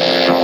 [0.00, 0.39] Et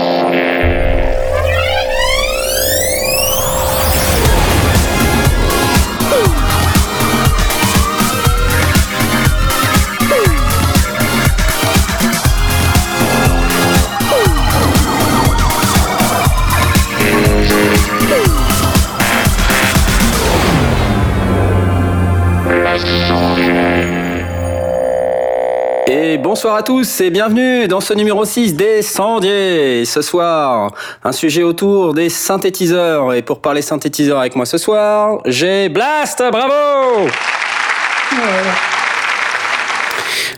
[26.36, 29.86] bonsoir à tous et bienvenue dans ce numéro 6 des Sandiers.
[29.86, 30.70] Ce soir,
[31.02, 33.14] un sujet autour des synthétiseurs.
[33.14, 37.08] Et pour parler synthétiseurs avec moi ce soir, j'ai Blast, bravo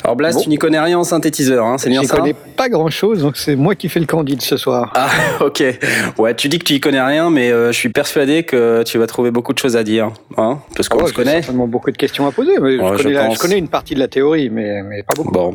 [0.05, 0.45] Alors Blast, Bon.
[0.45, 2.17] tu n'y connais rien en synthétiseur, hein, c'est bien Je ça?
[2.17, 4.93] connais pas grand chose, donc c'est moi qui fais le candide ce soir.
[4.95, 5.09] Ah,
[5.45, 5.65] ok.
[6.17, 8.99] Ouais, tu dis que tu y connais rien, mais euh, je suis persuadé que tu
[8.99, 10.13] vas trouver beaucoup de choses à dire.
[10.37, 11.33] Hein parce qu'on ouais, se j'ai connaît.
[11.43, 13.35] certainement beaucoup de questions à poser, mais Ouais, je, je connais la- pense.
[13.35, 15.33] je connais une partie de la théorie, mais, mais pas beaucoup.
[15.33, 15.55] Bon.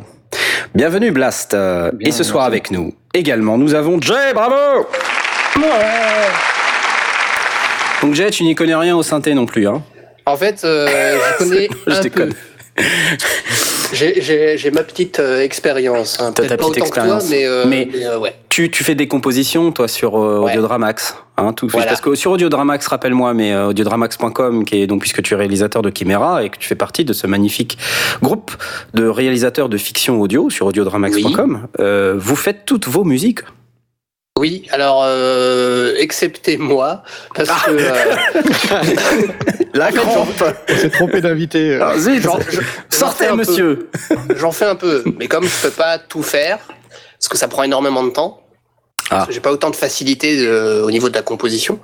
[0.76, 1.54] Bienvenue Blast.
[1.54, 4.88] Euh, Bien, et ce soir avec nous, également, nous avons Jay, bravo
[8.02, 9.84] Donc Jay, tu n'y connais rien au synthé non plus, hein?
[10.26, 12.34] En fait, euh, je connais Je un déconne.
[12.76, 12.84] peu.
[13.94, 16.20] J'ai- ma petite euh, expérience.
[16.20, 16.32] Hein.
[16.36, 17.30] T'as ta Peut-être pas petite autant que toi, expérience.
[17.30, 18.34] mais, euh, Mais- mais, euh, ouais.
[18.50, 20.40] tu, tu fais des compositions, toi, sur euh.
[20.40, 21.16] Audiodramax.
[21.38, 21.88] Hein, tout Voilà.
[21.88, 25.82] Parce que sur Audiodramax, rappelle-moi, mais euh, audiodramax.com, qui est donc puisque tu es réalisateur
[25.82, 27.78] de Chimera et que tu fais partie de ce magnifique
[28.22, 28.52] groupe
[28.94, 33.40] de réalisateurs de fiction audio sur audiodramax.com, euh, vous faites toutes vos musiques.
[34.40, 37.04] Oui, alors, euh, excepté moi,
[37.36, 37.62] parce Ah.
[37.68, 37.72] que...
[37.72, 39.26] euh,
[39.76, 40.28] La crampe
[40.70, 41.76] On s'est trompé d'invité.
[41.76, 41.80] euh.
[41.84, 42.58] Ah, Sortez,
[43.00, 43.36] j'en fais un peu.
[43.38, 43.90] monsieur
[44.36, 46.58] J'en fais un peu, mais comme je peux pas tout faire,
[47.20, 48.42] parce que ça prend énormément de temps,
[49.06, 49.18] Ah.
[49.18, 51.80] parce que j'ai pas autant de facilité euh, au niveau de la composition,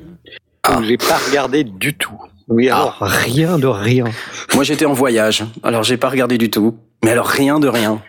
[0.62, 0.74] Ah.
[0.74, 2.18] donc j'ai pas regardé du tout.
[2.48, 4.04] Oui, alors, rien de rien.
[4.54, 6.76] Moi j'étais en voyage, alors j'ai pas regardé du tout.
[7.04, 8.00] Mais alors rien de rien.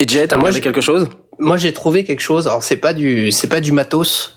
[0.00, 1.08] Et Jet, t'as Moi, regardé j'ai- quelque chose?
[1.38, 2.46] Moi j'ai trouvé quelque chose.
[2.46, 4.35] Alors c'est pas du, c'est pas du matos,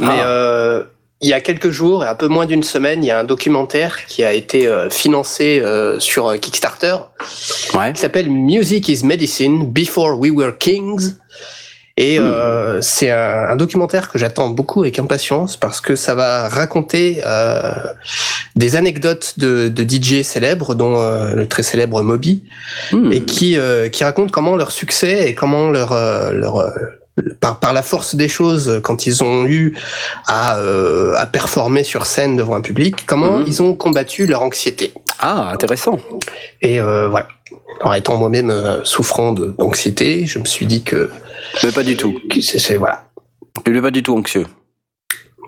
[0.00, 0.26] mais Ah.
[0.26, 0.82] euh,
[1.20, 3.24] il y a quelques jours, et un peu moins d'une semaine, il y a un
[3.24, 6.96] documentaire qui a été euh, financé euh, sur euh, Kickstarter
[7.74, 7.92] Ouais.
[7.94, 11.14] qui s'appelle Music is Medicine Before We Were Kings.
[11.96, 16.48] Et euh, c'est un, un documentaire que j'attends beaucoup avec impatience parce que ça va
[16.48, 17.72] raconter euh,
[18.56, 22.42] des anecdotes de, de DJ célèbres, dont euh, le très célèbre Moby,
[22.90, 23.12] Hmm.
[23.12, 26.70] et qui euh, qui racontent comment leur succès et comment leur euh, leur euh,
[27.40, 29.76] par, par la force des choses, quand ils ont eu
[30.26, 33.44] à, euh, à performer sur scène devant un public, comment Mhm.
[33.46, 34.92] ils ont combattu leur anxiété.
[35.20, 35.98] Ah, intéressant.
[36.60, 37.28] Et euh, voilà.
[37.80, 41.10] Alors étant moi-même euh, souffrant d'anxiété, je me suis dit que,
[41.62, 42.18] Mais pas du tout.
[42.40, 43.04] c'est voilà.
[43.64, 44.46] Tu n'es pas du tout anxieux.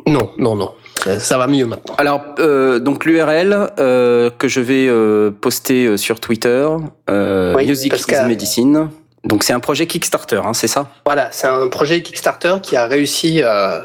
[0.06, 0.72] Non, non, non.
[1.02, 1.94] Ça, ça va mieux maintenant.
[1.98, 6.66] Alors, euh, donc l'URL euh, que je vais euh, poster sur Twitter,
[7.10, 8.88] euh, Oui, Music is Medicine.
[9.26, 10.88] Donc c'est un projet Kickstarter, hein, c'est ça?
[11.04, 13.80] Voilà, c'est un projet Kickstarter qui a réussi euh,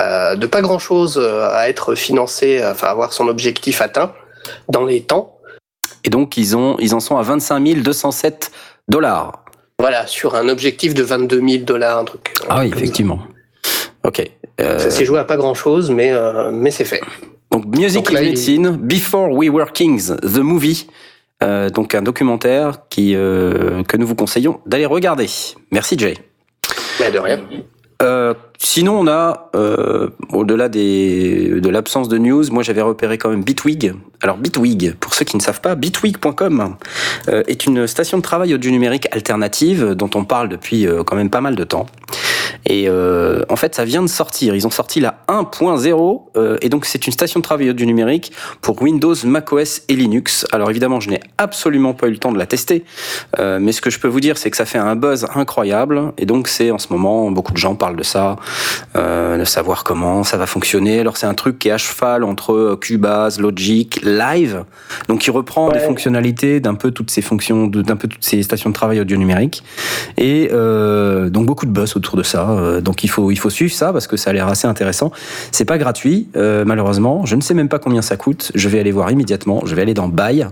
[0.00, 4.12] euh, de pas grand chose à être financé, enfin avoir son objectif atteint
[4.68, 5.38] dans les temps.
[6.02, 8.50] Et donc ils ont, ils en sont à 25 207
[8.88, 9.44] dollars.
[9.78, 12.34] Voilà, sur un objectif de 22 000 dollars, un truc.
[12.48, 13.20] Ah oui, effectivement.
[14.04, 14.28] Ok.
[14.58, 16.12] Ça s'est joué à pas grand chose, mais
[16.52, 17.00] mais c'est fait.
[17.50, 20.86] Donc Music is Medicine, Before We Were Kings, the movie.
[21.44, 25.28] Euh, donc un documentaire euh, que nous vous conseillons d'aller regarder.
[25.70, 26.16] Merci Jay.
[26.98, 27.40] Bah, de rien.
[28.02, 33.30] Euh, sinon, on a, euh, au-delà des, de l'absence de news, moi j'avais repéré quand
[33.30, 33.94] même Bitwig.
[34.24, 36.76] Alors Bitwig, pour ceux qui ne savent pas, bitwig.com
[37.28, 41.14] euh, est une station de travail audio numérique alternative dont on parle depuis euh, quand
[41.14, 41.84] même pas mal de temps.
[42.66, 44.54] Et en fait, ça vient de sortir.
[44.54, 48.32] Ils ont sorti la 1.0 euh, et donc c'est une station de travail du numérique
[48.62, 50.46] pour Windows, macOS et Linux.
[50.50, 52.84] Alors évidemment, je n'ai absolument pas eu le temps de la tester,
[53.38, 56.24] mais ce que je peux vous dire, c'est que ça fait un buzz incroyable et
[56.24, 58.36] donc c'est en ce moment beaucoup de gens parlent de ça,
[58.96, 61.00] euh, de savoir comment ça va fonctionner.
[61.00, 64.64] Alors c'est un truc qui est à cheval entre Cubase, Logic, Live,
[65.08, 65.74] donc il reprend ouais.
[65.74, 69.16] des fonctionnalités d'un peu toutes ces fonctions, d'un peu toutes ces stations de travail audio
[69.16, 69.64] numérique
[70.16, 72.50] et euh, donc beaucoup de buzz autour de ça.
[72.50, 75.12] Euh, donc il faut il faut suivre ça parce que ça a l'air assez intéressant.
[75.52, 77.24] C'est pas gratuit euh, malheureusement.
[77.26, 78.52] Je ne sais même pas combien ça coûte.
[78.54, 79.62] Je vais aller voir immédiatement.
[79.64, 80.46] Je vais aller dans Buy.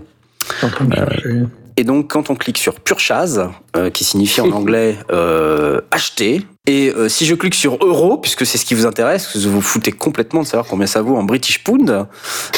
[0.63, 1.45] Euh,
[1.77, 6.93] et donc quand on clique sur Purchase, euh, qui signifie en anglais euh, acheter, et
[7.07, 9.91] si je clique sur euro, puisque c'est ce qui vous intéresse, que vous vous foutez
[9.91, 12.07] complètement de savoir combien ça vaut en British Pound,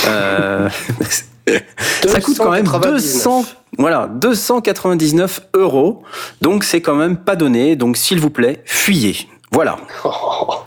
[2.08, 3.46] ça coûte quand même 200,
[3.78, 6.04] voilà, 299 euros.
[6.42, 7.76] Donc c'est quand même pas donné.
[7.76, 9.28] Donc s'il vous plaît, fuyez.
[9.52, 9.78] Voilà.
[10.04, 10.56] Oh.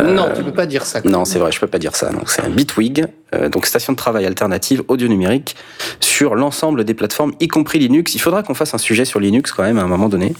[0.00, 1.00] Euh, non, tu peux pas dire ça.
[1.04, 2.10] Non, c'est vrai, je peux pas dire ça.
[2.10, 5.56] Donc c'est un Bitwig, euh, donc station de travail alternative audio numérique
[6.00, 8.14] sur l'ensemble des plateformes, y compris Linux.
[8.14, 10.34] Il faudra qu'on fasse un sujet sur Linux quand même à un moment donné.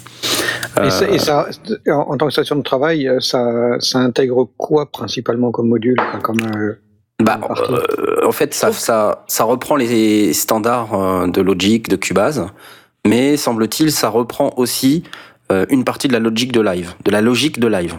[0.78, 0.86] Euh...
[0.86, 1.48] Et, ça, et, ça,
[1.90, 6.80] en tant que station de travail, ça, ça intègre quoi principalement comme module, comme euh,
[7.22, 12.46] bah, euh, en fait, ça, ça, ça reprend les standards euh, de Logic, de Cubase,
[13.06, 15.02] mais semble-t-il, ça reprend aussi
[15.50, 17.94] euh, une partie de la logique de live, de la logique de live.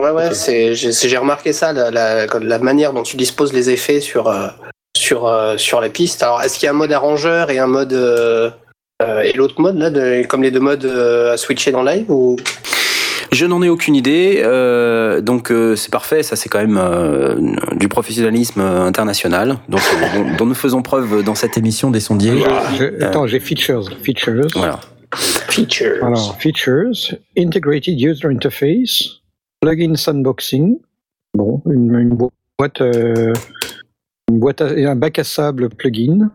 [0.00, 0.74] Ouais, ouais, okay.
[0.74, 4.48] j'ai remarqué ça, la, la, la, manière dont tu disposes les effets sur, euh,
[4.96, 6.22] sur, euh, sur la piste.
[6.24, 7.92] Alors, est-ce qu'il y a un mode arrangeur et un mode.
[7.92, 8.50] Euh,
[9.22, 12.36] et l'autre mode, là, de, comme les deux modes à switcher dans live ou...
[13.32, 16.22] Je n'en ai aucune idée, euh, donc euh, c'est parfait.
[16.22, 17.36] Ça, c'est quand même euh,
[17.76, 19.80] du professionnalisme international, donc
[20.14, 22.44] dont, dont, nous faisons preuve dans cette émission des sondiers.
[22.78, 24.46] Je, attends, j'ai features, features.
[24.54, 24.78] Voilà.
[25.48, 26.04] Features.
[26.04, 29.23] Alors, features, integrated user interface,
[29.64, 30.78] plugin sandboxing.
[31.34, 32.16] Bon, une, une
[32.58, 36.30] boîte, une boîte, à, un bac à sable plugin.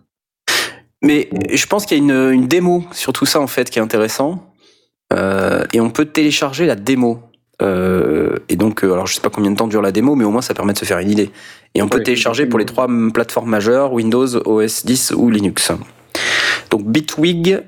[1.02, 3.80] Mais je pense qu'il y a une, une démo sur tout ça en fait qui
[3.80, 4.50] est intéressant.
[5.14, 7.22] Euh, et on peut télécharger la démo.
[7.62, 10.24] Euh, et donc, euh, alors je sais pas combien de temps dure la démo, mais
[10.24, 11.30] au moins ça permet de se faire une idée.
[11.76, 15.72] Et on peut télécharger pour les trois plateformes majeures, Windows, OS 10 ou Linux.
[16.70, 17.60] Donc bitwig.com,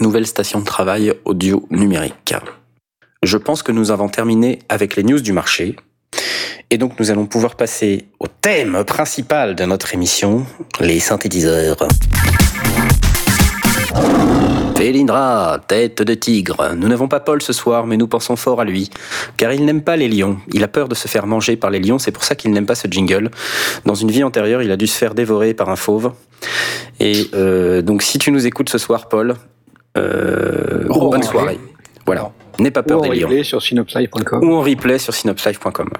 [0.00, 2.34] nouvelle station de travail audio numérique.
[3.24, 5.74] Je pense que nous avons terminé avec les news du marché.
[6.70, 10.46] Et donc nous allons pouvoir passer au thème principal de notre émission,
[10.78, 11.88] les synthétiseurs.
[14.76, 16.74] Félindra, tête de tigre.
[16.76, 18.88] Nous n'avons pas Paul ce soir, mais nous pensons fort à lui.
[19.36, 20.38] Car il n'aime pas les lions.
[20.52, 22.66] Il a peur de se faire manger par les lions, c'est pour ça qu'il n'aime
[22.66, 23.32] pas ce jingle.
[23.84, 26.12] Dans une vie antérieure, il a dû se faire dévorer par un fauve.
[27.00, 29.34] Et euh, donc si tu nous écoutes ce soir, Paul,
[29.96, 31.58] euh, oh, bonne soirée.
[32.06, 32.30] Voilà.
[32.58, 33.28] N'aie pas peur Ou des lions.
[33.28, 34.42] replay sur synopslive.com.
[34.42, 35.90] Ou en replay sur synopslive.com.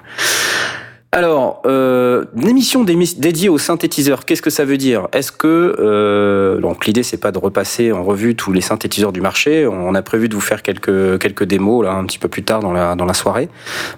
[1.10, 5.08] Alors, euh, une émission dédiée aux synthétiseurs, qu'est-ce que ça veut dire?
[5.12, 9.22] Est-ce que euh, donc l'idée c'est pas de repasser en revue tous les synthétiseurs du
[9.22, 9.66] marché.
[9.66, 12.60] On a prévu de vous faire quelques quelques démos là un petit peu plus tard
[12.60, 13.48] dans la dans la soirée,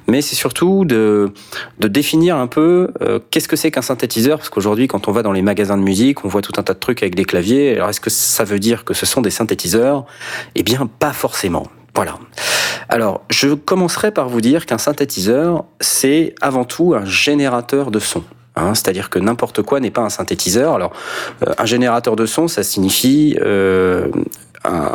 [0.07, 1.33] mais c'est surtout de
[1.81, 4.39] de définir un peu euh, qu'est-ce que c'est qu'un synthétiseur?
[4.39, 6.75] Parce qu'aujourd'hui quand on va dans les magasins de musique, on voit tout un tas
[6.75, 7.75] de trucs avec des claviers.
[7.75, 10.07] Alors est-ce que ça veut dire que ce sont des synthétiseurs?
[10.55, 11.67] Eh bien, pas forcément.
[11.95, 12.19] Voilà.
[12.89, 18.25] Alors, je commencerai par vous dire qu'un synthétiseur, c'est avant tout un générateur de son.
[18.57, 20.75] Hein, C'est-à-dire que n'importe quoi n'est pas un synthétiseur.
[20.75, 20.93] Alors,
[21.47, 24.09] euh, un générateur de son, ça signifie euh,
[24.65, 24.93] un,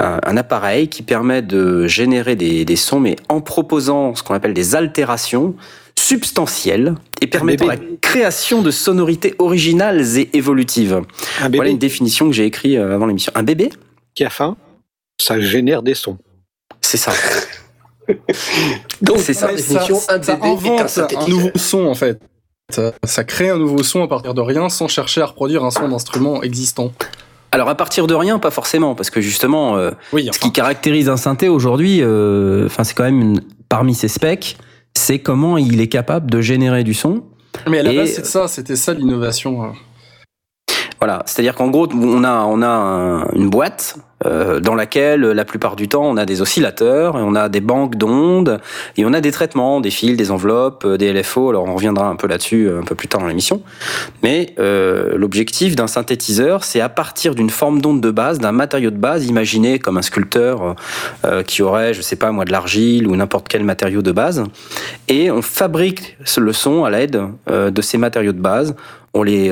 [0.00, 4.34] un, un, appareil qui permet de générer des, des sons, mais en proposant ce qu'on
[4.34, 5.54] appelle des altérations
[5.94, 11.02] substantielles et permettant la création de sonorités originales et évolutives.
[11.52, 13.32] Voilà une définition que j'ai écrite euh, avant l'émission.
[13.36, 13.70] Un bébé
[14.14, 14.56] Qui a faim
[15.22, 16.18] ça génère des sons.
[16.80, 17.12] C'est ça.
[19.02, 19.56] Donc c'est ça.
[19.56, 22.20] Ça, ça, ça invente un, un nouveau son en fait.
[22.70, 25.70] Ça, ça, crée un nouveau son à partir de rien sans chercher à reproduire un
[25.70, 26.92] son d'instrument existant.
[27.52, 30.32] Alors à partir de rien, pas forcément, parce que justement, euh, oui, enfin.
[30.36, 34.56] ce qui caractérise un synthé aujourd'hui, enfin euh, c'est quand même une parmi ses specs,
[34.96, 37.24] c'est comment il est capable de générer du son.
[37.68, 39.72] Mais à la base, c'est ça, c'était ça l'innovation.
[41.00, 45.74] Voilà, c'est-à-dire qu'en gros, on a, on a une boîte euh, dans laquelle la plupart
[45.74, 48.60] du temps on a des oscillateurs, et on a des banques d'ondes,
[48.98, 51.48] et on a des traitements, des fils, des enveloppes, euh, des LFO.
[51.48, 53.62] Alors on reviendra un peu là-dessus euh, un peu plus tard dans l'émission.
[54.22, 58.90] Mais euh, l'objectif d'un synthétiseur, c'est à partir d'une forme d'onde de base, d'un matériau
[58.90, 60.76] de base, imaginé comme un sculpteur
[61.24, 64.44] euh, qui aurait, je sais pas moi, de l'argile ou n'importe quel matériau de base,
[65.08, 68.74] et on fabrique le son à l'aide de ces matériaux de base.
[69.14, 69.50] On les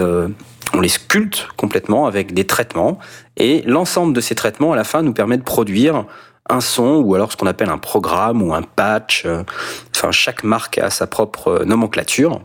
[0.75, 2.99] on les sculpte complètement avec des traitements
[3.37, 6.05] et l'ensemble de ces traitements à la fin nous permet de produire
[6.51, 9.27] un son ou alors ce qu'on appelle un programme ou un patch.
[9.95, 12.41] Enfin, chaque marque a sa propre nomenclature.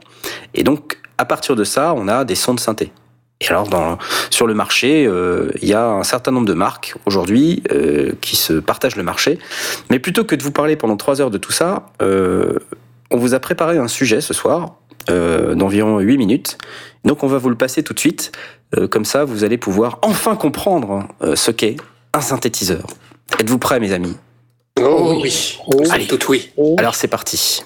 [0.54, 2.92] Et donc, à partir de ça, on a des sons de synthé.
[3.42, 3.98] Et alors, dans,
[4.30, 8.36] sur le marché, euh, il y a un certain nombre de marques aujourd'hui euh, qui
[8.36, 9.40] se partagent le marché.
[9.90, 12.60] Mais plutôt que de vous parler pendant trois heures de tout ça, euh,
[13.12, 14.76] on vous a préparé un sujet ce soir
[15.10, 16.58] euh, d'environ 8 minutes.
[17.06, 18.32] Donc on va vous le passer tout de suite.
[18.78, 21.76] Euh, comme ça, vous allez pouvoir enfin comprendre euh, ce qu'est
[22.14, 22.86] un synthétiseur.
[23.40, 24.16] Êtes-vous prêts, mes amis?
[24.82, 25.82] Oh oui, Oh.
[25.92, 26.52] allez, tout oui.
[26.78, 27.64] Alors c'est parti.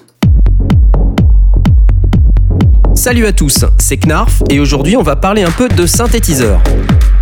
[2.94, 6.60] Salut à tous, c'est Knarf et aujourd'hui on va parler un peu de synthétiseurs.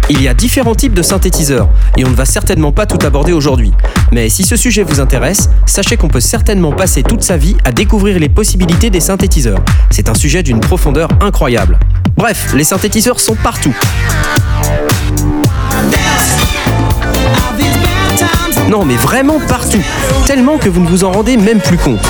[0.09, 3.33] Il y a différents types de synthétiseurs et on ne va certainement pas tout aborder
[3.33, 3.73] aujourd'hui.
[4.13, 7.73] Mais si ce sujet vous intéresse, sachez qu'on peut certainement passer toute sa vie à
[7.73, 9.59] découvrir les possibilités des synthétiseurs.
[9.91, 11.81] C'est un sujet d'une profondeur incroyable.
[12.17, 13.75] Bref, les synthétiseurs sont partout.
[18.71, 19.83] Non mais vraiment partout.
[20.25, 22.01] Tellement que vous ne vous en rendez même plus compte.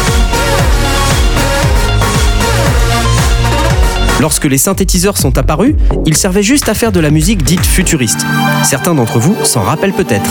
[4.20, 5.74] Lorsque les synthétiseurs sont apparus,
[6.06, 8.26] ils servaient juste à faire de la musique dite futuriste.
[8.64, 10.30] Certains d'entre vous s'en rappellent peut-être.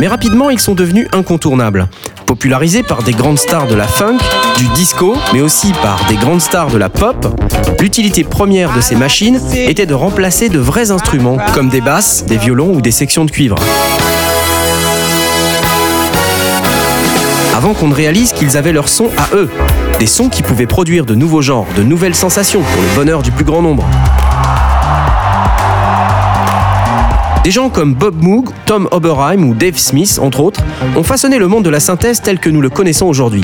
[0.00, 1.88] Mais rapidement, ils sont devenus incontournables.
[2.26, 4.18] Popularisés par des grandes stars de la funk,
[4.56, 7.26] du disco, mais aussi par des grandes stars de la pop,
[7.80, 12.38] l'utilité première de ces machines était de remplacer de vrais instruments, comme des basses, des
[12.38, 13.56] violons ou des sections de cuivre.
[17.60, 19.50] Avant qu'on ne réalise qu'ils avaient leur son à eux.
[19.98, 23.30] Des sons qui pouvaient produire de nouveaux genres, de nouvelles sensations pour le bonheur du
[23.32, 23.84] plus grand nombre.
[27.44, 30.62] Des gens comme Bob Moog, Tom Oberheim ou Dave Smith, entre autres,
[30.96, 33.42] ont façonné le monde de la synthèse tel que nous le connaissons aujourd'hui.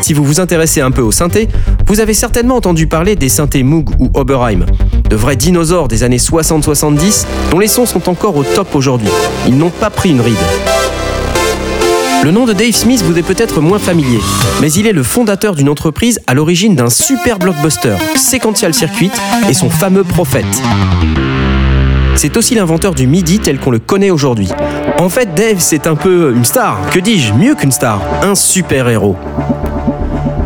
[0.00, 1.46] Si vous vous intéressez un peu au synthé,
[1.86, 4.66] vous avez certainement entendu parler des synthés Moog ou Oberheim,
[5.08, 9.10] de vrais dinosaures des années 60-70 dont les sons sont encore au top aujourd'hui.
[9.46, 10.34] Ils n'ont pas pris une ride.
[12.24, 14.18] Le nom de Dave Smith vous est peut-être moins familier,
[14.60, 19.10] mais il est le fondateur d'une entreprise à l'origine d'un super blockbuster, Sequential Circuit,
[19.48, 20.44] et son fameux Prophète.
[22.16, 24.48] C'est aussi l'inventeur du MIDI tel qu'on le connaît aujourd'hui.
[24.98, 29.16] En fait, Dave, c'est un peu une star, que dis-je, mieux qu'une star, un super-héros.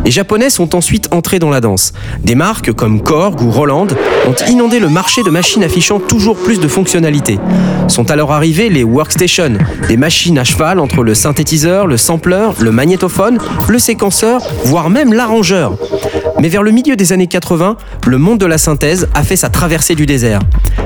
[0.05, 1.93] Les Japonais sont ensuite entrés dans la danse.
[2.23, 3.87] Des marques comme Korg ou Roland
[4.27, 7.39] ont inondé le marché de machines affichant toujours plus de fonctionnalités.
[7.87, 9.57] Sont alors arrivés les workstations,
[9.87, 13.37] des machines à cheval entre le synthétiseur, le sampler, le magnétophone,
[13.69, 15.77] le séquenceur, voire même l'arrangeur.
[16.43, 19.47] Mais vers le milieu des années 80, le monde de la synthèse a fait sa
[19.47, 20.41] traversée du désert.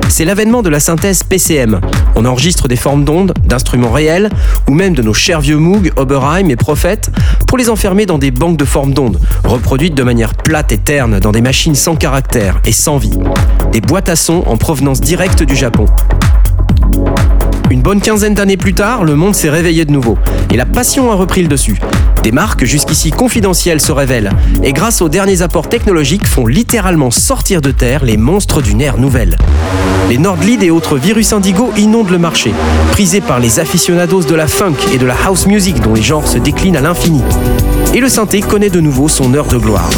[0.08, 1.82] C'est l'avènement de la synthèse PCM.
[2.16, 4.30] On enregistre des formes d'ondes, d'instruments réels,
[4.70, 7.02] ou même de nos chers vieux Moog, Oberheim et Prophet,
[7.48, 11.20] pour les enfermer dans des banques de formes d'ondes, reproduites de manière plate et terne
[11.20, 13.18] dans des machines sans caractère et sans vie.
[13.72, 15.88] Des boîtes à sons en provenance directe du Japon.
[17.70, 20.18] Une bonne quinzaine d'années plus tard, le monde s'est réveillé de nouveau,
[20.52, 21.78] et la passion a repris le dessus.
[22.24, 24.32] Des marques jusqu'ici confidentielles se révèlent,
[24.64, 28.98] et grâce aux derniers apports technologiques font littéralement sortir de terre les monstres d'une ère
[28.98, 29.38] nouvelle.
[30.08, 32.54] Les Nordlead et autres virus indigo inondent le marché,
[32.94, 36.28] prisés par les aficionados de la funk et de la house music dont les genres
[36.28, 37.22] se déclinent à l'infini.
[37.94, 39.90] Et le synthé connaît de nouveau son heure de gloire.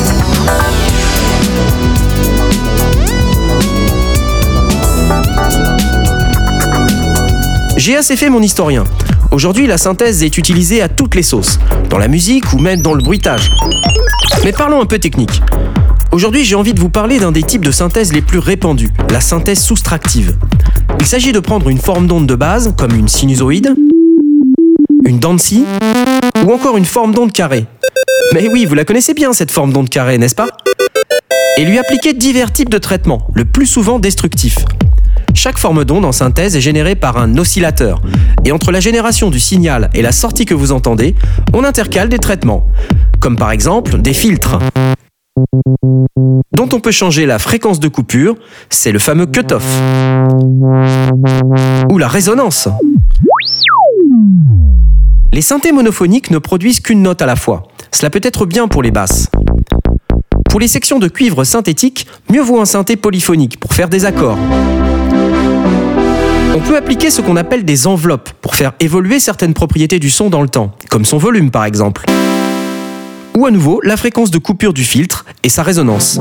[7.79, 8.83] J'ai assez fait mon historien.
[9.31, 11.59] Aujourd'hui, la synthèse est utilisée à toutes les sauces,
[11.89, 13.51] dans la musique ou même dans le bruitage.
[14.43, 15.41] Mais parlons un peu technique.
[16.12, 19.21] Aujourd'hui, j'ai envie de vous parler d'un des types de synthèse les plus répandus, la
[19.21, 20.36] synthèse soustractive.
[21.00, 23.74] Il s'agit de prendre une forme d'onde de base, comme une sinusoïde,
[25.05, 25.63] une scie,
[26.45, 27.65] ou encore une forme d'onde carrée.
[28.33, 30.50] Mais oui, vous la connaissez bien cette forme d'onde carrée, n'est-ce pas?
[31.55, 34.65] Et lui appliquer divers types de traitements, le plus souvent destructifs.
[35.33, 38.01] Chaque forme d'onde en synthèse est générée par un oscillateur.
[38.45, 41.15] Et entre la génération du signal et la sortie que vous entendez,
[41.53, 42.67] on intercale des traitements.
[43.19, 44.59] Comme par exemple des filtres.
[46.53, 48.36] dont on peut changer la fréquence de coupure,
[48.69, 49.65] c'est le fameux cut-off.
[51.91, 52.67] Ou la résonance.
[55.31, 57.63] Les synthés monophoniques ne produisent qu'une note à la fois.
[57.93, 59.29] Cela peut être bien pour les basses.
[60.50, 64.38] Pour les sections de cuivre synthétique, mieux vaut un synthé polyphonique pour faire des accords.
[66.56, 70.29] On peut appliquer ce qu'on appelle des enveloppes pour faire évoluer certaines propriétés du son
[70.29, 72.06] dans le temps, comme son volume par exemple.
[73.38, 76.20] Ou à nouveau la fréquence de coupure du filtre et sa résonance.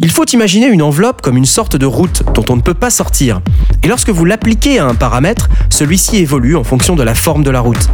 [0.00, 2.90] Il faut imaginer une enveloppe comme une sorte de route dont on ne peut pas
[2.90, 3.40] sortir.
[3.82, 7.50] Et lorsque vous l'appliquez à un paramètre, celui-ci évolue en fonction de la forme de
[7.50, 7.88] la route.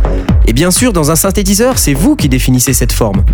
[0.47, 3.25] Et bien sûr, dans un synthétiseur, c'est vous qui définissez cette forme.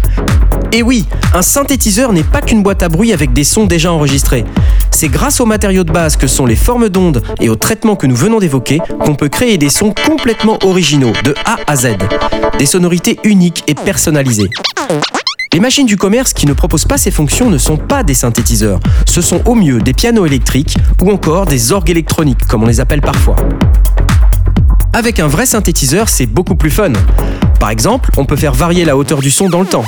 [0.72, 4.44] Et oui, un synthétiseur n'est pas qu'une boîte à bruit avec des sons déjà enregistrés.
[4.90, 8.06] C'est grâce aux matériaux de base que sont les formes d'ondes et aux traitements que
[8.06, 11.96] nous venons d'évoquer qu'on peut créer des sons complètement originaux, de A à Z.
[12.58, 14.50] Des sonorités uniques et personnalisées.
[15.52, 18.78] Les machines du commerce qui ne proposent pas ces fonctions ne sont pas des synthétiseurs.
[19.04, 22.78] Ce sont au mieux des pianos électriques ou encore des orgues électroniques, comme on les
[22.78, 23.34] appelle parfois.
[24.92, 26.92] Avec un vrai synthétiseur, c'est beaucoup plus fun.
[27.58, 29.82] Par exemple, on peut faire varier la hauteur du son dans le temps.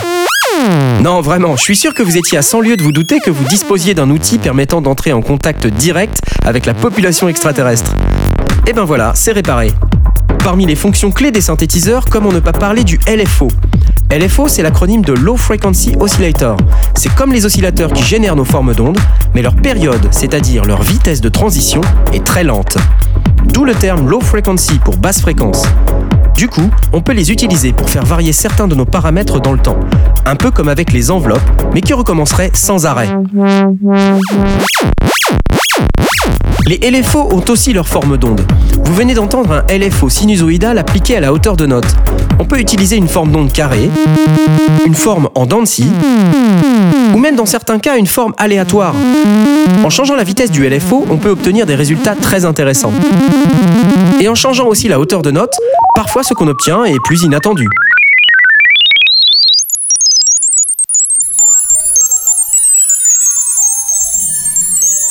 [1.01, 3.31] Non, vraiment, je suis sûr que vous étiez à 100 lieues de vous douter que
[3.31, 7.93] vous disposiez d'un outil permettant d'entrer en contact direct avec la population extraterrestre.
[8.67, 9.71] Et eh ben voilà, c'est réparé.
[10.43, 13.47] Parmi les fonctions clés des synthétiseurs, comment ne pas parler du LFO
[14.13, 16.59] LFO, c'est l'acronyme de Low Frequency Oscillator.
[16.95, 18.99] C'est comme les oscillateurs qui génèrent nos formes d'ondes,
[19.35, 21.81] mais leur période, c'est-à-dire leur vitesse de transition,
[22.13, 22.77] est très lente.
[23.47, 25.65] D'où le terme Low Frequency pour basse fréquence.
[26.35, 29.59] Du coup, on peut les utiliser pour faire varier certains de nos paramètres dans le
[29.59, 29.81] temps,
[30.27, 31.41] un peu comme avec les enveloppes,
[31.73, 33.09] mais qui recommenceraient sans arrêt.
[36.67, 38.41] Les LFO ont aussi leur forme d'onde.
[38.85, 41.97] Vous venez d'entendre un LFO sinusoïdal appliqué à la hauteur de note.
[42.39, 43.91] On peut utiliser une forme d'onde carrée,
[44.87, 45.65] une forme en dents
[47.15, 48.95] ou même dans certains cas une forme aléatoire.
[49.85, 52.93] En changeant la vitesse du LFO, on peut obtenir des résultats très intéressants.
[54.21, 55.55] Et en changeant aussi la hauteur de note,
[55.95, 57.69] parfois ce qu'on obtient est plus inattendu.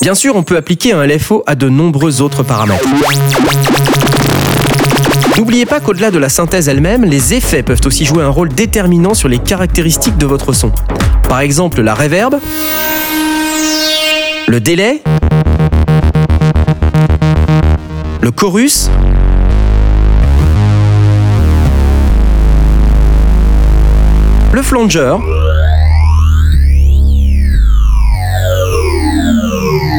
[0.01, 2.83] Bien sûr, on peut appliquer un LFO à de nombreux autres paramètres.
[5.37, 9.13] N'oubliez pas qu'au-delà de la synthèse elle-même, les effets peuvent aussi jouer un rôle déterminant
[9.13, 10.71] sur les caractéristiques de votre son.
[11.29, 12.39] Par exemple, la reverb,
[14.47, 15.03] le délai,
[18.21, 18.89] le chorus,
[24.51, 25.17] le flanger,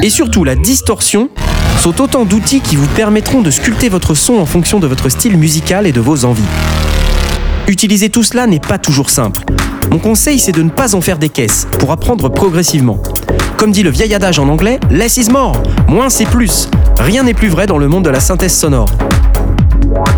[0.03, 1.31] et surtout la distorsion
[1.79, 5.37] sont autant d'outils qui vous permettront de sculpter votre son en fonction de votre style
[5.37, 6.43] musical et de vos envies.
[7.69, 9.45] Utiliser tout cela n'est pas toujours simple.
[9.91, 13.01] Mon conseil, c'est de ne pas en faire des caisses, pour apprendre progressivement.
[13.57, 16.69] Comme dit le vieil adage en anglais, less is more, moins c'est plus.
[16.99, 18.89] Rien n'est plus vrai dans le monde de la synthèse sonore.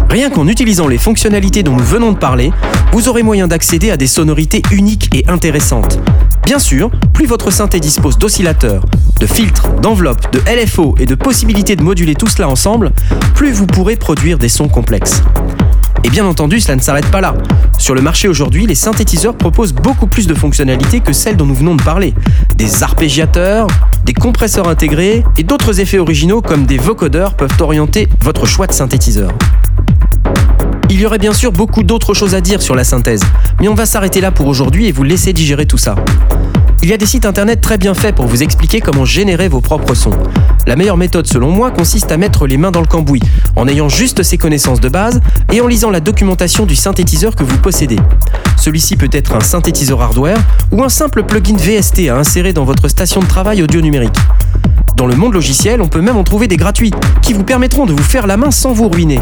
[0.08, 2.52] Rien qu'en utilisant les fonctionnalités dont nous venons de parler,
[2.92, 5.98] vous aurez moyen d'accéder à des sonorités uniques et intéressantes.
[6.44, 8.84] Bien sûr, plus votre synthé dispose d'oscillateurs,
[9.18, 12.92] de filtres, d'enveloppes, de LFO et de possibilités de moduler tout cela ensemble,
[13.34, 15.22] plus vous pourrez produire des sons complexes.
[16.04, 17.34] Et bien entendu, cela ne s'arrête pas là.
[17.78, 21.54] Sur le marché aujourd'hui, les synthétiseurs proposent beaucoup plus de fonctionnalités que celles dont nous
[21.54, 22.12] venons de parler.
[22.56, 23.66] Des arpégiateurs,
[24.04, 28.72] des compresseurs intégrés et d'autres effets originaux comme des vocodeurs peuvent orienter votre choix de
[28.72, 29.30] synthétiseur.
[30.94, 33.22] Il y aurait bien sûr beaucoup d'autres choses à dire sur la synthèse,
[33.60, 35.96] mais on va s'arrêter là pour aujourd'hui et vous laisser digérer tout ça.
[36.84, 39.60] Il y a des sites internet très bien faits pour vous expliquer comment générer vos
[39.60, 40.16] propres sons.
[40.68, 43.22] La meilleure méthode selon moi consiste à mettre les mains dans le cambouis,
[43.56, 45.20] en ayant juste ces connaissances de base
[45.52, 47.98] et en lisant la documentation du synthétiseur que vous possédez.
[48.56, 50.38] Celui-ci peut être un synthétiseur hardware
[50.70, 54.14] ou un simple plugin VST à insérer dans votre station de travail audio numérique.
[54.96, 57.92] Dans le monde logiciel, on peut même en trouver des gratuits qui vous permettront de
[57.92, 59.18] vous faire la main sans vous ruiner.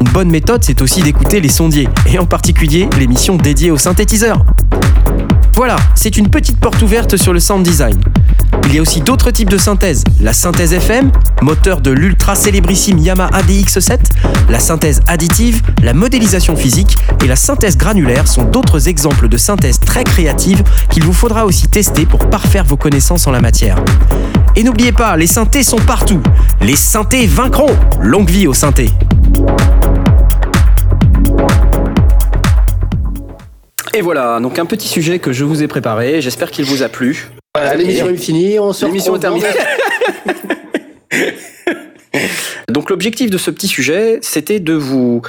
[0.00, 4.42] Une bonne méthode, c'est aussi d'écouter les sondiers, et en particulier l'émission dédiée aux synthétiseurs.
[5.54, 8.00] Voilà, c'est une petite porte ouverte sur le sound design.
[8.64, 10.02] Il y a aussi d'autres types de synthèse.
[10.20, 11.12] La synthèse FM,
[11.42, 13.98] moteur de l'ultra célébrissime Yamaha DX7,
[14.48, 19.78] la synthèse additive, la modélisation physique et la synthèse granulaire sont d'autres exemples de synthèse
[19.78, 23.76] très créatives qu'il vous faudra aussi tester pour parfaire vos connaissances en la matière.
[24.56, 26.22] Et n'oubliez pas, les synthés sont partout.
[26.60, 27.76] Les synthés vaincront.
[28.00, 28.90] Longue vie aux synthés.
[33.94, 36.22] Et voilà, donc un petit sujet que je vous ai préparé.
[36.22, 37.28] J'espère qu'il vous a plu.
[37.54, 39.48] Voilà, l'émission est finie, on se L'émission est terminée.
[42.68, 45.20] Donc l'objectif de ce petit sujet, c'était de vous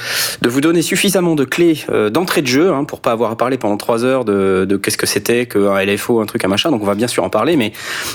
[0.42, 3.38] de vous donner suffisamment de clés euh, d'entrée de jeu hein, pour pas avoir à
[3.38, 6.72] parler pendant trois heures de, de qu'est-ce que c'était qu'un LFO, un truc, un machin.
[6.72, 7.74] Donc on va bien sûr en parler, mais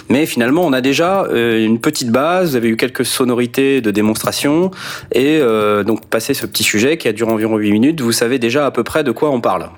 [0.08, 2.50] mais finalement on a déjà euh, une petite base.
[2.50, 4.70] Vous avez eu quelques sonorités de démonstration
[5.12, 8.38] et euh, donc passé ce petit sujet qui a duré environ 8 minutes, vous savez
[8.38, 9.68] déjà à peu près de quoi on parle.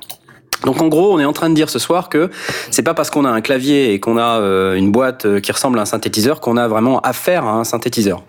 [0.65, 2.31] Donc en gros, on est en train de dire ce soir que
[2.71, 5.53] c'est pas parce qu'on a un clavier et qu'on a euh, une boîte euh, qui
[5.53, 8.23] ressemble à un synthétiseur qu'on a vraiment affaire à un synthétiseur.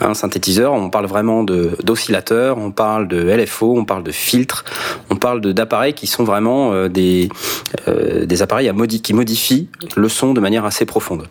[0.00, 4.64] Un synthétiseur, on parle vraiment de d'oscillateurs, on parle de LFO, on parle de filtres,
[5.10, 7.28] on parle d'appareils qui sont vraiment euh, des
[7.86, 11.26] des appareils à modi qui modifient le son de manière assez profonde.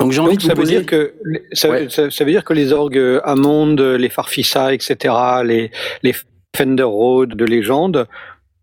[0.00, 0.76] Donc j'ai envie de vous ça poser...
[0.76, 1.14] veut dire que
[1.52, 5.14] ça, ça, ça, veut dire que les orgues Hammond, les Farfisa, etc.,
[5.44, 5.70] les
[6.02, 6.14] les
[6.56, 8.08] Fender Rhodes de légende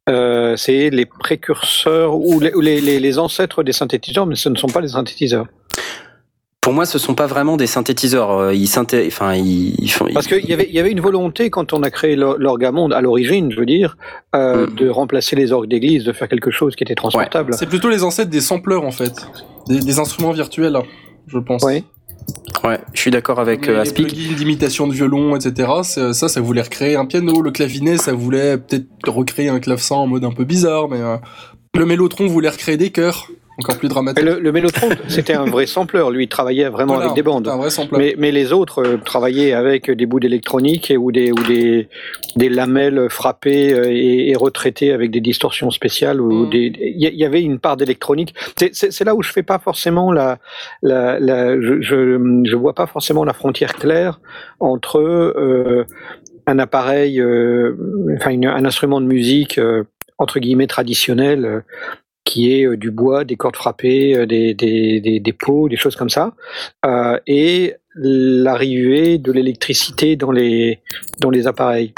[0.08, 4.68] euh, c'est les précurseurs ou, les, les, les, ancêtres des synthétiseurs, mais ce ne sont
[4.68, 5.48] pas les synthétiseurs.
[6.62, 8.32] Pour moi, ce sont pas vraiment des synthétiseurs.
[8.32, 9.06] Euh, ils synthé...
[9.08, 10.08] enfin, ils, font.
[10.14, 13.02] Parce qu'il y avait, il y avait une volonté quand on a créé l'orgamonde à
[13.02, 13.98] l'origine, je veux dire,
[14.36, 14.76] euh, mm.
[14.76, 17.54] de remplacer les orgues d'église, de faire quelque chose qui était transportable.
[17.54, 19.14] C'est plutôt les ancêtres des sampleurs en fait,
[19.68, 20.78] des, des instruments virtuels,
[21.28, 21.64] je pense.
[21.64, 21.84] Oui.
[22.64, 24.12] Ouais, je suis d'accord avec euh, Aspic.
[24.12, 25.70] Les d'imitation de violon, etc.
[25.84, 27.42] Ça, ça voulait recréer un piano.
[27.42, 31.18] Le clavinet, ça voulait peut-être recréer un clavecin en mode un peu bizarre, mais euh,
[31.76, 34.24] le mélotron voulait recréer des chœurs encore plus dramatique.
[34.24, 36.12] Le, le Mélotron, c'était un vrai sampleur.
[36.12, 37.48] Lui, il travaillait vraiment avec des bandes.
[37.48, 41.42] Un vrai mais, mais les autres euh, travaillaient avec des bouts d'électronique ou des ou
[41.44, 41.88] des,
[42.36, 46.20] des lamelles frappées euh, et, et, retraitées avec des distorsions spéciales.
[46.20, 46.50] Ou mm.
[46.50, 46.74] des.
[46.78, 48.34] Il y, avait une part d'électronique.
[48.72, 50.40] C'est là où je fais pas forcément la,
[50.82, 54.20] la, la je, je, je vois pas forcément la frontière claire
[54.60, 55.86] entre euh,
[56.48, 57.76] un appareil, euh,
[58.18, 59.60] enfin une, un instrument de musique
[60.18, 61.64] entre guillemets traditionnel
[62.26, 65.78] qui est euh, du bois, des cordes frappées, euh, des, des, des, des pots, des
[65.78, 66.34] choses comme ça,
[66.86, 70.80] euh, et l'arrivée de l'électricité dans les,
[71.22, 71.94] dans les appareils.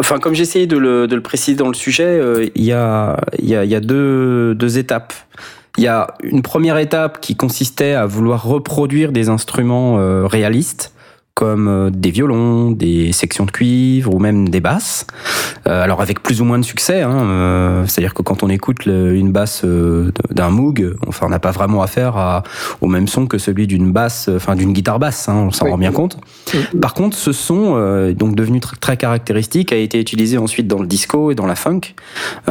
[0.00, 2.18] Enfin, comme j'essayais de le, de le préciser dans le sujet,
[2.56, 5.12] il y a, y a, y a deux, deux étapes.
[5.76, 10.92] Il y a une première étape qui consistait à vouloir reproduire des instruments réalistes
[11.34, 15.06] comme euh, des violons, des sections de cuivre ou même des basses.
[15.66, 18.86] Euh, alors avec plus ou moins de succès, hein, euh, c'est-à-dire que quand on écoute
[18.86, 22.42] le, une basse euh, d'un Moog, enfin on n'a pas vraiment affaire à,
[22.80, 25.78] au même son que celui d'une basse, enfin d'une guitare basse, hein, on s'en rend
[25.78, 26.18] bien compte.
[26.80, 27.74] Par contre, ce son,
[28.12, 31.54] donc devenu tr très caractéristique, a été utilisé ensuite dans le disco et dans la
[31.54, 31.80] funk
[32.48, 32.50] et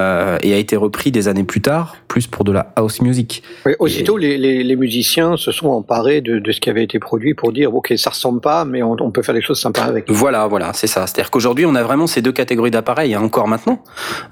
[0.53, 3.43] a été repris des années plus tard, plus pour de la house music.
[3.65, 4.21] Oui, aussitôt, et...
[4.21, 7.51] les, les, les, musiciens se sont emparés de, de, ce qui avait été produit pour
[7.51, 10.09] dire ok, ça ressemble pas, mais on, peut faire des choses sympas avec.
[10.09, 11.07] Voilà, voilà, c'est ça.
[11.07, 13.83] C'est-à-dire qu'aujourd'hui, on a vraiment ces deux catégories d'appareils, hein, encore maintenant.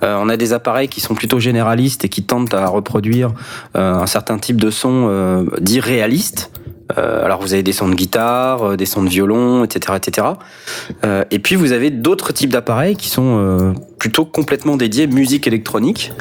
[0.03, 3.31] Euh, on a des appareils qui sont plutôt généralistes et qui tentent à reproduire
[3.75, 6.51] euh, un certain type de son euh, dit réaliste.
[6.97, 10.27] Euh, alors vous avez des sons de guitare, euh, des sons de violon, etc., etc.
[11.03, 15.47] Euh, et puis vous avez d'autres types d'appareils qui sont euh, plutôt complètement dédiés musique
[15.47, 16.13] électronique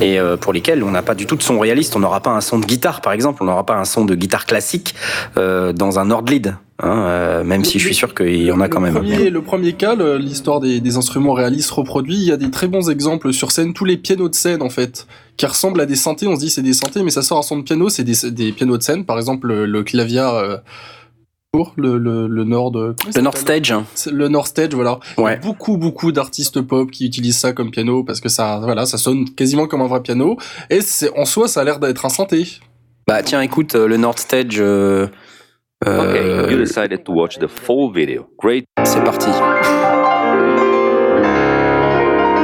[0.00, 1.96] et euh, pour lesquels on n'a pas du tout de son réaliste.
[1.96, 3.42] On n'aura pas un son de guitare, par exemple.
[3.42, 4.94] On n'aura pas un son de guitare classique
[5.36, 6.56] dans un Nord lead.
[6.82, 8.94] Hein, même si je suis sûr qu'il y en a quand même.
[8.94, 12.66] Premier, le premier cas, l'histoire des, des, instruments réalistes reproduits, il y a des très
[12.66, 13.74] bons exemples sur scène.
[13.74, 16.26] Tous les pianos de scène, en fait, qui ressemblent à des synthés.
[16.26, 18.30] On se dit c'est des synthés, mais ça sort un son de piano, c'est des,
[18.30, 19.04] des, pianos de scène.
[19.04, 20.56] Par exemple, le, le clavier euh,
[21.54, 22.72] pour le, le, le Nord.
[22.72, 23.74] Le Nord Stage.
[24.10, 24.98] Le Nord Stage, voilà.
[25.18, 25.32] Ouais.
[25.32, 28.58] Il y a beaucoup, beaucoup d'artistes pop qui utilisent ça comme piano parce que ça,
[28.60, 30.36] voilà, ça sonne quasiment comme un vrai piano.
[30.68, 32.58] Et c'est, en soi, ça a l'air d'être un synthé.
[33.06, 34.56] Bah, tiens, écoute, euh, le Nord Stage.
[34.58, 35.06] Euh,
[35.86, 38.26] euh, okay, you decided to watch the full video.
[38.42, 38.64] Great.
[38.82, 39.28] C'est parti.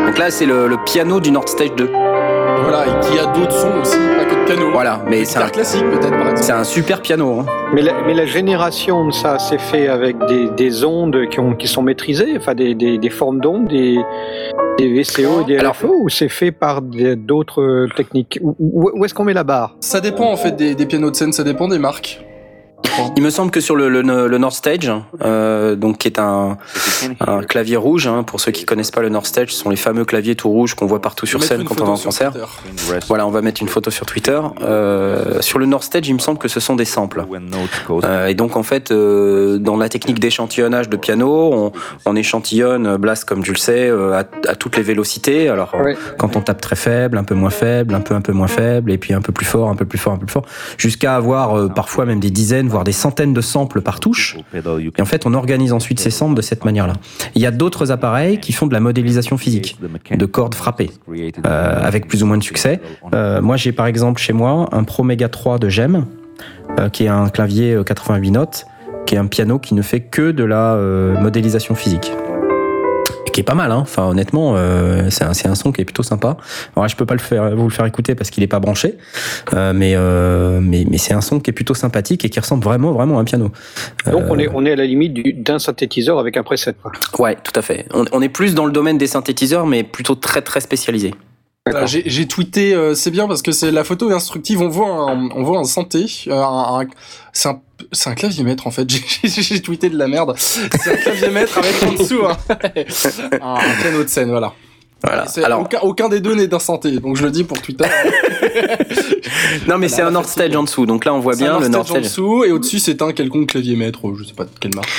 [0.07, 2.10] Donc là, c'est le, le piano du Nord Stage 2.
[2.71, 4.71] Voilà, et qui a d'autres sons aussi, pas que de piano.
[4.73, 6.43] Voilà, mais c'est un classique peut-être par exemple.
[6.43, 7.41] C'est un super piano.
[7.41, 7.47] Hein.
[7.75, 11.55] Mais, la, mais la génération de ça, c'est fait avec des, des ondes qui, ont,
[11.57, 13.99] qui sont maîtrisées, enfin des, des, des formes d'ondes, des,
[14.79, 18.39] des VCO et des LFO, ou c'est fait par d'autres techniques?
[18.41, 18.55] Où,
[18.95, 19.75] où est-ce qu'on met la barre?
[19.81, 22.25] Ça dépend en fait des, des pianos de scène, ça dépend des marques.
[23.17, 24.91] Il me semble que sur le, le, le North Stage,
[25.23, 26.59] euh, donc qui est un,
[27.21, 29.77] un clavier rouge, hein, pour ceux qui connaissent pas le North Stage, ce sont les
[29.77, 32.33] fameux claviers tout rouges qu'on voit partout sur scène quand on est en concert.
[33.09, 34.41] Voilà, on va mettre une photo sur Twitter.
[34.63, 37.25] Euh, sur le North Stage, il me semble que ce sont des samples.
[38.05, 41.73] Euh, et donc en fait, euh, dans la technique d'échantillonnage de piano, on,
[42.07, 45.49] on échantillonne Blast comme tu le sais euh, à, à, toutes les vélocités.
[45.49, 45.95] Alors oui.
[46.19, 48.93] quand on tape très faible, un peu moins faible, un peu un peu moins faible,
[48.93, 51.15] et puis un peu plus fort, un peu plus fort, un peu plus fort, jusqu'à
[51.17, 54.37] avoir euh, parfois même des dizaines voire des centaines de samples par touche.
[54.55, 56.95] Et en fait, on organise ensuite ces samples de cette manière-là.
[57.35, 59.79] Il y a d'autres appareils qui font de la modélisation physique,
[60.11, 60.91] de cordes frappées,
[61.47, 62.81] euh, avec plus ou moins de succès.
[63.15, 66.07] Euh, moi, j'ai par exemple chez moi un Pro Mega 3 de GEM,
[66.79, 68.67] euh, qui est un clavier 88 notes,
[69.07, 70.77] qui est un piano qui ne fait que de la
[71.21, 72.13] modélisation physique
[73.31, 73.73] qui est pas mal.
[73.73, 73.79] Hein.
[73.81, 76.37] Enfin, honnêtement, euh, c'est un, un, son qui est plutôt sympa.
[76.77, 78.97] Alors, je peux pas le faire, vous le faire écouter parce qu'il est pas branché,
[79.55, 82.65] euh, mais, euh, mais, mais c'est un son qui est plutôt sympathique et qui ressemble
[82.65, 83.51] vraiment, vraiment à un piano.
[84.07, 86.75] Donc, on est, on est à la limite d'un synthétiseur avec un preset.
[87.19, 87.87] Ouais, tout à fait.
[87.93, 91.15] On, on est plus dans le domaine des synthétiseurs, mais plutôt très, très spécialisé.
[91.87, 94.63] J'ai tweeté, euh, c'est bien parce que c'est la photo instructive.
[94.63, 96.07] On voit un, on voit un santé.
[96.29, 96.85] Euh,
[97.33, 97.61] c'est un,
[98.07, 98.87] un clavier maître en fait.
[99.25, 100.35] J'ai tweeté de la merde.
[100.37, 102.37] C'est un clavier maître avec en dessous hein.
[103.41, 104.53] un, un, piano de scène, voilà.
[105.03, 105.25] Voilà.
[105.45, 107.87] Alors, aucun, aucun, des deux n'est d'un santé, donc je le dis pour Twitter.
[109.67, 111.87] non, mais c'est un Nord Stage en dessous, donc là on voit bien le Nord
[111.87, 114.75] Stage en dessous, et au-dessus c'est un quelconque clavier maître, je sais pas de quelle
[114.75, 114.91] marque.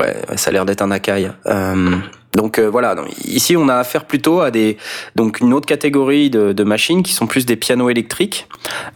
[0.00, 1.28] Ouais, ça a l'air d'être un Akai.
[1.46, 1.96] Euh,
[2.34, 4.76] donc euh, voilà, ici on a affaire plutôt à des
[5.14, 8.48] donc une autre catégorie de, de machines qui sont plus des pianos électriques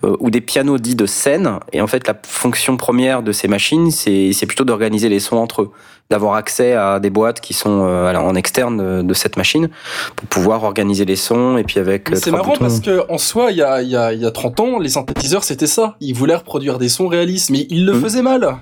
[0.05, 1.59] euh, ou des pianos dits de scène.
[1.73, 5.63] Et en fait, la fonction première de ces machines, c'est plutôt d'organiser les sons entre
[5.63, 5.71] eux,
[6.11, 9.69] d'avoir accès à des boîtes qui sont euh, en externe de, cette machine
[10.17, 12.09] pour pouvoir organiser les sons et puis avec.
[12.15, 14.79] C'est marrant parce que en soi, il y a, y, a, y a 30 ans,
[14.79, 15.97] les synthétiseurs c'était ça.
[16.01, 18.03] Ils voulaient reproduire des sons réalistes, mais ils le mmh.
[18.03, 18.59] faisaient mal.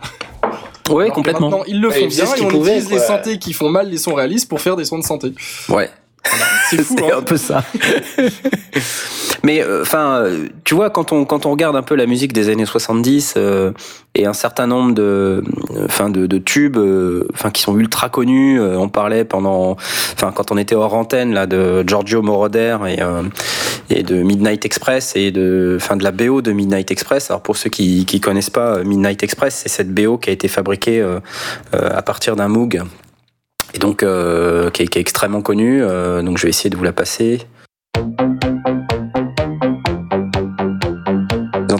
[0.91, 1.51] Ouais, complètement.
[1.51, 4.15] Maintenant, ils le font bien et on utilise les synthés qui font mal les sons
[4.15, 5.33] réalistes pour faire des sons de santé.
[5.69, 5.91] Ouais.
[6.69, 6.97] C'est fou.
[6.99, 7.19] C'est hein.
[7.19, 7.65] un peu ça.
[9.43, 12.33] Mais euh, enfin, euh, tu vois, quand on quand on regarde un peu la musique
[12.33, 13.71] des années 70 euh,
[14.17, 15.45] et un certain nombre de
[15.85, 16.79] enfin de, de, tubes
[17.33, 19.77] enfin qui sont ultra connus, on parlait pendant
[20.15, 22.99] enfin quand on était hors antenne là de Giorgio Moroder et
[23.95, 27.31] et de Midnight Express et de enfin de la BO de Midnight Express.
[27.31, 30.49] Alors pour ceux qui qui connaissent pas Midnight Express, c'est cette BO qui a été
[30.49, 31.05] fabriquée
[31.73, 32.83] à partir d'un Moog
[33.77, 35.81] et donc qui est, qui, est, extrêmement connu.
[35.81, 37.47] donc je vais essayer de vous la passer.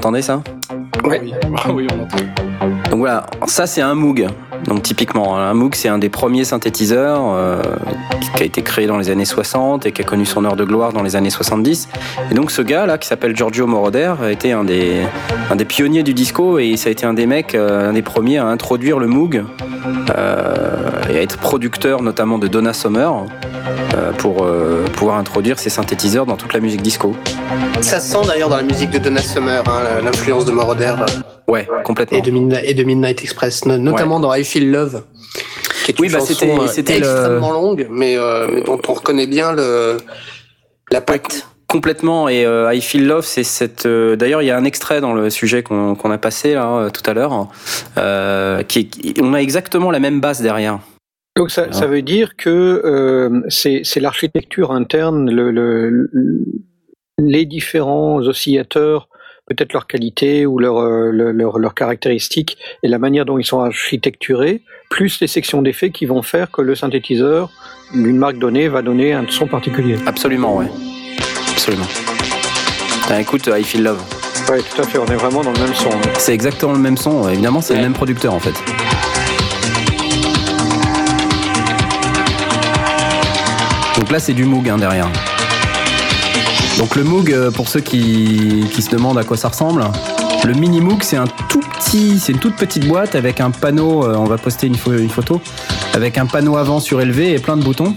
[0.07, 0.41] entendez ça?
[1.05, 1.35] Oui.
[1.65, 2.56] Ah oui, on entend.
[2.91, 4.27] Donc voilà, ça c'est un Moog.
[4.67, 7.63] Donc typiquement, un Moog c'est un des premiers synthétiseurs euh,
[8.37, 10.65] qui a été créé dans les années 60 et qui a connu son heure de
[10.65, 11.89] gloire dans les années 70.
[12.31, 15.05] Et donc ce gars là qui s'appelle Giorgio Moroder a été un des,
[15.69, 18.47] pionniers du disco et ça a été un des mecs, euh, un des premiers à
[18.47, 19.45] introduire le Moog
[20.17, 20.75] euh,
[21.11, 23.25] et à être producteur notamment de Donna Summer.
[24.19, 24.47] Pour
[24.95, 27.15] pouvoir introduire ces synthétiseurs dans toute la musique disco.
[27.81, 30.95] Ça sent d'ailleurs dans la musique de Donna Summer hein, l'influence de Moroder.
[31.49, 32.19] Ouais, complètement.
[32.19, 32.23] Et
[32.75, 35.05] de, Midnight, Express, notamment dans I Feel Love.
[35.85, 38.17] Qui est une oui, bah c'était c'était extrêmement longue, mais,
[38.51, 39.99] mais, dont on reconnaît bien le
[40.91, 41.49] la patte.
[41.69, 45.31] Complètement et I Feel Love c'est cette d'ailleurs il y a un extrait dans le
[45.31, 47.49] sujet qu'on a passé là tout à l'heure
[48.69, 50.79] qui on a exactement la même basse derrière
[51.37, 56.11] donc ça, ça, veut dire que euh, c'est l'architecture interne, le, le,
[57.19, 59.11] les différents oscillateurs,
[59.47, 63.61] peut-être leur qualité ou leur, euh, leur, leur, caractéristiques et la manière dont ils sont
[63.61, 67.51] architecturés, plus les sections d'effets qui vont faire que le synthétiseur
[67.95, 69.97] d'une marque donnée va donner un son particulier.
[70.07, 70.67] Absolument, ouais.
[71.53, 71.87] Absolument.
[73.09, 74.03] Ben, écoute, I Feel Love.
[74.51, 75.91] Ouais, tout à fait, on est vraiment dans le même son.
[76.19, 78.55] C'est exactement le même son, évidemment, c'est le même producteur en fait.
[83.99, 85.09] Donc là, c'est du Moog hein, derrière.
[86.79, 89.85] Donc le Moog, euh, pour ceux qui, se demandent à quoi ça ressemble,
[90.45, 94.05] le mini Moog, c'est un tout petit, c'est une toute petite boîte avec un panneau.
[94.05, 95.41] Euh, on va poster une, photo
[95.95, 97.95] avec un panneau avant surélevé et plein de boutons.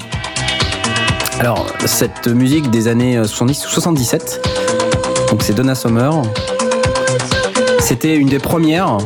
[1.39, 4.47] Alors cette musique des années 70 ou 77,
[5.29, 6.21] donc c'est Donna Summer.
[7.79, 8.97] C'était une des premières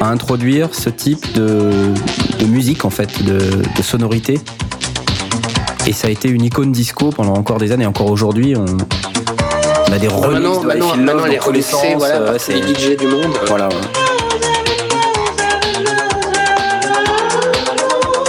[0.00, 1.92] à introduire ce type de,
[2.46, 4.40] musique en fait, de sonorité
[5.88, 7.86] et ça a été une icône disco pendant encore des années.
[7.86, 8.66] Encore aujourd'hui, on,
[9.90, 13.32] a des remixes de maintenant, maintenant, elle est voilà, c'est les DJ du monde.
[13.46, 13.70] Voilà.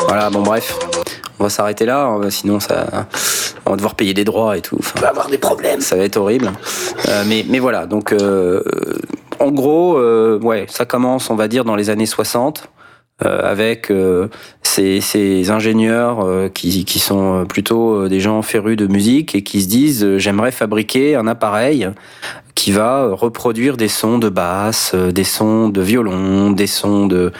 [0.07, 0.73] Voilà, bon bref,
[1.37, 3.07] on va s'arrêter là, hein, sinon ça,
[3.65, 4.77] on va devoir payer des droits et tout.
[4.79, 5.81] Enfin, on va avoir des problèmes.
[5.81, 6.53] Ça va être horrible.
[7.09, 8.63] Euh, mais, mais voilà, donc euh,
[9.39, 12.69] en gros, euh, ouais, ça commence, on va dire, dans les années 60.
[13.25, 14.29] Euh, avec euh,
[15.01, 19.67] ces, ingénieurs euh, qui, qui, sont plutôt des gens férus de musique et qui se
[19.67, 21.89] disent j'aimerais fabriquer un appareil
[22.55, 27.31] qui va reproduire des sons de basse, des sons de violon, des sons de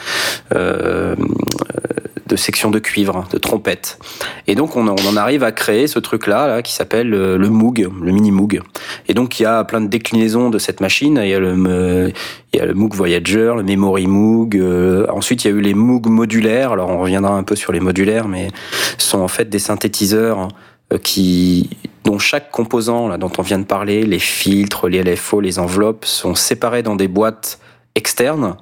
[2.29, 3.99] de section de cuivre, de trompette.
[4.47, 7.89] Et donc on, en arrive à créer ce truc-là là, qui s'appelle euh, le Moog,
[8.01, 8.61] le mini Moog.
[9.07, 11.19] Et donc il y a plein de déclinaisons de cette machine.
[11.21, 14.55] Il y a le, le Moog Voyager, le Memory Moog.
[14.55, 16.73] Euh, ensuite il y a eu les Moog modulaires.
[16.73, 18.49] Alors on reviendra un peu sur les modulaires, mais
[18.97, 20.47] ce sont en fait des synthétiseurs
[20.93, 21.69] euh, qui
[22.05, 26.33] dont chaque composant dont on vient de parler, les filtres, les LFO, les enveloppes sont
[26.33, 27.59] séparés dans des boîtes
[27.93, 28.55] externes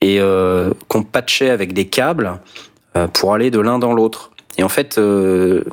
[0.00, 0.18] et
[0.88, 2.40] qu'on patchait avec des câbles
[3.12, 4.30] pour aller de l'un dans l'autre.
[4.58, 5.00] Et en fait,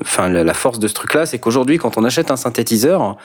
[0.02, 3.18] enfin, la, force de ce truc-là, c'est qu'aujourd'hui, quand on achète un synthétiseur,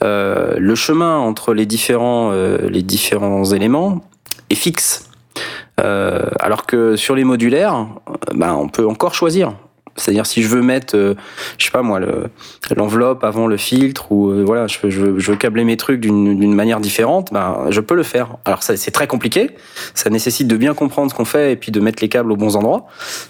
[0.00, 4.00] le chemin entre les différents, les différents éléments
[4.48, 5.10] est fixe.
[5.76, 7.86] alors que sur les modulaires,
[8.32, 9.54] ben, on peut encore choisir.
[9.96, 11.14] C'est-à-dire si je veux mettre, euh,
[11.58, 12.00] je sais pas moi,
[12.74, 16.54] l'enveloppe avant le filtre ou euh, voilà, je, je, je, veux câbler mes trucs d'une
[16.54, 18.36] manière différente, ben je peux le faire.
[18.44, 19.50] Alors c'est très compliqué,
[19.94, 22.36] ça nécessite de bien comprendre ce qu'on fait et puis de mettre les câbles aux
[22.36, 22.86] bons endroits,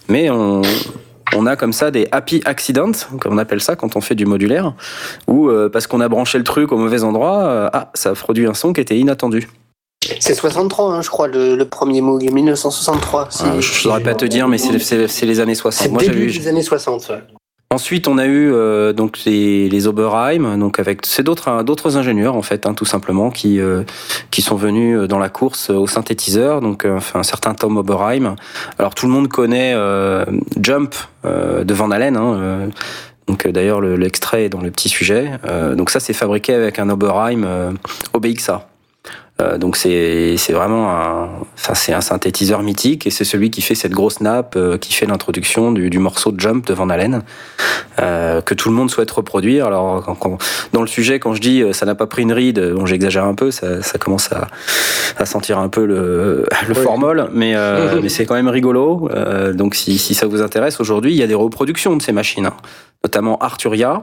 [0.09, 0.63] mais on,
[1.35, 4.27] on a comme ça des happy accidents, comme on appelle ça quand on fait du
[4.27, 4.75] modulaire,
[5.27, 8.55] ou euh, parce qu'on a branché le truc au mauvais endroit, ah ça produit un
[8.55, 9.49] son qui était inattendu.
[10.23, 13.29] C'est 63, hein, je crois, le, premier Moog, 1963.
[13.41, 15.91] Ah, je ne saurais pas te dire, mais c'est les années 60.
[15.91, 17.23] Moi, début des années 60, ouais.
[17.73, 22.37] Ensuite, on a eu euh, donc les, les Oberheim, donc avec c'est d'autres d'autres ingénieurs
[22.37, 23.83] en fait, hein, tout simplement, qui euh,
[24.31, 26.61] qui sont venus euh, dans la course au synthétiseur.
[26.61, 28.37] Donc, enfin, un certain Tom Oberheim.
[28.79, 29.75] Alors tout le monde connaît
[30.61, 32.17] Jump de Van Halen.
[32.19, 32.69] Hein,
[33.27, 35.31] donc d'ailleurs l'extrait est dans le petit sujet.
[35.75, 37.75] donc ça c'est fabriqué avec un Oberheim
[38.13, 38.69] OBXA.
[39.41, 43.75] Euh, donc c'est vraiment un, enfin c'est un synthétiseur mythique et c'est celui qui fait
[43.75, 47.23] cette grosse nappe euh, qui fait l'introduction du, du, morceau de Jump de Van Halen
[47.99, 49.67] euh, que tout le monde souhaite reproduire.
[49.67, 50.37] Alors quand,
[50.75, 53.35] dans le sujet quand je dis ça n'a pas pris une ride, bon j'exagère un
[53.35, 54.49] peu, ça, ça commence à,
[55.17, 57.55] à, sentir un peu le, le formol, mais,
[58.03, 59.09] mais c'est quand même rigolo.
[59.55, 62.47] donc si, si ça vous intéresse aujourd'hui, il y a des reproductions de ces machines,
[62.47, 62.55] hein.
[63.03, 64.03] notamment Arturia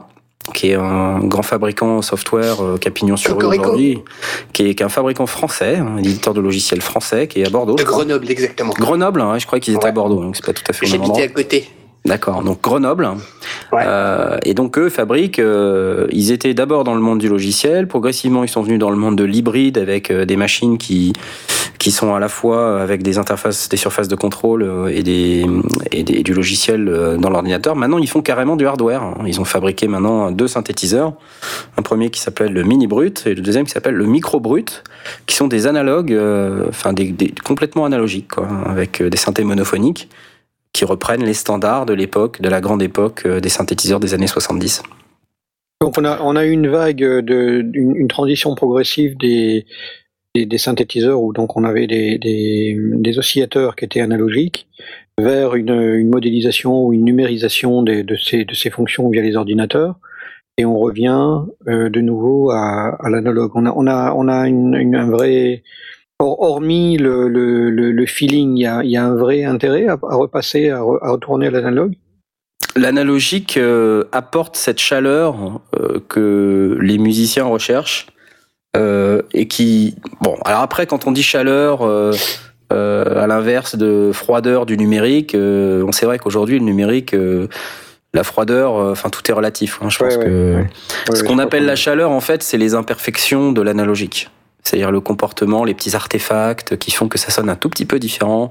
[0.52, 3.98] qui est un grand fabricant software euh, Capignon sur rue aujourd'hui,
[4.52, 7.50] qui est, qui est, un fabricant français, un éditeur de logiciels français, qui est à
[7.50, 7.76] Bordeaux.
[7.76, 8.72] De Grenoble, exactement.
[8.78, 11.22] Grenoble, hein, je crois qu'ils étaient à Bordeaux, donc c'est pas tout à fait J'habitais
[11.22, 11.68] à côté.
[12.06, 13.08] D'accord, donc Grenoble.
[13.74, 18.42] Euh, et donc eux fabriquent, euh, ils étaient d'abord dans le monde du logiciel, progressivement
[18.42, 21.12] ils sont venus dans le monde de l'hybride avec euh, des machines qui
[21.78, 25.46] qui sont à la fois avec des interfaces, des surfaces de contrôle euh, et des
[25.92, 27.76] et des, du logiciel euh, dans l'ordinateur.
[27.76, 29.02] Maintenant ils font carrément du hardware.
[29.26, 31.12] Ils ont fabriqué maintenant deux synthétiseurs,
[31.76, 34.84] un premier qui s'appelle le mini brut et le deuxième qui s'appelle le micro brut,
[35.26, 36.18] qui sont des analogues,
[36.68, 40.08] enfin des, des, complètement analogiques quoi, avec des synthés monophoniques
[40.72, 44.26] qui reprennent les standards de l'époque, de la grande époque euh, des synthétiseurs des années
[44.26, 44.82] 70.
[45.80, 49.64] Donc on a, on a eu une vague, de, une, transition progressive des,
[50.34, 54.68] des, synthétiseurs où donc on avait des, des, oscillateurs qui étaient analogiques
[55.18, 59.96] vers une, modélisation ou une numérisation de, ces, de ces fonctions via les ordinateurs.
[60.58, 63.52] Et on revient euh, de nouveau à, à l'analogue.
[63.54, 65.62] On a, on a, on a une, un vrai
[66.24, 70.70] hormis le, le, le, feeling, il y a, y a, un vrai intérêt à, repasser,
[70.70, 71.94] à, retourner à l'analogue?
[72.76, 78.06] L'analogique euh, apporte cette chaleur euh, que les musiciens recherchent
[78.76, 79.96] euh, et qui...
[80.20, 81.82] Bon, alors après, quand on dit chaleur,
[82.70, 87.16] à l'inverse de froideur du numérique, on sait vrai qu'aujourd'hui, le numérique
[88.12, 89.78] la froideur, enfin tout est relatif.
[89.82, 90.64] Hein, je pense que
[91.12, 94.30] ce qu'on appelle la chaleur, en fait, c'est les imperfections de l'analogique
[94.62, 97.98] c'est-à-dire le comportement, les petits artefacts qui font que ça sonne un tout petit peu
[97.98, 98.48] différent,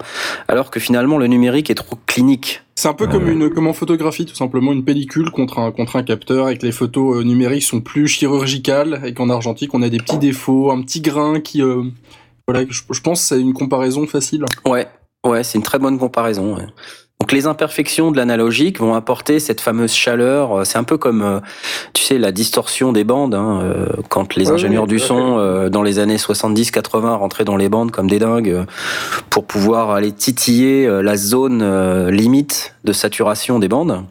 [0.48, 2.62] alors que finalement le numérique est trop clinique.
[2.76, 5.98] C'est un peu comme une comme en photographie tout simplement une pellicule contre un contre
[5.98, 9.82] un capteur et que les photos euh, numériques sont plus chirurgicales et qu'en argentique on
[9.82, 11.84] a des petits défauts, un petit grain qui euh,
[12.48, 14.45] voilà, je, je pense c'est une comparaison facile.
[14.65, 14.88] Ouais,
[15.26, 16.56] ouais, c'est une très bonne comparaison.
[16.56, 16.67] Ouais.
[17.21, 20.65] Donc les imperfections de l'analogique vont apporter cette fameuse chaleur.
[20.65, 21.39] C'est un peu comme, euh,
[21.93, 23.36] tu sais, la distorsion des bandes.
[23.36, 27.67] Hein, euh, quand les ingénieurs du son, euh, dans les années 70-80, rentraient dans les
[27.67, 28.65] bandes comme des dingues
[29.29, 34.05] pour pouvoir aller titiller la zone limite de saturation des bandes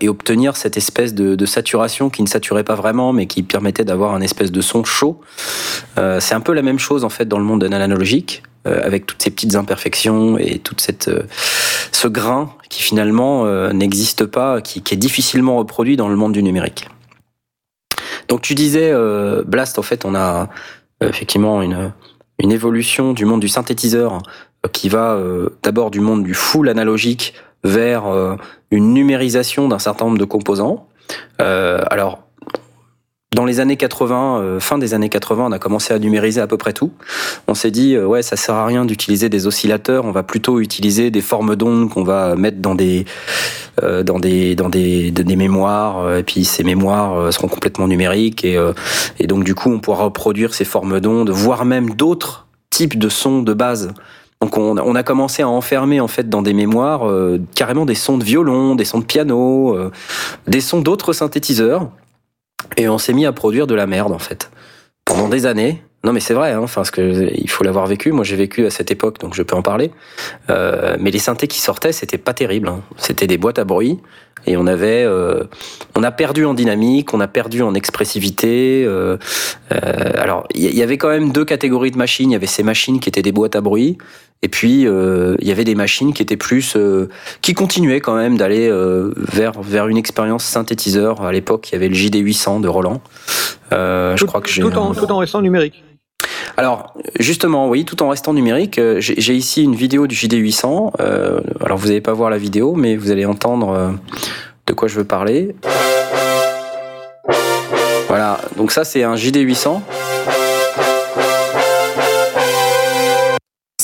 [0.00, 4.14] et obtenir cette espèce de, saturation qui ne saturait pas vraiment, mais qui permettait d'avoir
[4.14, 5.20] un espèce de son chaud.
[5.96, 8.42] c'est un peu la même chose en fait dans le monde de l'analogique.
[8.66, 11.22] Euh, avec toutes ces petites imperfections et toute cette euh,
[11.92, 16.32] ce grain qui finalement euh, n'existe pas, qui, qui, est difficilement reproduit dans le monde
[16.32, 16.88] du numérique.
[18.28, 18.92] Donc tu disais
[19.46, 20.48] Blast, en fait, on a
[21.00, 21.92] effectivement une
[22.40, 24.20] une évolution du monde du synthétiseur
[24.72, 25.16] qui va
[25.62, 27.34] d'abord du monde du full analogique
[27.66, 28.04] vers
[28.70, 30.88] une numérisation d'un certain nombre de composants.
[31.38, 32.26] alors
[33.36, 36.46] dans les années 80, euh, fin des années 80, on a commencé à numériser à
[36.46, 36.92] peu près tout.
[37.48, 40.58] On s'est dit, euh, ouais, ça sert à rien d'utiliser des oscillateurs, on va plutôt
[40.58, 43.04] utiliser des formes d'ondes qu'on va mettre dans des,
[43.82, 48.58] euh, dans des, dans des, des mémoires, et puis ces mémoires seront complètement numériques, et,
[49.18, 53.10] et donc du coup, on pourra reproduire ces formes d'ondes, voire même d'autres types de
[53.10, 53.92] sons de base.
[54.42, 57.10] Donc on, on, a commencé à enfermer en fait dans des mémoires
[57.54, 59.76] carrément des sons de violon, des sons de piano,
[60.46, 61.88] des sons d'autres synthétiseurs
[62.76, 64.50] et on s'est mis à produire de la merde en fait.
[65.04, 66.52] Pendant des années, Non, mais c'est vrai.
[66.52, 68.12] Hein, enfin, ce que il faut l'avoir vécu.
[68.12, 69.90] Moi, j'ai vécu à cette époque, donc je peux en parler.
[70.50, 72.68] Euh, mais les synthés qui sortaient, c'était pas terrible.
[72.68, 72.80] Hein.
[72.96, 73.98] C'était des boîtes à bruit
[74.46, 75.44] et on avait, euh,
[75.96, 78.84] on a perdu en dynamique, on a perdu en expressivité.
[78.84, 79.16] Euh,
[79.72, 82.30] euh alors, il y, avait quand même deux catégories de machines.
[82.30, 83.98] Il y avait ces machines qui étaient des boîtes à bruit,
[84.42, 86.76] et puis euh, il y avait des machines qui étaient plus,
[87.42, 88.70] qui continuaient quand même d'aller
[89.16, 91.22] vers vers une expérience synthétiseur.
[91.22, 93.00] À l'époque, il y avait le JD 800 de Roland.
[93.70, 95.82] je crois que tout en tout en restant numérique.
[96.56, 100.92] Alors, justement, oui, tout en restant numérique, j'ai ici une vidéo du JD800.
[101.00, 103.90] Euh, alors, vous n'allez pas voir la vidéo, mais vous allez entendre euh,
[104.66, 105.54] de quoi je veux parler.
[108.08, 109.80] Voilà, donc ça, c'est un JD800.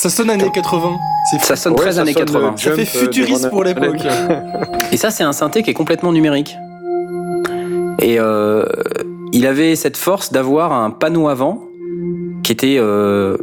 [0.03, 0.99] Ça sonne années 80.
[1.43, 2.55] Ça sonne très années 80.
[2.57, 4.01] Ça fait futuriste pour l'époque.
[4.91, 6.57] Et ça, c'est un synthé qui est complètement numérique.
[8.01, 8.65] Et euh,
[9.33, 11.63] il avait cette force d'avoir un panneau avant
[12.43, 13.37] qui était euh,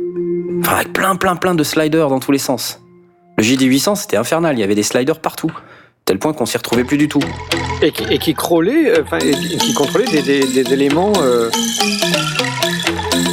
[0.70, 2.82] avec plein, plein, plein de sliders dans tous les sens.
[3.38, 5.54] Le JD800, c'était infernal, il y avait des sliders partout,
[6.04, 7.22] tel point qu'on s'y retrouvait plus du tout.
[7.82, 11.50] Et qui, et qui crawlait, euh, enfin, qui contrôlait des, des, éléments euh,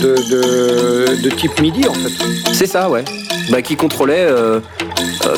[0.06, 2.52] de, de, de, type MIDI, en fait.
[2.52, 3.04] C'est ça, ouais.
[3.50, 4.60] Bah, qui contrôlait, euh,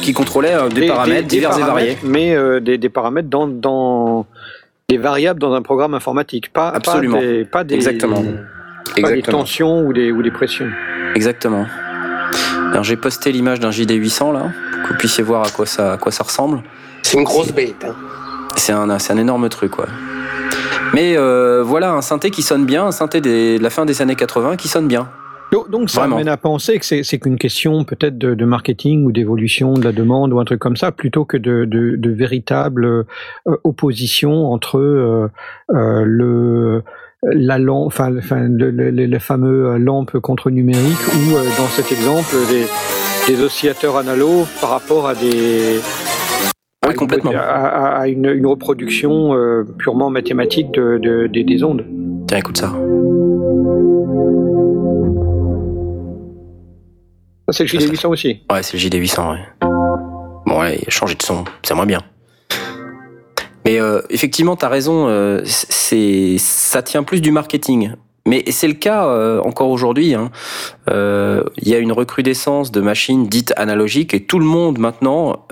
[0.03, 1.99] qui contrôlait des, paramètres divers et variés.
[2.03, 4.27] Mais des, des, paramètres dans, dans
[4.89, 7.19] des variables dans un programme informatique, pas, Absolument.
[7.19, 8.25] pas des, pas des Exactement.
[9.03, 10.71] Pas des tensions ou des, ou des pressions.
[11.15, 11.67] Exactement.
[12.71, 14.41] Alors j'ai posté l'image d'un JD800 là,
[14.73, 16.63] pour que vous puissiez voir à quoi ça, à quoi ça ressemble.
[17.03, 17.85] C'est une grosse bête.
[17.87, 17.95] Hein.
[18.57, 19.87] C'est un, un énorme truc, ouais.
[20.95, 24.17] Mais euh, voilà, un synthé qui sonne bien, un synthé de la fin des années
[24.17, 25.09] 80 qui sonne bien.
[25.71, 29.75] Donc ça m'amène à penser que c'est qu'une question peut-être de, de, marketing ou d'évolution
[29.75, 33.05] de la demande ou un truc comme ça, plutôt que de, de, de véritable euh,
[33.65, 35.31] opposition entre euh,
[35.71, 36.83] euh le
[37.23, 44.47] la lampe, enfin, le, fameux lampe contre numérique ou dans cet exemple des, oscillateurs analogues
[44.61, 45.81] par rapport à des
[46.89, 47.33] oui, complètement.
[47.35, 51.85] À, une, reproduction euh, purement mathématique de, des ondes.
[52.27, 52.73] Tiens, écoute ça.
[57.51, 58.41] c'est le JD800 aussi.
[58.51, 59.39] Ouais, c'est le JD800, ouais.
[60.47, 62.01] Bon, ouais, changer de son, c'est moins bien.
[63.65, 67.93] Mais euh, effectivement, tu as raison, euh, c'est ça tient plus du marketing.
[68.29, 70.15] Mais c'est le cas euh, encore aujourd'hui.
[70.15, 70.31] Hein.
[70.87, 75.47] Il y a une recrudescence de machines dites analogiques et tout le monde maintenant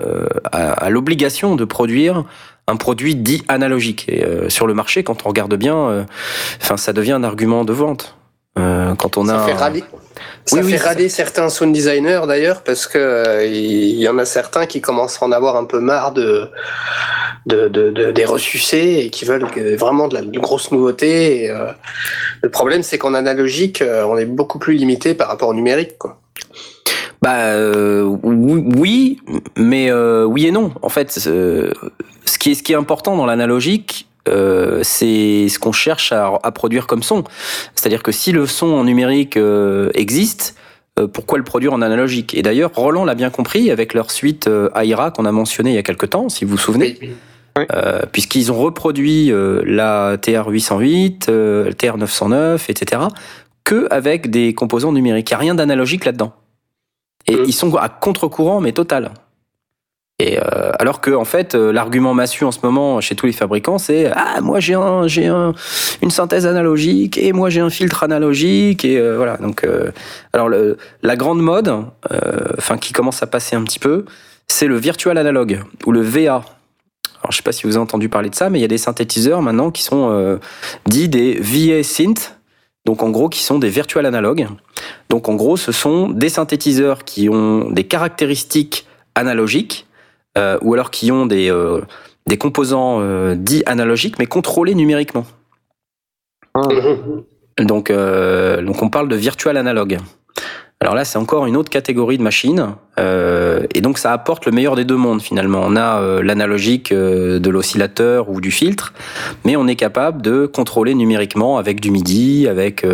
[0.51, 2.23] a, l'obligation de produire
[2.67, 4.09] un produit dit analogique.
[4.09, 6.05] Et sur le marché, quand on regarde bien,
[6.61, 8.15] enfin, ça devient un argument de vente.
[8.55, 9.53] quand on a fait
[10.45, 14.81] ça fait râler certains sound designers d'ailleurs parce que il y en a certains qui
[14.81, 16.49] commencent à en avoir un peu marre de
[17.47, 19.45] de, de, des ressucés et qui veulent
[19.77, 21.49] vraiment de la grosse nouveauté.
[21.49, 21.71] Euh,
[22.41, 25.97] le problème, c'est qu'en analogique, euh, on est beaucoup plus limité par rapport au numérique.
[25.97, 26.19] Quoi.
[27.21, 29.21] Bah euh, oui,
[29.55, 30.73] mais oui et non.
[30.81, 31.71] En fait, ce
[32.39, 34.06] qui est ce qui est important dans l'analogique,
[34.83, 37.23] c'est ce qu'on cherche à, à, produire comme son.
[37.75, 39.37] C'est-à-dire que si le son en numérique
[39.93, 40.55] existe,
[41.13, 42.33] pourquoi le produire en analogique?
[42.33, 45.79] Et d'ailleurs, Roland l'a bien compris avec leur suite Aira qu'on a mentionné il y
[45.79, 46.97] a quelque temps, si vous vous souvenez.
[47.73, 53.01] Euh, puisqu'ils ont reproduit euh, la TR-808, euh, la TR-909, etc.,
[53.63, 55.29] que avec des composants numériques.
[55.29, 56.33] Il n'y a rien d'analogique là-dedans.
[57.27, 59.11] Et ils sont à contre-courant, mais total.
[60.19, 60.39] Et
[60.79, 64.41] alors que en fait, l'argument massu en ce moment chez tous les fabricants, c'est ah
[64.41, 65.53] moi j'ai un j'ai un,
[66.01, 69.37] une synthèse analogique et moi j'ai un filtre analogique et voilà.
[69.37, 69.67] Donc
[70.33, 71.71] alors la grande mode,
[72.57, 74.05] enfin qui commence à passer un petit peu,
[74.47, 76.43] c'est le virtual analogue ou le VA.
[77.21, 78.69] Alors, je sais pas si vous avez entendu parler de ça, mais il y a
[78.69, 80.37] des synthétiseurs maintenant qui sont euh,
[80.85, 82.37] dits des VA synth,
[82.85, 84.47] donc en gros qui sont des virtual analogues.
[85.09, 89.86] Donc en gros, ce sont des synthétiseurs qui ont des caractéristiques analogiques
[90.37, 91.81] euh, ou alors qui ont des euh,
[92.27, 93.01] des composants
[93.35, 95.25] dits analogiques mais contrôlés numériquement.
[96.53, 96.61] Ah.
[97.59, 99.99] Donc donc on parle de virtual analogue.
[100.79, 104.51] Alors là, c'est encore une autre catégorie de machines, euh, et donc ça apporte le
[104.51, 105.63] meilleur des deux mondes finalement.
[105.65, 108.93] On a euh, l'analogique euh, de l'oscillateur ou du filtre,
[109.43, 112.85] mais on est capable de contrôler numériquement avec du MIDI, avec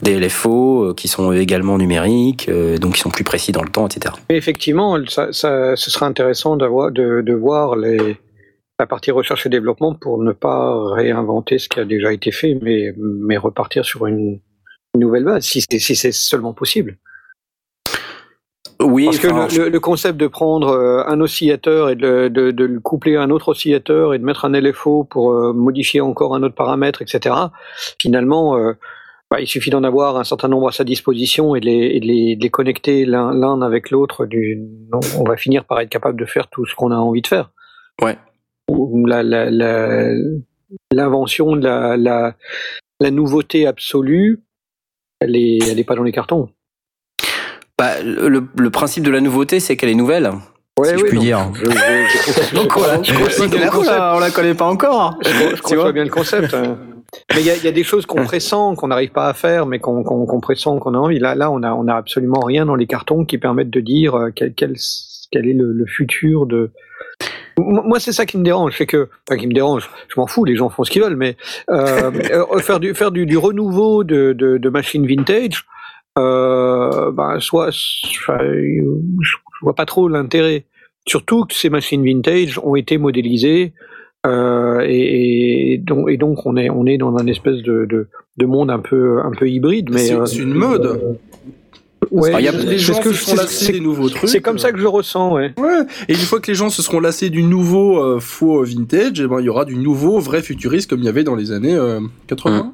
[0.00, 2.50] des LFO qui sont également numériques,
[2.80, 4.14] donc qui sont plus précis dans le temps, etc.
[4.30, 8.16] effectivement, ça, ce sera intéressant de, de voir les,
[8.78, 12.58] la partie recherche et développement pour ne pas réinventer ce qui a déjà été fait,
[12.62, 14.40] mais repartir sur une
[14.96, 16.96] nouvelle base, si c'est seulement possible.
[18.80, 22.80] Oui, parce que le, concept de prendre euh, un oscillateur et de, de, de, le
[22.80, 26.42] coupler à un autre oscillateur et de mettre un LFO pour euh, modifier encore un
[26.42, 27.34] autre paramètre, etc.
[28.00, 28.72] Finalement, euh,
[29.30, 32.36] bah, il suffit d'en avoir un certain nombre à sa disposition et de les, les,
[32.36, 34.26] de les connecter l'un avec l'autre.
[35.18, 37.50] On va finir par être capable de faire tout ce qu'on a envie de faire.
[38.00, 38.16] Ouais.
[40.92, 42.34] L'invention, la, la,
[42.98, 44.42] la, nouveauté absolue,
[45.20, 46.48] elle n'est elle est pas dans les cartons.
[47.80, 50.30] Bah, le, le principe de la nouveauté, c'est qu'elle est nouvelle.
[50.78, 51.50] Ouais, si je puis dire.
[52.54, 55.18] donc voilà, on la connaît pas encore.
[55.24, 56.52] Je, conçois bien le concept.
[56.52, 56.76] Hein.
[57.34, 59.78] Mais il y, y a, des choses qu'on pressent, qu'on n'arrive pas à faire, mais
[59.78, 61.18] qu'on qu pressent, qu'on a envie.
[61.18, 64.14] Là, là, on a, on a absolument rien dans les cartons qui permettent de dire
[64.14, 64.74] euh, quel, quel,
[65.32, 66.72] quel est le, le, futur de.
[67.56, 69.88] Moi, c'est ça qui me dérange, c'est que, enfin, qui me dérange.
[70.08, 71.38] Je m'en fous, les gens font ce qu'ils veulent, mais
[71.70, 75.64] euh, euh, faire du faire du, du renouveau de, de, de machines vintage,
[76.20, 80.64] euh, ben, soit, je vois pas trop l'intérêt.
[81.06, 83.72] Surtout que ces machines vintage ont été modélisées
[84.26, 88.08] euh, et, et, donc, et, donc, on est on est dans un espèce de, de,
[88.36, 89.88] de monde un peu un peu hybride.
[89.90, 91.18] Mais c'est euh, une mode.
[92.10, 94.28] Ouais, y a, les gens se sont lassés des nouveaux trucs.
[94.28, 95.52] C'est comme ça que je le ressens, ouais.
[95.58, 95.86] ouais.
[96.08, 99.24] Et une fois que les gens se seront lassés du nouveau euh, faux vintage, et
[99.24, 101.52] eh ben il y aura du nouveau vrai futuriste comme il y avait dans les
[101.52, 101.78] années
[102.26, 102.72] 80.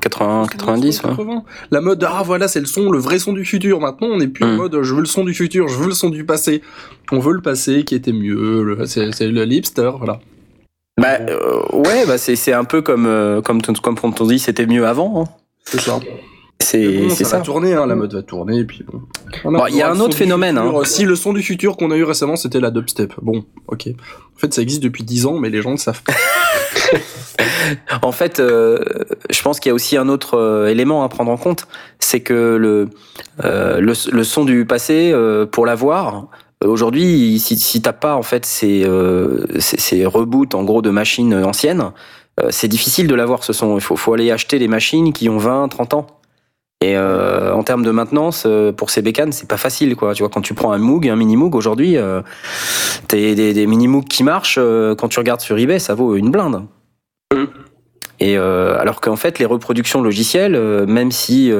[0.00, 1.44] 80, 90, 80.
[1.70, 3.80] La mode, ah voilà, c'est le son, le vrai son du futur.
[3.80, 4.56] Maintenant, on n'est plus en mm.
[4.56, 6.62] mode, je veux le son du futur, je veux le son du passé.
[7.10, 10.20] On veut le passé qui était mieux, c'est le hipster, voilà.
[11.00, 14.86] Bah euh, ouais, bah c'est un peu comme euh, comme comme on dit, c'était mieux
[14.86, 15.22] avant.
[15.22, 15.28] Hein.
[15.64, 16.00] C'est ça.
[16.62, 17.38] C'est ça, ça.
[17.38, 19.02] va tourner, hein, la mode va tourner, et puis bon.
[19.68, 20.58] Il y a un autre phénomène.
[20.58, 20.72] Hein.
[20.84, 23.14] Si le son du futur qu'on a eu récemment, c'était la dubstep.
[23.20, 23.88] Bon, ok.
[24.36, 26.14] En fait, ça existe depuis 10 ans, mais les gens le savent pas.
[28.02, 28.78] en fait, euh,
[29.30, 31.66] je pense qu'il y a aussi un autre euh, élément à prendre en compte,
[31.98, 32.88] c'est que le,
[33.44, 36.26] euh, le, le son du passé, euh, pour l'avoir,
[36.64, 40.90] aujourd'hui, si, si t'as pas en fait ces, euh, ces, ces, reboots en gros de
[40.90, 41.92] machines anciennes,
[42.48, 43.76] c'est difficile de l'avoir ce son.
[43.76, 46.06] Il faut, faut aller acheter des machines qui ont 20, 30 ans.
[46.82, 50.14] Et euh, en termes de maintenance, euh, pour ces bécanes, c'est pas facile, quoi.
[50.14, 52.22] Tu vois, quand tu prends un Moog, un mini Moog aujourd'hui, euh,
[53.08, 56.32] des, des mini Moog qui marchent, euh, quand tu regardes sur eBay, ça vaut une
[56.32, 56.64] blinde.
[58.18, 61.52] Et euh, alors qu'en fait, les reproductions logicielles, euh, même si,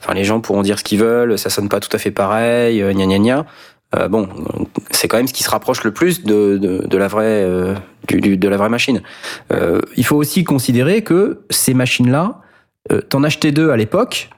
[0.00, 2.80] enfin, les gens pourront dire ce qu'ils veulent, ça sonne pas tout à fait pareil,
[2.94, 4.08] gna gna gna.
[4.08, 4.28] bon,
[4.92, 7.44] c'est quand même ce qui se rapproche le plus de, de, de la vraie,
[8.06, 9.02] du, du, de la vraie machine.
[9.96, 12.40] il faut aussi considérer que ces machines-là,
[13.08, 14.30] t'en achetais deux à l'époque,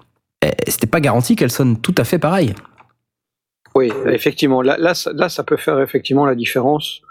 [0.69, 2.55] c'était pas garanti qu'elle sonne tout à fait pareil.
[3.75, 4.63] Oui, effectivement.
[4.63, 7.03] Là, là, là ça peut faire effectivement la différence.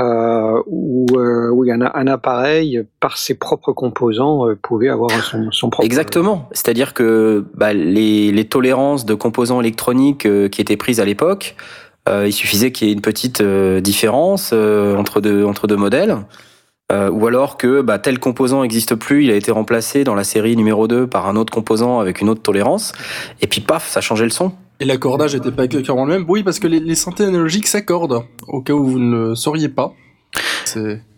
[0.00, 5.52] Euh, où, euh, où un, un, appareil, par ses propres composants, euh, pouvait avoir son,
[5.52, 5.86] son propre.
[5.86, 6.48] Exactement.
[6.50, 11.54] C'est-à-dire que bah, les, les, tolérances de composants électroniques euh, qui étaient prises à l'époque,
[12.08, 16.16] euh, il suffisait qu'il y ait une petite euh, différence entre, deux, entre deux modèles.
[16.92, 20.24] Euh, ou alors que bah, tel composant n'existe plus, il a été remplacé dans la
[20.24, 22.92] série numéro 2 par un autre composant avec une autre tolérance,
[23.40, 24.52] et puis paf, ça changeait le son.
[24.80, 28.24] Et l'accordage n'était pas exactement le même Oui, parce que les, les synthés analogiques s'accordent,
[28.48, 29.94] au cas où vous ne le sauriez pas.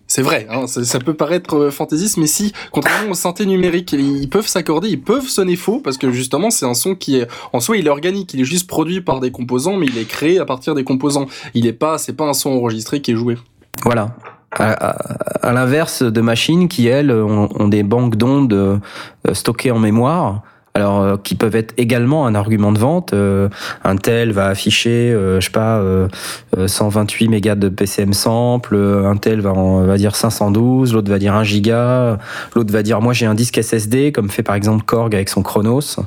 [0.09, 4.29] C'est vrai, hein, ça peut paraître euh, fantaisiste, mais si, contrairement aux synthés numériques, ils
[4.29, 7.59] peuvent s'accorder, ils peuvent sonner faux, parce que justement, c'est un son qui est, en
[7.59, 10.39] soi, il est organique, il est juste produit par des composants, mais il est créé
[10.39, 11.27] à partir des composants.
[11.55, 13.37] Il est pas, c'est pas un son enregistré qui est joué.
[13.83, 14.15] Voilà
[14.53, 18.79] à, l'inverse de machines qui, elles, ont, des banques d'ondes euh,
[19.33, 20.43] stockées en mémoire,
[20.75, 23.13] alors euh, qui peuvent être également un argument de vente.
[23.13, 23.49] Euh,
[23.85, 25.83] un tel va afficher, je sais pas,
[26.67, 31.45] 128 mégas de PCM sample, un tel va, va dire 512, l'autre va dire 1
[31.45, 32.19] giga,
[32.55, 35.43] l'autre va dire moi j'ai un disque SSD, comme fait par exemple Korg avec son
[35.43, 35.99] Chronos.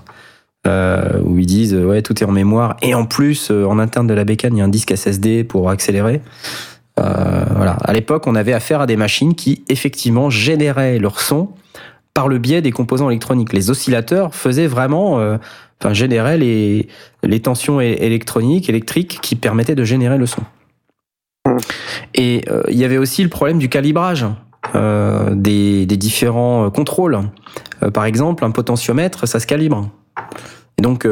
[0.65, 4.23] où ils disent ouais tout est en mémoire et en plus en interne de la
[4.23, 6.78] bécane il y a un disque SSD pour accélérer euh,
[7.55, 7.77] voilà.
[7.83, 11.49] À l'époque, on avait affaire à des machines qui effectivement généraient leur son
[12.13, 13.53] par le biais des composants électroniques.
[13.53, 15.37] Les oscillateurs faisaient vraiment, euh,
[15.79, 16.89] enfin généraient les,
[17.41, 20.41] tensions électroniques, électriques qui permettaient de générer le son.
[22.15, 24.25] Et euh, il y avait aussi le problème du calibrage
[24.75, 27.19] euh, des, des, différents contrôles.
[27.83, 29.89] Euh, par exemple, un potentiomètre, ça se calibre.
[30.77, 31.07] Et donc,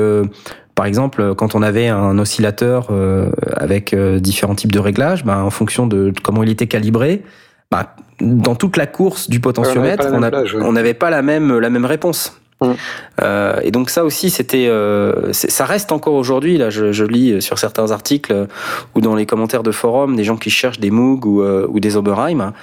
[0.77, 5.43] par exemple, quand on avait un oscillateur euh, avec euh, différents types de réglages, bah,
[5.43, 7.23] en fonction de comment il était calibré,
[7.71, 12.39] bah, dans toute la course du potentiomètre, on n'avait pas, la même la même réponse.
[12.61, 12.75] Hum.
[13.23, 16.59] Euh, et donc ça aussi, c'était, euh, ça reste encore aujourd'hui.
[16.59, 18.47] Là, je, je, lis sur certains articles
[18.93, 21.97] ou dans les commentaires de forums des gens qui cherchent des Moog ou, ou des
[21.97, 22.53] Oberheim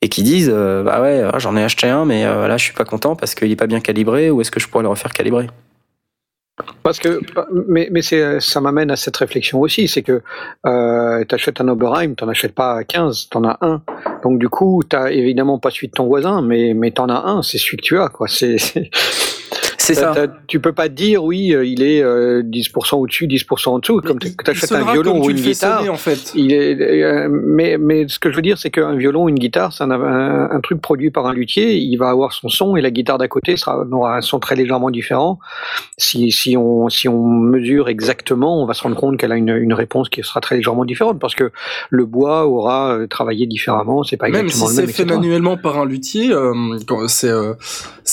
[0.00, 2.84] et qui disent, bah ouais, ah, j'en ai acheté un, mais là, je suis pas
[2.84, 4.30] content parce qu'il est pas bien calibré.
[4.30, 5.48] Ou est-ce que je pourrais le refaire calibrer?
[6.84, 7.20] Parce que,
[7.66, 10.22] mais, mais ça m'amène à cette réflexion aussi, c'est que
[10.66, 13.82] euh, tu achètes un Oberheim, tu n'en achètes pas 15, tu en as un.
[14.22, 17.28] Donc du coup, tu évidemment pas celui de ton voisin, mais, mais tu en as
[17.28, 18.08] un, c'est celui que tu as.
[18.08, 18.28] quoi.
[19.84, 20.14] C'est ça.
[20.46, 24.00] Tu peux pas dire oui, euh, il est 10% euh, au-dessus, 10% en dessous.
[24.00, 26.32] Comme tu achètes un violon ou une guitare, en fait.
[26.34, 29.72] Il est, euh, mais mais ce que je veux dire, c'est qu'un violon, une guitare,
[29.72, 31.76] c'est un, un, truc produit par un luthier.
[31.76, 34.56] Il va avoir son son et la guitare d'à côté sera aura un son très
[34.56, 35.38] légèrement différent.
[35.98, 39.50] Si si on si on mesure exactement, on va se rendre compte qu'elle a une,
[39.50, 41.52] une réponse qui sera très légèrement différente parce que
[41.90, 44.02] le bois aura travaillé différemment.
[44.02, 44.76] C'est pas exactement le même.
[44.76, 46.32] Même si c'est fait manuellement par un luthier,
[47.12, 47.30] c'est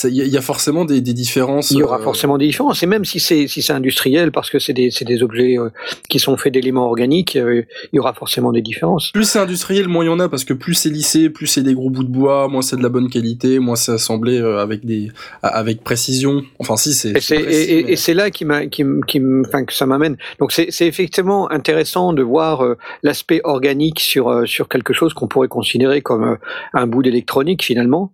[0.04, 2.82] il y, a forcément des, des différences il y aura euh, forcément des différences.
[2.84, 5.70] Et même si c'est si c'est industriel, parce que c'est des, des objets euh,
[6.10, 9.12] qui sont faits d'éléments organiques, euh, il y aura forcément des différences.
[9.12, 11.64] Plus c'est industriel, moins il y en a, parce que plus c'est lissé, plus c'est
[11.64, 14.86] des gros bouts de bois, moins c'est de la bonne qualité, moins c'est assemblé avec
[14.86, 15.12] des
[15.44, 16.44] avec précision.
[16.60, 17.14] Enfin, si c'est.
[17.32, 20.18] Et c'est là qui m'a qui, qui enfin que ça m'amène.
[20.40, 22.64] Donc c'est c'est effectivement intéressant de voir
[23.04, 26.38] l'aspect organique sur sur quelque chose qu'on pourrait considérer comme
[26.74, 28.14] un bout d'électronique finalement.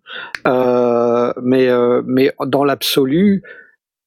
[1.42, 1.70] Mais
[2.06, 3.44] mais dans l'absolu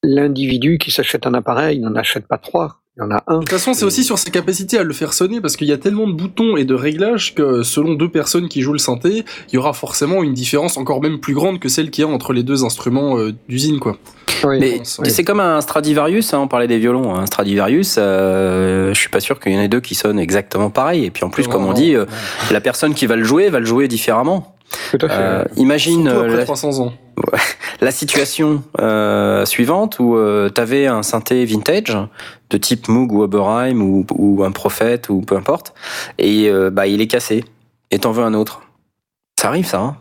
[0.02, 2.80] l'individu qui s'achète un appareil n'en achète pas trois.
[2.96, 3.36] Il y en a un.
[3.36, 5.72] De toute façon, c'est aussi sur sa capacité à le faire sonner parce qu'il y
[5.72, 9.24] a tellement de boutons et de réglages que selon deux personnes qui jouent le synthé,
[9.48, 12.10] il y aura forcément une différence encore même plus grande que celle qu'il y a
[12.10, 13.96] entre les deux instruments euh, d'usine, quoi.
[14.44, 17.14] mais c'est comme un Stradivarius, hein, on parlait des violons.
[17.14, 20.70] Un Stradivarius, euh, je suis pas sûr qu'il y en ait deux qui sonnent exactement
[20.70, 21.04] pareil.
[21.04, 22.06] Et puis en plus, comme on dit, euh,
[22.50, 24.56] la personne qui va le jouer va le jouer différemment.
[25.02, 26.92] Euh, imagine après 300 ans
[27.80, 31.96] la situation euh, suivante où euh, tu avais un synthé vintage
[32.50, 35.74] de type Moog ou Oberheim ou, ou un Prophète ou peu importe,
[36.18, 37.44] et euh, bah il est cassé,
[37.90, 38.62] et t'en veux un autre.
[39.40, 39.78] Ça arrive ça.
[39.78, 39.96] Hein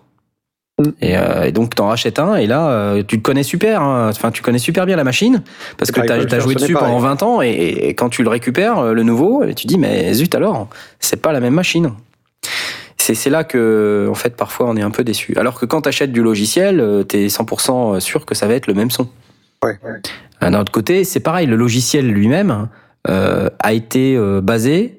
[0.80, 0.90] mm.
[1.02, 4.10] et, euh, et, donc t'en rachètes un et là euh, tu te connais super, hein.
[4.10, 5.44] enfin tu connais super bien la machine
[5.78, 8.84] parce que t'as as joué dessus pendant 20 ans et, et, quand tu le récupères
[8.84, 10.68] le nouveau, tu dis mais zut alors
[11.00, 11.92] c'est pas la même machine
[13.16, 15.36] c'est là que, en fait, parfois on est un peu déçu.
[15.38, 18.68] Alors que quand tu achètes du logiciel, tu es 100% sûr que ça va être
[18.68, 19.08] le même son.
[19.64, 19.78] Ouais.
[20.42, 22.70] D'un autre côté, c'est pareil, le logiciel lui-même
[23.08, 24.99] euh, a été euh, basé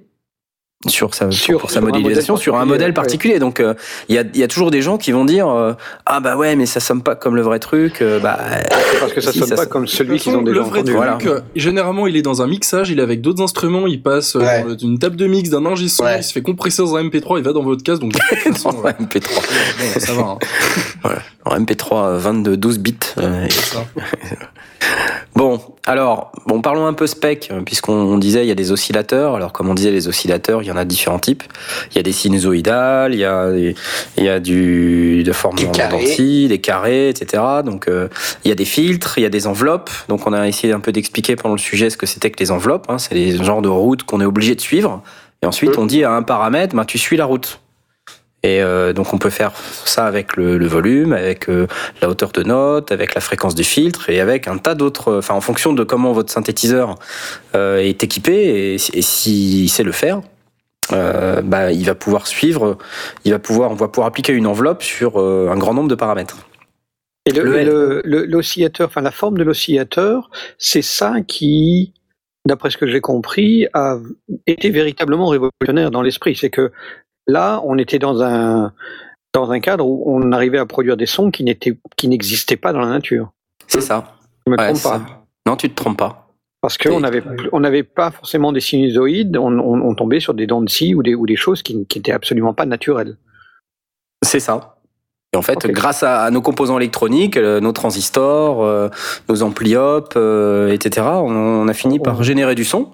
[0.88, 3.38] sur sa, sur, sa modélisation, sur un modèle particulier.
[3.38, 3.74] Donc euh,
[4.08, 5.74] il y, a, y, a, toujours des gens qui vont dire euh,
[6.06, 8.00] ah bah ouais mais ça sonne pas comme le vrai truc.
[8.00, 8.38] Euh, bah
[8.98, 11.18] parce que ça sonne pas comme celui qu'ils ont déjà le vrai Truc, voilà.
[11.54, 14.38] généralement il est dans un mixage, il est avec d'autres instruments, il passe
[14.78, 17.44] d'une table de mix d'un ingé son, il se fait compresser dans un MP3, il
[17.44, 18.12] va dans votre case donc
[18.64, 20.00] dans un MP3.
[20.00, 20.22] ça va.
[20.22, 20.38] Hein.
[21.02, 21.18] voilà.
[21.44, 22.96] En MP3 22 12 bits.
[25.34, 29.34] Bon, alors, bon, parlons un peu spec, puisqu'on disait il y a des oscillateurs.
[29.34, 31.42] Alors, comme on disait, les oscillateurs, il y en a différents types.
[31.90, 35.64] Il y a des sinusoïdales, il y a, il y a du de forme de
[36.48, 37.42] des carrés, etc.
[37.64, 38.08] Donc, euh,
[38.44, 39.90] il y a des filtres, il y a des enveloppes.
[40.08, 42.50] Donc, on a essayé un peu d'expliquer pendant le sujet ce que c'était que les
[42.50, 42.86] enveloppes.
[42.88, 42.98] Hein.
[42.98, 45.02] C'est les genres de routes qu'on est obligé de suivre.
[45.42, 47.60] Et ensuite, on dit à un paramètre, ben, tu suis la route.
[48.42, 51.66] Et euh, donc on peut faire ça avec le, le volume, avec euh,
[52.00, 55.18] la hauteur de note, avec la fréquence du filtre et avec un tas d'autres.
[55.18, 56.94] Enfin, en fonction de comment votre synthétiseur
[57.54, 60.22] euh, est équipé et, et s'il sait le faire,
[60.92, 62.78] euh, bah, il va pouvoir suivre.
[63.24, 66.38] Il va pouvoir, on va pouvoir appliquer une enveloppe sur un grand nombre de paramètres.
[67.26, 71.92] Et l'oscillateur, enfin la forme de l'oscillateur, c'est ça qui,
[72.46, 73.98] d'après ce que j'ai compris, a
[74.46, 76.34] été véritablement révolutionnaire dans l'esprit.
[76.34, 76.72] C'est que
[77.30, 78.72] Là, on était dans un,
[79.32, 82.72] dans un cadre où on arrivait à produire des sons qui n'étaient, qui n'existaient pas
[82.72, 83.30] dans la nature.
[83.68, 84.16] C'est ça.
[84.46, 85.24] Je me trompe pas.
[85.46, 86.26] Non, tu te trompes pas.
[86.60, 87.22] Parce qu'on n'avait
[87.52, 91.02] on n'avait pas forcément des sinusoïdes, on, on, tombait sur des dents de scie ou
[91.02, 93.16] des, ou des choses qui n'étaient absolument pas naturelles.
[94.22, 94.76] C'est ça.
[95.32, 98.88] Et en fait, grâce à, nos composants électroniques, euh, nos transistors, euh,
[99.28, 102.90] nos ampliopes, euh, etc., on, a fini par générer du son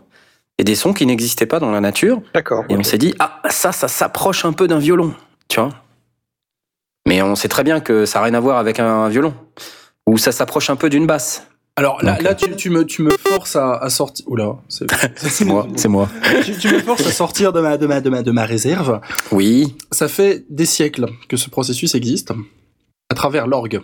[0.58, 2.20] et des sons qui n'existaient pas dans la nature.
[2.34, 2.64] D'accord.
[2.68, 5.14] Et on s'est dit, ah, ça, ça s'approche un peu d'un violon,
[5.48, 5.70] tu vois.
[7.06, 9.34] Mais on sait très bien que ça n'a rien à voir avec un violon.
[10.06, 11.46] Ou ça s'approche un peu d'une basse.
[11.78, 14.26] Alors là, là tu, tu, me, tu me forces à, à sortir.
[14.28, 16.08] Oula, c'est moi, c'est moi.
[16.42, 19.00] tu, tu, me forces à sortir de ma, de ma, de ma, de ma réserve.
[19.30, 19.76] Oui.
[19.92, 22.32] Ça fait des siècles que ce processus existe
[23.10, 23.82] à travers l'orgue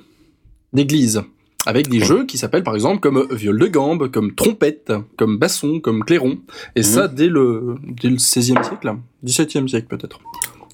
[0.72, 1.22] d'église
[1.66, 5.80] avec des jeux qui s'appellent par exemple comme viol de gambe, comme trompette, comme basson,
[5.80, 6.38] comme clairon.
[6.76, 6.84] Et mhm.
[6.84, 8.94] ça dès le, dès le 16e siècle,
[9.24, 10.20] 17e siècle peut-être.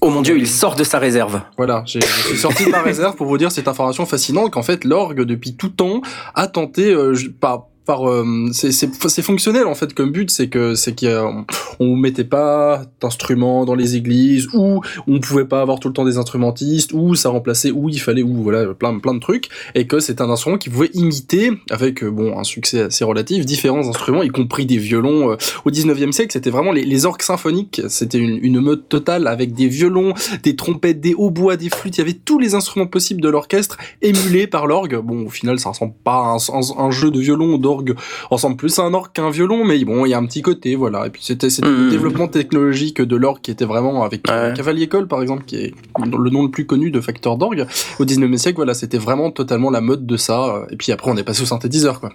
[0.01, 1.41] Oh mon dieu, il sort de sa réserve.
[1.57, 4.85] Voilà, je suis sorti de ma réserve pour vous dire cette information fascinante qu'en fait
[4.85, 6.01] l'orgue depuis tout temps
[6.35, 8.03] a tenté, euh, pas par
[8.51, 13.95] c'est fonctionnel en fait comme but, c'est que c'est qu'on mettait pas d'instruments dans les
[13.95, 17.89] églises ou on pouvait pas avoir tout le temps des instrumentistes ou ça remplaçait où
[17.89, 20.91] il fallait ou voilà plein plein de trucs et que c'est un instrument qui pouvait
[20.93, 25.35] imiter avec bon un succès assez relatif différents instruments y compris des violons
[25.65, 29.53] au 19e siècle, c'était vraiment les, les orques symphoniques, c'était une, une mode totale avec
[29.53, 30.13] des violons,
[30.43, 33.77] des trompettes, des hautbois, des flûtes, il y avait tous les instruments possibles de l'orchestre
[34.01, 34.97] émulés par l'orgue.
[34.97, 36.37] Bon, au final, ça ressemble pas à
[36.77, 37.95] un, jeu de violon ou d'orgue,
[38.29, 40.75] ressemble plus à un orgue qu'un violon, mais bon, il y a un petit côté,
[40.75, 41.07] voilà.
[41.07, 41.89] Et puis c'était le mmh.
[41.89, 46.29] développement technologique de l'orgue qui était vraiment avec Cavalier Cole, par exemple, qui est le
[46.29, 47.65] nom le plus connu de facteur d'orgue.
[47.99, 50.65] Au 19e siècle, voilà, c'était vraiment totalement la mode de ça.
[50.69, 52.11] Et puis après, on est passé au synthétiseur, quoi.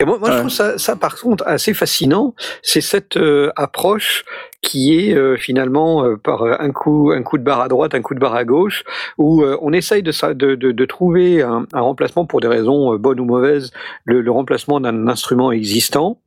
[0.00, 2.34] Et moi, moi je trouve ça, ça, par contre, assez fascinant.
[2.62, 4.24] C'est cette euh, approche
[4.62, 8.00] qui est euh, finalement euh, par un coup, un coup de barre à droite, un
[8.00, 8.84] coup de barre à gauche,
[9.18, 13.20] où on essaye de, de, de, de trouver un, un, remplacement pour des raisons bonnes
[13.20, 13.72] ou mauvaises,
[14.04, 16.18] le, le remplacement d'un instrument existant.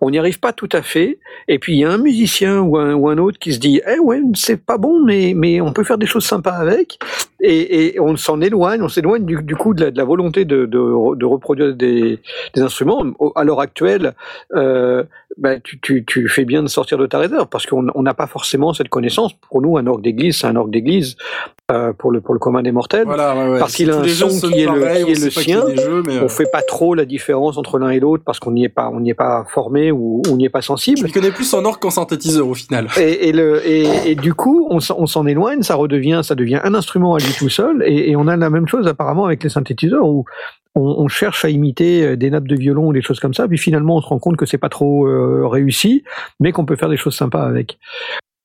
[0.00, 1.18] On n'y arrive pas tout à fait.
[1.48, 3.80] Et puis il y a un musicien ou un, ou un autre qui se dit
[3.86, 6.98] Eh ouais, c'est pas bon, mais, mais on peut faire des choses sympas avec.
[7.40, 10.44] Et, et on s'en éloigne, on s'éloigne du, du, coup de la, de la volonté
[10.44, 12.20] de, de, de reproduire des,
[12.54, 13.04] des, instruments.
[13.34, 14.14] À l'heure actuelle,
[14.54, 15.04] euh,
[15.38, 18.26] bah, tu, tu, tu, fais bien de sortir de ta réserve parce qu'on n'a pas
[18.26, 19.32] forcément cette connaissance.
[19.32, 21.16] Pour nous, un orgue d'église, c'est un orgue d'église.
[21.70, 23.58] Euh, pour le pour le commun des mortels voilà, ouais, ouais.
[23.60, 26.24] parce qu'il a un son qui est le, qui est le sien jeux, mais euh...
[26.24, 28.90] on fait pas trop la différence entre l'un et l'autre parce qu'on n'y est pas
[28.92, 31.64] on n'y est pas formé ou on n'y est pas sensible je connais plus en
[31.64, 35.26] orgue qu'en synthétiseur au final et, et le et, et, du coup on, on s'en
[35.26, 38.36] éloigne ça redevient ça devient un instrument à lui tout seul et, et on a
[38.36, 40.24] la même chose apparemment avec les synthétiseurs où
[40.74, 43.46] on, on, cherche à imiter euh, des nappes de violon ou des choses comme ça,
[43.48, 46.02] puis finalement on se rend compte que c'est pas trop euh, réussi,
[46.40, 47.78] mais qu'on peut faire des choses sympas avec.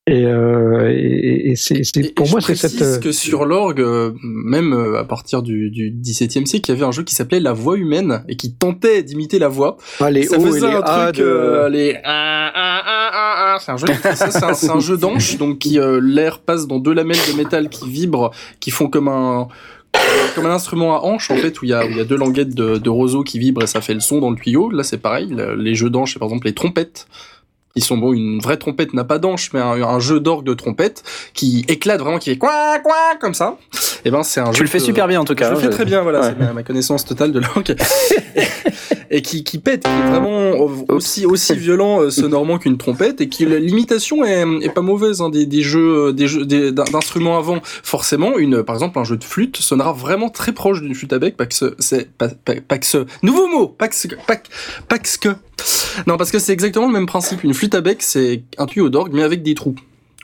[0.10, 1.82] Et, euh, et, et c'est,
[2.16, 3.02] pour moi, c'est cette.
[3.02, 3.86] Que sur l'orgue,
[4.24, 7.52] même à partir du, du XVIIe siècle, il y avait un jeu qui s'appelait La
[7.52, 9.76] Voix humaine et qui tentait d'imiter la voix.
[10.00, 11.24] Ah, les ça faisait un truc, de...
[11.24, 12.00] euh, les.
[13.60, 17.36] C'est un jeu, c'est un, jeu d'anche, donc qui l'air passe dans deux lamelles de
[17.36, 19.50] métal qui vibrent, qui font comme un
[20.36, 22.90] comme un instrument à hanche en fait où il y a, deux languettes de, de
[22.90, 24.70] roseau qui vibrent et ça fait le son dans le tuyau.
[24.70, 27.08] Là c'est pareil, les jeux d'anche, c'est par exemple les trompettes
[27.78, 31.04] ils sont bon, une vraie trompette n'a pas d'anche, mais un, jeu d'orgue de trompette
[31.34, 33.58] qui éclate vraiment, qui fait quoi quoi comme ça.
[33.74, 34.52] Et eh ben c'est un.
[34.52, 35.50] Tu le fais super bien en tout cas.
[35.50, 37.76] Je le fais très bien, voilà, c'est ma, connaissance totale de l'orgue.
[39.10, 40.54] et qui, qui pète, qui est vraiment
[40.90, 45.30] aussi aussi violent euh, sonorement qu'une trompette et qui l'imitation est, est pas mauvaise hein,
[45.30, 49.58] des, des jeux des jeux d'instruments avant forcément une par exemple un jeu de flûte
[49.58, 53.48] sonnera vraiment très proche d'une flûte à bec parce que c'est pas, que ce nouveau
[53.48, 55.36] mot pas que pas que
[56.06, 57.44] non, parce que c'est exactement le même principe.
[57.44, 59.76] Une flûte à bec, c'est un tuyau d'orgue, mais avec des trous.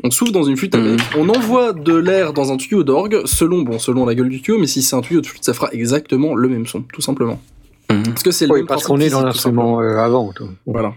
[0.04, 1.20] On souffle dans une flûte à bec, mmh.
[1.20, 4.60] on envoie de l'air dans un tuyau d'orgue, selon, bon, selon la gueule du tuyau,
[4.60, 7.40] mais si c'est un tuyau de flûte, ça fera exactement le même son, tout simplement.
[7.92, 8.04] Mmh.
[8.04, 10.32] Parce que c'est le oui, parce qu'on est dans l'instrument euh, avant.
[10.34, 10.50] Tout.
[10.66, 10.94] Voilà.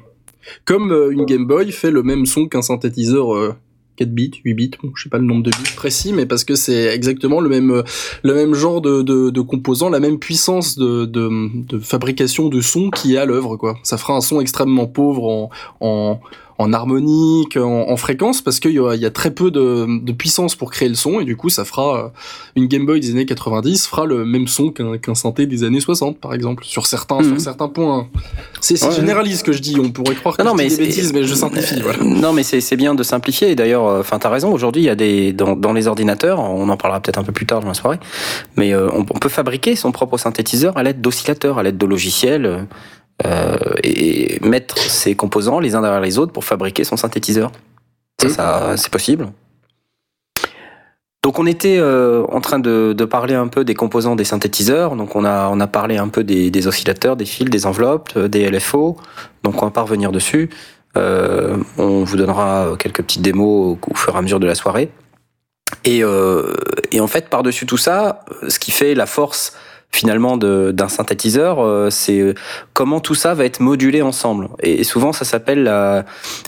[0.64, 3.54] Comme euh, une Game Boy fait le même son qu'un synthétiseur euh,
[3.96, 6.44] 4 bits, 8 bits, bon, je sais pas le nombre de bits précis, mais parce
[6.44, 7.82] que c'est exactement le même,
[8.22, 12.90] le même genre de, de, de composants, la même puissance de, de, fabrication de son
[12.90, 13.78] qui est à l'œuvre, quoi.
[13.82, 16.20] Ça fera un son extrêmement pauvre en, en,
[16.58, 20.56] en harmonique, en, en, fréquence, parce qu'il y, y, a très peu de, de, puissance
[20.56, 22.08] pour créer le son, et du coup, ça fera euh,
[22.56, 26.18] une Game Boy des années 90 fera le même son qu'un synthé des années 60,
[26.18, 27.38] par exemple, sur certains, sur mhm.
[27.38, 28.08] certains points.
[28.60, 28.92] C'est ouais.
[28.92, 29.78] généraliste ce que je dis.
[29.78, 31.80] On pourrait croire que non, je mais des bêtises, mais je simplifie.
[31.82, 32.02] Voilà.
[32.02, 33.50] Non, mais c'est bien de simplifier.
[33.50, 34.52] Et d'ailleurs, euh, enfin, t'as raison.
[34.52, 37.32] Aujourd'hui, il y a des dans, dans, les ordinateurs, on en parlera peut-être un peu
[37.32, 37.98] plus tard dans la soirée,
[38.56, 41.86] mais euh, on, on, peut fabriquer son propre synthétiseur à l'aide d'oscillateurs, à l'aide de
[41.86, 42.66] logiciels
[43.24, 47.50] euh, et mettre ces composants les uns derrière les autres pour fabriquer son synthétiseur.
[48.20, 49.28] Ça, ça c'est possible.
[51.22, 54.94] Donc on était euh, en train de, de, parler un peu des composants des synthétiseurs.
[54.94, 58.10] Donc on a on a parlé un peu des, des oscillateurs, des fils, des enveloppes,
[58.16, 58.96] euh, des LFO.
[59.42, 60.50] Donc on va pas revenir dessus.
[60.96, 64.54] Euh, on vous donnera quelques petites démos au, au, fur et à mesure de la
[64.54, 64.88] soirée.
[65.84, 66.54] Et, euh,
[66.92, 69.54] et en fait par dessus tout ça, ce qui fait la force
[69.92, 72.34] finalement d'un synthétiseur, euh, c'est euh,
[72.74, 74.48] comment tout ça va être modulé ensemble.
[74.62, 76.04] Et, souvent, ça s'appelle la,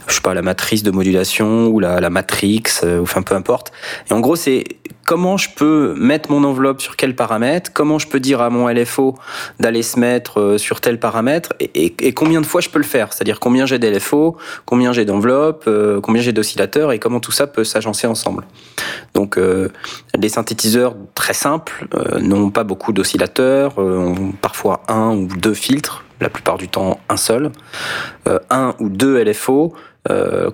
[0.06, 3.72] je sais pas, la matrice de modulation ou la, la matrix, euh, enfin peu importe.
[4.10, 4.64] Et en gros, c'est
[5.08, 8.68] comment je peux mettre mon enveloppe sur quel paramètre, comment je peux dire à mon
[8.68, 9.14] LFO
[9.58, 13.14] d'aller se mettre sur tel paramètre, et, combien de fois je peux le faire.
[13.14, 14.36] C'est-à-dire combien j'ai d'LFO,
[14.66, 18.44] combien j'ai d'enveloppes, euh, combien j'ai d'oscillateurs, et comment tout ça peut s'agencer ensemble.
[19.14, 19.70] Donc, euh,
[20.14, 26.04] les synthétiseurs très simples euh, n'ont pas beaucoup d'oscillateurs, ont parfois un ou deux filtres,
[26.20, 27.50] la plupart du temps un seul,
[28.50, 29.72] un ou deux LFO.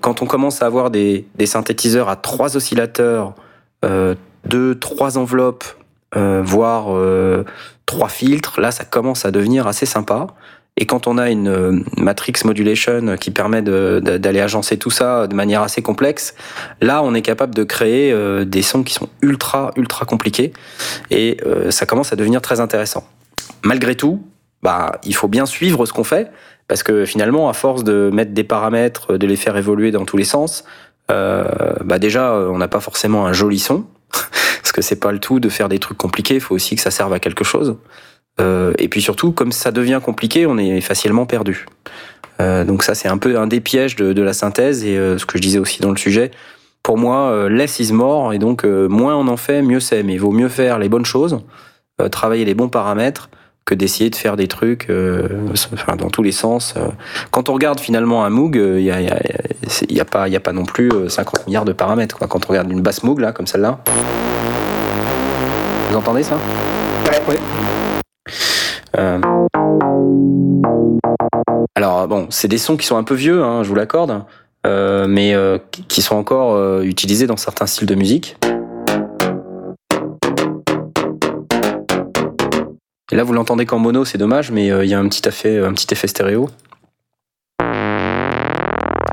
[0.00, 3.34] quand on commence à avoir des, des synthétiseurs à trois oscillateurs,
[4.46, 5.64] deux, trois enveloppes,
[6.16, 7.44] euh, voire euh,
[7.86, 10.28] trois filtres, là ça commence à devenir assez sympa.
[10.76, 15.62] Et quand on a une matrix modulation qui permet d'aller agencer tout ça de manière
[15.62, 16.34] assez complexe,
[16.80, 18.12] là, on est capable de créer
[18.44, 20.52] des sons qui sont ultra, ultra compliqués.
[21.12, 21.38] Et
[21.70, 23.06] ça commence à devenir très intéressant.
[23.62, 24.20] Malgré tout,
[24.64, 26.32] bah, il faut bien suivre ce qu'on fait,
[26.66, 30.16] parce que finalement, à force de mettre des paramètres, de les faire évoluer dans tous
[30.16, 30.64] les sens,
[31.10, 31.44] euh,
[31.84, 33.84] bah déjà, on n'a pas forcément un joli son,
[34.62, 36.82] parce que c'est pas le tout de faire des trucs compliqués, il faut aussi que
[36.82, 37.76] ça serve à quelque chose.
[38.40, 41.66] Euh, et puis surtout, comme ça devient compliqué, on est facilement perdu.
[42.40, 45.18] Euh, donc ça, c'est un peu un des pièges de, de la synthèse, et euh,
[45.18, 46.30] ce que je disais aussi dans le sujet,
[46.82, 50.02] pour moi, euh, less is more, et donc moins on en fait, mieux c'est.
[50.02, 51.40] Mais il vaut mieux faire les bonnes choses,
[52.10, 53.30] travailler les bons paramètres,
[53.64, 55.28] que d'essayer de faire des trucs euh,
[55.72, 56.74] enfin, dans tous les sens.
[56.76, 56.88] Euh.
[57.30, 59.18] Quand on regarde finalement un Moog, il euh, n'y a, y a,
[59.88, 62.18] y a, pas, y a pas non plus 50 milliards de paramètres.
[62.18, 62.26] Quoi.
[62.26, 63.80] Quand on regarde une basse Moog, là, comme celle-là.
[65.90, 66.38] Vous entendez ça?
[68.96, 69.18] Euh...
[71.74, 74.22] Alors bon, c'est des sons qui sont un peu vieux, hein, je vous l'accorde,
[74.66, 75.34] euh, mais
[75.88, 78.36] qui sont encore utilisés dans certains styles de musique.
[83.12, 85.28] Et là, vous l'entendez qu'en mono, c'est dommage, mais euh, il y a un petit
[85.28, 86.48] effet, un petit effet stéréo.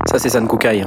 [0.08, 0.86] Ça, c'est San Kukai.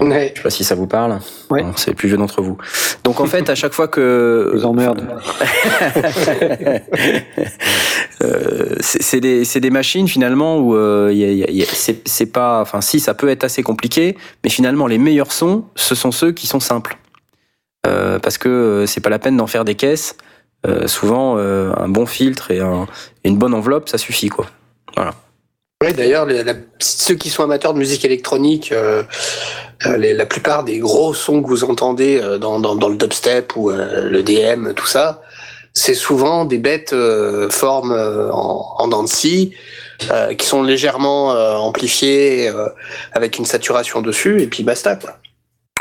[0.00, 0.32] Ouais.
[0.34, 1.18] Je sais pas si ça vous parle.
[1.50, 1.64] Ouais.
[1.76, 2.56] c'est le plus vieux d'entre vous.
[3.04, 5.02] Donc en fait, à chaque fois que vous emmerde.
[8.22, 11.12] euh, c'est des machines finalement où euh,
[11.74, 15.94] c'est pas enfin si ça peut être assez compliqué, mais finalement les meilleurs sons, ce
[15.94, 16.98] sont ceux qui sont simples.
[17.86, 20.16] Euh, parce que c'est pas la peine d'en faire des caisses.
[20.66, 22.86] Euh, souvent euh, un bon filtre et, un,
[23.24, 24.46] et, une bonne enveloppe, ça suffit quoi.
[25.80, 26.26] D'ailleurs,
[26.78, 29.02] ceux qui sont amateurs de musique électronique, euh,
[29.84, 34.86] la plupart des gros sons que vous entendez dans, le dubstep ou le DM, tout
[34.86, 35.20] ça,
[35.74, 36.94] c'est souvent des bêtes
[37.50, 42.50] formes en, en qui sont légèrement amplifiées
[43.12, 44.96] avec une saturation dessus, et puis basta.
[44.96, 45.18] Quoi.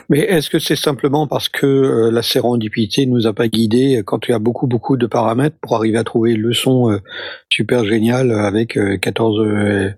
[0.10, 4.28] Mais est-ce que c'est simplement parce que euh, la sérendipité nous a pas guidés quand
[4.28, 7.00] il y a beaucoup beaucoup de paramètres pour arriver à trouver le son euh,
[7.52, 9.90] super génial avec 14 euh,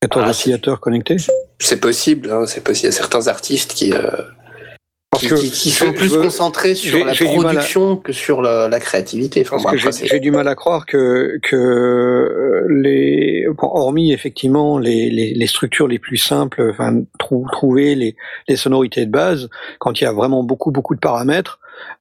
[0.00, 1.16] 14 ah, oscillateurs connectés?
[1.58, 2.86] C'est possible, hein, c'est possible.
[2.86, 3.92] Il y a certains artistes qui
[5.16, 9.44] qui, qui, qui, sont plus concentrés sur la production que sur la, la créativité.
[9.50, 15.46] Enfin, j'ai du mal à croire que, que les, bon, hormis effectivement les, les, les,
[15.46, 18.16] structures les plus simples, enfin, trou, trouver les,
[18.48, 19.48] les sonorités de base,
[19.78, 21.58] quand il y a vraiment beaucoup beaucoup de paramètres,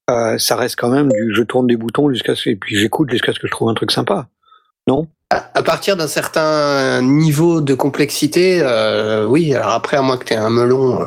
[0.10, 3.10] euh, ça reste quand même du je tourne des boutons jusqu'à ce et puis j'écoute
[3.10, 4.28] jusqu'à ce que je trouve un truc sympa.
[4.88, 5.08] Non?
[5.58, 9.54] À partir d'un certain niveau de complexité, euh, oui.
[9.54, 11.06] Alors après, à moins que tu aies un melon euh,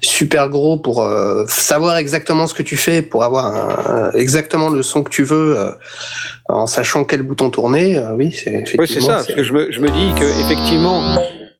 [0.00, 4.82] super gros pour euh, savoir exactement ce que tu fais, pour avoir un, exactement le
[4.82, 5.70] son que tu veux, euh,
[6.48, 8.82] en sachant quel bouton tourner, euh, oui, c'est effectivement.
[8.82, 9.14] Oui, c'est ça.
[9.14, 11.00] Parce que je me, je me dis que effectivement,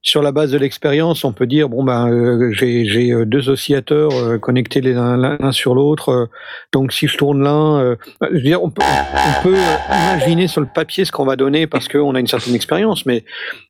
[0.03, 4.13] sur la base de l'expérience, on peut dire bon ben euh, j'ai euh, deux oscillateurs
[4.15, 6.29] euh, connectés l'un sur l'autre,
[6.73, 9.57] donc si je tourne l'un, je veux dire on peut, on peut
[9.91, 13.25] imaginer sur le papier ce qu'on va donner parce qu'on a une certaine expérience, mais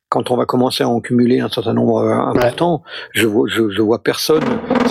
[0.09, 3.81] quand on va commencer à en cumuler un certain nombre important, je vois, je, je,
[3.81, 4.43] vois personne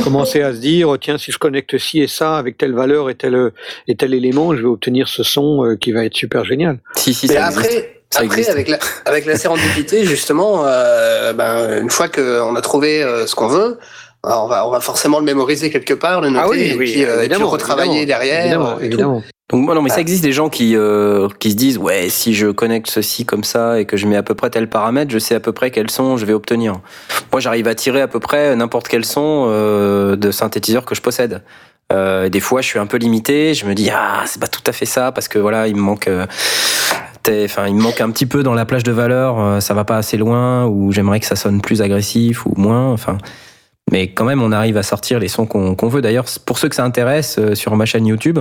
[0.05, 3.15] commencer à se dire tiens si je connecte ci et ça avec telle valeur et
[3.15, 3.53] tel
[3.87, 6.81] et tel élément, je vais obtenir ce son qui va être super génial.
[6.95, 7.29] Si si.
[7.29, 7.98] Mais après.
[8.17, 13.27] Après, avec la, avec la sérendipité, justement, euh, ben, une fois qu'on a trouvé euh,
[13.27, 13.79] ce qu'on veut,
[14.25, 17.05] on va, on va forcément le mémoriser quelque part, le noter, ah oui, et, puis,
[17.05, 18.45] euh, et, puis, retravailler derrière.
[18.45, 19.23] Évidemment, évidemment.
[19.51, 22.49] Donc non, mais ça existe des gens qui euh, qui se disent ouais si je
[22.49, 25.35] connecte ceci comme ça et que je mets à peu près tel paramètre, je sais
[25.35, 26.81] à peu près quel son je vais obtenir.
[27.33, 31.01] Moi, j'arrive à tirer à peu près n'importe quel son euh, de synthétiseur que je
[31.01, 31.43] possède.
[31.91, 33.55] Euh, des fois, je suis un peu limité.
[33.55, 35.81] Je me dis ah c'est pas tout à fait ça parce que voilà il me
[35.81, 36.11] manque
[37.29, 39.85] enfin, il me manque un petit peu dans la plage de valeur, euh, ça va
[39.85, 42.91] pas assez loin, ou j'aimerais que ça sonne plus agressif ou moins.
[42.93, 43.19] Enfin,
[43.91, 46.03] mais quand même, on arrive à sortir les sons qu'on veut.
[46.03, 48.39] D'ailleurs, pour ceux que ça intéresse, euh, sur ma chaîne YouTube,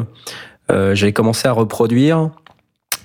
[0.71, 2.29] euh, j'ai commencé à reproduire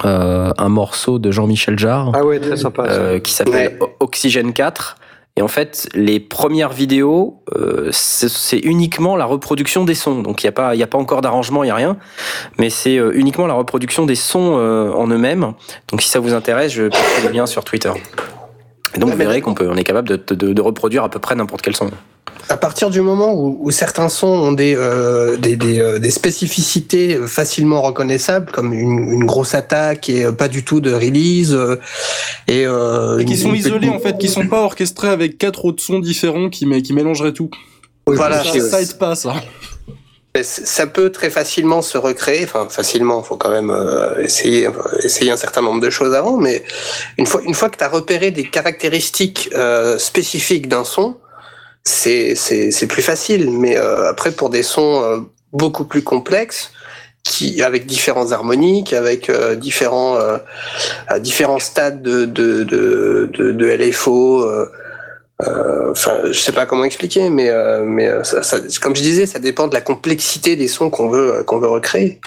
[0.04, 3.88] euh, un morceau de Jean-Michel Jarre, ah ouais, très sympa, euh, qui s'appelle ouais.
[4.00, 4.96] Oxygène 4.
[5.36, 10.20] Et en fait, les premières vidéos, euh, c'est uniquement la reproduction des sons.
[10.20, 11.96] Donc il n'y a pas, il a pas encore d'arrangement, il y a rien,
[12.58, 15.54] mais c'est euh, uniquement la reproduction des sons euh, en eux-mêmes.
[15.90, 17.92] Donc si ça vous intéresse, je posterai le lien sur Twitter.
[18.94, 21.18] Et donc vous verrez qu'on peut, on est capable de, de, de reproduire à peu
[21.18, 21.90] près n'importe quel son.
[22.48, 26.10] À partir du moment où, où certains sons ont des, euh, des, des, euh, des,
[26.10, 31.76] spécificités facilement reconnaissables, comme une, une, grosse attaque et pas du tout de release, euh,
[32.48, 35.82] et, euh, et qui sont isolés en fait, qui sont pas orchestrés avec quatre autres
[35.82, 37.50] sons différents qui, qui mélangeraient tout.
[38.06, 39.34] Oui, voilà, ça, ça aide pas ça.
[40.40, 42.44] Ça peut très facilement se recréer.
[42.44, 44.66] Enfin, facilement, il faut quand même euh, essayer,
[45.04, 46.38] essayer un certain nombre de choses avant.
[46.38, 46.64] Mais
[47.18, 51.18] une fois, une fois que tu as repéré des caractéristiques euh, spécifiques d'un son,
[51.84, 53.50] c'est c'est plus facile.
[53.50, 56.72] Mais euh, après, pour des sons beaucoup plus complexes,
[57.24, 60.16] qui avec différents harmoniques, avec différents
[61.20, 64.44] différents stades de de de, de, de LFO.
[64.44, 64.72] Euh,
[65.90, 69.26] enfin, je sais pas comment expliquer, mais euh, mais euh, ça, ça, comme je disais,
[69.26, 72.20] ça dépend de la complexité des sons qu'on veut qu'on veut recréer.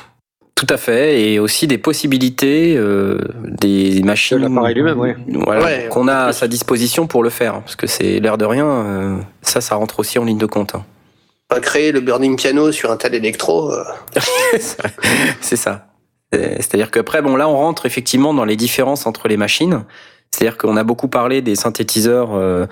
[0.55, 4.38] Tout à fait, et aussi des possibilités euh, des machines.
[4.38, 5.09] L'appareil lui-même, oui.
[5.28, 8.66] Voilà, qu'on a à sa disposition pour le faire, parce que c'est l'air de rien.
[8.66, 10.76] Euh, ça, ça rentre aussi en ligne de compte.
[10.76, 10.86] Hein.
[11.49, 13.74] Pas créer le burning piano sur un tel électro.
[15.41, 15.88] c'est ça.
[16.32, 19.84] C'est-à-dire qu'après, bon, là, on rentre effectivement dans les différences entre les machines.
[20.36, 22.66] C'est-à-dire qu'on a beaucoup parlé des synthétiseurs euh,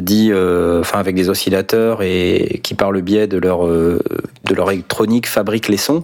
[0.00, 4.00] dit, euh, enfin avec des oscillateurs et qui par le biais de leur euh,
[4.44, 6.02] de leur électronique fabriquent les sons.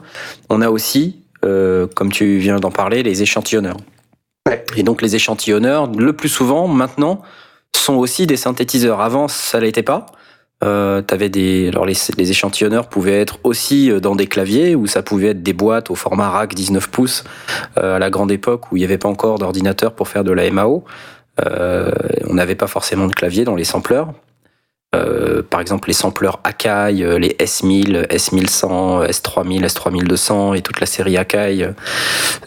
[0.51, 3.79] On a aussi, euh, comme tu viens d'en parler, les échantillonneurs.
[4.77, 7.23] Et donc les échantillonneurs, le plus souvent maintenant,
[7.75, 9.01] sont aussi des synthétiseurs.
[9.01, 10.07] Avant, ça l'était pas.
[10.65, 15.03] Euh, avais des, alors les, les, échantillonneurs pouvaient être aussi dans des claviers ou ça
[15.03, 17.23] pouvait être des boîtes au format rack 19 pouces
[17.77, 20.51] à la grande époque où il n'y avait pas encore d'ordinateur pour faire de la
[20.51, 20.85] MAO.
[21.47, 21.91] Euh,
[22.29, 24.13] on n'avait pas forcément de clavier dans les sampleurs.
[24.95, 30.87] Euh, par exemple, les sampleurs Akai, euh, les S1000, S1100, S3000, S3200 et toute la
[30.87, 31.69] série Akai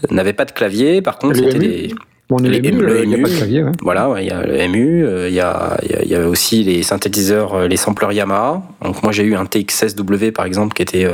[0.09, 1.01] n'avaient pas de clavier.
[1.01, 1.95] Par contre, c'était des
[2.39, 3.65] les MU, le, il n'y a pas de clavier.
[3.81, 8.13] Voilà, il y a le MU, il y a, y aussi les synthétiseurs, les sampleurs
[8.13, 8.63] Yamaha.
[8.81, 11.05] Donc moi j'ai eu un TX16W par exemple qui était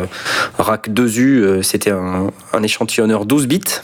[0.59, 3.82] rack 2U, c'était un, un échantillonneur 12 bits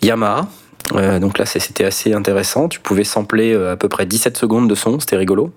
[0.00, 0.48] Yamaha.
[0.94, 2.68] Euh, donc là, c'était assez intéressant.
[2.68, 5.52] Tu pouvais sampler euh, à peu près 17 secondes de son, c'était rigolo.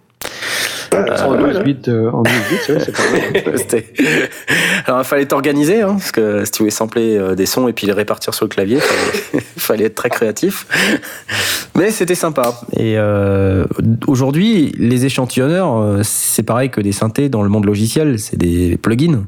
[0.94, 3.78] en 12 bits, en 12 bits c'est pas
[4.88, 7.88] Alors il fallait t'organiser, hein, parce que si tu voulais sampler des sons et puis
[7.88, 8.80] les répartir sur le clavier,
[9.34, 10.68] il fallait, être très créatif.
[11.78, 12.54] Mais c'était sympa.
[12.74, 13.66] Et euh,
[14.08, 19.26] aujourd'hui, les échantillonneurs, c'est pareil que des synthés dans le monde logiciel, c'est des plugins.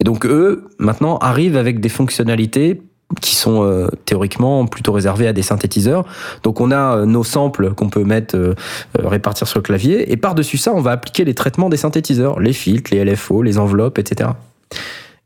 [0.00, 2.80] Et donc eux, maintenant, arrivent avec des fonctionnalités
[3.20, 6.04] qui sont euh, théoriquement plutôt réservés à des synthétiseurs.
[6.42, 8.54] Donc on a euh, nos samples qu'on peut mettre euh,
[8.98, 12.52] répartir sur le clavier et par-dessus ça, on va appliquer les traitements des synthétiseurs, les
[12.52, 14.30] filtres, les LFO, les enveloppes, etc.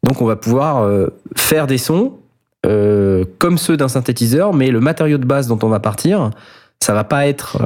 [0.02, 0.86] Donc on va pouvoir
[1.34, 2.12] faire des sons
[3.38, 6.30] comme ceux d'un synthétiseur, mais le matériau de base dont on va partir,
[6.80, 7.58] ça va pas être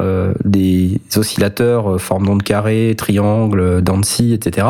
[0.44, 4.68] des oscillateurs forme d'onde carré, triangle, Dancy, etc.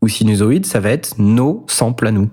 [0.00, 2.28] ou sinusoïde, ça va être nos samples à nous.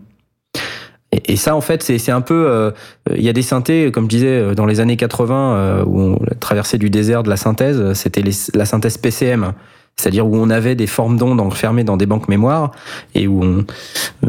[1.25, 2.45] Et, ça, en fait, c'est un peu.
[2.47, 2.71] Euh,
[3.15, 5.99] il y a des synthés, comme je disais, euh, dans les années 80, euh, où
[5.99, 9.53] on traversait du désert de la synthèse, c'était la synthèse PCM.
[9.97, 12.71] C'est-à-dire où on avait des formes d'ondes enfermées dans des banques mémoire
[13.13, 13.65] et où on,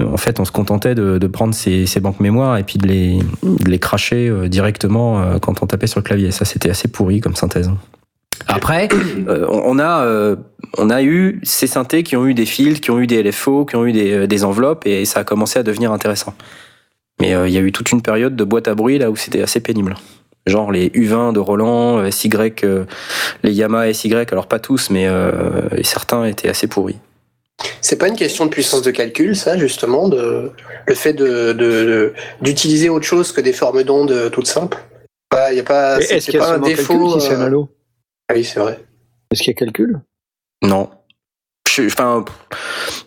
[0.01, 3.68] en fait, on se contentait de, prendre ces, banques mémoire et puis de les, de
[3.68, 6.30] les cracher directement quand on tapait sur le clavier.
[6.30, 7.68] Ça, c'était assez pourri comme synthèse.
[8.47, 8.89] Après,
[9.49, 10.37] on a
[10.78, 13.64] on a eu ces synthés qui ont eu des fils, qui ont eu des LFO,
[13.64, 16.34] qui ont eu des enveloppes et ça a commencé à devenir intéressant.
[17.21, 19.17] Mais euh, il y a eu toute une période de boîte à bruit là où
[19.17, 19.95] c'était assez pénible.
[20.47, 22.31] Genre les U20 de Roland, euh, SY,
[22.64, 22.85] euh,
[23.43, 25.09] les Yamaha SY, alors pas tous, mais
[25.83, 26.97] certains étaient assez pourris.
[27.81, 30.53] C'est pas une question de puissance de calcul, ça, justement, de,
[30.87, 32.12] le fait de,
[32.43, 34.79] d'utiliser autre chose que des formes d'ondes toutes simples?
[35.51, 37.19] Il n'y a pas, est-ce qu'il y a pas un défaut.
[37.19, 38.79] Si c'est Ah oui, c'est vrai.
[39.31, 40.01] Est-ce qu'il y a calcul?
[40.62, 40.91] Non
[41.85, 42.25] enfin,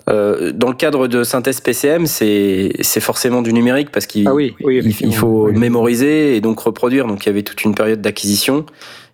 [0.10, 4.56] euh, dans le cadre de synthèse PCM, c'est forcément du numérique parce qu'il ah oui,
[4.60, 7.06] il, faut mémoriser et donc reproduire.
[7.06, 8.66] Donc il y avait toute une période d'acquisition.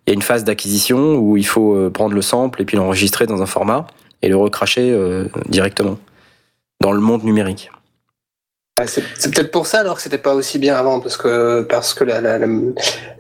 [0.06, 2.78] Il y a une phase d'acquisition où il faut euh, prendre le sample et puis
[2.78, 3.88] l'enregistrer dans un format
[4.22, 5.98] et le recracher euh, directement
[6.80, 7.72] dans le monde numérique.
[8.86, 12.04] C'est peut-être pour ça alors que c'était pas aussi bien avant parce que parce que
[12.04, 12.38] la la,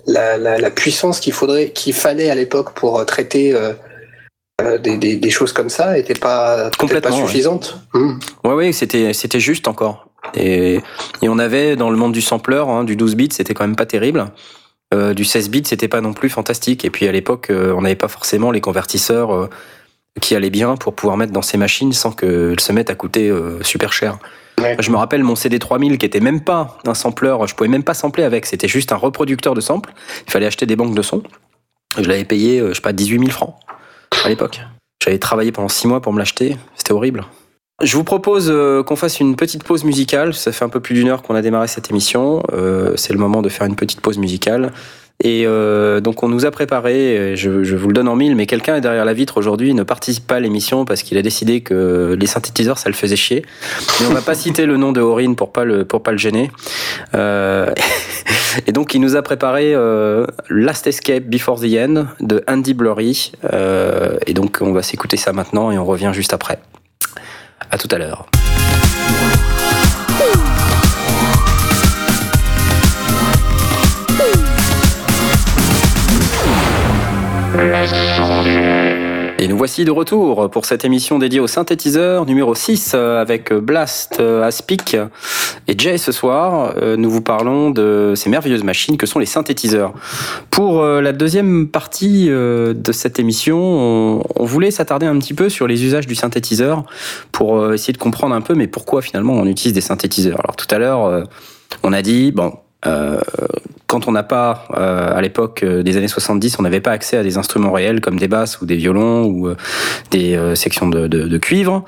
[0.05, 3.71] la, la, puissance qu'il faudrait qu'il fallait à l'époque pour traiter euh,
[4.79, 7.77] des, des, des, choses comme ça n'étaient pas complètement pas suffisantes.
[7.93, 8.49] Ouais, hmm.
[8.53, 10.07] ouais, c'était c'était juste encore.
[10.33, 10.79] Et,
[11.21, 13.75] et on avait dans le monde du sampler, hein, du 12 bits, c'était quand même
[13.75, 14.25] pas terrible.
[14.93, 16.85] Euh, du 16 bits, c'était pas non plus fantastique.
[16.85, 19.49] Et puis à l'époque, euh, on n'avait pas forcément les convertisseurs euh,
[20.21, 23.33] qui allaient bien pour pouvoir mettre dans ces machines sans qu'elles se mettent à coûter
[23.61, 24.17] super cher.
[24.79, 27.93] Je me rappelle mon CD3000 qui était même pas un sampler, je pouvais même pas
[27.93, 29.91] sampler avec, c'était juste un reproducteur de samples.
[30.25, 31.21] Il fallait acheter des banques de sons.
[31.97, 33.55] Je l'avais payé, je sais pas, 18 000 francs
[34.23, 34.61] à l'époque.
[35.03, 37.25] J'avais travaillé pendant six mois pour me l'acheter, c'était horrible.
[37.81, 40.33] Je vous propose euh, qu'on fasse une petite pause musicale.
[40.33, 42.41] Ça fait un peu plus d'une heure qu'on a démarré cette émission.
[42.53, 44.71] Euh, c'est le moment de faire une petite pause musicale.
[45.23, 48.45] Et euh, donc on nous a préparé, je, je, vous le donne en mille, mais
[48.45, 51.61] quelqu'un est derrière la vitre aujourd'hui, ne participe pas à l'émission parce qu'il a décidé
[51.61, 53.45] que les synthétiseurs ça le faisait chier.
[53.99, 56.17] Mais on va pas citer le nom de Aurine pour pas le pour pas le
[56.17, 56.51] gêner.
[57.13, 57.73] Euh,
[58.67, 63.31] et donc il nous a préparé euh, Last Escape Before the End de Andy Blurry.
[63.53, 66.59] Euh, et donc on va s'écouter ça maintenant et on revient juste après.
[67.71, 68.27] À tout à l'heure.
[79.37, 83.53] Et nous voici de retour pour cette émission dédiée au synthétiseur numéro 6 euh, avec
[83.53, 84.97] Blast, euh, Aspic
[85.67, 86.73] et Jay ce soir.
[86.77, 89.93] Euh, nous vous parlons de ces merveilleuses machines que sont les synthétiseurs.
[90.49, 95.83] Pour la deuxième partie de cette émission, on voulait s'attarder un petit peu sur les
[95.83, 96.83] usages du synthétiseur
[97.31, 100.39] pour essayer de comprendre un peu mais pourquoi finalement on utilise des synthétiseurs.
[100.43, 101.27] Alors tout à l'heure,
[101.83, 102.53] on a dit, bon,
[102.87, 103.19] euh,
[103.95, 107.15] quand on n'a pas, euh, à l'époque euh, des années 70, on n'avait pas accès
[107.15, 109.53] à des instruments réels comme des basses ou des violons ou
[110.11, 111.85] des sections de, cuivre,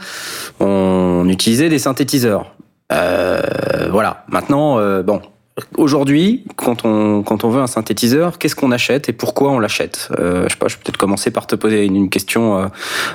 [0.62, 2.56] on utilisait des synthétiseurs.
[2.90, 4.24] voilà.
[4.30, 5.22] Maintenant, bon,
[5.76, 10.10] Aujourd'hui, quand on, quand on veut un synthétiseur, qu'est-ce qu'on achète et pourquoi on l'achète?
[10.20, 12.70] Euh, Je sais pas, je peux peut-être commencer par te poser une, question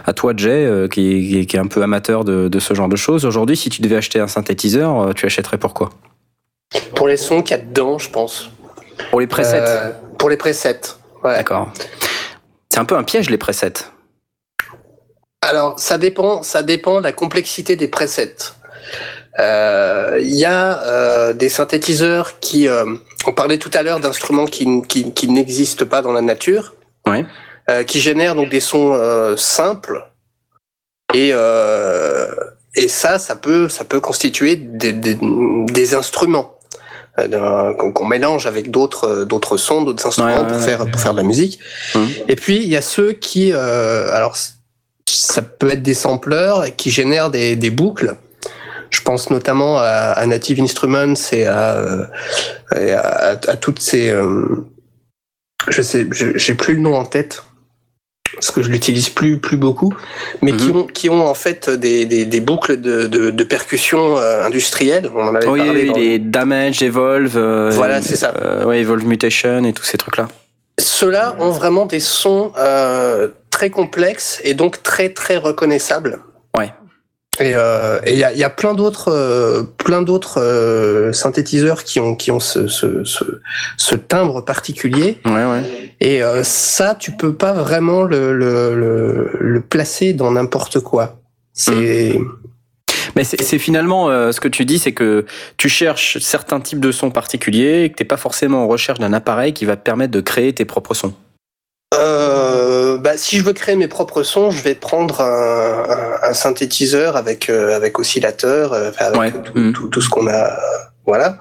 [0.04, 3.24] à toi, Jay, qui, qui, est un peu amateur de, de ce genre de choses.
[3.24, 5.90] Aujourd'hui, si tu devais acheter un synthétiseur, tu achèterais pourquoi?
[6.94, 8.50] Pour les sons qu'il y a dedans, je pense.
[9.10, 10.80] Pour les presets euh, Pour les presets,
[11.24, 11.36] ouais.
[11.36, 11.72] D'accord.
[12.70, 13.72] C'est un peu un piège, les presets.
[15.42, 18.36] Alors, ça dépend, ça dépend de la complexité des presets.
[19.38, 22.68] Euh, il y a euh, des synthétiseurs qui,
[23.26, 26.74] on parlait tout à l'heure d'instruments qui, qui, qui n'existent pas dans la nature,
[27.06, 27.24] ouais.
[27.86, 30.06] qui génèrent donc des sons simples
[31.14, 31.32] et
[32.74, 36.58] et ça, ça peut, ça peut constituer des, des, des instruments.
[37.18, 41.18] Euh, qu'on mélange avec d'autres euh, d'autres sons, d'autres instruments pour faire pour faire de
[41.18, 41.58] la musique.
[41.94, 42.08] Hum.
[42.26, 44.34] Et puis il y a ceux qui, euh, alors
[45.06, 48.16] ça peut être des sampleurs qui génèrent des, des boucles.
[48.88, 52.08] Je pense notamment à, à Native Instruments et à,
[52.70, 54.14] à, à, toutes ces,
[55.68, 57.42] je sais, j'ai plus le nom en tête
[58.34, 59.94] parce que je l'utilise plus plus beaucoup,
[60.40, 60.76] mais qui mhm.
[60.76, 65.10] ont qui ont en fait des, des, des boucles de, de, de percussion euh, industrielles.
[65.14, 65.90] On en avait oui, parlé.
[65.90, 67.36] Oui, les Damage, Evolve.
[67.36, 68.34] Euh, voilà, c'est ça.
[68.42, 70.28] Euh, ouais, Evolve Mutation et tous ces trucs là.
[70.78, 76.20] Ceux-là ont vraiment des sons euh, très complexes et donc très très reconnaissables.
[76.56, 76.72] Ouais.
[77.40, 81.98] Et euh, il y, a, y, a, plein d'autres, euh, plein d'autres euh, synthétiseurs qui
[81.98, 83.24] ont qui ont ce, ce, ce,
[83.78, 85.18] ce timbre particulier.
[85.24, 85.94] Ouais, ouais.
[86.00, 91.20] Et ça, tu peux pas vraiment le le, le, le placer dans n'importe quoi.
[91.54, 92.32] C'est mmh.
[93.16, 95.26] Mais c'est finalement ce que tu dis, c'est que
[95.58, 99.12] tu cherches certains types de sons particuliers et que t'es pas forcément en recherche d'un
[99.12, 101.12] appareil qui va te permettre de créer tes propres sons.
[101.92, 105.84] Euh, bah, si je veux créer mes propres sons, je vais prendre un,
[106.22, 109.72] un, un synthétiseur avec euh, avec oscillateur, euh, avec tout, mmh.
[109.72, 110.56] tout, tout, ce qu'on a,
[111.06, 111.38] voilà,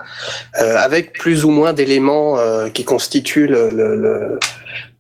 [0.60, 2.38] euh, avec plus ou moins d'éléments
[2.74, 4.40] qui constituent le, le,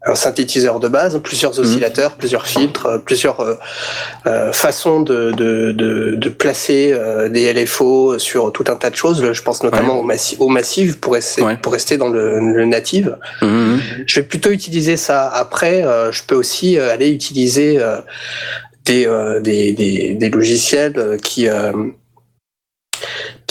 [0.03, 1.59] un synthétiseur de base, plusieurs mhm.
[1.59, 3.55] oscillateurs, plusieurs filtres, euh, plusieurs euh,
[4.25, 8.95] euh, façons de, de, de, de placer euh, des LFO sur tout un tas de
[8.95, 9.31] choses.
[9.31, 13.17] Je pense notamment au, massi au massif pour rester, pour rester dans le, le native.
[13.41, 13.79] Mhm.
[14.07, 15.27] Je vais plutôt utiliser ça.
[15.27, 17.79] Après, je peux aussi aller utiliser
[18.85, 19.07] des,
[19.41, 21.47] des, des, des, logiciels qui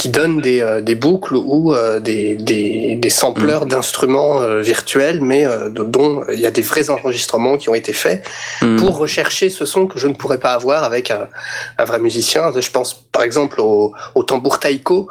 [0.00, 3.68] qui donnent des, euh, des boucles ou euh, des, des, des sampleurs mm.
[3.68, 8.26] d'instruments euh, virtuels, mais dont il y a des vrais enregistrements qui ont été faits
[8.62, 8.76] mm.
[8.76, 11.28] pour rechercher ce son que je ne pourrais pas avoir avec un,
[11.76, 12.50] un vrai musicien.
[12.58, 15.10] Je pense par exemple au, au tambour taiko.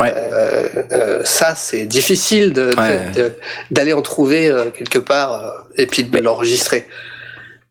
[0.00, 0.14] Ouais.
[1.24, 2.54] Ça, c'est difficile
[3.70, 6.88] d'aller en trouver quelque part et puis de l'enregistrer.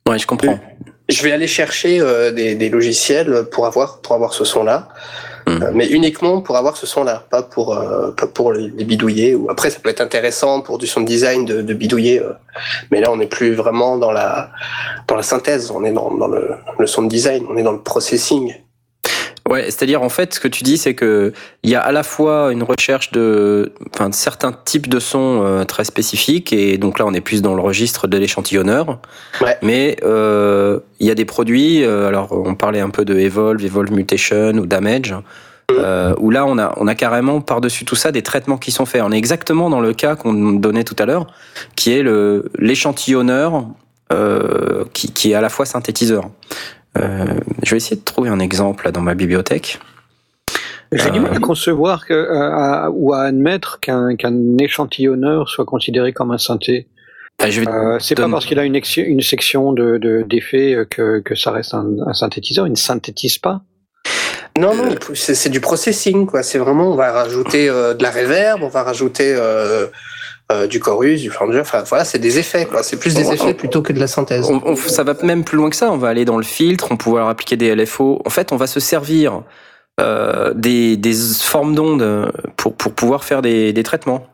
[0.07, 0.59] Ouais, je comprends.
[1.09, 1.99] Je vais aller chercher
[2.33, 4.89] des, des, logiciels pour avoir pour avoir ce son-là.
[5.51, 5.63] Mm.
[5.63, 9.35] Euh, mais uniquement pour avoir ce son-là, pas pour euh, pas pour les, bidouiller.
[9.35, 12.33] Ou après, ça peut être intéressant pour du son design de, de bidouiller, euh,
[12.91, 14.49] mais là, on n'est plus vraiment dans la
[15.07, 15.71] dans la synthèse.
[15.71, 18.53] On est dans, dans le, le son design, on est dans le processing.
[19.49, 21.33] Ouais, c'est-à-dire en fait, ce que tu dis, c'est que
[21.63, 25.41] il y a à la fois une recherche de, enfin, de certains types de sons
[25.43, 28.99] euh, très spécifiques, et donc là, on est plus dans le registre de l'échantillonneur.
[29.41, 29.57] Ouais.
[29.61, 31.83] Mais euh, il y a des produits.
[31.83, 35.15] Euh, alors, on parlait un peu de Evolve, Evolve Mutation ou Damage.
[35.79, 38.85] Euh, où là on a on a carrément par-dessus tout ça des traitements qui sont
[38.85, 39.01] faits.
[39.03, 41.27] On est exactement dans le cas qu'on donnait tout à l'heure,
[41.75, 43.65] qui est le l'échantillonneur
[44.11, 46.29] euh, qui, qui est à la fois synthétiseur.
[46.97, 47.25] Euh,
[47.63, 49.79] je vais essayer de trouver un exemple là, dans ma bibliothèque.
[50.91, 56.31] J'ai du mal à concevoir que, ou à admettre qu'un qu'un échantillonneur soit considéré comme
[56.31, 56.87] un synthé.
[57.39, 57.45] Bah,
[57.99, 61.87] c'est pas parce qu'il a une, une section de d'effets que, que ça reste un,
[62.05, 62.67] un synthétiseur.
[62.67, 63.61] Il ne synthétise pas.
[64.57, 66.43] Non, non, c'est du processing, quoi.
[66.43, 69.87] C'est vraiment, on va rajouter euh, de la reverb, on va rajouter euh,
[70.51, 71.61] euh, du chorus, du flanger.
[71.61, 72.83] Enfin, voilà, c'est des effets, quoi.
[72.83, 74.51] C'est plus des effets plutôt que de la synthèse.
[74.87, 75.89] ça va même plus loin que ça.
[75.91, 78.21] On va aller dans le filtre, on pouvoir appliquer des LFO.
[78.25, 79.43] En fait, on va se servir
[80.55, 84.27] des, des formes d'ondes pour, pour pouvoir faire des, des traitements.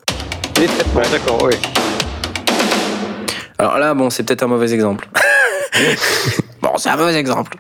[0.56, 1.56] Des traitements, d'accord, oui.
[3.60, 5.08] Alors là, bon, c'est peut-être un mauvais exemple.
[6.68, 7.58] bon, c'est un mauvais exemple.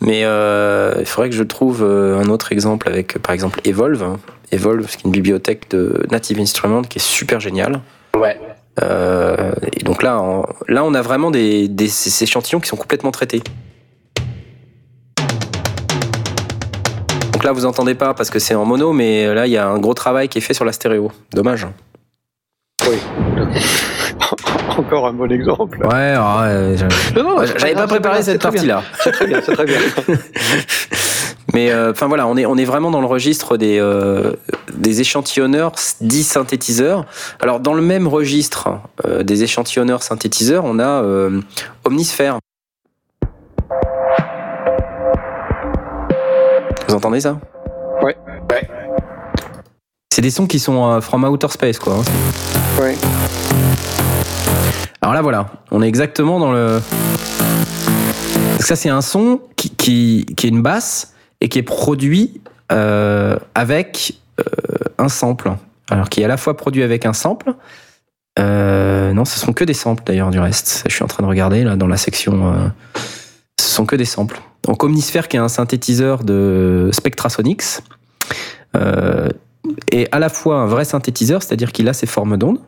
[0.00, 4.16] Mais euh, il faudrait que je trouve euh, un autre exemple avec, par exemple, Evolve.
[4.52, 7.80] Evolve, qui est une bibliothèque de Native Instruments qui est super géniale.
[8.16, 8.38] Ouais.
[8.82, 12.76] Euh, et donc là, on, là, on a vraiment des, des ces échantillons qui sont
[12.76, 13.42] complètement traités.
[17.32, 19.66] Donc là, vous entendez pas parce que c'est en mono, mais là, il y a
[19.66, 21.12] un gros travail qui est fait sur la stéréo.
[21.32, 21.66] Dommage.
[22.88, 22.98] Oui.
[24.78, 25.78] Encore un bon exemple.
[25.86, 26.14] Ouais,
[27.58, 28.82] j'avais pas préparé cette partie-là.
[29.00, 29.78] C'est très bien, c'est très bien.
[31.52, 34.32] Mais euh, enfin voilà, on est on est vraiment dans le registre des euh,
[34.74, 37.06] des échantillonneurs dits synthétiseurs.
[37.40, 41.02] Alors dans le même registre euh, des échantillonneurs synthétiseurs, on a
[41.84, 42.38] Omnisphere.
[46.88, 47.38] Vous entendez ça?
[48.02, 48.16] Ouais.
[48.50, 48.68] Ouais.
[50.12, 51.94] C'est des sons qui sont from outer space quoi.
[51.94, 52.82] Hein.
[52.82, 52.96] Ouais.
[55.04, 56.80] Alors là, voilà, on est exactement dans le.
[58.58, 61.12] ça, c'est un son qui, est une basse
[61.42, 62.40] et qui est produit
[62.72, 64.44] euh, avec euh,
[64.96, 65.52] un sample.
[65.90, 67.52] Alors, qui est à la fois produit avec un sample.
[68.38, 70.84] Euh, non, ce sont que des samples d'ailleurs du reste.
[70.88, 72.72] Je suis en train de regarder là dans la section.
[73.60, 74.40] ce sont que des samples.
[74.62, 77.82] Donc Omnisphere, qui est un synthétiseur de Spectrasonics,
[79.92, 82.60] est à la fois un vrai synthétiseur, c'est-à-dire qu'il a ses formes d'ondes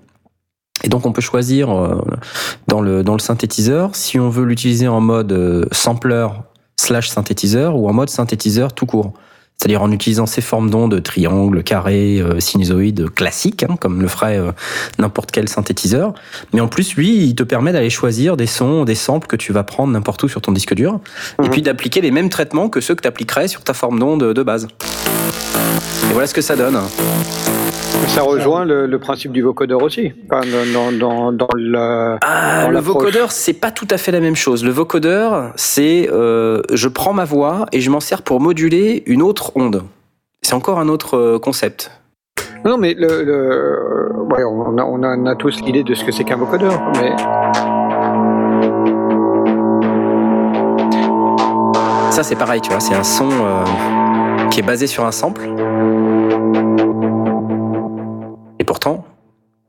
[0.87, 2.01] et donc on peut choisir euh,
[2.69, 6.29] dans le, dans le synthétiseur si on veut l'utiliser en mode euh, sampler
[6.77, 9.13] slash synthétiseur ou en mode synthétiseur tout court.
[9.59, 14.39] C'est-à-dire en utilisant ces formes d'ondes triangle, carré, euh, sinusoïde classiques, hein, comme le ferait
[14.99, 16.15] n'importe quel synthétiseur.
[16.53, 19.53] Mais en plus, lui, il te permet d'aller choisir des sons, des samples que tu
[19.53, 21.01] vas prendre n'importe où sur ton disque dur,
[21.41, 21.51] et mhm.
[21.51, 24.43] puis d'appliquer les mêmes traitements que ceux que tu appliquerais sur ta forme d'onde de
[24.43, 24.69] base.
[26.11, 26.79] Et voilà ce que ça donne.
[28.09, 30.13] Ça rejoint le, principe du vocodeur aussi.
[30.31, 34.65] Dans, dans, le, ah, le vocodeur, c'est pas tout à fait la même chose.
[34.65, 39.23] Le vocodeur, c'est euh, je prends ma voix et je m'en sers pour moduler une
[39.23, 39.83] autre onde.
[40.43, 41.91] C'est encore un autre euh, concept.
[42.65, 46.81] Non, mais le, on, a, on, a, tous l'idée de ce que c'est qu'un vocodeur,
[46.95, 47.13] mais.
[52.11, 53.65] Ça, c'est pareil, tu vois, c'est un son euh,
[54.51, 55.49] qui est basé sur un sample
[58.87, 59.05] pourtant,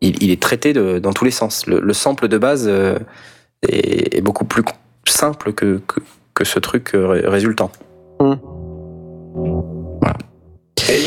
[0.01, 1.65] il, est traité dans tous les sens.
[1.65, 2.99] Le, sample de base euh,
[3.67, 4.63] est, beaucoup plus
[5.05, 5.81] simple que,
[6.35, 7.71] que, ce truc euh, résultant.
[8.19, 8.33] Mmh.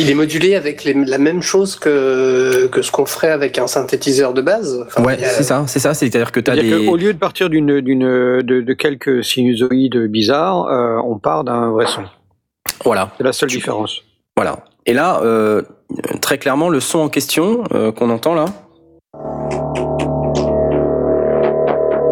[0.00, 4.34] il est modulé avec la même chose que, que ce qu'on ferait avec un synthétiseur
[4.34, 4.84] de base?
[4.98, 5.94] ouais, c'est ça, c'est ça.
[5.94, 6.88] C'est-à-dire que tu as des...
[6.88, 11.86] au lieu de partir d'une, d'une, de, quelques sinusoïdes bizarres, euh, on part d'un vrai
[11.86, 12.02] son.
[12.84, 13.12] Voilà.
[13.18, 14.02] C'est la seule différence.
[14.36, 14.64] Voilà.
[14.90, 15.62] Et là, euh,
[16.20, 18.46] très clairement, le son en question euh, qu'on entend là,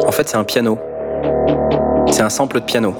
[0.06, 0.78] en fait, c'est un piano.
[2.09, 2.94] C'est un sample de piano.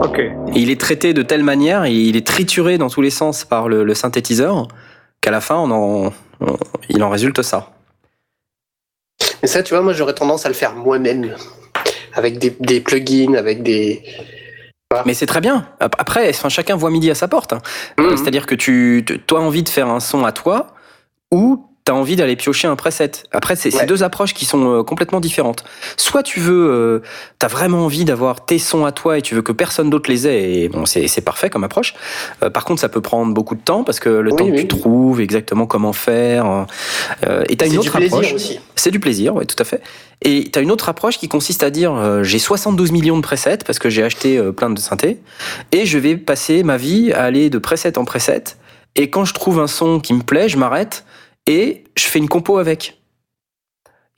[0.00, 0.22] Ok.
[0.54, 3.94] il est traité de telle manière, il est trituré dans tous les sens par le,
[3.94, 4.68] synthétiseur,
[5.20, 6.12] qu'à la fin, on
[6.88, 7.72] il en résulte ça.
[9.42, 11.34] Mais ça, tu vois, moi, j'aurais tendance à le faire moi-même,
[12.14, 14.04] avec des plugins, avec des,
[15.04, 15.66] mais c'est très bien.
[15.80, 17.52] Après, enfin, chacun voit midi à sa porte.
[17.52, 17.60] Hein.
[17.98, 18.16] Mhm.
[18.16, 20.68] C'est-à-dire que tu, toi, envie de faire un son à toi,
[21.32, 23.12] ou t'as envie d'aller piocher un preset.
[23.30, 25.62] Après, c'est deux approches qui sont euh, complètement différentes.
[25.96, 27.02] Soit tu veux, euh,
[27.38, 30.26] t'as vraiment envie d'avoir tes sons à toi et tu veux que personne d'autre les
[30.26, 31.94] ait, et bon, c'est parfait comme approche.
[32.42, 34.66] Euh, par contre, ça peut prendre beaucoup de temps parce que le temps que tu
[34.66, 36.66] trouves exactement comment faire.
[37.24, 38.34] Euh, et t'as une autre approche.
[38.74, 39.80] C'est du plaisir, oui, tout à fait.
[40.22, 43.78] Et t'as une autre approche qui consiste à dire j'ai 72 millions de presets parce
[43.78, 45.20] que j'ai acheté plein de synthés
[45.70, 48.56] et je vais passer ma vie à aller de preset en preset.
[48.96, 51.04] Et quand je trouve un son qui me plaît, je m'arrête
[51.46, 52.98] et je fais une compo avec.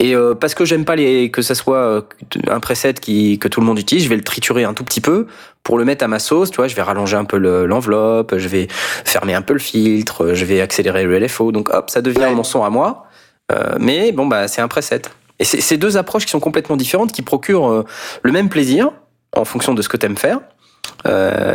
[0.00, 2.02] Et euh, parce que j'aime pas les que ça soit euh,
[2.46, 5.00] un preset qui que tout le monde utilise, je vais le triturer un tout petit
[5.00, 5.26] peu
[5.64, 6.50] pour le mettre à ma sauce.
[6.50, 10.34] Tu vois, je vais rallonger un peu l'enveloppe, je vais fermer un peu le filtre,
[10.34, 11.50] je vais accélérer le LFO.
[11.50, 13.06] Donc hop, ça devient mon son à moi.
[13.50, 15.02] Euh, mais bon bah c'est un preset.
[15.40, 17.84] Et c'est ces deux approches qui sont complètement différentes, qui procurent
[18.22, 18.90] le même plaisir
[19.36, 20.40] en fonction de ce que t'aimes faire.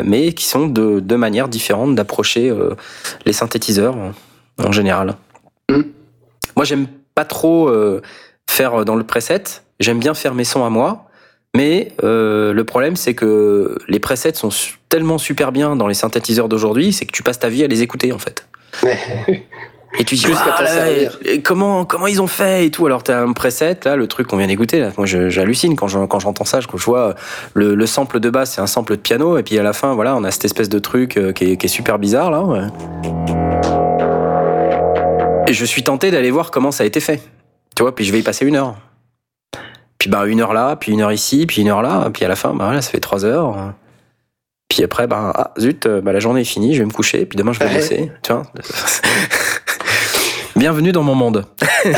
[0.03, 2.53] mais qui sont de deux manières différentes d'approcher
[3.25, 3.95] les synthétiseurs
[4.57, 5.15] en général.
[5.69, 7.71] Moi, j'aime pas trop
[8.49, 9.43] faire dans le preset.
[9.79, 11.05] J'aime bien faire mes sons à moi.
[11.55, 14.49] Mais le problème, c'est que les presets sont
[14.89, 17.81] tellement super bien dans les synthétiseurs d'aujourd'hui, c'est que tu passes ta vie à les
[17.81, 18.47] écouter en fait.
[19.99, 20.63] Et tu dis ah,
[21.43, 22.85] comment comment ils ont fait et tout.
[22.87, 24.91] Alors t'as un preset là, le truc qu'on vient d'écouter là.
[24.97, 27.15] Moi j'hallucine quand quand j'entends ça, quand je vois
[27.53, 29.93] le, le sample de basse, c'est un sample de piano et puis à la fin
[29.93, 32.71] voilà, on a cette espèce de truc euh, qui est, qui est super bizarre là.
[35.47, 37.21] Et je suis tenté d'aller voir comment ça a été fait.
[37.75, 38.75] Tu vois, puis je vais y passer une heure.
[39.97, 42.27] Puis bah une heure là, puis une heure ici, puis une heure là, puis à
[42.27, 43.73] la fin bah voilà, ça fait trois heures.
[44.67, 47.37] Puis après, bah, ah, zut, bah, la journée est finie, je vais me coucher, puis
[47.37, 48.11] demain je vais bosser.
[48.21, 48.43] Tu vois
[50.55, 51.45] Bienvenue dans mon monde.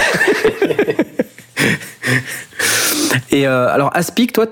[3.32, 4.48] Et euh, alors, Aspic, toi,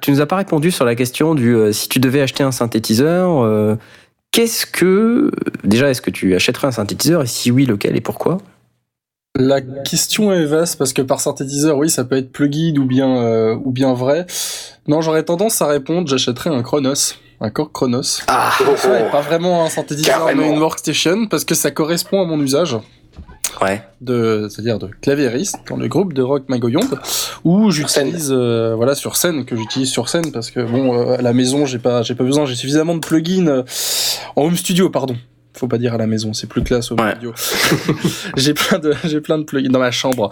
[0.00, 2.50] tu nous as pas répondu sur la question du euh, si tu devais acheter un
[2.50, 3.76] synthétiseur, euh,
[4.36, 5.30] qu'est-ce que.
[5.64, 8.36] Déjà, est-ce que tu achèterais un synthétiseur et si oui, lequel et pourquoi?
[9.38, 13.54] La question est vaste parce que par synthétiseur, oui, ça peut être plugin ou bien,
[13.64, 14.26] ou bien vrai.
[14.88, 17.14] Non, j'aurais tendance à répondre, j'achèterais un Chronos.
[17.40, 18.22] Un Korg Chronos.
[18.28, 18.50] Ah,
[19.12, 22.76] pas vraiment un synthétiseur, mais une workstation parce que ça correspond à mon usage
[23.62, 23.82] ouais.
[24.00, 27.00] de, c'est-à-dire de clavieriste dans le groupe de rock Magoyonde,
[27.44, 31.22] où j'utilise, euh, voilà, sur scène, que j'utilise sur scène parce que bon, euh, à
[31.22, 33.62] la maison, j'ai pas, j'ai pas besoin, j'ai suffisamment de plugins euh,
[34.36, 35.16] en home studio, pardon,
[35.58, 37.32] faut pas dire à la maison, c'est plus classe au studio.
[38.36, 40.30] j'ai plein de j'ai plein de plugins dans ma chambre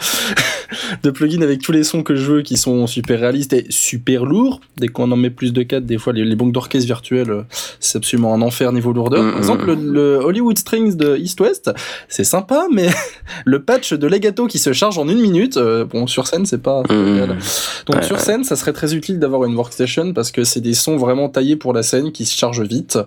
[1.03, 4.25] de plugins avec tous les sons que je veux qui sont super réalistes et super
[4.25, 4.61] lourds.
[4.77, 7.43] Dès qu'on en met plus de 4, des fois les, les banques d'orchestre virtuelles, euh,
[7.81, 9.23] c'est absolument un enfer niveau lourdeur.
[9.23, 9.93] Par mm, exemple, mm.
[9.93, 11.71] le, Hollywood Strings de East West,
[12.09, 12.89] c'est sympa, mais
[13.45, 16.63] le patch de Legato qui se charge en une minute, euh, bon sur scène c'est
[16.63, 17.39] pas mmh.
[17.87, 20.97] Donc sur scène, ça serait très utile d'avoir une workstation parce que c'est des sons
[20.97, 22.99] vraiment taillés pour la scène qui se chargent vite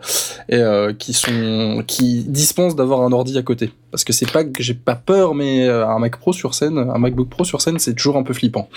[0.49, 3.71] et euh, qui sont qui dispense d'avoir un ordi à côté.
[3.91, 6.77] Parce que c'est pas que j'ai pas peur, mais euh, un Mac Pro sur scène,
[6.77, 8.69] un MacBook Pro sur scène, c'est toujours un peu flippant.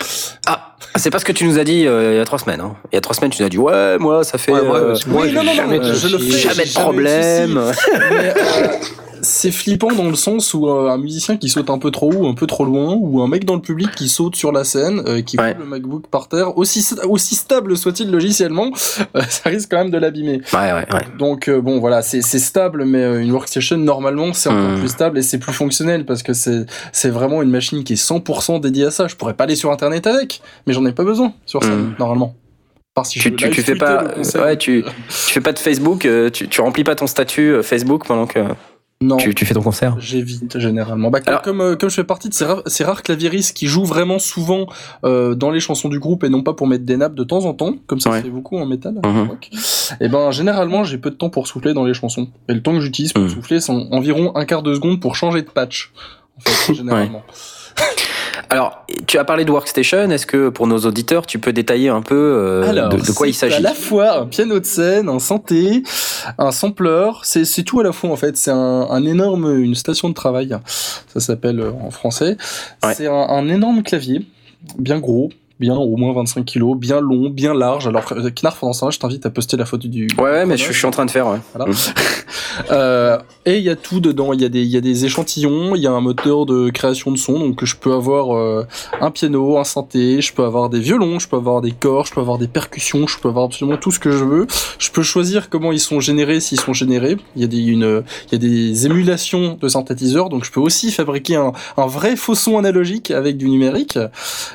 [0.47, 2.61] Ah, c'est pas ce que tu nous as dit euh, il y a trois semaines.
[2.61, 2.75] Hein.
[2.91, 4.53] Il y a trois semaines, tu nous as dit ouais, moi ça fait.
[4.53, 7.59] Euh, moi, jamais, de problème
[9.21, 12.27] c'est flippant dans le sens où euh, un musicien qui saute un peu trop haut,
[12.27, 15.03] un peu trop loin, ou un mec dans le public qui saute sur la scène,
[15.07, 15.55] euh, qui ouais.
[15.57, 18.71] le MacBook par terre, aussi aussi stable soit-il logiciellement,
[19.15, 20.41] euh, ça risque quand même de l'abîmer.
[20.53, 20.85] Ouais, ouais,
[21.17, 24.79] Donc bon voilà, c'est stable, mais une workstation normalement c'est encore hmm.
[24.79, 28.59] plus stable et c'est plus fonctionnel parce que c'est vraiment une machine qui est 100%
[28.59, 29.07] dédiée à ça.
[29.07, 31.95] Je pourrais pas aller sur internet avec, mais j'en ai pas besoin sur scène hmm.
[31.99, 32.35] normalement.
[33.05, 34.03] Si tu, tu, tu fais pas,
[34.35, 38.27] ouais, tu, tu fais pas de Facebook, tu, tu remplis pas ton statut Facebook pendant
[38.27, 38.39] que.
[39.01, 39.17] Non.
[39.17, 41.09] Tu, tu, fais ton concert J'évite généralement.
[41.09, 43.85] Bah, comme, euh, comme je fais partie de ces, rares, ces rares claviéristes qui jouent
[43.85, 44.67] vraiment souvent
[45.03, 47.45] euh, dans les chansons du groupe et non pas pour mettre des nappes de temps
[47.45, 49.29] en temps, comme ça se fait beaucoup en métal mhm.
[49.99, 52.29] et ben généralement j'ai peu de temps pour souffler dans les chansons.
[52.47, 53.29] Et le temps que j'utilise pour mhm.
[53.29, 55.91] souffler, c'est environ un quart de seconde pour changer de patch.
[56.37, 57.23] En fait, généralement.
[58.51, 60.11] Alors, tu as parlé de workstation.
[60.11, 63.55] Est-ce que pour nos auditeurs, tu peux détailler un peu euh, de, quoi il s'agit
[63.55, 65.83] À la fois un piano de scène, un synthé,
[66.37, 67.11] un sampler.
[67.23, 68.35] C'est, tout à la fois en fait.
[68.35, 70.53] C'est un, énorme, une station de travail.
[70.65, 72.35] Ça s'appelle euh, en français.
[72.93, 74.25] C'est un, un énorme clavier,
[74.77, 75.29] bien gros,
[75.61, 77.87] bien au moins 25 kilos, bien long, bien large.
[77.87, 80.07] Alors Knarf pendant ça, je t'invite à poster la photo du.
[80.17, 81.27] Ouais, ouais mais je, suis en train de faire.
[81.27, 81.37] Ouais.
[81.53, 81.71] Voilà.
[81.71, 81.75] Mm.
[82.71, 84.33] euh, et il y a tout dedans.
[84.33, 85.75] Il y a des, y a des échantillons.
[85.75, 88.67] Il y a un moteur de création de son, donc je peux avoir euh,
[88.99, 92.13] un piano, un synthé, je peux avoir des violons, je peux avoir des corps, je
[92.13, 94.47] peux avoir des percussions, je peux avoir absolument tout ce que je veux.
[94.79, 97.17] Je peux choisir comment ils sont générés, s'ils sont générés.
[97.35, 100.91] Il y a des, une, y a des émulations de synthétiseurs, donc je peux aussi
[100.91, 103.99] fabriquer un, un vrai faux son analogique avec du numérique.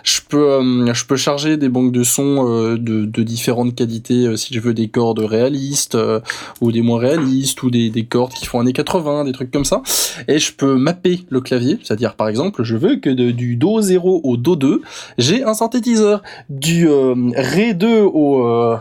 [0.02, 4.36] Je peux euh, je peux charger des banques de sons euh, de, différentes qualités euh,
[4.36, 6.20] si je veux des cordes réalistes euh,
[6.60, 9.64] ou des moins réalistes ou des, des cordes qui font années 80, des trucs comme
[9.64, 9.82] ça.
[10.26, 13.80] Et je peux mapper le clavier, c'est-à-dire par exemple, je veux que de, du Do
[13.80, 14.82] 0 au Do 2,
[15.18, 16.22] j'ai un synthétiseur.
[16.48, 18.78] Du Ré 2 au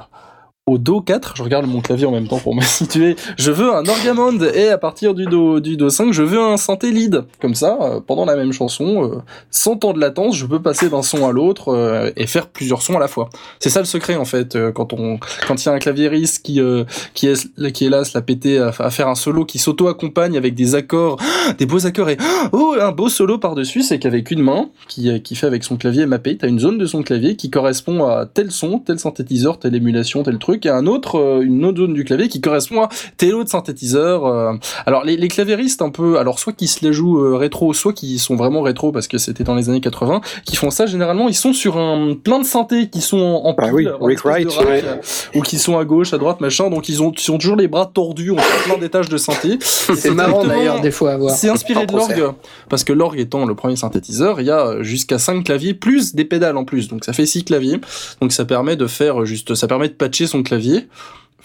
[0.67, 3.71] au Do 4, je regarde mon clavier en même temps pour me situer, je veux
[3.71, 7.23] un Orgamond et à partir du Do, du do 5, je veux un synthé lead.
[7.39, 9.21] Comme ça, euh, pendant la même chanson, euh,
[9.51, 12.81] sans temps de latence, je peux passer d'un son à l'autre euh, et faire plusieurs
[12.81, 13.29] sons à la fois.
[13.59, 16.59] C'est ça le secret en fait, quand on quand il y a un claviériste qui
[17.13, 20.73] qui est qui est là, se la à, faire un solo qui s'auto-accompagne avec des
[20.73, 21.19] accords,
[21.59, 22.17] des beaux accords et
[22.53, 26.07] oh un beau solo par-dessus, c'est qu'avec une main qui qui fait avec son clavier
[26.07, 29.75] mappé, t'as une zone de son clavier qui correspond à tel son, tel synthétiseur, telle
[29.75, 32.89] émulation, tel truc truc et un autre, une autre zone du clavier qui correspond à
[33.17, 34.57] tel autre synthétiseur.
[34.85, 38.19] Alors les, les clavéristes un peu, alors soit qui se les jouent rétro, soit qui
[38.19, 41.35] sont vraiment rétro parce que c'était dans les années 80, qui font ça généralement, ils
[41.35, 44.47] sont sur un plein de synthés qui sont en, ah oui, Rick Wright,
[45.35, 46.69] ou qui sont à gauche, à droite, machin.
[46.69, 49.57] Donc ils ont, ils ont toujours les bras tordus, on fait plein d'étages de synthé.
[49.61, 51.35] C'est marrant d'ailleurs des fois à voir.
[51.35, 52.33] C'est inspiré de l'orgue
[52.69, 56.25] parce que l'orgue étant le premier synthétiseur, il y a jusqu'à 5 claviers plus des
[56.25, 56.87] pédales en plus.
[56.87, 57.79] Donc ça fait 6 claviers.
[58.21, 60.87] Donc ça permet de faire juste, ça permet de patcher son clavier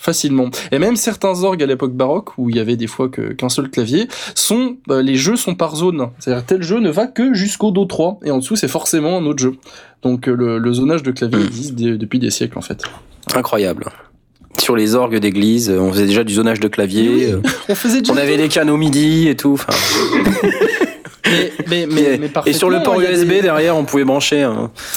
[0.01, 0.49] facilement.
[0.73, 3.69] Et même certains orgues à l'époque baroque, où il y avait des fois qu'un seul
[3.71, 6.09] clavier, sont bah, les jeux sont par zone.
[6.19, 9.27] C'est-à-dire tel jeu ne va que jusqu'au Do 3, et en dessous c'est forcément un
[9.27, 9.57] autre jeu.
[10.03, 12.83] Donc euh, le, zonage de clavier existe depuis des siècles en fait.
[13.35, 13.85] Incroyable.
[14.59, 17.35] Sur les orgues d'église, on faisait déjà du zonage de clavier.
[17.69, 19.61] on faisait On avait des canaux MIDI et tout.
[21.69, 24.51] Mais, mais, mais, et sur le port USB derrière, on pouvait brancher.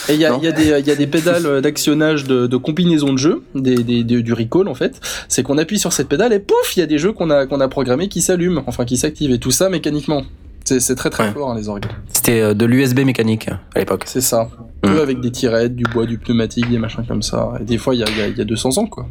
[0.10, 3.14] Et il y a, y, a des, y a des pédales d'actionnage de, de, combinaison
[3.14, 5.00] de jeux, des, des, du recall en fait.
[5.28, 7.46] C'est qu'on appuie sur cette pédale et pouf, il y a des jeux qu'on a,
[7.46, 10.24] qu'on a programmés qui s'allument, enfin qui s'activent et tout ça mécaniquement.
[10.66, 11.86] C'est très très fort hein, les orgues.
[12.14, 14.04] C'était euh, de l'USB mécanique à l'époque.
[14.06, 14.50] C'est ça.
[14.84, 14.88] Mmh.
[14.88, 17.54] avec des tirettes, du bois, du pneumatique, des machins comme ça.
[17.60, 19.08] Et des fois, il y a, y a 200 ans quoi.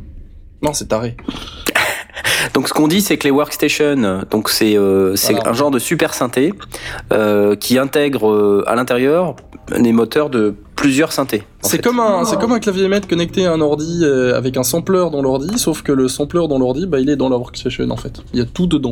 [0.62, 1.16] Non, c'est taré.
[2.54, 5.14] Donc ce qu'on dit, c'est que les workstations, donc c'est euh,
[5.44, 6.52] un genre de super synthé
[7.12, 9.36] euh, qui intègre euh, à l'intérieur
[9.78, 11.44] des moteurs de plusieurs synthés.
[11.60, 14.62] C'est comme un c'est comme un clavier maître connecté à un ordi euh, avec un
[14.62, 17.88] sampler dans l'ordi, sauf que le sampler dans l'ordi, bah, il est dans la workstation
[17.90, 18.20] en fait.
[18.32, 18.90] Il y a tout dedans.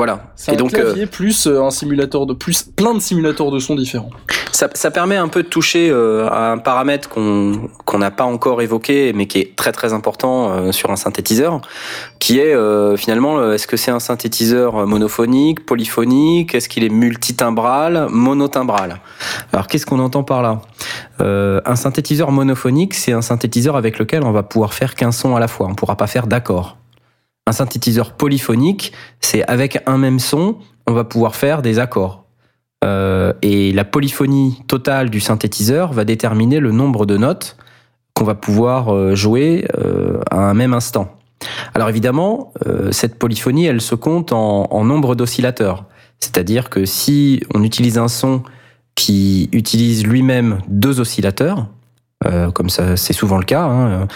[0.00, 0.32] Voilà.
[0.34, 4.08] C'est un donc, clavier plus un simulateur de plus plein de simulateurs de son différents.
[4.50, 8.24] Ça, ça, permet un peu de toucher euh, à un paramètre qu'on qu'on n'a pas
[8.24, 11.60] encore évoqué, mais qui est très très important euh, sur un synthétiseur,
[12.18, 18.06] qui est euh, finalement est-ce que c'est un synthétiseur monophonique, polyphonique, est-ce qu'il est multitimbral,
[18.08, 19.00] monotimbral?
[19.52, 20.62] Alors qu'est-ce qu'on entend par là?
[21.18, 25.40] Un synthétiseur monophonique, c'est un synthétiseur avec lequel on va pouvoir faire qu'un son à
[25.40, 26.78] la fois, on pourra pas faire d'accord.
[27.50, 32.26] Un synthétiseur polyphonique, c'est avec un même son, on va pouvoir faire des accords.
[32.84, 37.56] Euh, et la polyphonie totale du synthétiseur va déterminer le nombre de notes
[38.14, 41.18] qu'on va pouvoir euh, jouer euh, à un même instant.
[41.74, 42.52] Alors évidemment,
[42.92, 45.86] cette polyphonie, elle se compte en, nombre d'oscillateurs.
[46.20, 48.44] C'est-à-dire que si on utilise un son
[48.94, 51.66] qui utilise lui-même deux oscillateurs,
[52.54, 54.06] comme ça c'est souvent le cas, hein,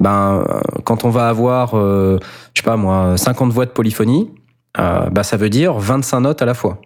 [0.00, 0.44] ben
[0.84, 2.18] quand on va avoir, je
[2.54, 4.30] sais pas moi, 50 voix de polyphonie,
[4.76, 6.78] bah ça veut dire 25 notes à la fois.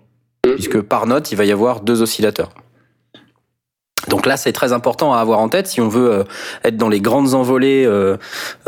[0.43, 2.51] Puisque par note, il va y avoir deux oscillateurs.
[4.09, 6.25] Donc là, c'est très important à avoir en tête si on veut euh,
[6.65, 8.17] être dans les grandes envolées euh,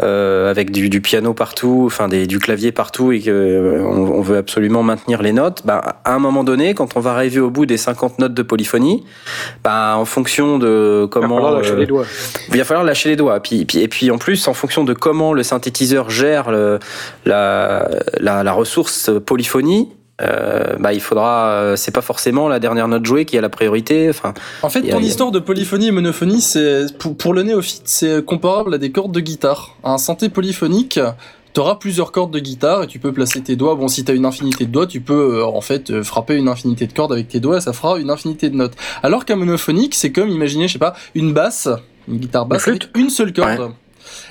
[0.02, 4.82] euh, avec du, piano partout, enfin des, du clavier partout et qu'on on veut absolument
[4.82, 5.62] maintenir les notes.
[5.64, 8.42] Bah, à un moment donné, quand on va arriver au bout des 50 notes de
[8.42, 9.04] polyphonie,
[9.62, 12.04] bah, en fonction de comment, il va falloir lâcher les doigts.
[12.50, 13.40] Il va falloir lâcher les doigts.
[13.40, 16.78] Puis, puis, et puis en plus, en fonction de comment le synthétiseur gère le,
[17.24, 17.88] la,
[18.18, 19.88] la, la ressource polyphonie,
[20.20, 23.48] euh, bah il faudra euh, c'est pas forcément la dernière note jouée qui a la
[23.48, 27.82] priorité enfin en fait ton histoire de polyphonie et monophonie c'est pour, pour, le néophyte
[27.84, 30.98] c'est comparable à des cordes de guitare un synthé polyphonique
[31.54, 33.74] tu auras plusieurs cordes de guitare et tu peux placer tes doigts.
[33.74, 36.46] Bon, si tu as une infinité de doigts, tu peux euh, en fait frapper une
[36.46, 38.74] infinité de cordes avec tes doigts et ça fera une infinité de notes.
[39.02, 41.68] Alors qu'un monophonique, c'est comme, imaginez, je sais pas, une basse,
[42.06, 43.72] une guitare basse avec une seule corde.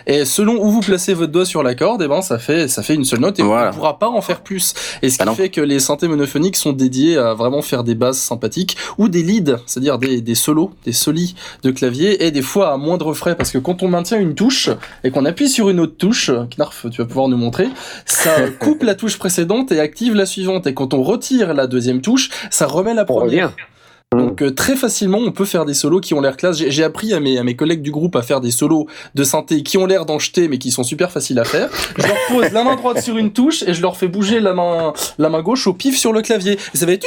[0.08, 2.68] Et selon où vous placez votre doigt sur la corde, et eh ben ça fait
[2.68, 4.74] ça fait une seule note et on ne pourra pas en faire plus.
[5.02, 7.94] Et ce bah qui fait que les synthés monophoniques sont dédiés à vraiment faire des
[7.94, 12.42] basses sympathiques ou des leads, c'est-à-dire des, des solos, des solis de clavier et des
[12.42, 14.70] fois à moindre frais parce que quand on maintient une touche
[15.04, 17.68] et qu'on appuie sur une autre touche, Knarf, tu vas pouvoir nous montrer,
[18.06, 20.68] ça coupe la touche précédente et active la suivante.
[20.68, 23.54] Et quand on retire la deuxième touche, ça remet la première.
[24.16, 26.58] Donc euh, très facilement, on peut faire des solos qui ont l'air classe.
[26.58, 29.64] J'ai appris à mes, à mes collègues du groupe à faire des solos de synthé
[29.64, 31.70] qui ont l'air d'en jeter, mais qui sont super faciles à faire.
[31.98, 34.54] Je leur pose la main droite sur une touche et je leur fais bouger la
[34.54, 36.58] main, la main gauche au pif sur le clavier.
[36.74, 37.06] Et ça va être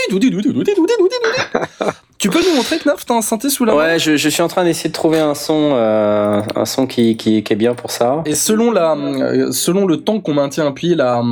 [2.20, 4.42] tu peux nous montrer, Knarf, t'as un synthé sous la main Ouais, je, je, suis
[4.42, 7.74] en train d'essayer de trouver un son, euh, un son qui, qui, qui, est bien
[7.74, 8.22] pour ça.
[8.26, 11.22] Et selon la, euh, selon le temps qu'on maintient appuyé la,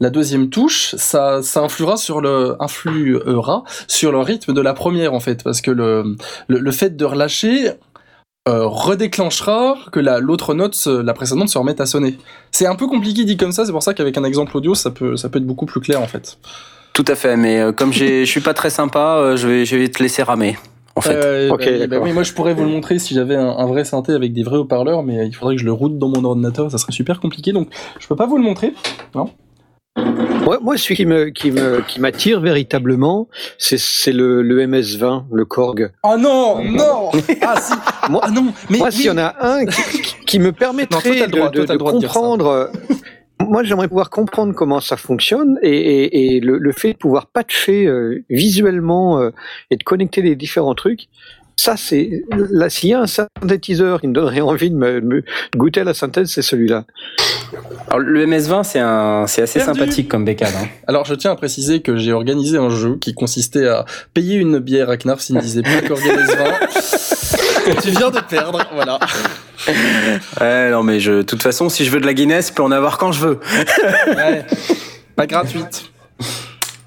[0.00, 5.12] la deuxième touche, ça, ça influera sur le, influera sur le rythme de la première
[5.12, 6.16] en fait, parce que le,
[6.48, 7.72] le, le fait de relâcher,
[8.48, 12.16] euh, redéclenchera que la l'autre note, la précédente, se remette à sonner.
[12.52, 14.90] C'est un peu compliqué dit comme ça, c'est pour ça qu'avec un exemple audio, ça
[14.90, 16.38] peut, ça peut être beaucoup plus clair en fait.
[16.92, 19.76] Tout à fait, mais euh, comme je suis pas très sympa, euh, je vais, je
[19.76, 20.56] vais te laisser ramer.
[20.94, 21.14] En fait.
[21.14, 21.64] Euh, ok.
[21.80, 24.34] Bah, bah, oui, moi je pourrais vous le montrer si j'avais un, vrai synthé avec
[24.34, 26.92] des vrais haut-parleurs, mais il faudrait que je le route dans mon ordinateur, ça serait
[26.92, 28.74] super compliqué, donc je peux pas vous le montrer.
[29.14, 29.30] Non?
[29.96, 33.28] Moi, moi, celui qui me qui me qui m'attire véritablement,
[33.58, 35.92] c'est le, le MS20, le Korg.
[36.02, 37.10] Oh non, non.
[37.42, 37.72] Ah si.
[38.10, 38.52] Moi, ah non.
[38.68, 39.82] Mais moi, s'il y en a un qui,
[40.26, 42.70] qui me permettrait de, comprendre.
[43.48, 47.88] Moi, j'aimerais pouvoir comprendre comment ça fonctionne et, le, fait de pouvoir patcher
[48.30, 49.30] visuellement
[49.70, 51.08] et de connecter les différents trucs
[51.56, 55.22] ça, c'est là s'il y a un synthétiseur qui me donnerait envie de me,
[55.56, 56.84] goûter à la synthèse, c'est celui-là.
[57.88, 60.52] Alors, le MS-20, c'est un, c'est assez sympathique comme bécane.
[60.56, 60.66] Hein.
[60.86, 64.58] Alors, je tiens à préciser que j'ai organisé un jeu qui consistait à payer une
[64.58, 67.38] bière à Knarf s'il ne disait pas qu'Organise 20.
[67.82, 68.98] tu viens de perdre, voilà.
[70.40, 72.62] Ouais, non, mais je, de toute façon, si je veux de la Guinness, je peux
[72.62, 73.40] en avoir quand je veux.
[74.08, 74.44] ouais.
[75.16, 75.92] Pas gratuite.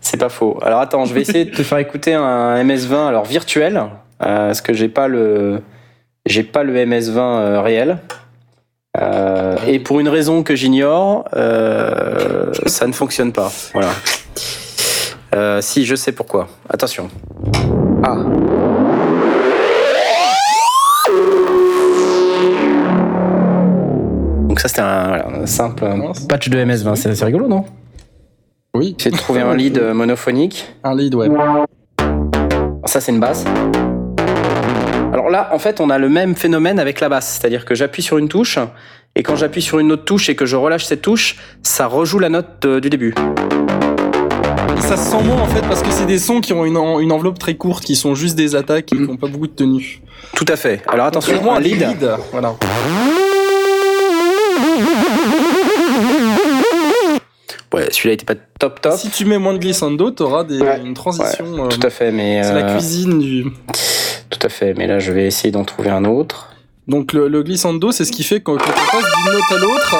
[0.02, 0.60] C'est pas faux.
[0.62, 3.78] Alors attends, je vais essayer de te faire écouter un MS-20 alors virtuel
[4.22, 5.62] euh, parce que j'ai pas le
[6.26, 7.98] j'ai pas le MS20 euh, réel.
[8.98, 13.52] Euh, et pour une raison que j'ignore, ça ne fonctionne pas.
[13.74, 15.62] Voilà.
[15.62, 16.48] si, je sais pourquoi.
[16.70, 17.10] Attention.
[18.04, 18.16] Ah.
[24.56, 25.86] Donc ça c'était un, simple
[26.30, 26.96] patch de MS20.
[26.96, 27.66] C'est rigolo, non
[28.74, 28.96] Oui.
[28.98, 30.66] J'ai trouvé un lead monophonique.
[30.82, 31.28] Un lead, ouais.
[32.86, 33.44] Ça c'est une basse.
[35.12, 38.02] Alors là, en fait, on a le même phénomène avec la basse, c'est-à-dire que j'appuie
[38.02, 38.58] sur une touche,
[39.18, 42.20] et quand j'appuie sur une autre touche et que je relâche cette touche, ça rejoue
[42.20, 43.14] la note du début.
[44.80, 46.78] Ça se sent moins en fait parce que c'est des sons qui ont une,
[47.12, 50.02] enveloppe très courte, qui sont juste des attaques et qui n'ont pas beaucoup de tenue.
[50.34, 50.82] Tout à fait.
[50.88, 51.82] Alors attention, un lead.
[51.82, 52.10] lead.
[52.32, 52.56] Voilà.
[57.74, 58.94] Ouais, celui-là était pas top top.
[58.98, 61.68] Si tu mets moins de glissando, t'auras des, une transition.
[61.68, 62.42] tout à fait, mais.
[62.42, 63.46] C'est la euh, cuisine du.
[64.30, 66.54] Tout à fait, mais là je vais essayer d'en trouver un autre.
[66.88, 69.58] Donc le, le glissando, c'est ce qui fait quand, quand on passe d'une note à
[69.58, 69.96] l'autre.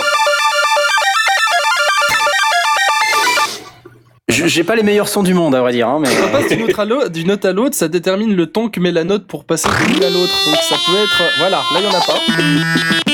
[4.30, 5.88] J'ai pas les meilleurs sons du monde, à vrai dire.
[5.88, 6.10] Hein, mais...
[6.10, 9.28] Quand on passe d'une note à l'autre, ça détermine le ton que met la note
[9.28, 10.34] pour passer d'une à l'autre.
[10.46, 11.22] Donc ça peut être.
[11.40, 13.12] Voilà, là il y en a pas.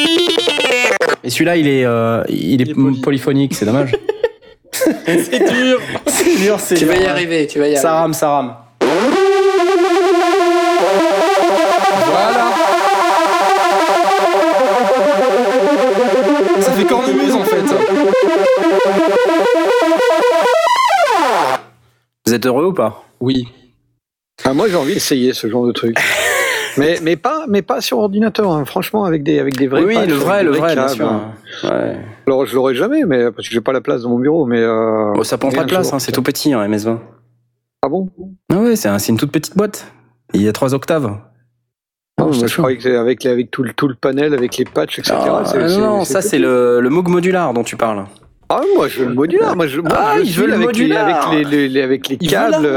[1.32, 3.96] Et celui-là, il est, euh, il, est, polyphonique, c'est dommage.
[4.74, 5.80] c'est dur.
[6.06, 7.82] c'est dur, c'est Tu vas y arriver, tu vas y arriver.
[7.82, 8.54] Ça rame, ça rame.
[12.06, 12.52] Voilà.
[16.60, 17.64] Ça fait cornemuse en fait.
[22.26, 23.06] Vous êtes heureux ou pas?
[23.22, 23.48] Oui.
[24.44, 25.98] Ah, moi j'ai envie d'essayer ce genre de truc.
[26.78, 28.66] mais, mais, pas, mais pas sur ordinateur, hein.
[28.66, 29.84] franchement, avec des, avec des vrais.
[29.84, 31.12] Oui, le vrai, le vrai, bien sûr.
[31.64, 31.98] Ouais.
[32.28, 34.46] Alors je l'aurai jamais, mais parce que j'ai pas la place dans mon bureau.
[34.46, 36.98] Mais euh, oh, ça prend pas de place, hein, c'est tout petit, hein, MS20.
[37.84, 38.10] Ah bon?
[38.52, 39.88] Ah ouais, c'est un, une toute petite boîte.
[40.34, 41.12] Il y a trois octaves.
[42.20, 45.16] Non, je croyais que avec, avec tout, le, tout le panel, avec les patchs, etc.
[45.18, 45.44] Ah,
[45.80, 48.06] non, ça c'est le, le Moog modular dont tu parles.
[48.50, 49.56] Ah, moi je veux le modular.
[49.56, 51.08] Moi je, moi, ah, je veux le avec modular.
[51.08, 52.70] Les, avec les, les, avec les câbles.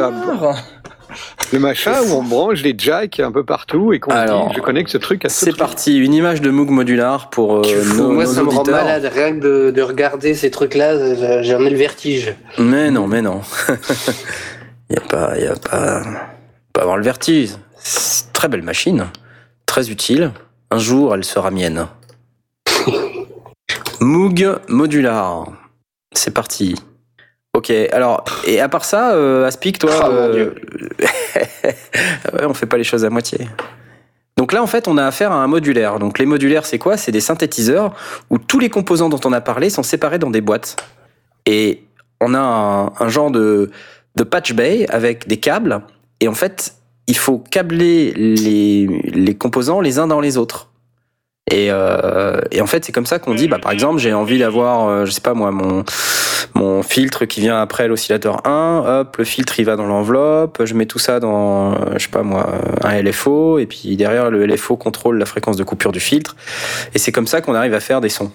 [1.52, 4.90] Le machin où on branche les jacks un peu partout et qu'on dit je connecte
[4.90, 8.26] ce truc à ce C'est parti, une image de Moog modular pour euh, nos, Moi
[8.26, 12.34] ça me rend malade, rien que de, de regarder ces trucs-là, j'en ai le vertige.
[12.58, 13.40] Mais non, mais non.
[14.90, 16.02] Il y a pas, il y a pas,
[16.72, 17.50] pas avoir le vertige.
[18.32, 19.06] Très belle machine
[19.74, 20.30] très utile.
[20.70, 21.88] Un jour, elle sera mienne.
[24.00, 25.46] Moog modular.
[26.12, 26.76] C'est parti.
[27.54, 30.50] Ok, alors, et à part ça, euh, Aspic, toi, oh, euh...
[32.32, 33.48] ouais, on fait pas les choses à moitié.
[34.36, 36.00] Donc là, en fait, on a affaire à un modulaire.
[36.00, 36.96] Donc les modulaires, c'est quoi?
[36.96, 37.94] C'est des synthétiseurs
[38.28, 40.76] où tous les composants dont on a parlé sont séparés dans des boîtes.
[41.46, 41.84] Et
[42.20, 43.70] on a un, un genre de,
[44.16, 45.82] de patch bay avec des câbles.
[46.18, 46.74] Et en fait,
[47.06, 50.70] il faut câbler les, les composants les uns dans les autres.
[51.50, 54.38] Et, euh, et en fait, c'est comme ça qu'on dit, bah, par exemple, j'ai envie
[54.38, 55.84] d'avoir, euh, je sais pas moi, mon,
[56.54, 60.74] mon filtre qui vient après l'oscillateur 1, hop, le filtre il va dans l'enveloppe, je
[60.74, 64.46] mets tout ça dans, euh, je sais pas moi, un LFO, et puis derrière le
[64.46, 66.34] LFO contrôle la fréquence de coupure du filtre,
[66.94, 68.32] et c'est comme ça qu'on arrive à faire des sons.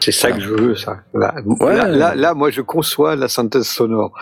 [0.00, 0.98] C'est ça que je veux, ça.
[1.14, 1.76] Là, ouais.
[1.76, 4.12] là, là, moi, je conçois la synthèse sonore.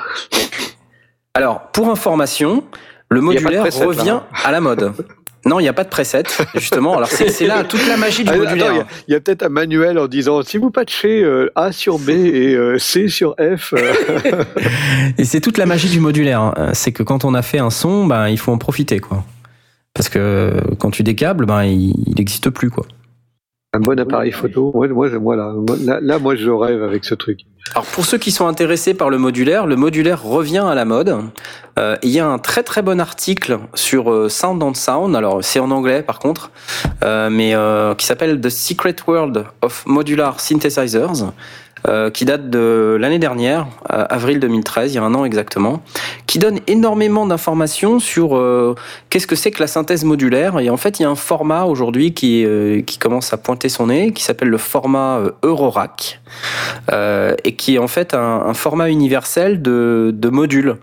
[1.35, 2.65] Alors, pour information,
[3.11, 4.95] le modulaire revient à la mode.
[5.47, 6.25] Non, il n'y a pas de preset,
[6.55, 6.97] justement.
[6.97, 8.87] Alors c'est là toute la magie du ah, modulaire.
[9.07, 12.11] Il y a, peut-être un manuel en disant si vous patchez euh, A sur B
[12.11, 13.73] et euh, C sur F.
[13.73, 14.45] Euh.
[15.19, 16.41] et c'est toute la magie du modulaire.
[16.41, 16.71] Hein.
[16.73, 19.25] C'est que quand on a fait un son, ben, il faut en profiter, quoi.
[19.95, 22.85] Parce que quand tu décables, ben, il n'existe plus, quoi.
[23.73, 24.73] Un bon appareil photo.
[24.75, 27.41] moi, moi, là, là, moi, je rêve avec ce truc.
[27.73, 31.17] Alors pour ceux qui sont intéressés par le modulaire, le modulaire revient à la mode.
[31.79, 35.17] Euh, il y a un très très bon article sur euh, Sound on Sound.
[35.17, 36.51] Alors c'est en anglais par contre,
[37.05, 37.55] euh, mais
[37.97, 41.33] qui s'appelle The Secret World of Modular Synthesizers.
[41.87, 45.83] Euh, qui date de l'année dernière, avril 2013, il y a un an exactement,
[46.27, 48.75] qui donne énormément d'informations sur euh,
[49.11, 50.59] qu'est-ce que c'est que la synthèse modulaire.
[50.59, 53.69] Et en fait, il y a un format aujourd'hui qui, euh, qui commence à pointer
[53.69, 56.21] son nez, qui s'appelle le format Eurorack,
[57.45, 60.77] et qui est en fait un, un format universel de, de modules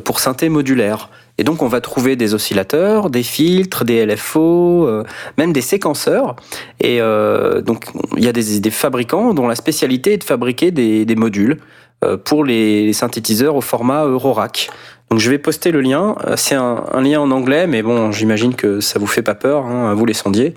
[0.00, 1.10] pour synthé modulaire.
[1.38, 5.04] Et donc on va trouver des oscillateurs, des filtres, des LFO, euh,
[5.38, 6.36] même des séquenceurs.
[6.80, 7.86] Et euh, donc
[8.16, 11.58] il y a des, fabricants dont la spécialité est de fabriquer des, modules
[12.04, 14.70] euh, pour les, synthétiseurs au format Eurorack.
[15.10, 16.16] Donc je vais poster le lien.
[16.36, 19.90] C'est un, lien en anglais, mais bon, j'imagine que ça vous fait pas peur, hein,
[19.90, 20.54] à vous les sondiers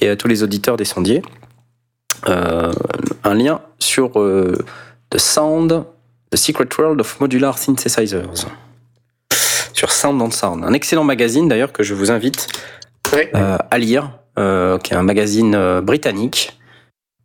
[0.00, 1.22] et à tous les auditeurs des sondiers.
[2.26, 5.84] un lien sur The Sound,
[6.30, 8.46] The Secret World of Modular Synthesizers
[9.82, 10.64] sur Sound on Sound.
[10.64, 12.46] Un excellent magazine d'ailleurs que je vous invite
[13.14, 16.56] euh, à lire, euh, qui est un magazine euh, britannique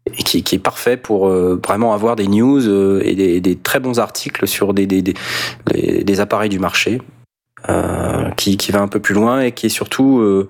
[0.07, 3.99] et qui, qui, est parfait pour vraiment avoir des news et des, des, très bons
[3.99, 7.01] articles sur des, des, des appareils du marché,
[8.37, 10.47] qui, qui, va un peu plus loin et qui est surtout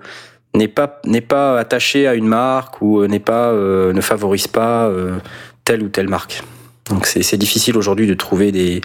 [0.54, 4.88] n'est pas n'est pas attaché à une marque ou n'est pas ne favorise pas
[5.64, 6.44] telle ou telle marque.
[6.88, 8.80] Donc c'est difficile aujourd'hui de trouver des,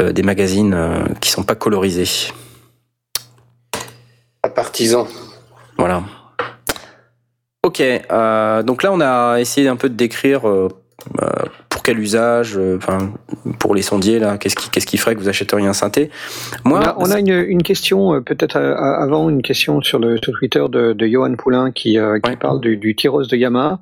[0.00, 0.76] euh, des magazines
[1.20, 2.32] qui sont pas colorisés.
[4.54, 5.06] Partisan.
[5.78, 6.02] Voilà.
[7.64, 10.68] Ok, euh, donc là on a essayé un peu de décrire euh,
[11.20, 11.28] euh
[11.68, 13.12] pour quel usage, enfin
[13.58, 16.10] pour les sondiers là, qu'est-ce qui qu'est-ce qui ferait que vous achèteriez un synthé?
[16.64, 20.32] Moi, on a, on a une, une, question peut-être avant une question sur le sur
[20.34, 23.80] Twitter de, de Johan Poulain qui, qui parle du, du Tyros de Yamaha.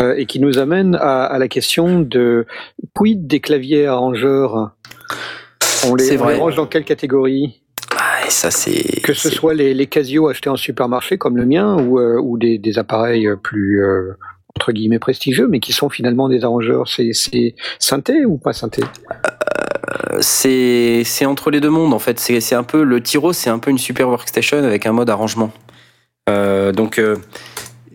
[0.00, 2.46] Euh, et qui nous amène à, la question de
[2.94, 4.70] quid des claviers arrangeurs
[5.86, 7.59] on les, range dans quelle catégorie?
[8.30, 11.98] Ça c'est que ce soit les, les, Casio achetés en supermarché comme le mien ou,
[11.98, 14.12] euh, ou des, des, appareils plus euh,
[14.56, 16.88] entre guillemets prestigieux mais qui sont finalement des arrangeurs.
[16.88, 17.12] C'est
[17.78, 18.82] synthé ou pas synthé?
[20.20, 22.18] C'est c'est entre les deux mondes en fait.
[22.18, 25.52] C'est un peu le Tyro c'est un peu une super workstation avec un mode arrangement.
[26.26, 27.00] Donc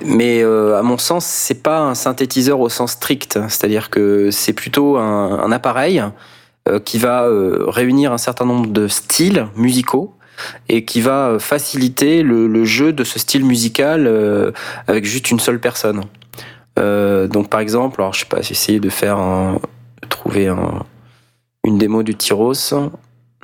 [0.04, 3.40] mais euh, à mon sens, c'est pas un synthétiseur au sens strict.
[3.48, 6.04] C'est-à-dire que c'est plutôt un, un appareil
[6.68, 10.15] euh, qui va euh, réunir un certain nombre de styles musicaux
[10.70, 14.54] et qui va faciliter le, le jeu de ce style musical
[14.88, 16.02] avec juste une seule personne.
[16.78, 19.60] donc par exemple, alors je sais pas, j'ai essayé de faire un,
[20.10, 20.86] trouver un,
[21.66, 22.74] une démo du Tyros.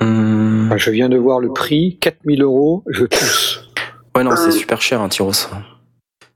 [0.00, 0.72] Hum...
[0.76, 3.68] Je viens de voir le prix, 4000 euros, je tousse.
[4.16, 5.48] Ouais non, c'est super cher un Tyros.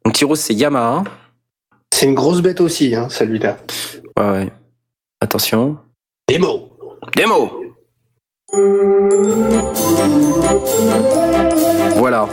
[0.05, 1.05] Donc Tyros, c'est Yamaha.
[1.93, 3.57] C'est une grosse bête aussi, hein, celui-là.
[4.19, 4.53] Ouais, ouais.
[5.21, 5.79] Attention.
[6.29, 6.71] Démo.
[7.15, 7.66] Démo.
[11.97, 12.27] Voilà.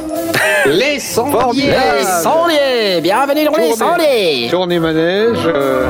[0.65, 5.39] Les sondiers Les sondiers Bienvenue dans les sondiers Tournée manège.
[5.45, 5.85] Euh.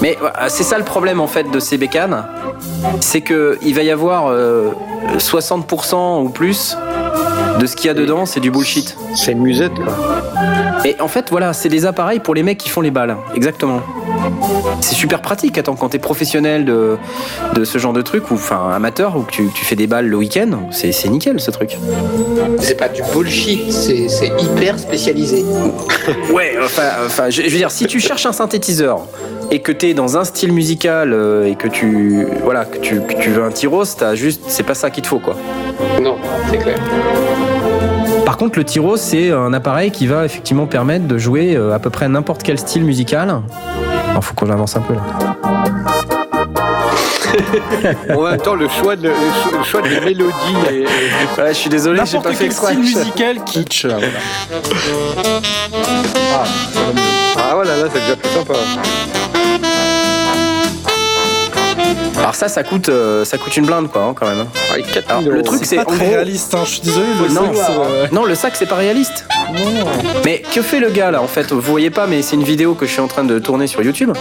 [0.00, 0.16] Mais
[0.48, 2.24] c'est ça le problème en fait de ces bécanes.
[3.00, 6.76] C'est que il va y avoir 60% euh, ou plus
[7.60, 8.96] de ce qu'il y a dedans, c'est du bullshit.
[9.14, 9.94] C'est une musette, quoi.
[10.84, 13.16] Et en fait, voilà, c'est des appareils pour les mecs qui font les balles.
[13.34, 13.82] Exactement.
[14.80, 16.96] C'est super pratique, attends, quand t'es professionnel de,
[17.54, 20.06] de ce genre de truc, ou enfin amateur, ou que tu, tu fais des balles
[20.06, 21.76] le week-end, c'est nickel ce truc.
[22.58, 25.44] C'est pas du bullshit, c'est hyper spécialisé.
[26.32, 29.06] ouais, enfin, enfin je, veux dire, si tu cherches un synthétiseur
[29.50, 33.20] et que t'es dans un style musical euh, et que tu voilà que tu, que
[33.20, 35.36] tu veux un tyros, t'as juste c'est pas ça qu'il te faut quoi.
[36.00, 36.16] Non,
[36.50, 36.78] c'est clair.
[38.40, 41.78] Par contre, le Tyro, c'est un appareil qui va effectivement permettre de jouer euh, à
[41.78, 43.42] peu près n'importe quel style musical.
[44.16, 45.02] Il faut qu'on avance un peu là.
[48.16, 50.32] en même temps, le choix de, le choix des mélodies.
[50.70, 50.86] Et...
[51.38, 53.84] Ouais, je suis désolé, j'ai pas fait quel style musical kitsch.
[53.84, 54.06] Voilà.
[56.32, 56.44] Ah,
[57.36, 58.54] ah voilà, là, c'est déjà plus sympa.
[62.20, 64.46] Alors ça, ça coûte, euh, ça coûte une blinde quoi, hein, quand même.
[65.08, 66.54] Alors, le truc, c'est pas très réaliste.
[66.54, 67.06] Hein, je suis désolé.
[67.18, 68.06] Le non, sac, euh...
[68.12, 69.26] non, le sac, c'est pas réaliste.
[69.54, 69.86] Non.
[70.24, 72.74] Mais que fait le gars là En fait, vous voyez pas, mais c'est une vidéo
[72.74, 74.12] que je suis en train de tourner sur YouTube.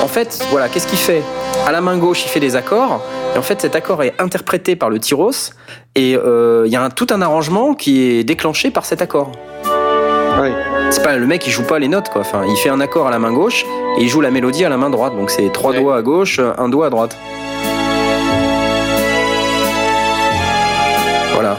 [0.00, 1.22] En fait, voilà, qu'est-ce qu'il fait?
[1.66, 3.02] À la main gauche, il fait des accords.
[3.34, 5.52] Et en fait, cet accord est interprété par le tyros.
[5.96, 9.32] Et euh, il y a un, tout un arrangement qui est déclenché par cet accord.
[10.40, 10.50] Oui.
[10.90, 12.22] C'est pas le mec il joue pas les notes quoi.
[12.22, 13.64] Enfin, il fait un accord à la main gauche
[13.96, 15.14] et il joue la mélodie à la main droite.
[15.14, 15.80] Donc c'est trois ouais.
[15.80, 17.16] doigts à gauche, un doigt à droite.
[21.34, 21.56] Voilà.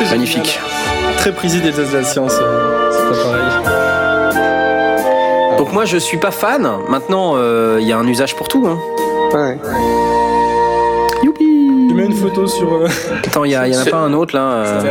[0.10, 0.58] Magnifique.
[0.58, 1.16] Génial.
[1.18, 2.38] Très prisé des tests de la science.
[2.40, 3.42] Euh, c'est pas pareil.
[5.58, 6.66] Donc moi je suis pas fan.
[6.88, 8.66] Maintenant il euh, y a un usage pour tout.
[8.66, 8.78] Hein.
[9.34, 9.58] Ouais.
[11.22, 11.88] Youpi.
[11.88, 12.72] Tu mets une photo sur.
[12.72, 12.88] Euh...
[13.26, 14.40] Attends, il y, y, en a pas un autre là.
[14.40, 14.90] Euh...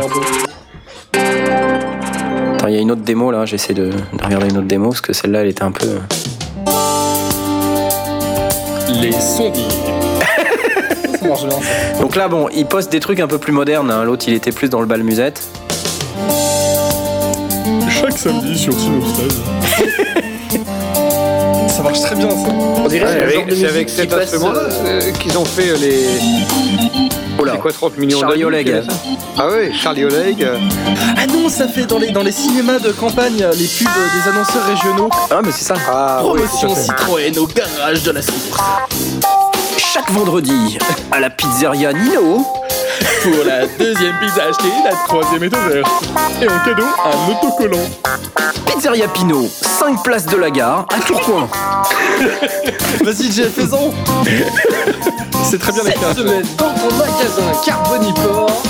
[2.64, 3.44] Attends, il y a une autre démo là.
[3.44, 5.98] J'essaie de, de, regarder une autre démo parce que celle-là elle était un peu.
[9.02, 9.64] les sondiers.
[12.00, 13.90] Donc là, bon, il poste des trucs un peu plus modernes.
[13.90, 14.04] Hein.
[14.04, 15.46] L'autre, il était plus dans le bal musette.
[17.90, 19.42] Chaque samedi sur Synopstase.
[21.68, 22.48] ça marche très bien, ça.
[22.82, 26.06] On dirait que c'est avec, cet instrument-là euh, qu'ils ont fait euh, les.
[27.38, 27.56] Oh là.
[27.56, 28.82] quoi 30 millions Charlie Oleg.
[29.36, 30.46] Ah ouais, Charlie Oleg.
[31.16, 34.66] Ah non, ça fait dans les, dans les cinémas de campagne les pubs des annonceurs
[34.66, 35.10] régionaux.
[35.30, 35.74] Ah, mais c'est ça.
[35.88, 38.50] Ah, Promotion Citroën au garage de la source
[39.94, 40.76] chaque vendredi
[41.12, 42.44] à la pizzeria Nino.
[43.22, 45.90] Pour la deuxième pizza achetée, la troisième est ouverte.
[46.40, 47.84] Et en cadeau, un autocollant.
[48.66, 51.48] Pizzeria Pino, 5 places de la gare à Tourcoing.
[53.04, 53.92] Vas-y, Jeff, fais-en.
[55.44, 58.62] C'est très bien Cette semaine, dans ton magasin Carboniport,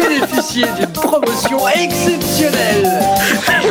[0.00, 3.00] bénéficiez d'une promotion exceptionnelle.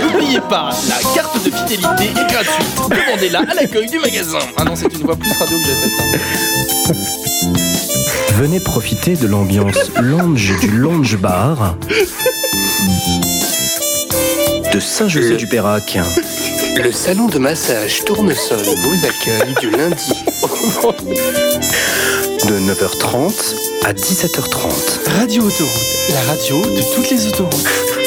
[0.02, 2.90] N'oubliez pas, la carte de fidélité est gratuite.
[2.90, 4.40] Demandez-la à l'accueil du magasin.
[4.58, 5.76] Ah non, c'est une voix plus radio que j'ai
[6.94, 7.69] faite.
[8.40, 11.76] Venez profiter de l'ambiance lounge du lounge bar
[14.74, 16.00] de Saint-José-du-Pérac.
[16.82, 20.14] Le salon de massage Tournesol vous accueille du lundi
[22.48, 25.10] de 9h30 à 17h30.
[25.18, 27.99] Radio Autoroute, la radio de toutes les autoroutes.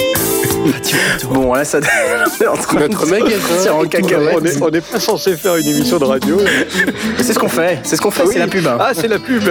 [1.30, 1.80] Bon, là, ça.
[1.80, 3.72] Notre magasin.
[3.72, 3.82] En
[4.60, 6.38] on n'est pas censé faire une émission de radio.
[7.18, 7.80] C'est ce qu'on fait.
[7.82, 8.26] C'est ce qu'on fait.
[8.26, 8.66] C'est la pub.
[8.66, 9.42] Ah, c'est la pub.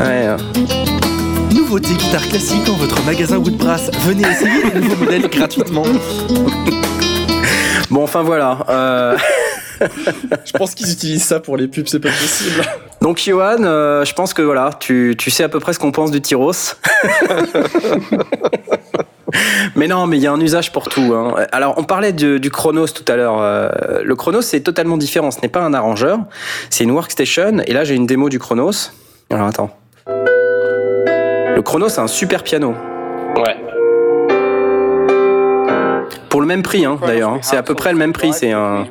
[0.00, 0.26] ouais.
[0.26, 0.36] Hein.
[1.54, 3.90] Nouveauté guitare classique dans votre magasin Woodbrass.
[4.06, 5.84] Venez essayer les nouveaux modèles gratuitement.
[7.90, 8.64] Bon, enfin voilà.
[8.68, 9.16] Euh...
[10.44, 12.62] je pense qu'ils utilisent ça pour les pubs, c'est pas possible.
[13.00, 15.92] Donc Johan, euh, je pense que voilà, tu, tu, sais à peu près ce qu'on
[15.92, 16.52] pense du Tyros.
[19.76, 21.14] mais non, mais il y a un usage pour tout.
[21.14, 21.46] Hein.
[21.52, 23.40] Alors, on parlait du, Chronos tout à l'heure.
[23.40, 25.30] Euh, le Chronos, c'est totalement différent.
[25.30, 26.18] Ce n'est pas un arrangeur,
[26.70, 27.62] c'est une workstation.
[27.66, 28.90] Et là, j'ai une démo du Chronos.
[29.30, 29.70] Alors, attends.
[30.06, 32.74] Le Chronos, c'est un super piano.
[33.36, 33.56] Ouais.
[36.38, 37.30] Pour le même prix, hein, d'ailleurs.
[37.32, 37.38] Hein.
[37.42, 38.32] C'est à peu près le même prix.
[38.32, 38.86] C'est un,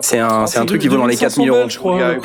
[0.00, 1.68] c'est un, c'est un truc qui vaut dans les 4000 euros.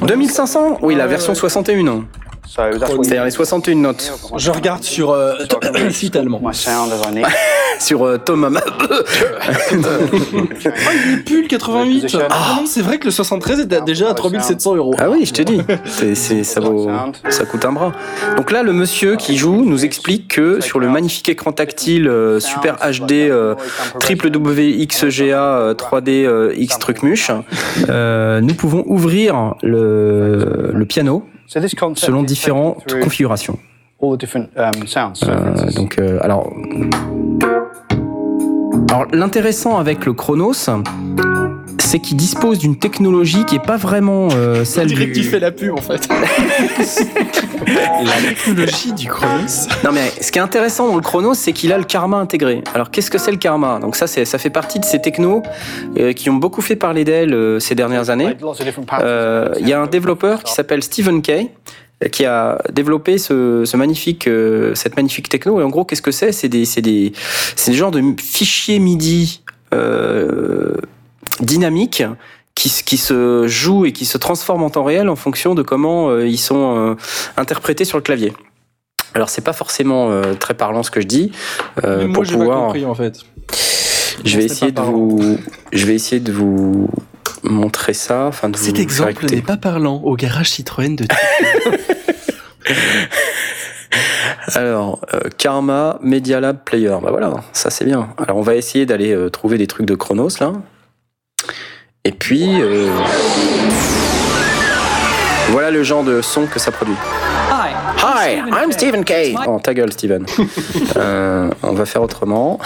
[0.02, 2.06] 2500 Oui, la version 61.
[2.54, 4.12] C'est-à-dire les 61 notes.
[4.36, 5.36] Je regarde sur euh,
[5.74, 6.42] le site allemand.
[7.80, 8.60] sur euh, Tom.
[8.60, 8.96] oh,
[9.72, 12.18] il est plus le 88.
[12.30, 14.96] Ah non, c'est vrai que le 73 est déjà à 3700 euros.
[14.98, 15.62] Ah oui, je te dis.
[15.86, 16.90] C'est, ça, vaut,
[17.30, 17.94] ça coûte un bras.
[18.36, 22.40] Donc là, le monsieur qui joue nous explique que sur le magnifique écran tactile euh,
[22.40, 23.56] Super HD euh,
[24.00, 27.32] triple WXGA 3D X trucmuche,
[27.88, 31.26] nous pouvons ouvrir le, le piano
[31.96, 33.58] selon différentes configurations.
[34.02, 34.14] Um,
[34.56, 36.52] euh, donc, euh, alors,
[38.90, 40.70] alors l'intéressant avec le Chronos,
[41.92, 45.52] c'est qu'il dispose d'une technologie qui est pas vraiment euh, celle On dirait fait la
[45.52, 46.08] pub en fait.
[47.68, 49.68] la technologie du Chronos.
[49.84, 52.64] Non mais ce qui est intéressant dans le Chronos, c'est qu'il a le karma intégré.
[52.74, 53.80] Alors qu'est-ce que c'est le karma?
[53.80, 55.44] Donc ça, ça fait partie de ces technos
[56.16, 58.38] qui ont beaucoup fait parler d'elle ces dernières années.
[59.60, 61.50] Il y a un développeur qui s'appelle Stephen Kay
[62.10, 65.60] qui a développé ce, magnifique, euh, cette magnifique techno.
[65.60, 66.32] Et en gros, qu'est-ce que c'est?
[66.32, 67.12] C'est des, c'est des,
[67.56, 69.44] c'est des genres de fichiers MIDI
[69.74, 70.74] euh,
[71.42, 72.04] dynamiques
[72.56, 76.10] qui, qui, se jouent et qui se transforment en temps réel en fonction de comment
[76.10, 76.96] euh, ils sont euh,
[77.38, 78.34] interprétés sur le clavier.
[79.14, 81.34] Alors c'est pas forcément très parlant ce que je dis.
[81.84, 83.26] Mais moi j'ai pas compris en fait.
[84.24, 85.38] Je vais essayer de vous,
[85.74, 86.90] je vais essayer de vous
[87.44, 88.28] montrer ça.
[88.28, 91.06] Enfin, de Cet exemple n'est pas parlant au garage Citroën de.
[94.54, 96.96] Alors, euh, Karma Media Lab Player.
[97.02, 98.10] Bah voilà, ça c'est bien.
[98.18, 100.54] Alors on va essayer d'aller euh, trouver des trucs de Chronos là.
[102.04, 102.90] Et puis, euh,
[105.50, 106.96] voilà le genre de son que ça produit.
[107.52, 109.36] Hi, Hi I'm Stephen Kay.
[109.48, 110.26] Oh, ta gueule, Steven.
[110.96, 112.60] on va faire autrement.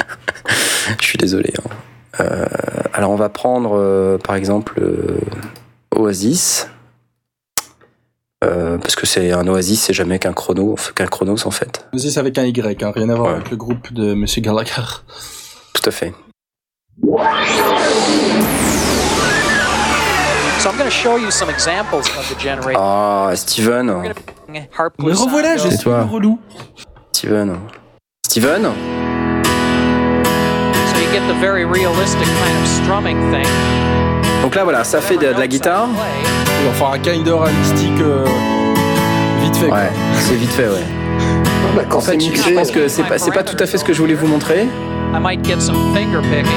[1.00, 1.52] Je suis désolé.
[2.18, 2.46] Hein.
[2.92, 4.80] alors on va prendre par exemple
[5.94, 6.68] Oasis.
[8.42, 11.86] Euh, parce que c'est un Oasis, c'est jamais qu'un chrono, qu'un chronos en fait.
[11.92, 14.82] Oasis avec un Y, hein, rien à voir avec le groupe de Monsieur Gallagher.
[15.74, 16.14] Tout à fait.
[22.76, 23.86] Ah, Steven.
[24.98, 26.02] Me revoilà, je suis toi.
[26.04, 26.38] relou.
[27.12, 27.56] Steven.
[28.26, 28.70] Steven?
[34.42, 35.88] Donc là, voilà, ça fait de la guitare.
[36.70, 38.26] Enfin, un kinder mystique euh,
[39.40, 39.70] vite fait.
[39.70, 40.84] Ouais, c'est vite fait, ouais.
[41.74, 43.92] Bah, quand en fait, je pense que c'est pas, pas tout à fait ce que
[43.92, 44.68] je voulais vous montrer.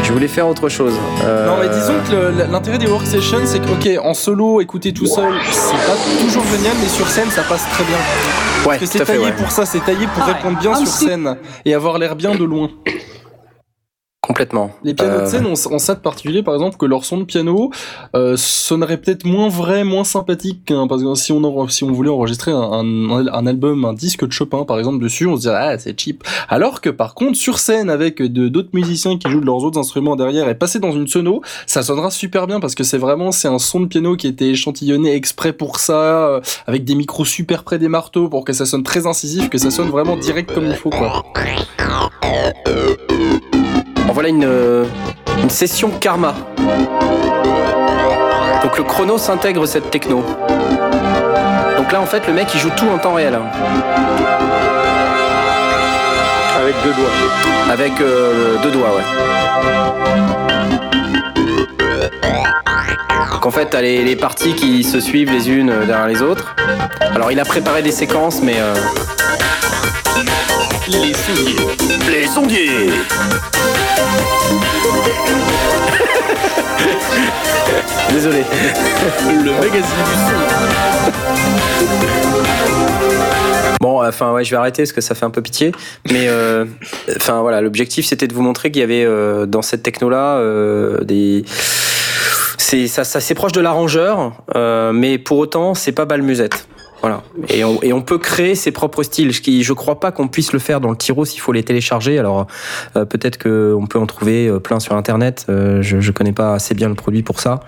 [0.03, 0.93] Je voulais faire autre chose.
[1.23, 5.07] Euh, non, mais disons que l'intérêt des workstations, c'est que, ok, en solo, écouter tout
[5.07, 7.97] seul, c'est pas toujours génial, mais sur scène, ça passe très bien.
[7.97, 11.37] Ouais, Parce que c'est taillé pour ça, c'est taillé pour Ah répondre bien sur scène
[11.65, 12.69] et avoir l'air bien de loin.
[14.25, 14.71] Complètement.
[14.85, 17.17] Les pianos Euh, de scène ont, ont ça de particulier, par exemple, que leur son
[17.17, 17.71] de piano
[18.15, 20.63] euh, sonnerait peut-être moins vrai, moins sympathique.
[20.65, 23.91] qu'un- parce que si on, en- si on voulait enregistrer un, un, un album, un
[23.91, 26.23] disque de Chopin, par exemple, dessus, on se dirait ah c'est cheap.
[26.47, 29.77] Alors que par contre, sur scène, avec de- d'autres musiciens qui jouent de leurs autres
[29.77, 33.33] instruments derrière et passer dans une sono, ça sonnera super bien parce que c'est vraiment
[33.33, 36.95] c'est un son de piano qui a été échantillonné exprès pour ça, euh, avec des
[36.95, 40.15] micros super près des marteaux pour que ça sonne très incisif, que ça sonne vraiment
[40.15, 41.23] direct comme il faut quoi.
[44.13, 44.85] Voilà une, euh,
[45.41, 46.35] une session karma.
[48.63, 50.23] Donc le chrono s'intègre cette techno.
[51.77, 53.33] Donc là en fait le mec il joue tout en temps réel.
[53.33, 53.41] hein.
[56.61, 57.09] Avec deux doigts.
[57.71, 59.03] Avec euh, deux doigts ouais.
[63.31, 66.21] Donc en fait t'as les, les parties qui se suivent les unes euh, derrière les
[66.21, 66.55] autres.
[67.15, 68.55] Alors il a préparé des séquences mais...
[68.59, 68.75] euh,
[70.87, 71.55] Les sondiers.
[72.11, 72.89] Les sondiers
[78.11, 78.43] Désolé.
[79.27, 80.33] Le magazine du son.
[83.79, 85.71] Bon, enfin ouais, je vais arrêter parce que ça fait un peu pitié.
[86.11, 86.65] Mais euh,
[87.15, 91.01] enfin voilà, l'objectif c'était de vous montrer qu'il y avait euh, dans cette techno-là euh,
[91.03, 91.45] des
[92.57, 96.67] c'est ça, ça c'est proche de l'arrangeur, euh, mais pour autant c'est pas balmusette.
[97.03, 97.21] Voilà.
[97.49, 99.33] Et on, et on peut créer ses propres styles.
[99.41, 102.17] Qui, je crois pas qu'on puisse le faire dans le Tyro s'il faut les télécharger.
[102.17, 102.47] Alors
[102.95, 105.45] euh, peut-être qu'on peut en trouver euh, plein sur Internet.
[105.49, 107.59] Euh, je, je connais pas assez bien le produit pour ça.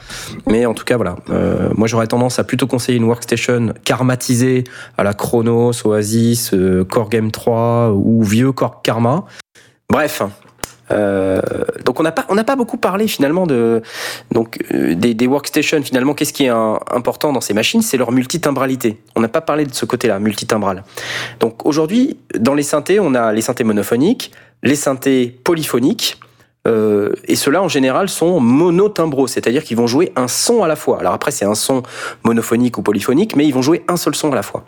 [0.48, 1.18] Mais en tout cas, voilà.
[1.30, 4.64] Euh, moi, j'aurais tendance à plutôt conseiller une workstation karmatisée
[4.98, 9.26] à la Chronos, Oasis, euh, Core Game 3 ou vieux Core Karma.
[9.90, 10.22] Bref.
[10.92, 11.42] Euh,
[11.84, 13.82] donc on n'a pas on n'a pas beaucoup parlé finalement de
[14.32, 15.82] donc euh, des, des workstations.
[15.82, 17.82] Finalement qu'est-ce qui est un- important dans ces machines?
[17.82, 19.00] C'est leur multitimbralité.
[19.16, 20.84] On n'a pas parlé de ce côté-là multitimbral.
[21.40, 24.32] Donc aujourd'hui dans les synthés on a les synthés monophoniques
[24.64, 26.20] les synthés polyphoniques
[26.68, 30.76] euh, et ceux-là, en général, sont monotimbraux, c'est-à-dire qu'ils vont jouer un son à la
[30.76, 31.00] fois.
[31.00, 31.84] Alors après, c'est un son
[32.24, 34.66] monophonique ou polyphonique, mais ils vont jouer un seul son à la fois.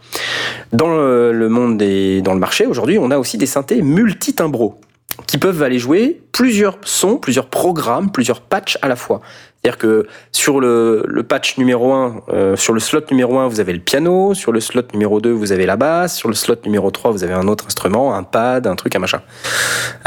[0.74, 4.80] Dans le, monde des, dans le marché, aujourd'hui, on a aussi des synthés multitimbraux
[5.26, 9.22] qui peuvent aller jouer plusieurs sons, plusieurs programmes, plusieurs patchs à la fois.
[9.62, 13.80] C'est-à-dire que sur le, patch numéro 1, sur le slot numéro 1, vous avez le
[13.80, 17.12] piano, sur le slot numéro 2, vous avez la basse, sur le slot numéro 3,
[17.12, 19.22] vous avez un autre instrument, un pad, un truc, un machin.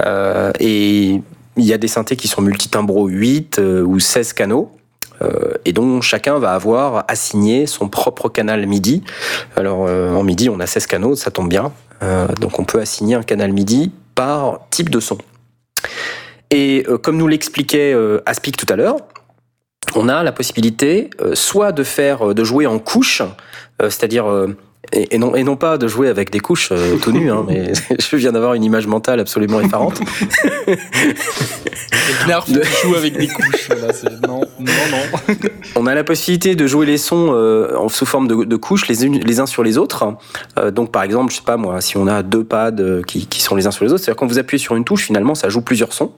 [0.07, 1.21] Euh, et
[1.57, 4.73] il y a des synthés qui sont multitimbraux 8 euh, ou 16 canaux.
[5.23, 9.03] euh, et dont chacun va avoir assigné son propre canal MIDI.
[9.57, 11.73] Alors euh, en MIDI, on a 16 canaux, ça tombe bien.
[12.03, 13.93] Euh, donc on peut assigner un canal MIDI
[14.71, 15.19] type de son.
[16.51, 18.97] Et euh, comme nous l'expliquait euh, Aspic tout à l'heure,
[19.95, 24.27] on a la possibilité euh, soit de faire, de jouer en couches, euh, c'est-à-dire
[24.93, 27.45] et, et non, et non pas de jouer avec des couches euh, tout nu, hein,
[27.47, 30.01] mais je viens d'avoir une image mentale absolument effarante.
[32.27, 33.69] Knarf qui joue avec des couches.
[33.69, 33.93] Voilà,
[34.27, 35.35] non, non, non.
[35.77, 38.89] On a la possibilité de jouer les sons euh, en sous forme de, de couches
[38.89, 40.17] les, unes- les uns sur les autres.
[40.59, 43.27] Euh, donc par exemple, je sais pas moi, si on a deux pads euh, qui,
[43.27, 45.35] qui sont les uns sur les autres, c'est-à-dire quand vous appuyez sur une touche, finalement,
[45.35, 46.13] ça joue plusieurs sons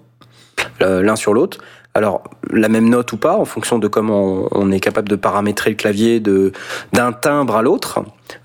[0.81, 1.59] l'un sur l'autre.
[1.95, 5.69] Alors la même note ou pas, en fonction de comment on, est capable de paramétrer
[5.71, 6.53] le clavier de
[6.95, 8.01] d'un timbre à l'autre.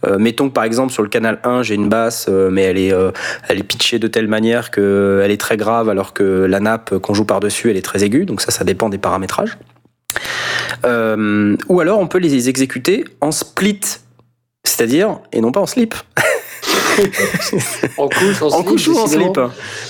[0.05, 2.77] Euh, mettons que par exemple sur le canal 1, j'ai une basse, euh, mais elle
[2.77, 3.11] est euh,
[3.47, 6.97] elle est pitchée de telle manière que elle est très grave, alors que la nappe
[6.97, 8.25] qu'on joue par dessus, elle est très aiguë.
[8.25, 9.57] Donc ça, ça dépend des paramétrages.
[10.85, 13.79] Euh, ou alors on peut les exécuter en split,
[14.65, 15.95] c'est-à-dire et non pas en slip.
[17.97, 19.39] En couche, en, En slip, couche ou en slip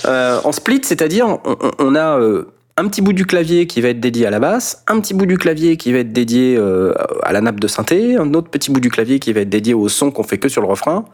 [0.04, 2.44] Euh, En split, c'est-à-dire on, on- on a euh,
[2.78, 5.26] un petit bout du clavier qui va être dédié à la basse, un petit bout
[5.26, 6.92] du clavier qui va être dédié euh,
[7.24, 9.74] à la nappe de synthé, un autre petit bout du clavier qui va être dédié
[9.74, 11.04] au son qu'on fait que sur le refrain,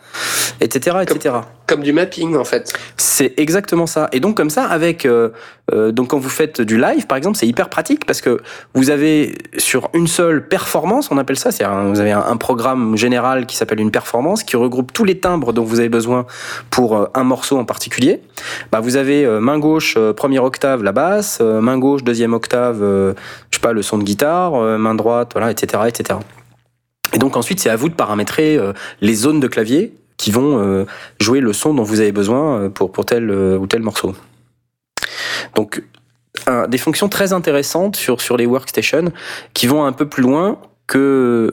[0.61, 0.99] etc.,
[1.83, 2.73] du mapping, en fait.
[2.97, 4.09] C'est exactement ça.
[4.13, 5.31] Et donc comme ça, avec euh,
[5.73, 8.41] euh, donc quand vous faites du live, par exemple, c'est hyper pratique parce que
[8.75, 13.47] vous avez sur une seule performance, on appelle ça, c'est vous avez un, programme général
[13.47, 16.27] qui s'appelle une performance qui regroupe tous les timbres dont vous avez besoin
[16.71, 18.21] pour euh, un morceau en particulier.
[18.71, 23.15] Bah, vous avez main gauche première octave la basse, main gauche deuxième octave, je
[23.57, 26.19] sais pas le son de guitare, main droite, voilà, etc., etc.
[27.13, 28.59] Et donc ensuite, c'est à vous de paramétrer
[29.01, 30.87] les zones de clavier qui vont euh,
[31.21, 34.15] jouer le son dont vous avez besoin euh, pour, tel euh, ou tel morceau.
[35.55, 35.83] Donc,
[36.69, 39.13] des fonctions très intéressantes sur, les workstations
[39.55, 41.51] qui vont un peu plus loin que.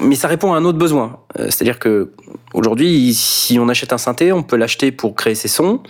[0.00, 1.20] mais ça répond à un autre besoin.
[1.36, 2.10] C'est-à-dire que
[2.52, 5.82] aujourd'hui, si on achète un synthé, on peut l'acheter pour créer ses sons,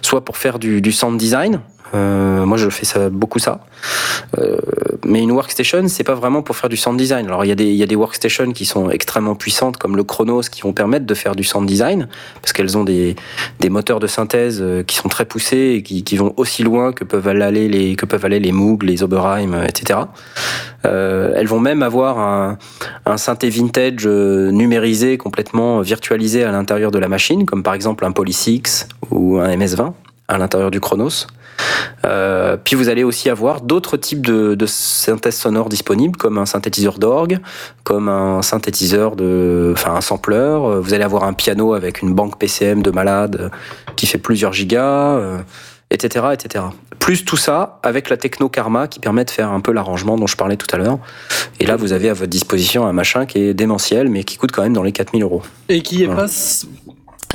[0.00, 1.60] soit pour faire du sound design.
[1.94, 3.60] Euh, moi, je fais beaucoup ça.
[4.38, 4.56] Euh,
[5.04, 7.26] mais une workstation, c'est pas vraiment pour faire du sound design.
[7.26, 10.72] Alors, il y a des, workstations qui sont extrêmement puissantes, comme le Chronos, qui vont
[10.72, 12.08] permettre de faire du sound design,
[12.40, 13.16] parce qu'elles ont des,
[13.68, 17.28] moteurs de synthèse euh, qui sont très poussés et qui, vont aussi loin que peuvent
[17.28, 20.00] aller les, Moog, les Oberheim, etc.
[20.82, 22.58] Elles vont même avoir un,
[23.06, 28.12] un synthé vintage numérisé, complètement virtualisé à l'intérieur de la machine, comme par exemple un
[28.12, 29.92] Poly 6 ou un MS-20
[30.28, 31.26] à l'intérieur du Chronos.
[32.04, 36.46] Euh, puis vous allez aussi avoir d'autres types de, de synthèse sonore disponibles, comme un
[36.46, 37.38] synthétiseur d'orgue,
[37.84, 40.58] comme un synthétiseur de, enfin un sampler.
[40.80, 43.50] Vous allez avoir un piano avec une banque PCM de malade
[43.96, 45.20] qui fait plusieurs gigas,
[45.90, 46.64] etc., etc.
[46.98, 50.26] Plus tout ça avec la techno Karma qui permet de faire un peu l'arrangement dont
[50.26, 50.98] je parlais tout à l'heure.
[51.58, 54.52] Et là, vous avez à votre disposition un machin qui est démentiel, mais qui coûte
[54.52, 55.42] quand même dans les 4000 euros.
[55.68, 56.28] Et qui est pas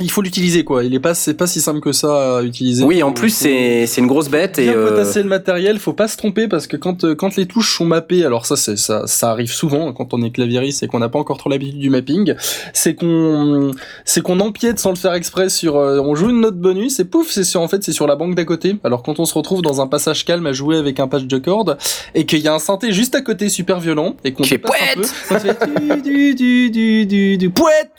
[0.00, 0.84] il faut l'utiliser quoi.
[0.84, 2.84] Il est pas c'est pas si simple que ça à utiliser.
[2.84, 4.88] Oui, en plus c'est c'est une grosse bête et euh...
[4.88, 7.86] potasser le matériel, faut pas se tromper parce que quand euh, quand les touches sont
[7.86, 11.08] mappées, alors ça c'est ça ça arrive souvent quand on est claviériste et qu'on n'a
[11.08, 12.34] pas encore trop l'habitude du mapping,
[12.74, 13.70] c'est qu'on
[14.04, 17.04] c'est qu'on empiète sans le faire exprès sur euh, on joue une note bonus et
[17.04, 18.76] pouf, c'est sur en fait c'est sur la banque d'à côté.
[18.84, 21.38] Alors quand on se retrouve dans un passage calme à jouer avec un patch de
[21.38, 21.78] cordes
[22.14, 25.00] et qu'il y a un synthé juste à côté super violent et qu'on fait un
[25.00, 27.92] peu, on fait du du du du du poète.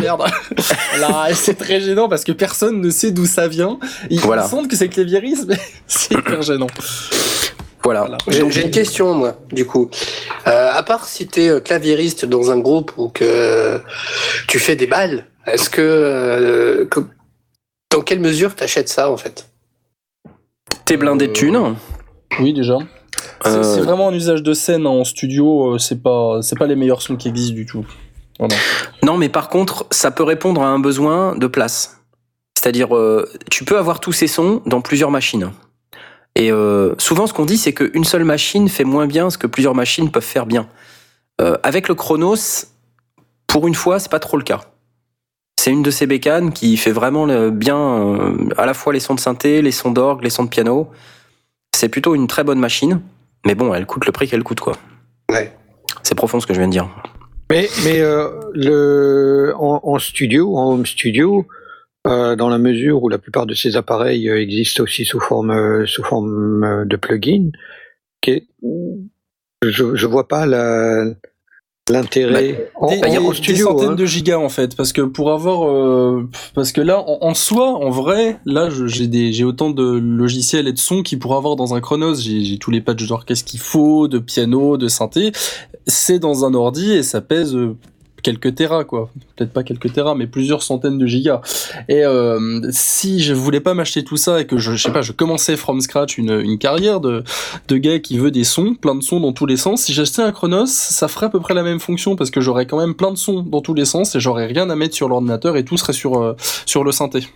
[0.00, 0.22] Merde.
[0.98, 3.78] Là, c'est très gênant parce que personne ne sait d'où ça vient.
[4.10, 4.46] Ils voilà.
[4.46, 6.66] sentent que c'est claviérisme, mais c'est hyper gênant.
[7.82, 8.16] Voilà.
[8.28, 9.90] J'ai une question, moi, du coup.
[10.46, 13.78] Euh, à part si tu es euh, claviériste dans un groupe ou que
[14.48, 17.00] tu fais des balles, est-ce que, euh, que,
[17.90, 19.50] Dans quelle mesure t'achètes ça, en fait?
[20.86, 21.76] T'es blindé de thunes?
[22.40, 22.78] Oui, déjà.
[23.44, 27.16] C'est vraiment un usage de scène en studio, c'est pas, c'est pas les meilleurs sons
[27.16, 27.84] qui existent du tout.
[29.02, 32.00] Non, mais par contre, ça peut répondre à un besoin de place.
[32.58, 35.50] C'est-à-dire, euh, tu peux avoir tous ces sons dans plusieurs machines.
[36.34, 39.46] Et euh, souvent, ce qu'on dit, c'est qu'une seule machine fait moins bien ce que
[39.46, 40.66] plusieurs machines peuvent faire bien.
[41.40, 42.66] Euh, avec le Chronos,
[43.46, 44.62] pour une fois, c'est pas trop le cas.
[45.60, 49.20] C'est une de ces bécanes qui fait vraiment bien à la fois les sons de
[49.20, 50.90] synthé, les sons d'orgue, les sons de piano.
[51.74, 53.00] C'est plutôt une très bonne machine,
[53.46, 54.76] mais bon, elle coûte le prix qu'elle coûte, quoi.
[55.30, 55.56] Ouais.
[56.02, 56.88] C'est profond ce que je viens de dire.
[57.50, 61.46] Mais, mais euh, le, en, en, studio, en home studio,
[62.06, 65.50] euh, dans la mesure où la plupart de ces appareils euh, existent aussi sous forme,
[65.50, 67.50] euh, sous forme euh, de plugin,
[68.26, 71.04] je, je vois pas la,
[71.90, 73.94] l'intérêt bah, en, studio des centaines hein.
[73.94, 77.90] de gigas en fait parce que pour avoir euh, parce que là en, soi en
[77.90, 81.74] vrai là j'ai des j'ai autant de logiciels et de sons qu'il pourrait avoir dans
[81.74, 85.32] un Chronos j'ai tous les patchs qu'est-ce qu'il faut de piano de synthé
[85.86, 87.76] c'est dans un ordi et ça pèse euh,
[88.24, 89.10] quelques terras quoi.
[89.36, 91.40] Peut-être pas quelques terras mais plusieurs centaines de gigas.
[91.88, 95.02] Et euh, si je voulais pas m'acheter tout ça et que je, je sais pas
[95.02, 97.22] je commençais from scratch une, une carrière de
[97.68, 100.22] de gars qui veut des sons plein de sons dans tous les sens si j'achetais
[100.22, 102.94] un Chronos ça ferait à peu près la même fonction parce que j'aurais quand même
[102.94, 105.64] plein de sons dans tous les sens et j'aurais rien à mettre sur l'ordinateur et
[105.64, 106.34] tout serait sur euh,
[106.66, 107.28] sur le synthé.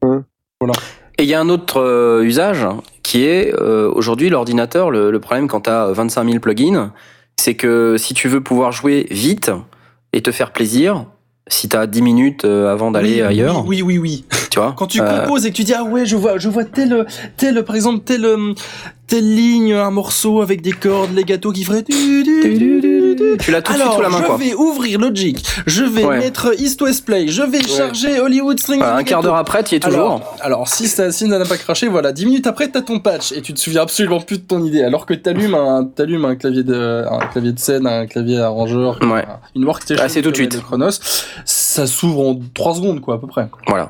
[0.00, 0.74] Voilà.
[1.18, 2.66] Et il y a un autre euh, usage
[3.02, 6.92] qui est aujourd'hui l'ordinateur le, le, problème quand tu as 25 000 plugins
[7.36, 9.50] c'est que si tu veux pouvoir jouer vite
[10.12, 11.06] et te faire plaisir,
[11.46, 13.66] si tu as 10 minutes euh, avant d'aller ailleurs.
[13.66, 16.04] Oui, oui, oui, Tu vois Quand tu euh, composes et que tu dis ah ouais,
[16.04, 17.06] je vois je vois tel
[17.38, 18.52] tel par exemple tel euh,
[19.06, 21.84] telle ligne, un morceau avec des cordes, les gâteaux qui feraient.
[23.38, 26.52] Tu l'as tout de suite sous la main, je vais ouvrir Logic, je vais mettre
[26.58, 28.80] East West Play, je vais charger Hollywood String.
[28.80, 30.00] Bah, un quart d'heure après, tu y es toujours.
[30.00, 33.32] Alors, alors si ça si n'a pas craché, voilà, 10 minutes après, t'as ton patch
[33.32, 34.82] et tu te souviens absolument plus de ton idée.
[34.82, 38.98] Alors que t'allumes un, t'allumes un clavier de, un clavier de scène, un clavier arrangeur,
[39.54, 40.04] une workstation.
[40.04, 40.60] Ah, c'est tout de suite.
[40.62, 41.00] Chronos,
[41.44, 43.48] ça s'ouvre en 3 secondes, quoi, à peu près.
[43.66, 43.88] Voilà.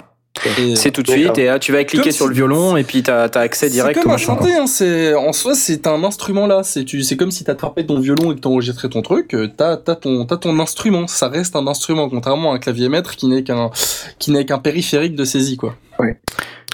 [0.74, 3.24] C'est tout de suite et là, tu vas cliquer sur le violon et puis t'as
[3.24, 4.26] as accès direct au machin.
[4.26, 6.62] chanter, hein, c'est en soi c'est un instrument là.
[6.64, 9.34] C'est tu c'est comme si t'attrapais ton violon et que t'enregistrais ton truc.
[9.34, 11.06] Euh, t'as as ton t'as ton instrument.
[11.06, 13.70] Ça reste un instrument contrairement à un clavier maître qui n'est qu'un
[14.18, 15.76] qui n'est qu'un périphérique de saisie quoi.
[15.98, 16.08] Oui.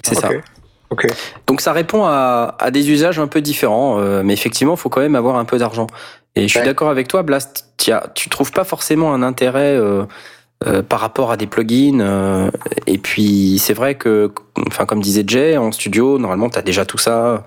[0.05, 0.31] C'est ça.
[0.91, 1.07] Ok.
[1.47, 4.89] Donc ça répond à, à des usages un peu différents, euh, mais effectivement, il faut
[4.89, 5.87] quand même avoir un peu d'argent.
[6.35, 7.67] Et je suis d'accord avec toi, Blast.
[8.15, 10.05] Tu trouves pas forcément un intérêt euh,
[10.67, 12.01] euh, par rapport à des plugins.
[12.01, 12.51] Euh,
[12.89, 14.33] et puis c'est vrai que,
[14.67, 17.45] enfin comme disait Jay, en studio, normalement tu as déjà tout ça.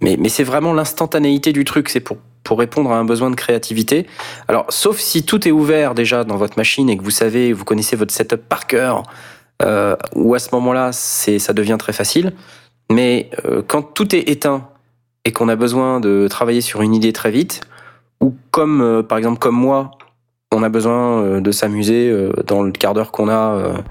[0.00, 3.34] Mais, mais c'est vraiment l'instantanéité du truc, c'est pour, pour répondre à un besoin de
[3.34, 4.06] créativité.
[4.46, 7.64] Alors sauf si tout est ouvert déjà dans votre machine et que vous savez, vous
[7.64, 9.02] connaissez votre setup par cœur,
[9.64, 12.32] euh, ou à ce moment-là, c'est ça devient très facile.
[12.92, 13.28] Mais
[13.66, 14.68] quand tout est éteint
[15.24, 17.62] et qu'on a besoin de travailler sur une idée très vite,
[18.20, 19.90] ou comme par exemple comme moi,
[20.52, 23.82] on a besoin euh, de s'amuser euh, dans le quart d'heure qu'on a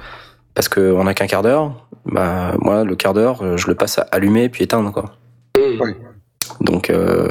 [0.54, 1.88] parce qu'on n'a qu'un quart d'heure.
[2.06, 5.16] Bah, moi, le quart d'heure, je le passe à allumer puis éteindre, quoi.
[6.62, 7.28] Donc, euh,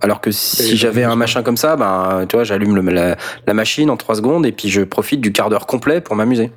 [0.00, 3.90] alors que si j'avais un machin comme ça, ben, tu vois, j'allume la, la, machine
[3.90, 6.50] en 3 secondes et puis je profite du quart d'heure complet pour m'amuser,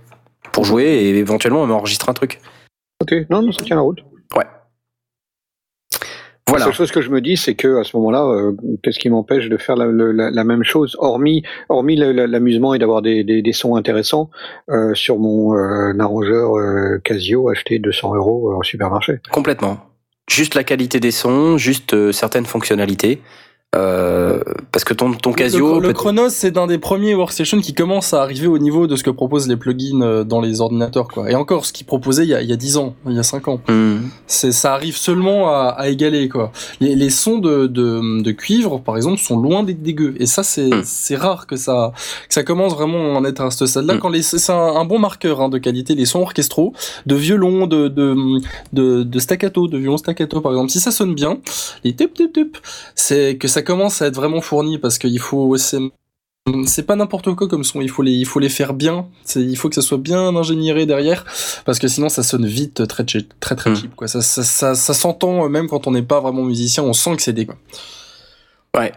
[0.52, 2.39] pour jouer et éventuellement m'enregistrer un truc.
[3.02, 3.99] Ok, non, non, ça tient la route.
[4.35, 4.45] Ouais.
[6.47, 6.65] Voilà.
[6.65, 9.09] La seule chose que je me dis, c'est que à ce moment-là, euh, qu'est-ce qui
[9.09, 13.41] m'empêche de faire la, la, la, même chose, hormis, hormis l'amusement et d'avoir des, des,
[13.41, 14.29] des, sons intéressants
[14.69, 19.19] euh, sur mon euh, arrangeur euh, Casio acheté 200 euros en supermarché.
[19.31, 19.79] Complètement.
[20.29, 23.21] Juste la qualité des sons, juste euh, certaines fonctionnalités.
[23.76, 24.39] Euh,
[24.72, 25.81] parce que ton, ton Casio.
[25.81, 29.03] Le, Chronos, c'est un des premiers workstations qui commence à arriver au niveau de ce
[29.03, 31.30] que proposent les plugins euh, dans les ordinateurs, quoi.
[31.30, 33.19] Et encore, ce qu'ils proposaient il y a, il y a 10 ans, il y
[33.19, 33.60] a 5 ans.
[33.68, 34.07] Hmm.
[34.26, 36.53] C'est, ça arrive seulement à, à égaler, quoi.
[36.80, 40.15] Les, les sons de, de, de, cuivre, par exemple, sont loin d'être dégueux.
[40.18, 40.81] Et ça, c'est, hmm.
[40.85, 41.91] c'est rare que ça,
[42.30, 43.95] que ça commence vraiment à en être à ce stade-là.
[43.95, 43.99] Hmm.
[43.99, 46.72] Quand les, c'est un, bon marqueur hein, de qualité, les sons orchestraux,
[47.06, 48.15] de violon, de, de,
[48.72, 50.72] de, de staccato, de violon staccato, par exemple.
[50.72, 51.39] Si ça sonne bien,
[51.84, 52.57] les tup tup tup,
[52.95, 55.55] c'est que ça commence à être vraiment fourni parce qu'il faut
[56.65, 59.57] c'est pas n'importe quoi comme son, il faut les, il faut les faire bien, il
[59.57, 61.25] faut que ça soit bien ingénieré derrière,
[61.65, 63.75] parce que sinon ça sonne vite très très très, très hmm.
[63.75, 64.07] cheap quoi.
[64.07, 67.15] Ça, ça, ça, ça s'entend euh, même quand on n'est pas vraiment musicien, on sent
[67.17, 67.57] que c'est des quoi.
[68.77, 68.93] Ouais,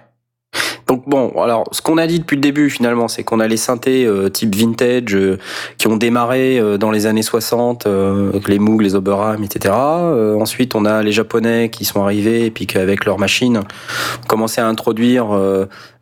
[0.90, 3.56] donc bon, alors ce qu'on a dit depuis le début finalement, c'est qu'on a les
[3.56, 5.39] synthés euh, type vintage euh,
[5.78, 9.72] qui ont démarré euh, dans les années 60, avec les Moog, les Oberheim, etc.
[9.72, 14.60] ensuite, on a les Japonais qui sont arrivés et puis qu'avec leurs machines, ont commencé
[14.60, 15.28] à introduire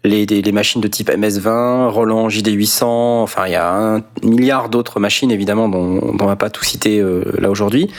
[0.09, 5.30] les, machines de type MS-20, Roland JD800, enfin il y a un milliard d'autres machines
[5.30, 7.90] évidemment dont, on va pas tout citer euh, là aujourd'hui.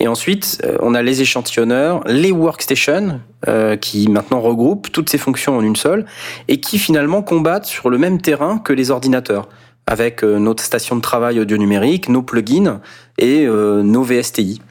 [0.00, 5.18] Et ensuite, euh, on a les échantillonneurs, les workstations euh, qui maintenant regroupent toutes ces
[5.18, 6.06] fonctions en une seule
[6.48, 9.48] et qui finalement combattent sur le même terrain que les ordinateurs
[9.86, 12.80] avec notre station de travail audio numérique, nos plugins
[13.18, 14.62] et nos VSTI.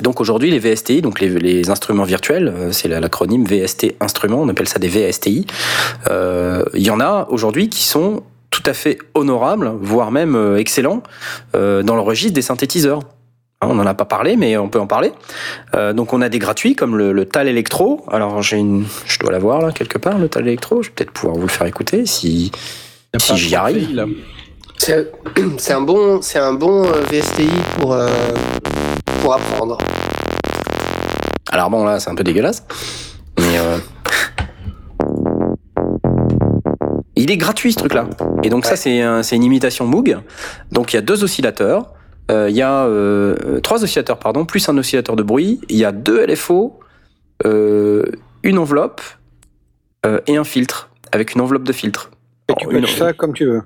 [0.00, 4.68] Donc aujourd'hui, les VSTI, donc les, instruments virtuels, euh, c'est l'acronyme VST instruments, on appelle
[4.68, 5.46] ça des VSTI.
[6.08, 10.56] Euh, il y en a aujourd'hui qui sont tout à fait honorables, voire même euh,
[10.56, 11.02] excellents,
[11.52, 13.00] dans le registre des synthétiseurs.
[13.60, 15.12] Hein, on n'en a pas parlé, mais on peut en parler.
[15.94, 18.04] donc on a des gratuits comme le, Tal Electro.
[18.08, 20.82] Alors j'ai une, je dois l'avoir là quelque part, le Tal Electro.
[20.82, 22.52] Je vais peut-être pouvoir vous le faire écouter si
[23.16, 24.06] si j'y arrive.
[25.58, 27.48] C'est un bon, c'est un bon VSTI
[27.80, 27.96] pour
[29.20, 29.78] pour apprendre.
[31.50, 32.64] Alors bon, là, c'est un peu dégueulasse.
[33.38, 33.58] Mais.
[33.58, 33.78] Euh...
[37.16, 38.06] Il est gratuit ce truc-là.
[38.44, 40.18] Et donc, ça, c'est un, une imitation Moog.
[40.70, 41.92] Donc, il y a deux oscillateurs.
[42.30, 45.60] Euh, il y a euh, trois oscillateurs, pardon, plus un oscillateur de bruit.
[45.68, 46.78] Il y a deux LFO,
[47.44, 49.00] une enveloppe
[50.26, 52.10] et un filtre, avec une enveloppe de filtre.
[52.48, 53.62] Et tu patches ça comme tu veux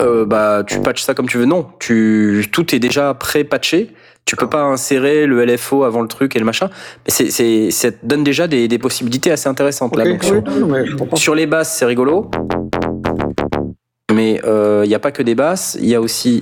[0.00, 1.44] euh, bah, tu patches ça comme tu veux.
[1.44, 3.94] Non, tu tout est déjà pré-patché.
[4.24, 6.70] Tu peux pas insérer le LFO avant le truc et le machin.
[7.04, 9.94] Mais c'est, c'est, ça te donne déjà des, des possibilités assez intéressantes.
[9.96, 10.24] là, donc,
[11.16, 12.30] sur, les basses, c'est rigolo.
[14.12, 16.40] Mais il euh, n'y a pas que des basses, il y a aussi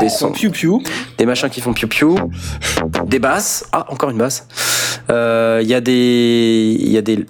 [0.00, 0.82] des sons piou piou,
[1.16, 2.16] des machins qui font piou piou,
[3.06, 3.66] des basses.
[3.72, 4.46] Ah, encore une basse.
[5.08, 7.24] Il euh, y a des, il y a des,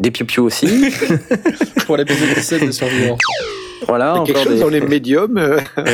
[0.00, 0.66] des piou piou aussi.
[1.86, 3.18] Pour les de survivants.
[3.88, 5.38] Voilà, quelque chose dans les médiums.
[5.38, 5.60] Euh.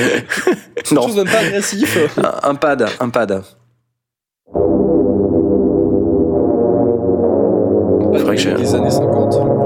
[0.92, 1.02] non.
[1.02, 1.98] Chose pas agressif.
[2.42, 3.42] Un, pad, un pad.
[8.18, 9.62] Faudrait que j'ai des années 50.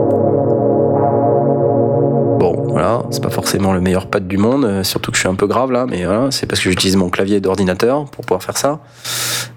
[2.39, 5.29] Bon, voilà, c'est pas forcément le meilleur pad du monde, euh, surtout que je suis
[5.29, 8.43] un peu grave là, mais voilà, c'est parce que j'utilise mon clavier d'ordinateur pour pouvoir
[8.43, 8.81] faire ça.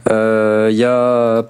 [0.07, 1.43] Il euh, y a.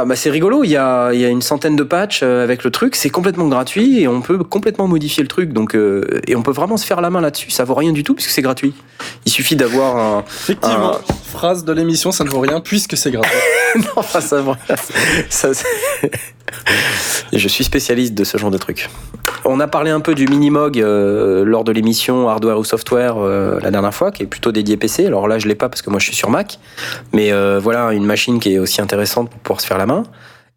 [0.00, 0.64] voilà, bah c'est rigolo.
[0.64, 2.96] Il y a, il y a une centaine de patchs euh, avec le truc.
[2.96, 5.52] C'est complètement gratuit et on peut complètement modifier le truc.
[5.52, 7.50] Donc, euh, et on peut vraiment se faire la main là-dessus.
[7.50, 8.72] Ça vaut rien du tout puisque c'est gratuit.
[9.26, 10.24] Il suffit d'avoir un.
[10.26, 10.92] Effectivement.
[11.24, 13.38] Phrase de l'émission, ça ne vaut rien puisque c'est gratuit.
[13.76, 14.76] non, enfin, ça rien.
[15.28, 15.50] Ça,
[17.32, 18.88] je suis spécialiste de ce genre de trucs.
[19.44, 23.58] On a parlé un peu du Minimog euh, lors de l'émission Hardware ou Software euh,
[23.62, 25.06] la dernière fois, qui est plutôt dédié PC.
[25.06, 26.58] Alors là, je l'ai pas parce que moi, je suis sur Mac.
[27.12, 30.02] Mais euh, voilà, une machine qui est aussi intéressante pour pouvoir se faire la main.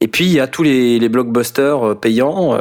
[0.02, 2.60] Et puis, il y a tous les, les blockbusters payants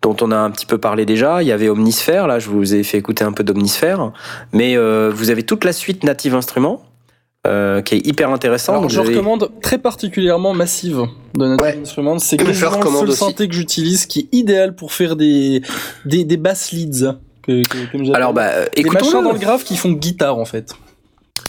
[0.00, 1.42] dont on a un petit peu parlé déjà.
[1.42, 4.12] Il y avait Omnisphere, là, je vous ai fait écouter un peu d'Omnisphere.
[4.54, 4.78] Mais
[5.10, 6.82] vous avez toute la suite Native Instruments
[7.46, 8.72] euh, qui est hyper intéressant.
[8.72, 12.18] Alors, je recommande très particulièrement Massive de Native Instruments.
[12.18, 15.62] C'est quasiment le seul synthé que j'utilise qui est idéal pour faire des,
[16.04, 17.16] des, des bass leads.
[17.42, 20.74] Que, que, Alors, bah, écoutons Des machins dans le grave qui font guitare, en fait.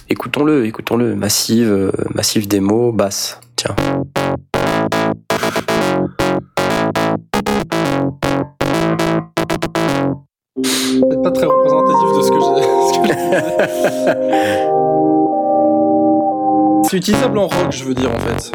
[0.09, 1.13] Écoutons-le, écoutons-le.
[1.15, 3.41] Massive, euh, Massive démo, basse.
[3.57, 3.75] Tiens.
[10.63, 12.39] C'est pas très représentatif de ce que
[14.65, 15.17] j'ai.
[16.83, 18.51] C'est utilisable en rock, je veux dire, en fait.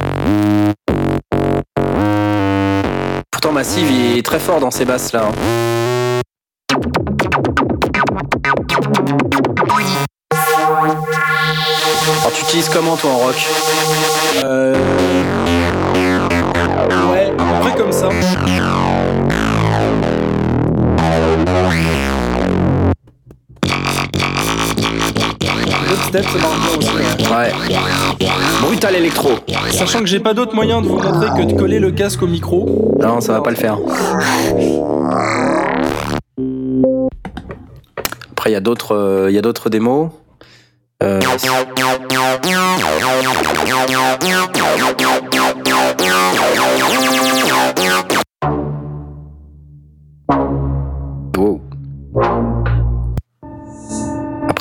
[3.30, 5.28] Pourtant, Massive, il est très fort dans ces basses-là.
[5.28, 5.32] Hein.
[12.20, 13.46] Alors, tu utilises comment, toi, en rock?
[14.44, 14.74] Euh...
[17.10, 18.08] Ouais, à peu comme ça.
[26.22, 26.90] Ça marche bien aussi.
[27.32, 28.28] Ouais.
[28.62, 29.30] Brutal électro.
[29.70, 32.26] Sachant que j'ai pas d'autre moyen de vous montrer que de coller le casque au
[32.26, 32.94] micro.
[33.00, 33.78] Non, ça va pas le faire.
[38.32, 40.10] Après, il y a d'autres, euh, il y a d'autres démos.
[41.02, 41.20] Euh...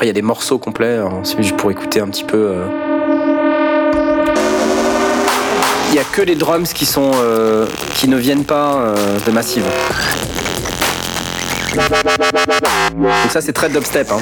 [0.06, 1.24] Après, il y a des morceaux complets, hein,
[1.58, 2.52] pour écouter un petit peu.
[2.52, 2.68] Euh.
[5.90, 7.66] Il n'y a que les drums qui sont euh,
[7.96, 9.66] qui ne viennent pas euh, de Massive.
[11.74, 14.12] Donc ça c'est très dubstep.
[14.12, 14.20] Hein.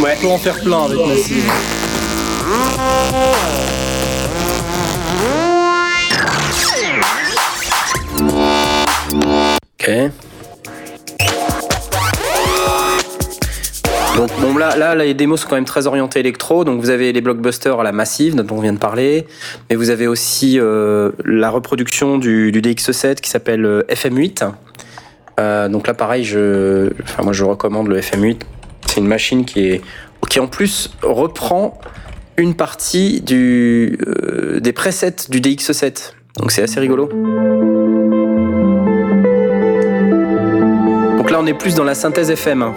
[0.00, 0.16] Ouais.
[0.18, 1.50] On peut en faire plein avec Massive.
[9.80, 10.12] Ok.
[14.18, 16.64] Donc là, les démos sont quand même très orientées électro.
[16.64, 19.28] Donc vous avez les blockbusters à la massive dont on vient de parler,
[19.70, 24.50] mais vous avez aussi euh, la reproduction du, DX7 qui s'appelle euh, FM8.
[25.38, 26.90] Euh, donc là pareil, je,
[27.22, 28.40] moi je recommande le FM8.
[28.86, 29.80] C'est une machine qui
[30.40, 31.78] en plus reprend
[32.36, 36.14] une partie des presets du DX7.
[36.38, 37.08] Donc c'est assez rigolo.
[41.16, 42.72] Donc là on est plus dans la synthèse FM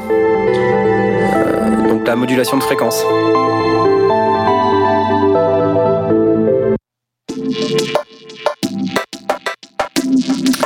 [2.06, 3.04] la modulation de fréquence.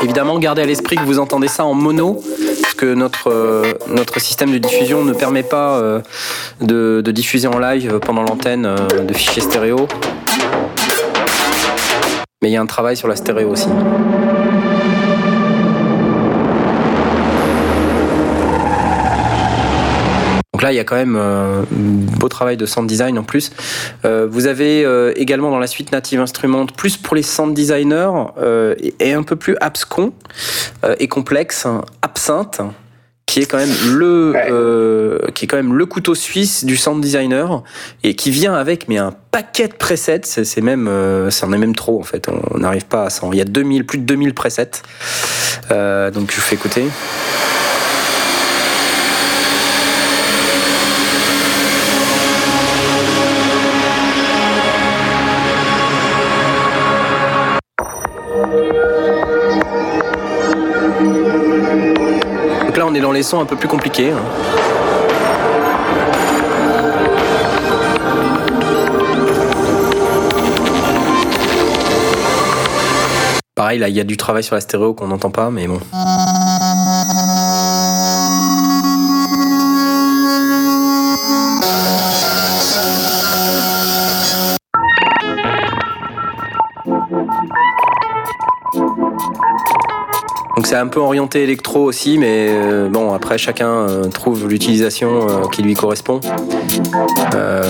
[0.02, 2.22] Évidemment, gardez à l'esprit que vous entendez ça en mono,
[2.62, 6.02] parce que notre, euh, notre système de diffusion ne permet pas euh,
[6.62, 9.88] de, diffuser en live pendant l'antenne euh, de fichiers stéréo.
[12.42, 13.70] Mais il y a un travail sur la stéréo aussi.
[20.56, 23.24] Donc là, il y a quand même euh, un beau travail de sound design en
[23.24, 23.52] plus.
[24.06, 28.10] Euh, vous avez euh, également dans la suite Native Instruments, plus pour les sound designers
[29.02, 30.14] et, un peu plus abscon
[30.98, 31.68] et complexe,
[32.02, 32.62] Absinthe
[33.26, 37.62] qui est quand même le qui est quand même le couteau suisse du sound designer
[38.04, 40.22] et qui vient avec mais un paquet de presets.
[40.24, 40.90] C'est même
[41.32, 42.30] ça en est même trop en fait.
[42.30, 44.72] On n'arrive pas à 100 il y a 2000 plus de 2000 presets.
[45.70, 46.86] Donc je fais écouter
[63.16, 64.12] les sons un peu plus compliqués.
[64.12, 64.22] Hein.
[73.56, 75.80] Pareil, là, il y a du travail sur la stéréo qu'on n'entend pas, mais bon.
[90.76, 95.48] C'est un peu orienté électro aussi, mais euh, bon, après chacun euh, trouve l'utilisation euh,
[95.48, 96.20] qui lui correspond.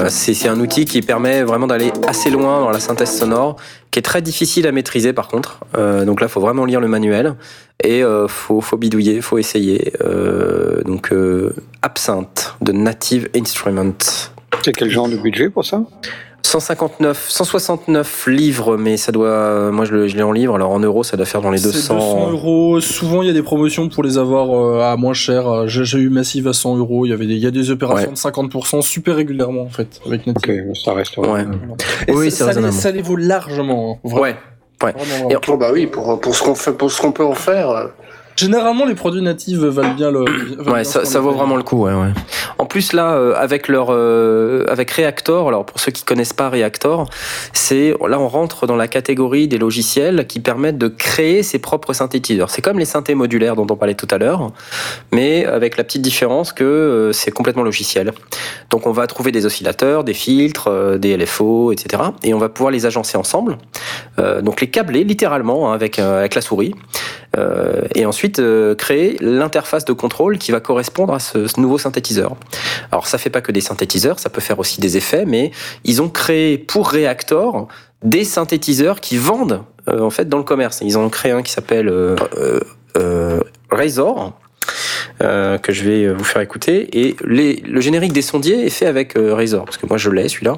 [0.09, 3.57] c'est un outil qui permet vraiment d'aller assez loin dans la synthèse sonore,
[3.91, 5.59] qui est très difficile à maîtriser par contre.
[5.75, 7.35] donc là, faut vraiment lire le manuel
[7.83, 9.93] et faut, faut bidouiller, faut essayer.
[10.83, 11.13] donc
[11.83, 14.31] Absinthe de Native Instruments.
[14.63, 15.83] C'est quel genre de budget pour ça?
[16.45, 21.17] 159, 169 livres, mais ça doit, moi je l'ai en livre, alors en euros ça
[21.17, 21.95] doit faire dans les 200.
[21.95, 22.79] 200 euros.
[22.79, 25.67] Souvent il y a des promotions pour les avoir euh, à moins cher.
[25.67, 27.05] J'ai eu Massive à 100 euros.
[27.05, 29.99] Il y avait des, il y a des opérations de 50% super régulièrement en fait
[30.05, 30.51] avec Ok,
[30.83, 31.17] ça reste.
[31.17, 31.45] Ouais.
[32.09, 33.99] oui, ça, ça, les, ça, les, vaut largement.
[34.05, 34.35] Hein, ouais.
[34.83, 34.93] Ouais.
[35.29, 37.89] Et, bah oui, pour, pour ce qu'on fait, pour ce qu'on peut en faire.
[38.35, 40.25] Euh, Généralement, les produits natifs valent bien le.
[40.69, 41.85] ouais, ça, ça vaut vraiment le coup.
[41.85, 42.11] Ouais, ouais.
[42.57, 46.49] En plus, là, euh, avec leur, euh, avec Reactor, alors pour ceux qui connaissent pas
[46.49, 47.09] Reactor,
[47.53, 51.93] c'est là on rentre dans la catégorie des logiciels qui permettent de créer ses propres
[51.93, 52.49] synthétiseurs.
[52.49, 54.51] C'est comme les synthés modulaires dont on parlait tout à l'heure,
[55.11, 58.13] mais avec la petite différence que euh, c'est complètement logiciel.
[58.69, 62.03] Donc on va trouver des oscillateurs, des filtres, des LFO, etc.
[62.23, 63.57] Et on va pouvoir les agencer ensemble
[64.41, 66.73] donc les câbler littéralement hein, avec, avec la souris.
[67.93, 68.41] Et ensuite
[68.77, 72.35] créer l'interface de contrôle qui va correspondre à ce, nouveau synthétiseur.
[72.91, 75.51] Alors ça fait pas que des synthétiseurs, ça peut faire aussi des effets, mais
[75.83, 77.67] ils ont créé pour Reactor
[78.03, 80.81] des synthétiseurs qui vendent en fait dans le commerce.
[80.81, 81.91] Ils en ont créé un qui s'appelle
[83.69, 84.33] Razor
[85.21, 86.89] euh, que je vais vous faire écouter.
[86.99, 90.09] Et les, le générique des sondiers est fait avec euh, Razor, parce que moi je
[90.09, 90.57] l'ai celui-là.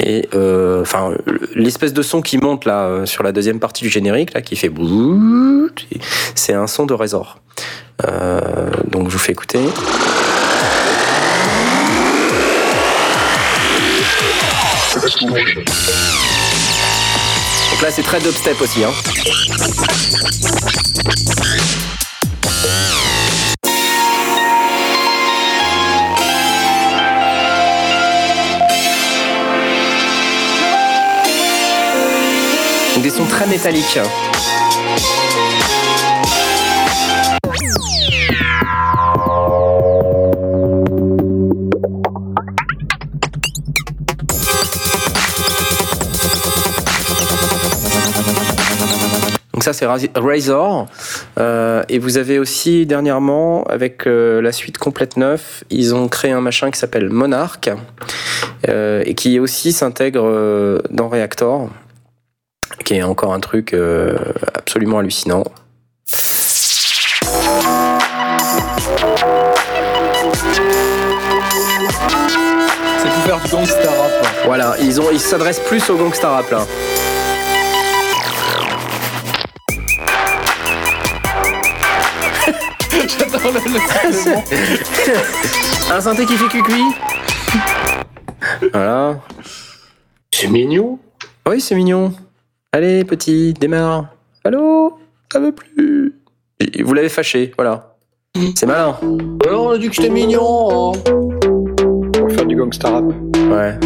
[0.00, 1.12] Et euh, enfin,
[1.54, 4.70] l'espèce de son qui monte là sur la deuxième partie du générique là, qui fait
[6.34, 7.38] c'est un son de Razor.
[8.90, 9.60] donc je vous fais écouter.
[17.70, 18.84] Donc là c'est très dubstep aussi.
[18.84, 18.90] Hein.
[33.08, 33.98] Des très métalliques.
[49.54, 50.86] Donc ça c'est Razor.
[51.38, 56.32] Euh, et vous avez aussi dernièrement, avec euh, la suite complète neuf, ils ont créé
[56.32, 57.70] un machin qui s'appelle Monarch
[58.68, 61.70] euh, et qui aussi s'intègre dans Reactor
[62.84, 64.16] qui est encore un truc euh,
[64.54, 65.44] absolument hallucinant.
[66.06, 66.18] C'est
[73.12, 74.26] pour faire du gangsta rap.
[74.44, 76.66] Voilà, ils ont, ils s'adressent plus au gangsta rap là.
[83.18, 83.60] J'adore le,
[85.92, 86.82] Un synthé qui fait cuicui.
[88.72, 89.20] Voilà.
[90.30, 90.98] C'est mignon.
[91.46, 92.14] Oui, c'est mignon.
[92.70, 94.08] Allez, petit, démarre.
[94.44, 94.98] Allô?
[95.32, 96.14] Ça veut plus.
[96.84, 97.94] Vous l'avez fâché, voilà.
[98.56, 98.94] C'est malin.
[99.46, 100.92] Alors, on a dit que j'étais mignon.
[100.92, 100.98] Hein.
[101.06, 103.04] On va faire du gangsta rap.
[103.50, 103.78] Ouais.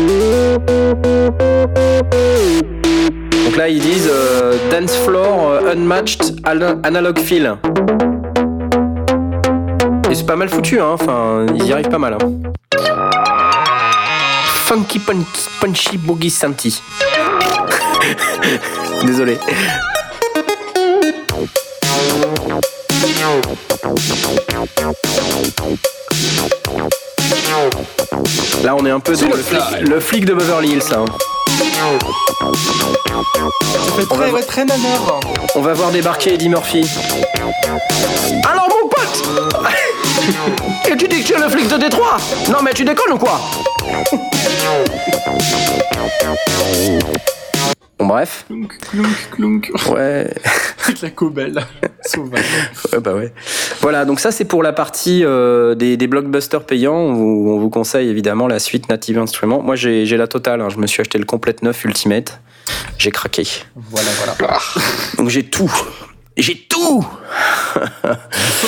[3.44, 7.59] Donc là, ils disent euh, Dance Floor euh, Unmatched Analog Feel.
[10.10, 10.90] Et c'est pas mal foutu, hein.
[10.94, 12.14] Enfin, ils y arrivent pas mal.
[12.14, 12.32] Hein.
[14.44, 16.82] Funky Punchy, punchy Boogie Santi.
[19.05, 19.39] Désolé.
[28.62, 29.27] Là, on est un peu dans
[29.81, 30.83] le flic, de Beverly Hills.
[30.95, 31.05] Hein.
[33.73, 34.66] Ça fait très, va, très.
[35.55, 36.89] On va voir débarquer Eddie Murphy.
[38.49, 39.23] Alors, mon pote
[40.91, 42.16] Et tu dis que tu es le flic de Détroit
[42.51, 43.41] Non, mais tu déconnes ou quoi
[48.03, 48.47] Bon, bref.
[48.49, 49.70] Clunk, clunk, clunk.
[49.95, 50.35] Ouais.
[51.03, 51.65] La cobelle.
[52.05, 52.45] Sauvage.
[52.93, 53.33] Ouais, bah ouais.
[53.81, 56.97] Voilà, donc ça, c'est pour la partie euh, des, des, blockbusters payants.
[56.97, 59.62] On vous, on vous, conseille évidemment la suite Native Instruments.
[59.62, 60.61] Moi, j'ai la totale.
[60.62, 60.69] Hein.
[60.69, 62.41] Je me suis acheté le complète neuf Ultimate.
[62.99, 63.47] J'ai craqué.
[63.77, 64.59] Voilà, voilà.
[65.19, 65.73] Donc j'ai tout.
[66.37, 67.07] J'ai tout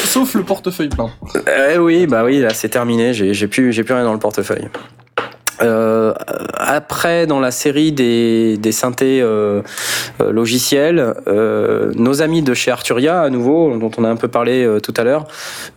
[0.05, 1.11] Sauf le portefeuille plein.
[1.75, 3.13] Eh oui, bah oui, là c'est terminé.
[3.13, 4.69] J'ai plus, plus rien dans le portefeuille.
[5.63, 6.13] Euh,
[6.55, 9.63] après, dans la série des, des synthés euh,
[10.21, 14.29] euh logiciels, euh, nos amis de chez Arturia, à nouveau, dont on a un peu
[14.29, 15.27] parlé euh, tout à l'heure,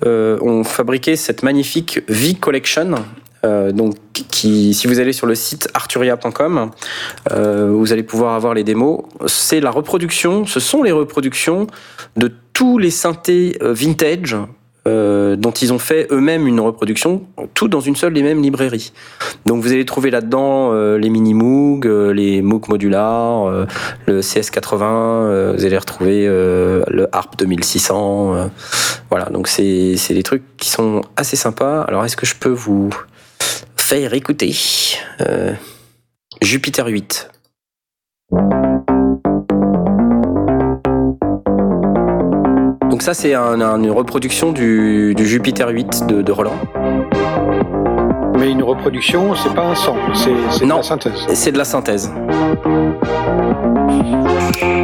[0.06, 2.96] ont fabriqué cette magnifique V Collection.
[3.44, 6.72] donc, qui, si vous allez sur le site arturia.com,
[7.32, 9.02] vous allez pouvoir avoir les démos.
[9.26, 11.68] C'est la reproduction, ce sont les reproductions
[12.16, 14.36] de tous les synthés vintage
[14.88, 17.24] euh, dont ils ont fait eux-mêmes une reproduction,
[17.54, 18.94] tout dans une seule et même librairie.
[19.46, 23.52] Donc vous allez trouver là-dedans euh, les mini Moog, euh, les Moog modulars,
[24.06, 28.50] le CS80, vous allez retrouver le Harp 2600.
[29.10, 31.82] voilà, donc c'est des trucs qui sont assez sympas.
[31.82, 32.90] Alors est-ce que je peux vous
[33.76, 34.56] faire écouter
[36.42, 37.30] Jupiter 8
[42.98, 46.58] Donc ça, c'est une reproduction du, Jupiter 8 de, Roland.
[48.40, 51.14] Mais une reproduction, c'est pas un son, c'est de la synthèse.
[51.32, 52.12] C'est de la synthèse.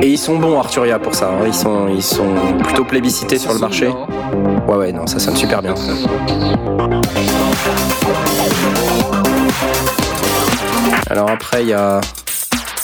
[0.03, 1.29] Et ils sont bons Arturia pour ça.
[1.29, 1.45] Hein.
[1.47, 3.87] Ils sont, ils sont plutôt plébiscités sur le marché.
[4.67, 5.73] Ouais ouais non ça sonne super bien.
[11.09, 11.99] Alors après il y a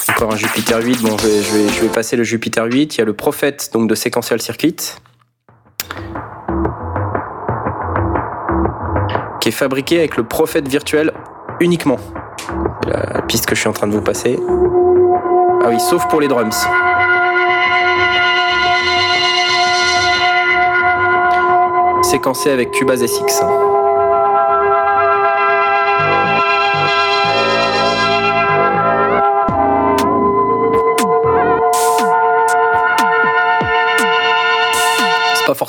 [0.10, 1.04] encore un Jupiter 8.
[1.04, 2.96] Bon je vais, je vais, je vais passer le Jupiter 8.
[2.96, 4.96] Il y a le Prophète donc de Sequential Circuit.
[9.40, 11.14] Qui est fabriqué avec le prophète virtuel
[11.60, 12.00] uniquement.
[12.88, 14.40] La piste que je suis en train de vous passer.
[15.64, 16.66] Ah oui, sauf pour les drums.
[22.04, 23.44] Séquencé avec Cubase SX.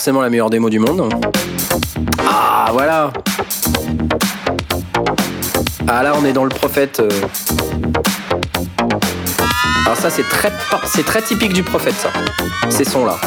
[0.01, 1.12] Forcément la meilleure démo du monde.
[2.27, 3.12] Ah voilà
[5.86, 7.01] Ah là on est dans le prophète.
[7.01, 7.10] Euh.
[9.85, 10.51] Alors ça c'est très
[10.86, 12.09] c'est très typique du prophète ça.
[12.70, 13.20] Ces sons là.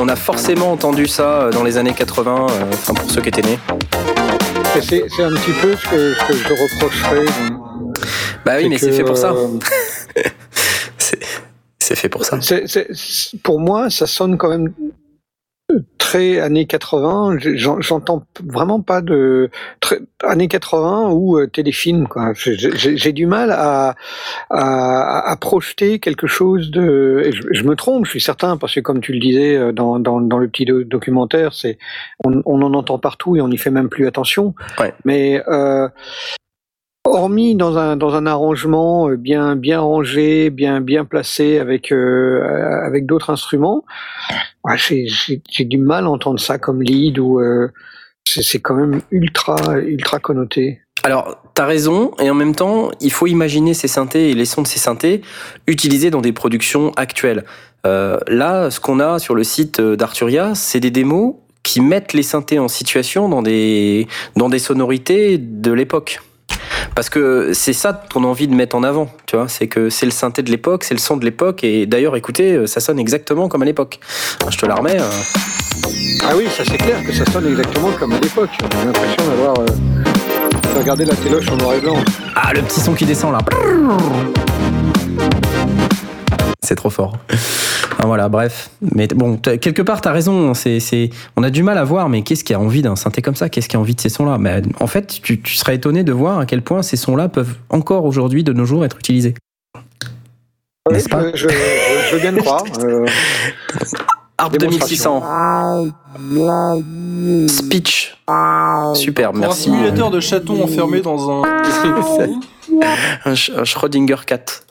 [0.00, 3.28] On a forcément entendu ça euh, dans les années 80, euh, enfin pour ceux qui
[3.28, 3.60] étaient nés.
[4.80, 7.26] C'est un petit peu ce que, je reprocherais.
[8.44, 9.32] Bah oui, mais c'est fait pour ça.
[11.78, 12.38] c'est fait pour ça.
[13.42, 14.72] pour moi, ça sonne quand même
[15.98, 17.38] très années 80.
[17.80, 22.06] J'entends vraiment pas de très, années 80 ou euh, téléfilm.
[22.34, 23.94] J'ai, du mal à,
[24.50, 27.30] à, projeter quelque chose de.
[27.50, 30.20] je, me trompe, je suis certain, parce que comme tu le disais euh, dans, dans,
[30.20, 31.78] dans le petit documentaire, c'est
[32.24, 34.54] on, on, en entend partout et on n'y fait même plus attention.
[34.78, 34.92] Ouais.
[35.04, 35.88] Mais euh,
[37.04, 42.42] hormis dans un dans un arrangement euh, bien bien rangé, bien bien placé avec euh,
[42.86, 43.84] avec d'autres instruments,
[44.76, 47.68] j'ai j'ai du mal à entendre ça comme lead ou euh,
[48.24, 50.80] c'est quand même ultra ultra connoté.
[51.04, 54.62] Alors, t'as raison, et en même temps, il faut imaginer ces synthés et les sons
[54.62, 55.22] de ces synthés
[55.66, 57.44] utilisés dans des productions actuelles.
[57.84, 61.34] Euh, là, ce qu'on a sur le site d'Arturia, c'est des démos
[61.64, 64.06] qui mettent les synthés en situation dans des
[64.36, 66.20] dans des sonorités de l'époque.
[66.94, 69.48] Parce que c'est ça qu'on a envie de mettre en avant, tu vois.
[69.48, 71.64] C'est que c'est le synthé de l'époque, c'est le son de l'époque.
[71.64, 74.00] Et d'ailleurs, écoutez, ça sonne exactement comme à l'époque.
[74.50, 75.00] Je te la remets.
[75.00, 75.10] Euh.
[76.24, 78.50] Ah oui, ça c'est clair que ça sonne exactement comme à l'époque.
[78.60, 79.66] J'ai l'impression d'avoir euh,
[80.76, 81.96] regardé la téloche en noir et blanc.
[82.36, 83.38] Ah, le petit son qui descend là.
[86.62, 87.16] C'est trop fort.
[88.04, 88.70] Voilà, bref.
[88.94, 90.54] Mais bon, quelque part, t'as raison.
[90.54, 93.22] C'est, c'est, on a du mal à voir, mais qu'est-ce qui a envie d'un synthé
[93.22, 93.48] comme ça?
[93.48, 94.38] Qu'est-ce qui a envie de ces sons-là?
[94.38, 98.04] Mais en fait, tu, serais étonné de voir à quel point ces sons-là peuvent encore
[98.04, 99.34] aujourd'hui, de nos jours, être utilisés.
[100.90, 100.98] Oui,
[101.34, 101.46] je,
[102.12, 102.64] veux bien le croire.
[102.80, 103.06] Euh...
[104.38, 105.22] Harp 2600.
[107.46, 108.16] Speech.
[108.94, 109.70] Super, merci.
[109.70, 111.42] un simulateur de chaton enfermé dans un.
[113.24, 113.34] un,
[113.64, 114.64] Schrödinger 4.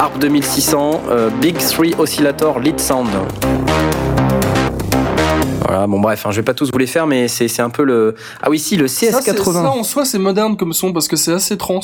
[0.00, 3.08] Harp 2600, euh, Big 3 Oscillator Lead Sound.
[5.62, 7.82] Voilà, bon bref, hein, je vais pas tous vous les faire, mais c'est un peu
[7.82, 8.14] le...
[8.40, 9.52] Ah oui, si, le CS80.
[9.52, 11.80] Ça, en soi, c'est moderne comme son, parce que c'est assez trans.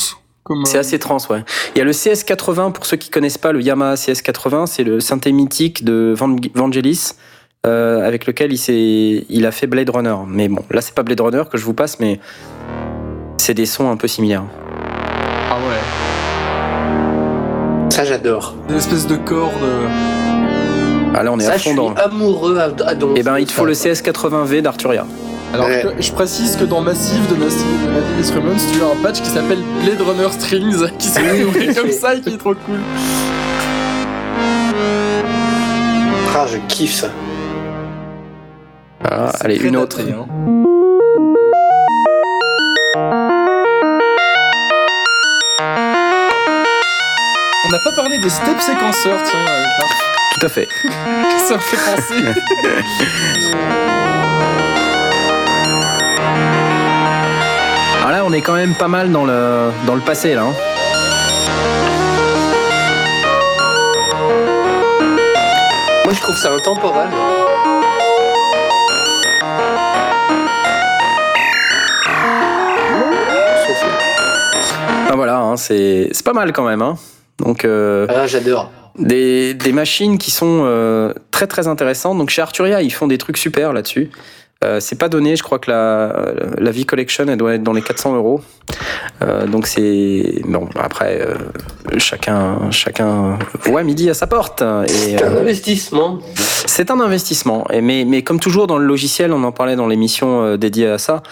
[0.64, 1.42] C'est assez trans, ouais.
[1.74, 5.00] Il y a le CS80, pour ceux qui connaissent pas le Yamaha CS80, c'est le
[5.00, 6.14] synthé mythique de
[6.54, 7.12] Vangelis,
[7.66, 10.16] euh, avec lequel il, il a fait Blade Runner.
[10.28, 12.20] Mais bon, là c'est pas Blade Runner que je vous passe, mais
[13.38, 14.44] c'est des sons un peu similaires.
[18.04, 18.54] Ça j'adore.
[18.68, 19.52] Des espèces de cordes.
[21.14, 21.94] Ah là on est à fond dans.
[21.94, 22.68] amoureux à,
[23.16, 25.06] Eh ben il te faut le CS80V d'Arturia.
[25.54, 25.68] Alors,
[25.98, 27.64] je, précise que dans Massive de Massive
[28.20, 32.14] Instruments, tu as un patch qui s'appelle Blade Runner Strings, qui s'est ouvert comme ça
[32.14, 32.80] et qui est trop cool.
[36.36, 37.08] Ah, je kiffe ça.
[39.08, 40.00] Ah, allez, une autre.
[40.00, 40.26] Hein.
[47.74, 49.66] N'a pas parlé des step séquenceurs, tiens, avec
[50.38, 50.68] Tout à fait.
[51.48, 52.22] ça me fait penser.
[57.98, 60.42] Alors là, on est quand même pas mal dans le, dans le passé, là.
[60.42, 60.54] Hein.
[66.04, 67.08] Moi, je trouve ça intemporel.
[75.10, 76.82] Ah voilà, hein, c'est pas mal quand même.
[76.82, 76.96] Hein.
[77.38, 78.70] Donc, euh, ah, j'adore.
[78.98, 82.16] Des, des, machines qui sont euh, très très intéressantes.
[82.16, 84.10] Donc chez Arturia, ils font des trucs super là-dessus.
[84.64, 87.82] Euh, c'est pas donné, je crois que la, la V-Collection, elle doit être dans les
[87.82, 88.40] 400 euros.
[89.22, 90.68] Euh, donc c'est bon.
[90.78, 91.34] Après, euh,
[91.98, 94.62] chacun, chacun voit midi à sa porte.
[94.86, 96.18] C'est un investissement.
[96.34, 97.66] C'est un investissement.
[97.70, 100.98] Et mais, mais comme toujours dans le logiciel, on en parlait dans l'émission dédiée à
[100.98, 101.22] ça.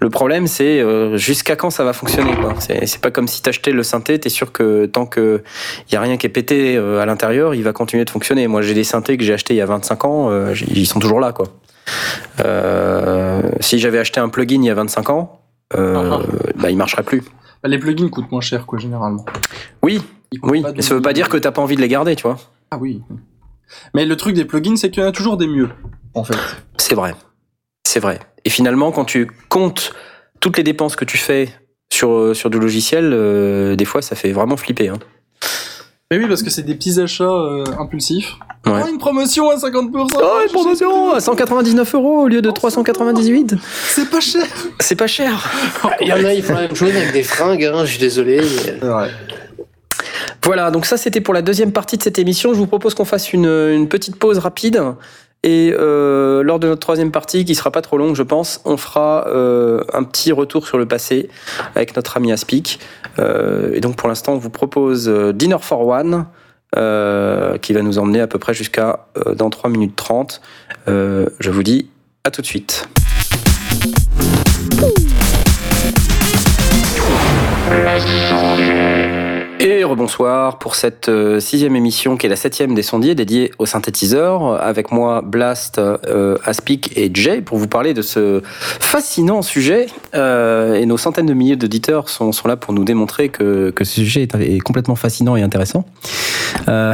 [0.00, 0.82] Le problème, c'est
[1.16, 2.32] jusqu'à quand ça va fonctionner.
[2.58, 5.42] C'est pas comme si t'achetais le synthé, t'es sûr que tant que
[5.92, 8.48] y a rien qui est pété à l'intérieur, il va continuer de fonctionner.
[8.48, 10.30] Moi, j'ai des synthés que j'ai achetés il y a 25 ans,
[10.74, 11.46] ils sont toujours là, quoi.
[12.44, 15.42] Euh, si j'avais acheté un plugin il y a 25 ans,
[15.74, 16.52] euh, ah ah.
[16.56, 17.22] bah, il marcherait plus.
[17.62, 19.24] Bah, les plugins coûtent moins cher, quoi, généralement.
[19.82, 20.02] Oui,
[20.42, 20.64] oui.
[20.74, 22.38] Mais ça veut pas dire que t'as pas envie de les garder, tu vois.
[22.70, 23.02] Ah oui.
[23.94, 25.68] Mais le truc des plugins, c'est qu'il y en a toujours des mieux,
[26.14, 26.38] en fait.
[26.76, 27.14] C'est vrai.
[27.86, 28.20] C'est vrai.
[28.44, 29.92] Et finalement, quand tu comptes
[30.40, 31.48] toutes les dépenses que tu fais
[31.92, 34.88] sur, sur du logiciel, des fois, ça fait vraiment flipper.
[34.88, 34.98] Hein.
[36.12, 38.34] Mais oui, parce que c'est des petits achats euh, impulsifs.
[38.66, 38.80] Ouais.
[38.84, 40.08] Oh, une promotion à 50%.
[40.20, 43.54] Oh, une promotion à 199 euros au lieu de 398.
[43.86, 44.44] C'est pas cher.
[44.80, 45.48] C'est pas cher.
[46.00, 48.00] Il y en a, ils font la même chose avec des fringues, hein, je suis
[48.00, 48.40] désolé.
[48.82, 49.08] Ouais.
[50.42, 52.54] Voilà, donc ça c'était pour la deuxième partie de cette émission.
[52.54, 54.82] Je vous propose qu'on fasse une, une petite pause rapide.
[55.42, 58.76] Et euh, lors de notre troisième partie, qui sera pas trop longue, je pense, on
[58.76, 61.30] fera euh, un petit retour sur le passé
[61.74, 62.78] avec notre ami Aspic.
[63.18, 66.26] Euh, et donc pour l'instant, on vous propose Dinner for One,
[66.74, 70.40] qui va nous emmener à peu près jusqu'à dans 3 minutes 30.
[70.86, 71.88] je vous dis
[72.24, 72.86] à tout de suite.
[79.80, 83.64] Et rebonsoir pour cette euh, sixième émission qui est la septième des sondiers dédiée au
[83.64, 84.62] synthétiseur.
[84.62, 89.86] Avec moi, Blast, euh, Aspic et Jay pour vous parler de ce fascinant sujet.
[90.14, 93.84] Euh, et nos centaines de milliers d'auditeurs sont, sont là pour nous démontrer que, que
[93.84, 95.86] ce sujet est, est complètement fascinant et intéressant.
[96.68, 96.92] Euh...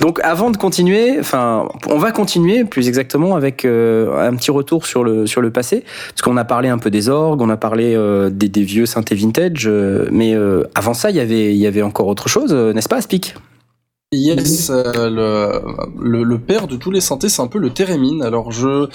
[0.00, 5.02] Donc avant de continuer, enfin, on va continuer plus exactement avec un petit retour sur
[5.02, 7.96] le sur le passé, parce qu'on a parlé un peu des orgues, on a parlé
[8.30, 9.68] des, des, vieux synthés vintage,
[10.42, 13.34] euh, avant ça, il y avait il y avait encore autre chose, n'est-ce pas, Aspic?
[14.14, 18.20] Yes, le, le, père de tous les synthés, c'est un peu le Theremin.
[18.20, 18.88] Alors je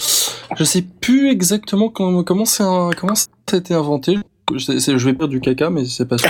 [0.56, 4.18] je sais plus exactement comment ça a été inventé.
[4.53, 6.30] Je, je vais perdre du caca, mais c'est pas sûr.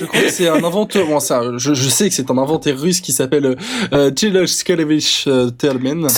[0.00, 1.06] Je crois que c'est un inventeur.
[1.06, 3.56] Bon, ça, je, je, sais que c'est un inventeur russe qui s'appelle
[3.92, 6.08] euh, Skalevich euh, Termen.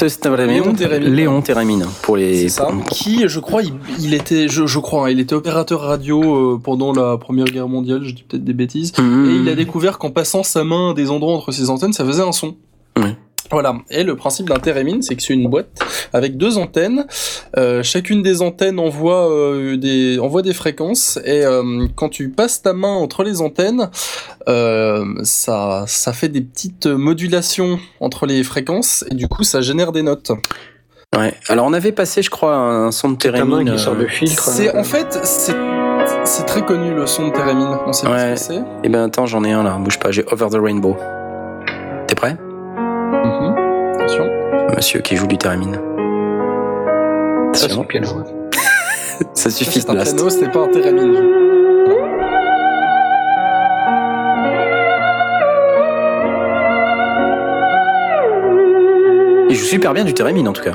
[1.15, 2.49] Léon Teremin pour les.
[2.49, 6.55] Ça, qui, je crois, il, il était, je, je, crois, hein, il était opérateur radio
[6.55, 8.03] euh, pendant la Première Guerre mondiale.
[8.05, 8.93] Je dis peut-être des bêtises.
[8.99, 9.31] Mmh.
[9.31, 12.05] Et il a découvert qu'en passant sa main à des endroits entre ses antennes, ça
[12.05, 12.57] faisait un son.
[13.51, 13.77] Voilà.
[13.91, 15.79] Et le principe d'un Theremin, c'est que c'est une boîte
[16.13, 17.07] avec deux antennes.
[17.57, 22.63] Euh, chacune des antennes envoie euh, des envoie des fréquences et euh, quand tu passes
[22.63, 23.91] ta main entre les antennes,
[24.49, 29.93] euh, ça ça fait des petites modulations entre les fréquences et du coup ça génère
[29.93, 30.33] des notes.
[31.17, 31.35] Ouais.
[31.49, 34.43] Alors on avait passé, je crois, un son de Theremin qui sort de filtre.
[34.43, 35.55] C'est en fait c'est
[36.25, 37.81] c'est très connu le son de Theremin.
[37.87, 38.13] On sait ouais.
[38.13, 38.61] pas ce que c'est.
[38.85, 39.79] Eh ben attends, j'en ai un là.
[39.79, 40.97] Bouge pas, j'ai Over the Rainbow.
[42.07, 42.37] T'es prêt?
[44.75, 45.73] Monsieur qui joue du theremin.
[47.53, 48.09] Ça, c'est piano.
[49.35, 51.23] ça suffit, C'est un piano, c'était pas un theremin.
[59.49, 60.75] Il joue super bien du theremin en tout cas.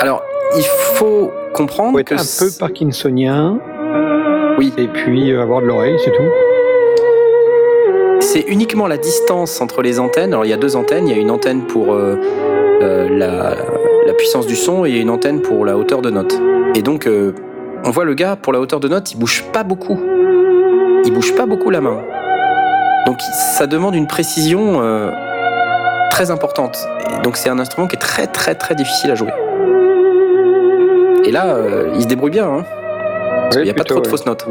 [0.00, 0.22] Alors,
[0.56, 3.58] il faut comprendre faut que un peu parkinsonien.
[4.58, 4.72] Oui.
[4.76, 6.49] Et puis euh, avoir de l'oreille, c'est tout
[8.32, 10.32] c'est uniquement la distance entre les antennes.
[10.32, 12.16] Alors il y a deux antennes, il y a une antenne pour euh,
[12.80, 13.56] euh, la,
[14.06, 16.40] la, puissance du son et une antenne pour la hauteur de note.
[16.76, 17.34] Et donc euh,
[17.84, 19.98] on voit le gars pour la hauteur de note, il bouge pas beaucoup.
[21.04, 22.02] Il bouge pas beaucoup la main.
[23.06, 23.18] Donc
[23.56, 24.80] ça demande une précision
[26.10, 26.78] très importante.
[27.18, 29.32] Et donc c'est un instrument qui est très très très difficile à jouer.
[31.24, 31.56] Et là,
[31.94, 32.46] il se débrouille bien.
[32.46, 32.64] Hein,
[33.46, 34.46] oui, qu'il n'y a pas trop de fausses notes.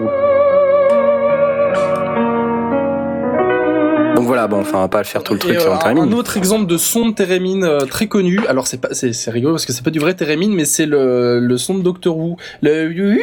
[4.19, 6.01] Donc voilà, bon, enfin, on va pas faire tout le truc et, sur le Theremin.
[6.01, 8.37] Un autre exemple de son de Theremin euh, très connu.
[8.49, 10.85] Alors c'est pas, c'est, c'est rigolo parce que c'est pas du vrai Theremin, mais c'est
[10.85, 12.35] le, le son de Doctor Who.
[12.61, 13.17] Le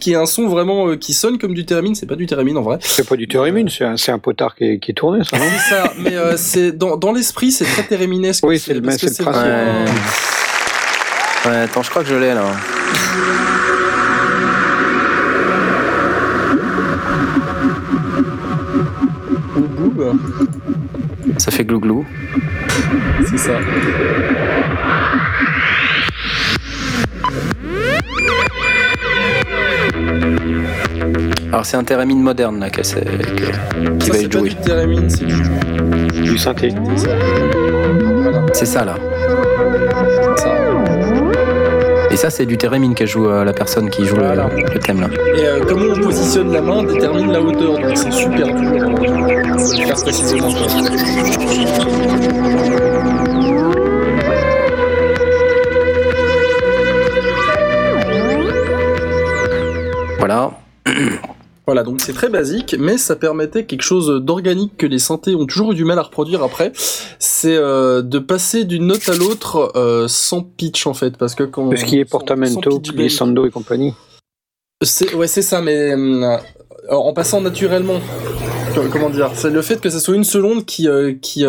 [0.00, 2.56] qui est un son vraiment euh, qui sonne comme du Theremin, c'est pas du Theremin
[2.56, 2.76] en vrai.
[2.82, 5.38] C'est pas du Theremin, c'est un, c'est un potard qui est, qui est tourné, ça,
[5.38, 5.44] non?
[5.50, 8.44] C'est ça, mais euh, c'est dans, dans l'esprit, c'est très Thereminesque.
[8.44, 9.44] Oui, c'est le, c'est le principe.
[11.46, 11.50] Ouais.
[11.50, 12.44] ouais, attends, je crois que je l'ai là.
[21.38, 22.04] Ça fait glouglou.
[23.26, 23.52] C'est ça.
[31.52, 34.50] Alors c'est un Theremin moderne là qui, qui va être joué.
[34.50, 36.74] C'est du Theremin, c'est du, du synthé.
[36.96, 37.16] C'est ça.
[38.22, 38.46] Voilà.
[38.54, 38.96] C'est ça là.
[42.12, 44.50] Et ça, c'est du Theremin que joue euh, la personne qui joue voilà.
[44.54, 45.08] le, le, thème là.
[45.34, 49.80] Et euh, comment on positionne la main détermine la hauteur, donc c'est super dur de
[49.80, 50.50] le faire précisément.
[60.18, 60.50] Voilà.
[61.66, 65.46] Voilà, donc c'est très basique, mais ça permettait quelque chose d'organique que les synthés ont
[65.46, 66.72] toujours eu du mal à reproduire après.
[67.20, 71.44] C'est euh, de passer d'une note à l'autre euh, sans pitch en fait, parce que
[71.44, 73.94] quand ce qui est portamento, glissando et compagnie.
[74.82, 76.36] C'est ouais, c'est ça, mais euh,
[76.88, 78.00] en passant naturellement.
[78.92, 79.30] comment dire?
[79.34, 80.88] C'est le fait que ça soit une seule onde qui
[81.20, 81.44] qui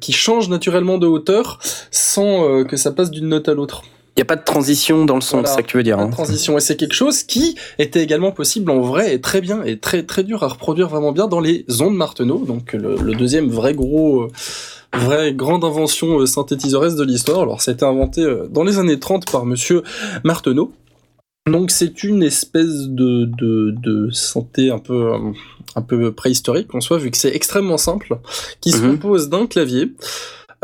[0.00, 1.60] qui change naturellement de hauteur
[1.92, 3.84] sans que ça passe d'une note à l'autre.
[4.16, 5.96] Il n'y a pas de transition dans le son, c'est ça que tu veux dire.
[5.96, 6.12] Pas de hein.
[6.12, 9.78] transition, et c'est quelque chose qui était également possible en vrai et très bien et
[9.78, 13.48] très très dur à reproduire vraiment bien dans les ondes Martenot, donc le, le deuxième
[13.48, 14.28] vrai gros
[14.94, 17.40] vraie grande invention euh, synthétiseuresse de l'histoire.
[17.40, 19.82] Alors, ça a été inventé euh, dans les années 30 par monsieur
[20.24, 20.72] Marteneau.
[21.50, 25.32] Donc, c'est une espèce de, de, de synthé un peu, euh,
[25.74, 28.18] un peu préhistorique en soi, vu que c'est extrêmement simple,
[28.60, 28.92] qui se mhm.
[28.92, 29.92] compose d'un clavier,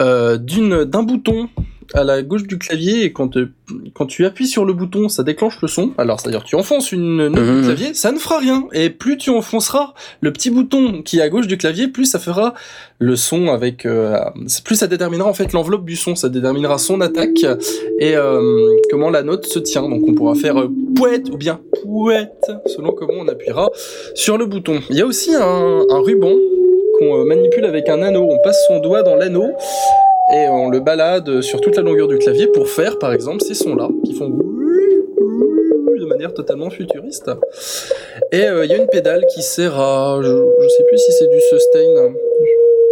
[0.01, 1.49] euh, d'un bouton
[1.94, 3.51] à la gauche du clavier et quand, euh,
[3.94, 5.93] quand tu appuies sur le bouton, ça déclenche le son.
[5.98, 7.65] Alors, c'est-à-dire tu enfonces une note du mhm.
[7.65, 8.66] clavier, ça ne fera rien.
[8.73, 12.19] Et plus tu enfonceras le petit bouton qui est à gauche du clavier, plus ça
[12.19, 12.55] fera
[12.98, 13.86] le son avec...
[13.86, 14.19] Euh,
[14.65, 17.44] plus ça déterminera en fait l'enveloppe du son, ça déterminera son attaque
[17.98, 19.89] et euh, comment la note se tient.
[19.89, 23.69] Donc on pourra faire pouette ou bien pouette selon comment on appuiera
[24.15, 24.81] sur le bouton.
[24.90, 26.35] Il y a aussi un, un ruban
[26.98, 28.28] qu'on manipule avec un anneau.
[28.31, 29.52] On passe son doigt dans l'anneau
[30.35, 33.55] et on le balade sur toute la longueur du clavier pour faire par exemple ces
[33.55, 37.31] sons-là qui font de manière totalement futuriste.
[38.33, 41.13] Et euh, il y a une pédale qui sert à, je, je sais plus si
[41.13, 42.13] c'est du sustain,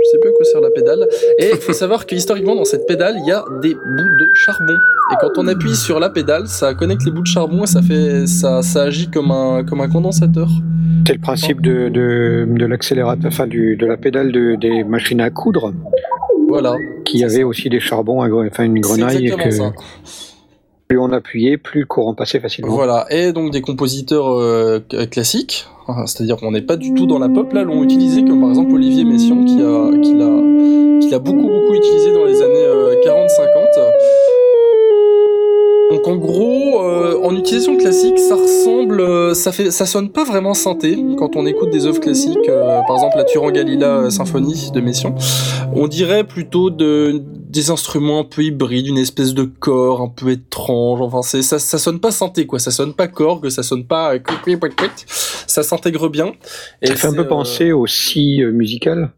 [0.04, 1.06] je sais plus à quoi sert la pédale.
[1.38, 4.26] Et il faut savoir que historiquement dans cette pédale il y a des bouts de
[4.34, 4.76] charbon.
[5.12, 7.80] Et quand on appuie sur la pédale, ça connecte les bouts de charbon et ça
[7.80, 10.48] fait, ça, ça agit comme un, comme un condensateur.
[11.06, 15.20] C'est le principe de, de, de l'accélérateur, enfin du, de la pédale de, des machines
[15.20, 15.72] à coudre.
[16.60, 16.76] Voilà.
[17.04, 19.26] Qui avait aussi des charbons, enfin une grenaille.
[19.26, 19.72] Et que ça.
[20.88, 22.72] Plus on appuyait, plus le courant passait facilement.
[22.72, 24.78] Voilà, et donc des compositeurs euh,
[25.10, 28.40] classiques, hein, c'est-à-dire qu'on n'est pas du tout dans la pop, là, l'ont utilisé, comme
[28.40, 29.90] par exemple Olivier Messiaen, qui l'a
[31.00, 33.26] qui beaucoup, beaucoup utilisé dans les années euh, 40-50.
[36.06, 40.24] Donc en gros, euh, en utilisation classique, ça ressemble, euh, ça fait, ça sonne pas
[40.24, 44.80] vraiment synthé quand on écoute des œuvres classiques, euh, par exemple la Turangalila symphonie de
[44.80, 45.14] Messiaen.
[45.74, 50.30] On dirait plutôt de des instruments un peu hybrides, une espèce de corps un peu
[50.30, 51.00] étrange.
[51.00, 54.14] Enfin, c'est ça, ça sonne pas synthé quoi, ça sonne pas que ça sonne pas
[55.46, 56.32] ça s'intègre bien.
[56.82, 59.10] Et ça fait un peu penser au si musical.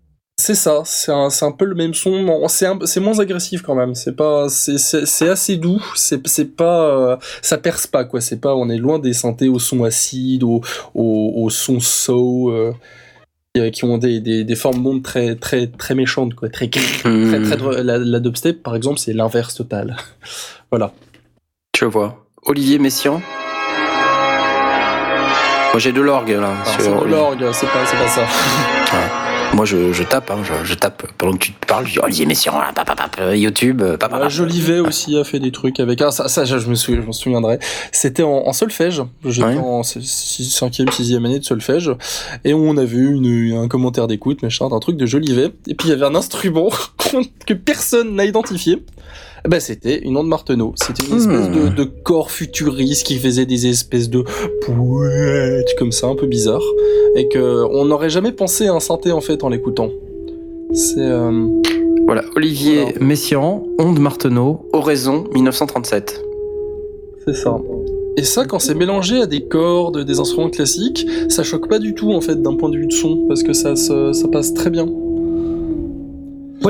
[0.49, 4.17] C'est ça, c'est un, un, peu le même son, c'est moins agressif quand même, c'est
[4.17, 8.79] pas, c'est assez doux, c'est pas, euh, ça perce pas quoi, c'est pas, on est
[8.79, 10.63] loin des synthés au son acide, au,
[10.95, 12.73] au, au son so, euh,
[13.71, 17.83] qui ont des, des, des formes d'ondes très, très, très méchantes quoi, très, très, très,
[17.83, 19.97] la, la dubstep par exemple c'est l'inverse total,
[20.71, 20.95] voilà.
[21.79, 22.25] Je vois.
[22.47, 23.21] Olivier Messiaen
[25.73, 26.55] Moi j'ai de l'orgue là.
[26.65, 28.27] C'est de l'orgue, c'est pas, pas ça.
[29.55, 31.87] Moi, je, je tape, hein, je, je, tape pendant que tu te parles.
[31.87, 32.55] Je dis Olivier Messiaen,
[33.35, 34.21] YouTube, papa.
[34.21, 36.01] Euh, Jolivet aussi a fait des trucs avec.
[36.03, 37.59] Ah, ça, ça je, me souviens, je m'en souviendrai.
[37.91, 39.03] C'était en, en, solfège.
[39.25, 41.91] J'étais en 5e, 6e année de solfège.
[42.45, 45.51] Et on a vu une, un commentaire d'écoute, machin, d'un truc de Jolivet.
[45.67, 46.69] Et puis il y avait un instrument
[47.47, 48.85] que personne n'a identifié.
[49.49, 50.75] Bah, c'était une onde Marteneau.
[50.77, 51.75] C'était une espèce de, hmm.
[51.75, 54.25] de, corps futuriste qui faisait des espèces de
[54.63, 56.63] pouettes comme ça, un peu bizarre.
[57.17, 59.91] Et que on n'aurait jamais pensé à un synthé en fait en l'écoutant.
[60.75, 60.99] C'est.
[60.99, 61.49] Euh...
[62.05, 63.05] Voilà, Olivier voilà.
[63.05, 66.23] Messiaen, onde Marteneau, Oraison, 1937.
[67.27, 67.59] C'est ça.
[68.17, 71.95] Et ça, quand c'est mélangé à des cordes, des instruments classiques, ça choque pas du
[71.95, 74.53] tout en fait d'un point de vue de son, parce que ça, ça, ça passe
[74.53, 74.89] très bien.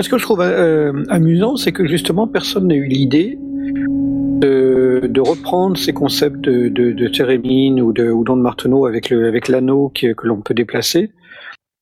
[0.03, 5.77] Ce que je trouve euh, amusant, c'est que justement, personne n'a eu l'idée de, reprendre
[5.77, 9.09] ces concepts de, de, Thérémine ou de, ou de Marteneau avec
[9.49, 11.11] l'anneau que, l'on peut déplacer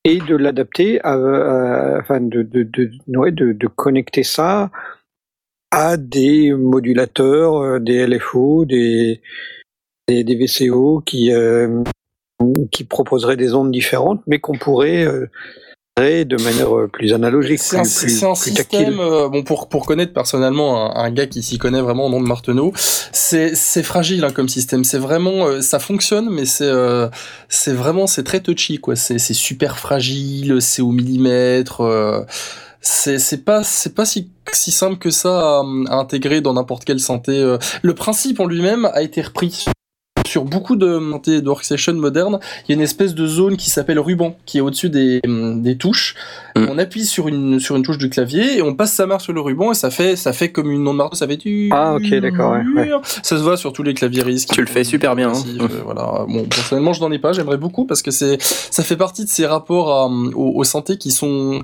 [0.04, 4.70] et de l'adapter, à, à, enfin, de, connecter ça
[5.70, 9.20] à des modulateurs, euh, des LFO, des,
[10.08, 11.82] VCO qui, euh,
[12.70, 15.06] qui proposeraient des ondes différentes, mais qu'on pourrait
[15.98, 17.58] de manière euh, plus analogique.
[17.58, 21.42] C'est un, plus, un système, euh, bon pour pour connaître personnellement un, un, gars qui
[21.42, 24.84] s'y connaît vraiment au nom de Marteneau, c'est c'est fragile hein, comme système.
[24.84, 27.08] C'est vraiment euh, ça fonctionne, mais c'est euh,
[27.48, 28.94] c'est vraiment c'est très touchy quoi.
[28.94, 31.80] C'est c'est super fragile, c'est au millimètre.
[31.80, 32.20] Euh,
[32.82, 36.84] c'est c'est pas c'est pas si si simple que ça à, à intégrer dans n'importe
[36.84, 37.56] quelle santé.
[37.80, 39.64] Le principe en lui-même a été repris
[40.26, 41.00] sur beaucoup de,
[41.40, 44.60] de workstation modernes, il y a une espèce de zone qui s'appelle ruban, qui est
[44.60, 46.14] au-dessus des, des touches.
[46.54, 46.66] Mm.
[46.70, 49.32] On appuie sur une, sur une touche du clavier et on passe sa main sur
[49.32, 51.70] le ruban et ça fait, ça fait comme une onde marteau, ça fait du.
[51.72, 52.90] Ah, ok, d'accord, ouais,
[53.22, 54.50] Ça se voit sur tous les claviéristes.
[54.52, 55.30] Tu le fais super bien.
[55.30, 55.44] Hein.
[55.60, 56.24] Euh, voilà.
[56.28, 59.28] Bon, personnellement, je n'en ai pas, j'aimerais beaucoup parce que c'est, ça fait partie de
[59.28, 61.60] ces rapports à, aux, aux santé qui sont,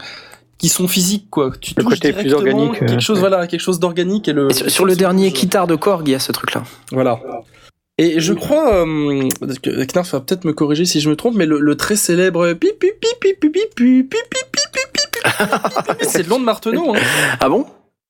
[0.59, 1.51] qui sont physiques quoi.
[1.61, 2.79] Tu le côté plus organique.
[2.79, 4.51] Quelque chose, voilà, quelque chose d'organique et le.
[4.51, 6.63] Et sur, sur le dernier guitare de Korg, il y a ce truc là.
[6.91, 7.21] Voilà.
[8.03, 9.29] Et je crois, euh,
[9.95, 12.53] Knarf va peut-être me corriger si je me trompe, mais le, très célèbre
[16.03, 16.95] c'est le long de Marteneau.
[17.39, 17.65] Ah bon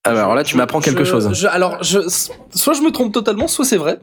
[0.05, 1.47] alors là, tu m'apprends quelque chose.
[1.47, 2.01] alors, je,
[2.53, 4.01] soit je me trompe totalement, soit c'est vrai.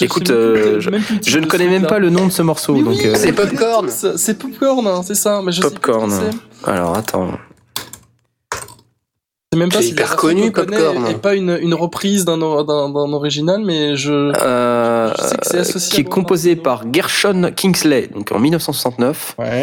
[0.00, 2.80] Écoute, je, ne connais même pas le nom de ce morceau.
[2.80, 3.90] donc C'est Popcorn.
[3.90, 5.42] C'est Popcorn, c'est ça.
[5.44, 6.12] Mais je Popcorn.
[6.64, 7.32] Alors attends.
[9.52, 13.96] C'est même pas si hyper connu Popcorn et pas une, une reprise d'un original, mais
[13.96, 15.92] je, euh, je sais que c'est associé.
[15.92, 19.34] Qui est composé par Gershon Kingsley, donc en 1969.
[19.40, 19.62] Ouais.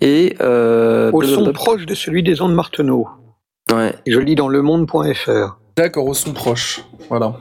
[0.00, 3.08] Et euh, au son proche de celui des ondes Marteneau.
[3.72, 3.96] Ouais.
[4.06, 5.58] Je lis dans le monde.fr.
[5.76, 6.84] D'accord, au son proche.
[7.08, 7.34] Voilà.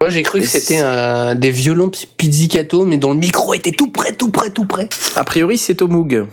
[0.00, 3.90] Moi, j'ai cru que c'était un, des violons pizzicato, mais dont le micro était tout
[3.90, 4.88] près, tout près, tout près.
[5.16, 6.24] A priori, c'est au Moog.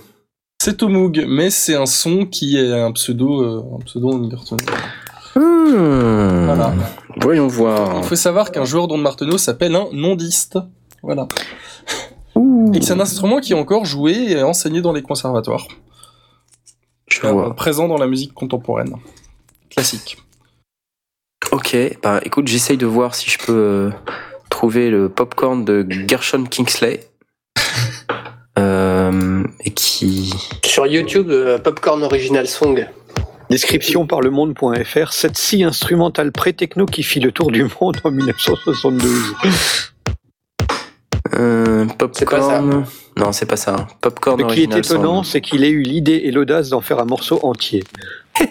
[0.67, 6.45] C'est Moog, mais c'est un son qui est un pseudo, euh, un pseudo hmm.
[6.45, 6.73] Voilà.
[7.21, 7.99] Voyons voir.
[7.99, 10.59] Il faut savoir qu'un joueur dont Marteneau s'appelle un nondiste.
[11.01, 11.29] Voilà.
[12.73, 15.69] Et que c'est un instrument qui est encore joué et enseigné dans les conservatoires.
[17.07, 17.55] Je vois.
[17.55, 18.93] Présent dans la musique contemporaine.
[19.69, 20.17] Classique.
[21.53, 23.89] Ok, bah écoute, j'essaye de voir si je peux euh,
[24.49, 27.07] trouver le popcorn de Gershon Kingsley.
[28.57, 30.33] Euh, et qui.
[30.65, 32.87] Sur YouTube, euh, Popcorn Original Song.
[33.49, 38.11] Description par le monde.fr, cette scie instrumentale pré-techno qui fit le tour du monde en
[38.11, 39.35] 1972.
[41.33, 42.85] Euh, popcorn.
[43.15, 43.87] Non, c'est pas ça.
[44.01, 47.05] Popcorn Ce qui est étonnant, c'est qu'il ait eu l'idée et l'audace d'en faire un
[47.05, 47.83] morceau entier.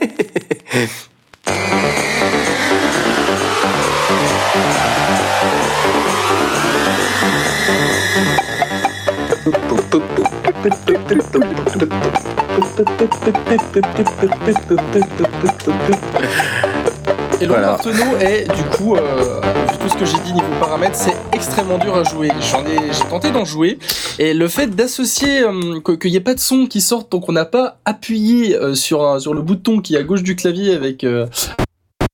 [17.40, 17.78] Et le voilà.
[18.20, 19.40] est, du coup, euh,
[19.80, 22.30] tout ce que j'ai dit niveau paramètres, c'est extrêmement dur à jouer.
[22.50, 23.78] J'en ai, j'ai tenté d'en jouer,
[24.18, 27.32] et le fait d'associer euh, qu'il n'y ait pas de son qui sorte, donc on
[27.32, 31.06] n'a pas appuyé euh, sur sur le bouton qui est à gauche du clavier avec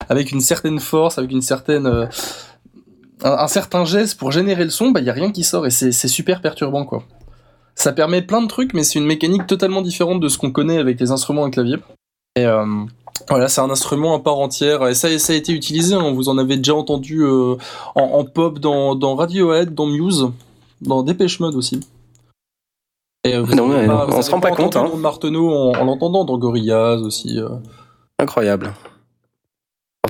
[0.09, 2.09] avec une certaine force, avec une certaine
[3.23, 5.71] un, certain geste pour générer le son, bah il y a rien qui sort et
[5.71, 7.05] c'est super perturbant quoi.
[7.75, 10.79] Ça permet plein de trucs, mais c'est une mécanique totalement différente de ce qu'on connaît
[10.79, 11.77] avec les instruments à clavier.
[12.37, 12.65] Et euh,
[13.29, 14.87] voilà, c'est un instrument à part entière.
[14.87, 16.13] Et ça, ça a été utilisé, hein.
[16.13, 17.57] vous en avez déjà entendu euh,
[17.95, 20.29] en, pop dans, dans, Radiohead, dans Muse,
[20.81, 21.81] dans Dépêche Mode aussi.
[23.25, 24.77] Et euh, non, on se rend pas, compte.
[24.77, 24.91] Hein.
[24.97, 27.39] Marteneau en, l'entendant dans Gorillaz aussi.
[28.19, 28.75] Incroyable.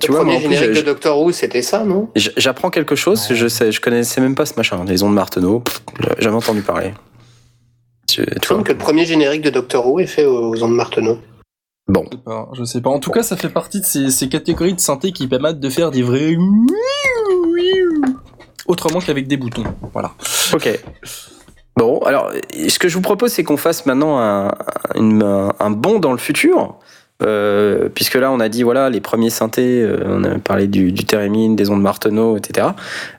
[0.00, 2.08] tu le vois, premier générique de Doctor Who, c'était ça, non?
[2.16, 3.28] J'apprends quelque chose.
[3.31, 4.84] Je sais, je connaissais même pas ce machin.
[4.84, 5.62] Les ondes Marteneau,
[6.18, 6.92] jamais entendu parler.
[8.08, 11.18] Tu, tu que le premier générique de Doctor Who est fait aux ondes Marteneau.
[11.89, 12.05] Bon.
[12.10, 12.90] Je sais, pas, je sais pas.
[12.90, 15.90] En tout cas, ça fait partie de ces, catégories de synthé qui permettent de faire
[15.90, 16.36] des vrais
[18.66, 19.64] autrement qu'avec des boutons.
[19.92, 20.12] Voilà.
[20.52, 20.68] Ok.
[21.76, 24.52] Bon, alors, ce que je vous propose, c'est qu'on fasse maintenant un,
[24.94, 26.78] un, bond dans le futur.
[27.22, 30.92] Euh, puisque là, on a dit, voilà, les premiers synthés, euh, on a parlé du,
[30.92, 32.68] du thérémine, des ondes Marteneau, etc.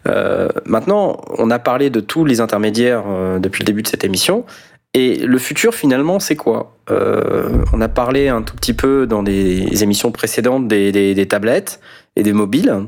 [0.08, 3.04] Euh, maintenant, on a parlé de tous les intermédiaires
[3.40, 4.46] depuis le début de cette émission.
[4.94, 6.76] Et le futur, finalement, c'est quoi?
[6.92, 11.80] Euh, On a parlé un tout petit peu dans des émissions précédentes des, tablettes
[12.16, 12.88] et des mobiles.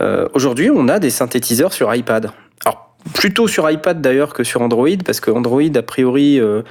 [0.00, 2.30] Euh, Aujourd'hui, on a des synthétiseurs sur iPad.
[2.64, 6.62] Alors, plutôt sur iPad d'ailleurs que sur Android, parce que Android, a priori, euh,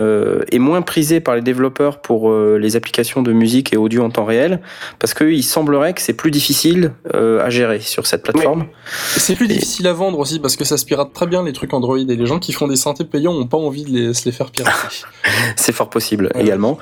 [0.00, 4.02] euh, est moins prisé par les développeurs pour euh, les applications de musique et audio
[4.02, 4.60] en temps réel,
[4.98, 8.66] parce qu'il semblerait que c'est plus difficile euh, à gérer sur cette plateforme.
[9.16, 11.72] C'est plus difficile à vendre aussi, parce que ça se pirate très bien les trucs
[11.72, 14.24] Android, et les gens qui font des synthés payants n'ont pas envie de les, se
[14.24, 15.04] les faire pirater.
[15.56, 16.78] c'est fort possible également.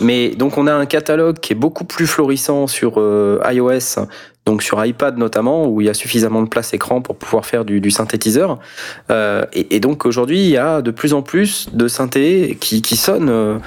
[0.00, 2.98] mais donc on a un catalogue qui est beaucoup plus florissant sur
[3.44, 4.06] iOS
[4.48, 7.66] donc sur iPad notamment, où il y a suffisamment de place écran pour pouvoir faire
[7.66, 8.58] du, synthétiseur.
[9.10, 13.28] Euh, et, donc aujourd'hui, il y a de plus en plus de synthés qui, sonnent
[13.28, 13.58] euh,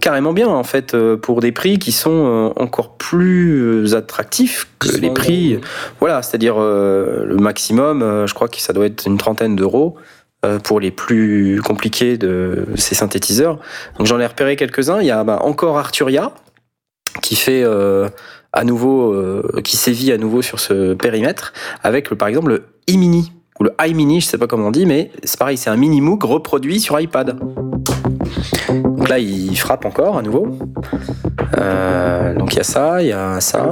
[0.00, 5.10] carrément bien, en fait, euh, pour des prix qui sont encore plus attractifs que les
[5.10, 5.60] prix.
[6.00, 9.96] Voilà, c'est-à-dire le maximum, je crois que ça doit être une trentaine d'euros
[10.64, 13.58] pour les plus compliqués de ces synthétiseurs.
[13.98, 15.00] Donc j'en ai repéré quelques-uns.
[15.02, 16.32] Il y a bah, encore Arturia
[17.20, 17.62] qui fait
[18.52, 23.32] à nouveau, euh, qui sévit à nouveau sur ce périmètre, avec par exemple le iMini
[23.60, 26.00] ou le iMini, je sais pas comment on dit, mais c'est pareil, c'est un mini
[26.00, 27.38] MOOC reproduit sur iPad.
[28.68, 30.48] Donc là, il frappe encore à nouveau.
[31.58, 33.70] Euh, donc il y a ça, il y a ça.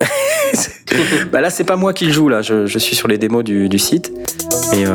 [1.32, 2.42] bah là, c'est pas moi qui le joue là.
[2.42, 4.12] Je, je suis sur les démos du, du site.
[4.72, 4.94] Et euh...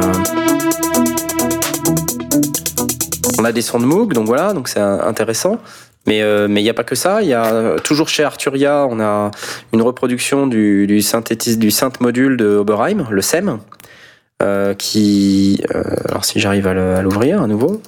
[3.39, 5.59] on a des sons de Moog, donc voilà, donc c'est intéressant.
[6.07, 7.21] Mais euh, il n'y a pas que ça.
[7.21, 9.31] Il y a toujours chez Arturia, on a
[9.73, 13.59] une reproduction du, du du synth module de Oberheim, le SEM.
[14.77, 15.61] qui,
[16.09, 17.81] alors si j'arrive à l'ouvrir à nouveau,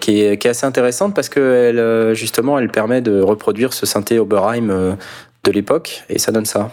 [0.00, 4.96] qui, est, assez intéressante parce que justement, elle permet de reproduire ce synthé Oberheim
[5.44, 6.72] de l'époque et ça donne ça.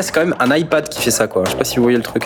[0.00, 1.44] Là, c'est quand même un iPad qui fait ça, quoi.
[1.44, 2.24] Je sais pas si vous voyez le truc.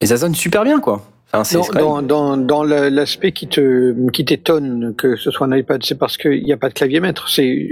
[0.00, 1.02] Et ça sonne super bien, quoi.
[1.32, 6.52] dans, l'aspect qui te qui t'étonne que ce soit un iPad, c'est parce qu'il n'y
[6.52, 7.28] a pas de clavier maître.
[7.28, 7.70] C'est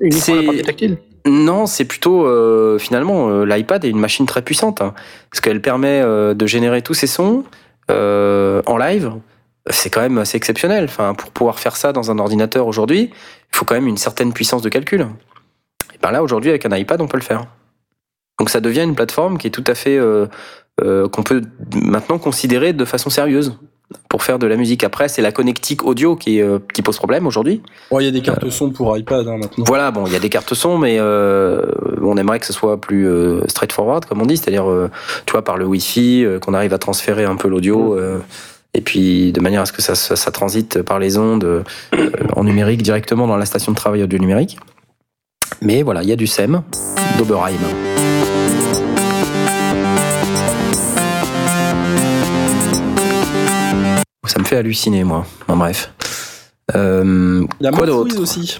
[0.00, 0.96] uniquement la tactile?
[1.26, 4.92] Non, c'est plutôt euh, finalement euh, l'iPad est une machine très puissante hein,
[5.30, 7.44] parce qu'elle permet euh, de générer tous ces sons
[7.88, 9.12] en live.
[9.70, 10.84] C'est quand même assez exceptionnel.
[10.84, 14.32] Enfin, pour pouvoir faire ça dans un ordinateur aujourd'hui, il faut quand même une certaine
[14.32, 15.02] puissance de calcul.
[15.94, 17.46] Et ben là, aujourd'hui, avec un iPad, on peut le faire.
[18.38, 22.72] Donc ça devient une plateforme qui est tout à fait euh, qu'on peut maintenant considérer
[22.72, 23.58] de façon sérieuse
[24.08, 24.84] pour faire de la musique.
[24.84, 27.62] Après, c'est la connectique audio qui, euh, qui pose problème aujourd'hui.
[27.92, 29.64] il y a des cartes euh, son pour iPad hein, maintenant.
[29.66, 33.08] Voilà, bon, il y a des cartes son, mais on aimerait que ce soit plus
[33.48, 34.66] straightforward, comme on dit, c'est-à-dire,
[35.26, 37.94] tu vois, par le Wi-Fi, qu'on arrive à transférer un peu l'audio.
[37.94, 38.20] Mm.
[38.74, 41.64] et puis de manière à ce que ça, ça, transite par les ondes
[42.36, 44.58] en numérique directement dans la station de travail audio numérique.
[45.60, 46.62] Mais voilà, il y a du SEM
[47.18, 48.03] d'Oberheim.
[54.26, 55.26] Ça me fait halluciner, moi.
[55.48, 55.92] En bref.
[56.74, 58.58] Euh, Il y a quoi d'autre aussi.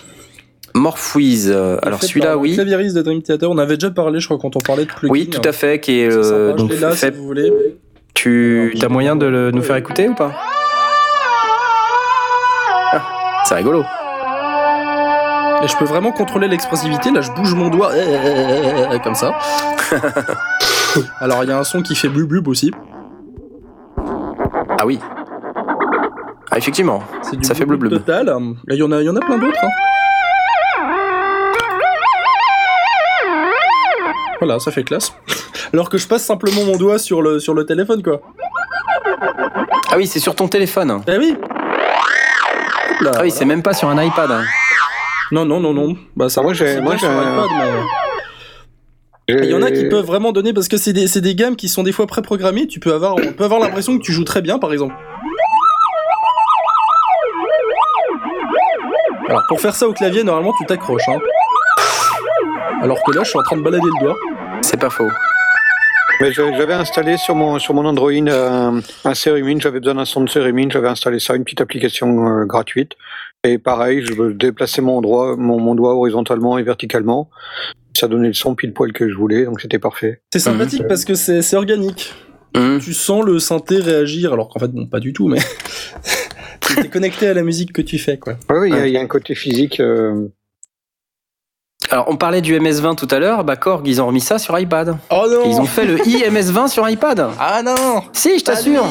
[0.75, 1.51] Morphwiz.
[1.51, 2.55] Euh, alors celui-là, oui.
[2.55, 3.51] Clavieriste de Dream Theater.
[3.51, 5.13] On avait déjà parlé, je crois, quand on parlait de plugin.
[5.13, 5.81] Oui, tout à fait.
[5.81, 7.13] Qui est, euh, donc là, fait...
[7.13, 7.53] si vous voulez.
[8.13, 10.33] Tu as moyen de le, nous faire écouter ou pas
[12.93, 13.03] ah,
[13.45, 13.85] C'est rigolo.
[15.63, 17.11] Et je peux vraiment contrôler l'expressivité.
[17.11, 19.33] Là, je bouge mon doigt euh, comme ça.
[21.21, 22.71] Alors, il y a un son qui fait blub blub aussi.
[24.79, 24.99] Ah oui.
[26.51, 27.03] Ah, effectivement,
[27.43, 27.91] ça fait bleu bleu.
[27.91, 28.33] Total.
[28.69, 29.59] Il y en a, il y en a plein d'autres.
[29.63, 29.69] Hein.
[34.41, 35.13] Voilà, ça fait classe.
[35.73, 38.21] Alors que je passe simplement mon doigt sur le, sur le téléphone, quoi.
[39.91, 41.03] Ah oui, c'est sur ton téléphone.
[41.09, 41.37] Eh oui.
[43.07, 44.31] ah oui, c'est même pas sur un iPad.
[44.31, 44.45] Hein.
[45.33, 45.97] Non, non, non, non.
[46.17, 47.09] Bah ça, moi j'ai, moi j'ai.
[49.29, 51.69] Il y en a qui peuvent vraiment donner parce que c'est des, des gammes qui
[51.69, 52.67] sont des fois préprogrammées.
[52.67, 54.95] Tu peux avoir, on peut avoir l'impression que tu joues très bien, par exemple.
[59.29, 61.09] Alors pour faire ça au clavier, normalement tu t'accroches.
[61.09, 61.19] Hein.
[62.83, 64.17] Alors que là, je suis en train de balader le doigt.
[64.63, 65.09] C'est pas faux.
[66.21, 70.23] Mais j'avais installé sur mon sur mon Android euh, un Ceremin, j'avais besoin d'un son
[70.23, 72.93] de Ceremin, j'avais installé ça, une petite application euh, gratuite.
[73.43, 77.31] Et pareil, je veux déplacer mon doigt, mon, doigt horizontalement et verticalement.
[77.97, 80.21] Ça donnait le son pile poil que je voulais, donc c'était parfait.
[80.33, 80.89] C'est sympathique mhm.
[80.89, 82.15] parce que c'est organique.
[82.57, 82.81] Mhm.
[82.81, 85.41] Tu sens le synthé réagir, alors qu'en fait, bon, pas du tout, mais
[86.75, 88.35] tu es connecté à la musique que tu fais, quoi.
[88.51, 89.81] oui, il y, a un côté physique.
[89.81, 90.29] Euh,
[91.91, 93.45] alors, on parlait du MS-20 tout à l'heure.
[93.45, 94.97] Bah, Korg, ils ont remis ça sur iPad.
[95.11, 97.29] Oh non Ils ont fait le iMS-20 sur iPad.
[97.39, 98.87] Ah non Si, je t'assure.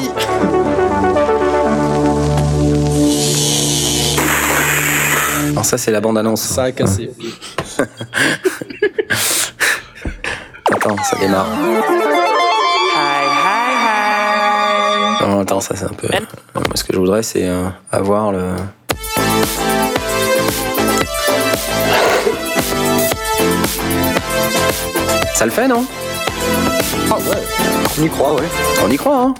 [5.50, 6.42] Alors ça, c'est la bande-annonce.
[6.42, 7.10] Ça a cassé.
[10.70, 11.48] Attends, ça démarre.
[15.44, 16.08] Attends, ça c'est un peu.
[16.54, 18.56] Moi, ce que je voudrais, c'est euh, avoir le.
[25.34, 25.84] Ça le fait, non?
[27.10, 27.42] Ah ouais.
[27.98, 28.48] On y croit, ouais.
[28.84, 29.34] On y croit, hein.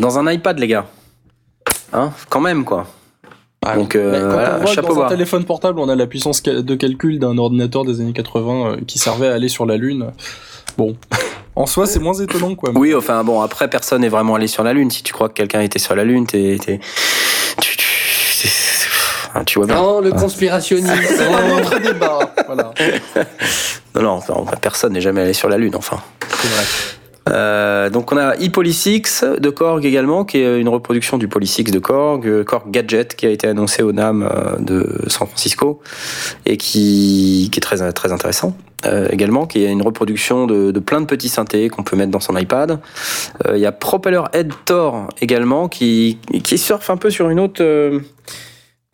[0.00, 0.86] Dans un iPad, les gars.
[1.92, 2.12] Hein?
[2.28, 2.86] Quand même, quoi.
[3.66, 6.74] Ah, Donc, euh, quand on voit dans un téléphone portable, on a la puissance de
[6.74, 10.12] calcul d'un ordinateur des années 80 euh, qui servait à aller sur la Lune.
[10.76, 10.96] Bon,
[11.56, 12.70] en soi, c'est moins étonnant, quoi.
[12.74, 14.90] Oui, enfin, bon, après, personne n'est vraiment allé sur la Lune.
[14.90, 16.56] Si tu crois que quelqu'un était sur la Lune, t'es,
[17.60, 17.76] tu,
[19.44, 19.76] tu, vois bien.
[19.76, 20.94] Non, le conspirationnisme.
[21.08, 22.32] c'est un autre débat.
[22.46, 22.72] Voilà.
[23.96, 25.98] non, non, enfin, personne n'est jamais allé sur la Lune, enfin.
[26.28, 26.97] C'est vrai.
[27.28, 31.78] Euh, donc on a ePolysix de Korg également, qui est une reproduction du Polysix de
[31.78, 35.80] Korg, euh, Korg Gadget qui a été annoncé au NAM euh, de San Francisco
[36.46, 38.56] et qui, est très, très intéressant.
[39.10, 42.36] Également, qui est une reproduction de, plein de petits synthés qu'on peut mettre dans son
[42.36, 42.78] iPad.
[43.52, 47.60] Il y a Propeller Head Tor également, qui, qui surfe un peu sur une autre...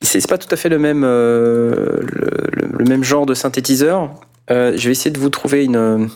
[0.00, 4.08] c'est pas tout à fait le même, le, même genre de synthétiseur.
[4.48, 6.08] je vais essayer de vous trouver une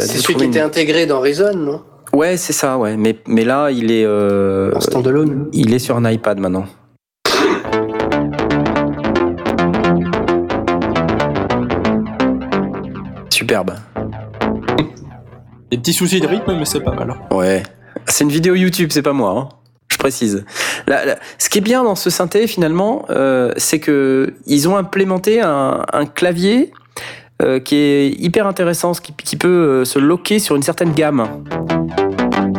[0.00, 1.82] c'est celui qui était intégré dans Reason, non?
[2.12, 2.96] Ouais, c'est ça, ouais.
[2.96, 4.04] Mais, mais là, il est.
[4.04, 6.66] Euh, en standalone Il est sur un iPad maintenant.
[13.30, 13.74] Superbe.
[15.70, 17.14] Des petits soucis de rythme, mais c'est pas mal.
[17.30, 17.62] Ouais.
[18.06, 19.30] C'est une vidéo YouTube, c'est pas moi.
[19.36, 19.48] Hein.
[19.88, 20.44] Je précise.
[21.38, 25.84] ce qui est bien dans ce synthé, finalement, euh, c'est que ils ont implémenté un,
[26.14, 26.72] clavier
[27.42, 31.26] euh, qui est hyper intéressant, qui, qui peut euh, se loquer sur une certaine gamme.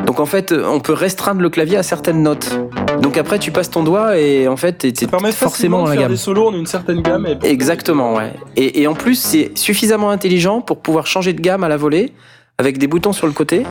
[0.05, 2.59] Donc en fait, on peut restreindre le clavier à certaines notes.
[3.01, 6.11] Donc après, tu passes ton doigt et en fait, tu forcément dans la gamme.
[6.11, 7.27] des solos en une certaine gamme.
[7.43, 8.33] Exactement, ouais.
[8.55, 12.13] Et, et en plus, c'est suffisamment intelligent pour pouvoir changer de gamme à la volée
[12.57, 13.63] avec des boutons sur le côté.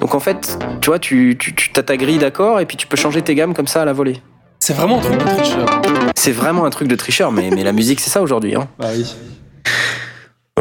[0.00, 2.86] Donc en fait, tu vois, tu, tu, tu as ta grille d'accord et puis tu
[2.86, 4.20] peux changer tes gammes comme ça à la volée.
[4.58, 5.66] C'est vraiment un truc de tricheur.
[6.14, 8.54] C'est vraiment un truc de tricheur, mais, mais la musique c'est ça aujourd'hui.
[8.54, 8.68] Hein.
[8.78, 9.14] Bah oui.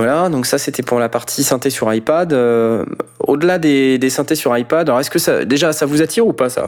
[0.03, 2.33] Voilà, donc ça c'était pour la partie synthé sur iPad.
[2.33, 2.85] Euh,
[3.19, 6.33] au-delà des, des, synthés sur iPad, alors est-ce que ça, déjà ça vous attire ou
[6.33, 6.67] pas ça,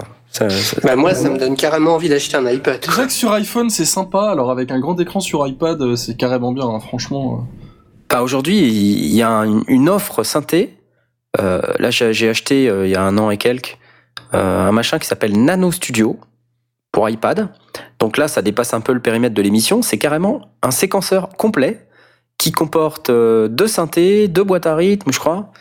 [0.84, 2.80] bah Moi ça me donne carrément envie d'acheter un iPad.
[2.82, 5.96] C'est vrai que sur iPhone c'est sympa, alors avec un grand écran sur iPad euh,
[5.96, 7.46] c'est carrément bien, hein, franchement.
[8.10, 10.78] Bah, aujourd'hui il y a une offre synthé
[11.40, 13.78] euh, là, j'ai acheté euh, il y a un an et quelques
[14.34, 16.20] euh, un machin qui s'appelle Nano Studio
[16.92, 17.50] pour iPad.
[18.00, 19.82] Donc là, ça dépasse un peu le périmètre de l'émission.
[19.82, 21.85] C'est carrément un séquenceur complet
[22.38, 25.52] qui comporte deux synthés, deux boîtes à rythme, je crois.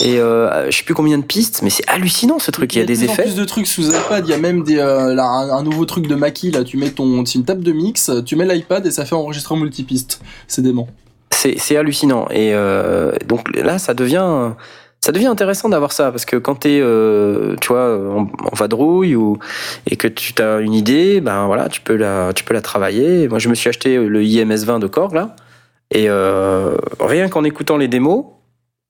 [0.00, 2.74] Et euh, je sais plus combien de pistes, mais c'est hallucinant ce truc.
[2.74, 3.24] Il y a, des effets.
[3.24, 4.26] plus de trucs sous iPad.
[4.26, 6.64] Il y a même des, un, nouveau truc de Mackie là.
[6.64, 10.20] Tu mets ton, une table de mix, tu mets l'iPad et ça fait enregistrer multipiste.
[10.48, 10.88] C'est dément.
[11.30, 12.28] C'est hallucinant.
[12.30, 12.52] Et
[13.26, 14.52] donc là, ça devient
[15.04, 19.36] ça devient intéressant d'avoir ça parce que quand t'es euh, tu vois en, vadrouille ou
[19.90, 23.26] et que tu as une idée ben voilà tu peux la tu peux la travailler
[23.26, 25.34] moi je me suis acheté le IMS 20 de Korg là
[25.92, 28.24] et euh, rien qu'en écoutant les démos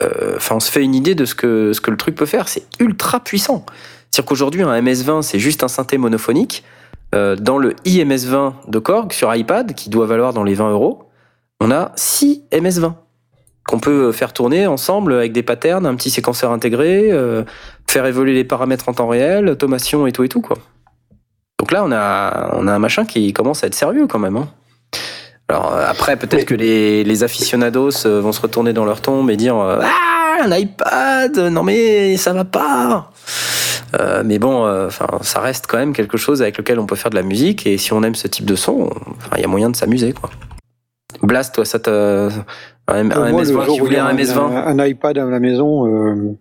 [0.03, 2.49] euh, on se fait une idée de ce que ce que le truc peut faire
[2.49, 3.67] c'est ultra puissant
[4.11, 6.65] c'est-à-dire qu'aujourd'hui un MS20 c'est juste un synthé monophonique
[7.15, 10.71] euh, dans le IMS 20 de Korg sur iPad qui doit valoir dans les 20
[10.71, 11.11] euros
[11.61, 12.95] on a 6 MS20
[13.67, 17.13] qu'on peut faire tourner ensemble avec des patterns, un petit séquenceur intégré,
[17.89, 20.57] faire évoluer les paramètres en temps réel, automation et tout et tout quoi.
[21.61, 24.37] Donc là on a on a un machin qui commence à être sérieux quand même.
[24.37, 24.49] Hein.
[25.53, 29.31] Alors euh, après peut-être que les, les aficionados euh, vont se retourner dans leur tombe
[29.31, 33.11] et dire ah un iPad non mais ça va pas.
[34.01, 37.11] Euh, mais bon, enfin, ça reste quand même quelque chose avec lequel on peut faire
[37.11, 38.89] de la musique et si on aime ce type de son,
[39.37, 40.31] il y a moyen de s'amuser quoi.
[41.23, 42.29] Blast, toi, ça t'a
[42.89, 45.87] un, MS20, tu voulais un MS20 un, iPad à la maison.
[45.87, 46.39] Euh,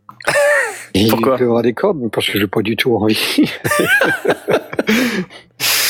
[1.09, 3.51] Pourquoi Il aura des cordes, parce que j'ai pas du tout envie.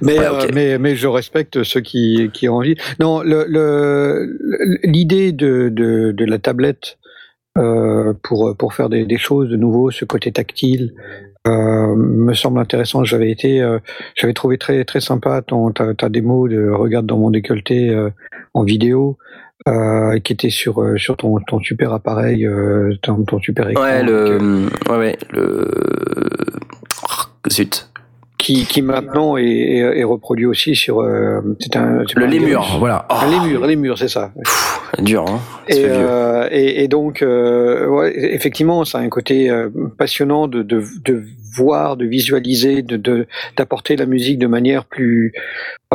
[0.00, 2.76] mais, euh, mais, mais je respecte ceux qui, qui ont envie.
[2.98, 6.98] Non, l'idée le, de, de, de, la tablette
[7.58, 10.92] euh, pour, pour faire des, des, choses de nouveau, ce côté tactile,
[11.46, 13.04] euh, me semble intéressant.
[13.04, 13.78] J'avais été, euh,
[14.14, 18.10] j'avais trouvé très très sympa ton ta, ta démo de regarde dans mon décolleté euh,
[18.54, 19.18] en vidéo.
[20.24, 22.48] Qui était sur sur ton, ton super appareil,
[23.02, 23.82] ton, ton, super écran.
[23.82, 24.38] Ouais, le,
[24.88, 25.70] ouais, ouais, le
[27.52, 27.89] zut.
[28.40, 31.40] Qui, qui maintenant est, est, reproduit aussi sur euh,
[31.74, 33.06] un, le lémur, voilà.
[33.10, 33.14] Oh.
[33.28, 34.32] Les murs, les murs, c'est ça.
[34.98, 35.40] dur, hein.
[35.68, 35.84] Et,
[36.50, 39.50] et, donc, ouais, effectivement, ça a un côté
[39.98, 40.80] passionnant de,
[41.56, 45.32] voir, de visualiser, de d'apporter la musique de manière plus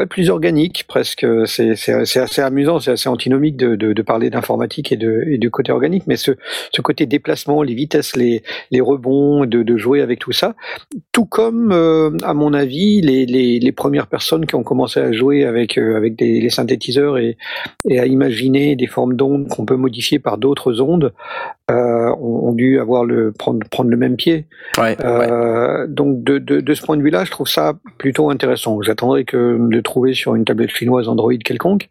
[0.09, 1.25] plus organique presque.
[1.45, 6.31] C'est assez amusant, c'est assez antinomique de, parler d'informatique et de côté organique, mais ce
[6.83, 10.55] côté déplacement, les vitesses, les les rebonds, de, jouer avec tout ça,
[11.11, 15.11] tout comme euh, à mon avis les, les les premières personnes qui ont commencé à
[15.11, 17.37] jouer avec euh, avec des les synthétiseurs et
[17.89, 21.11] et à imaginer des formes d'ondes qu'on peut modifier par d'autres ondes
[21.71, 24.45] euh, ont, ont, dû avoir le prendre prendre le même pied.
[24.77, 28.79] Ouais, euh, donc de, de, de, ce point de vue-là, je trouve ça plutôt intéressant.
[28.83, 31.89] J'attendrai que de trouver sur une tablette chinoise Android quelconque,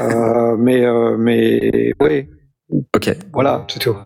[0.00, 2.28] euh, mais euh, mais ouais.
[2.96, 3.16] Ok.
[3.32, 3.96] Voilà, c'est tout.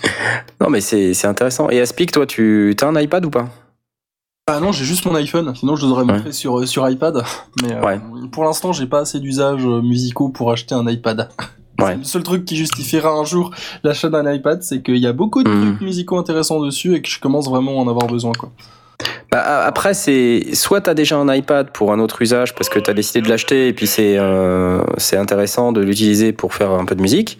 [0.60, 1.68] non, mais c'est intéressant.
[1.68, 3.48] Et Aspic, toi, tu as un iPad ou pas?
[4.48, 5.54] Ah non, j'ai juste mon iPhone.
[5.54, 7.22] Sinon, je l'aurais montré sur sur iPad.
[7.62, 8.00] Mais ouais.
[8.32, 11.28] pour l'instant, j'ai pas assez d'usages musicaux pour acheter un iPad.
[11.80, 11.96] Ouais.
[11.96, 13.50] Le seul truc qui justifiera un jour
[13.84, 15.62] l'achat d'un iPad, c'est qu'il y a beaucoup de hmm.
[15.62, 18.32] trucs musicaux intéressants dessus et que je commence vraiment à en avoir besoin.
[18.32, 18.50] Quoi.
[19.30, 22.78] Bah, après, c'est soit tu as déjà un iPad pour un autre usage parce que
[22.78, 26.70] tu as décidé de l'acheter et puis c'est euh, c'est intéressant de l'utiliser pour faire
[26.70, 27.38] un peu de musique.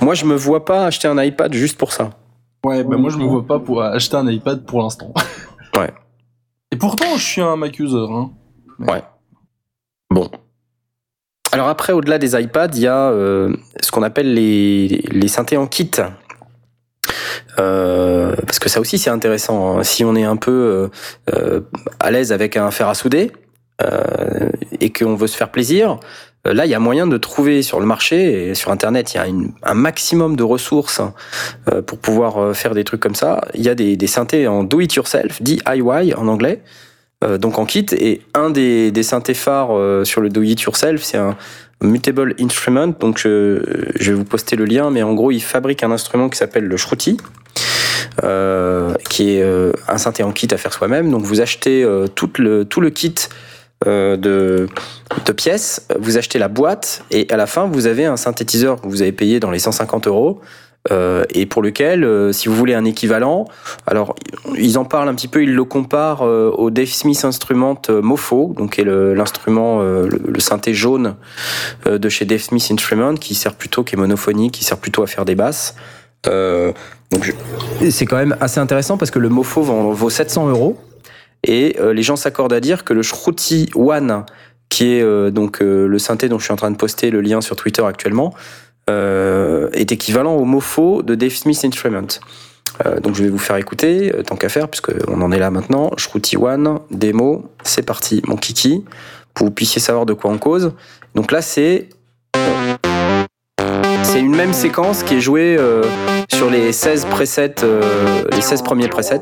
[0.00, 2.10] Moi, je me vois pas acheter un iPad juste pour ça.
[2.64, 5.14] Ouais, bah moi je me vois pas pour acheter un iPad pour l'instant.
[5.76, 5.90] ouais.
[6.72, 8.06] Et pourtant, je suis un Mac user.
[8.10, 8.30] Hein.
[8.80, 9.02] Ouais.
[10.10, 10.28] Bon,
[11.52, 15.56] alors après, au-delà des iPads, il y a euh, ce qu'on appelle les, les synthés
[15.56, 15.90] en kit.
[17.56, 19.78] parce que ça aussi c'est intéressant.
[19.78, 19.82] Hein.
[19.82, 20.90] Si on est un peu
[21.98, 23.32] à l'aise avec un fer à souder
[24.80, 25.98] et qu'on veut se faire plaisir,
[26.46, 29.16] euh, là, il y a moyen de trouver sur le marché et sur Internet, il
[29.18, 29.26] y a
[29.62, 31.02] un maximum de ressources
[31.70, 33.42] euh, pour pouvoir euh, faire des trucs comme ça.
[33.54, 36.62] Il y a des, des synthés en do-it-yourself, DIY en anglais,
[37.38, 37.86] donc en kit.
[37.92, 41.36] Et un des, des synthés phares sur le do-it-yourself, c'est un
[41.82, 42.94] Mutable Instrument.
[42.98, 43.62] Donc je,
[43.94, 46.64] je, vais vous poster le lien, mais en gros, il fabrique un instrument qui s'appelle
[46.64, 47.18] le Shruti.
[48.24, 49.44] Euh, qui est
[49.88, 51.10] un synthé en kit à faire soi-même.
[51.10, 53.14] Donc vous achetez tout, le, tout le kit
[53.86, 54.68] euh, de,
[55.24, 58.86] de, pièces, vous achetez la boîte et à la fin vous avez un synthétiseur que
[58.86, 60.42] vous avez payé dans les 150 euros.
[60.90, 63.44] Euh, et pour lequel, euh, si vous voulez un équivalent,
[63.86, 64.14] alors
[64.56, 68.74] ils en parlent un petit peu, ils le comparent au Dave Smith Instrument Mofo, donc
[68.74, 71.16] qui est l'instrument, le, synthé jaune
[71.86, 75.06] de chez Dave Smith Instrument, qui sert plutôt, qui est monophonique, qui sert plutôt à
[75.06, 75.74] faire des basses.
[76.24, 77.34] donc
[77.90, 80.78] c'est quand même assez intéressant parce que le Mofo vaut 700 euros.
[81.44, 84.24] Et euh, les gens s'accordent à dire que le Shruti One,
[84.68, 87.20] qui est euh, donc euh, le synthé dont je suis en train de poster le
[87.20, 88.34] lien sur Twitter actuellement,
[89.72, 92.20] est équivalent au Mofo de Dave Smith Instrument.
[93.02, 95.90] donc je vais vous faire écouter, tant qu'à faire, puisqu'on en est là maintenant.
[95.96, 98.84] Shruti One, démo, c'est parti, mon kiki,
[99.34, 100.72] pour que vous puissiez savoir de quoi on cause.
[101.14, 101.88] Donc là, c'est
[104.02, 105.58] c'est une même séquence qui est jouée
[106.28, 107.54] sur les 16 presets,
[108.32, 109.20] les 16 premiers presets.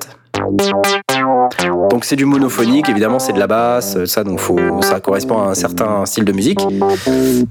[1.91, 5.51] Donc c'est du monophonique, évidemment c'est de la basse, ça donc faut, ça correspond à
[5.51, 6.61] un certain style de musique.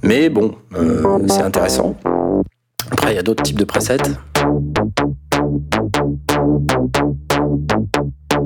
[0.04, 1.96] Mais bon, euh, c'est intéressant.
[2.92, 3.98] Après il y a d'autres types de presets.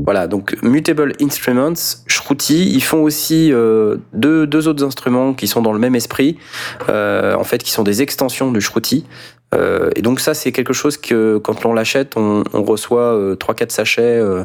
[0.04, 5.74] Voilà, donc Mutable Instruments, Shruti, ils font aussi euh, deux, autres instruments qui sont dans
[5.74, 6.38] le même esprit,
[6.90, 9.06] euh, en fait, qui sont des extensions du Shruti.
[9.54, 13.70] Euh, et donc ça, c'est quelque chose que quand on l'achète, on, reçoit euh, 3-4
[13.70, 14.44] sachets euh,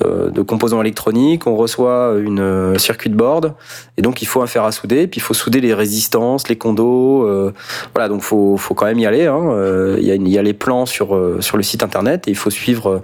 [0.00, 3.54] de composants électroniques, on reçoit une circuit board,
[3.96, 6.56] et donc il faut un fer à souder, puis il faut souder les résistances, les
[6.56, 7.52] condos,
[7.94, 9.26] voilà, donc faut, faut quand même y aller.
[9.26, 9.96] Hein.
[9.98, 12.50] Il, y a, y a les plans sur, sur le site internet, et il faut
[12.50, 13.02] suivre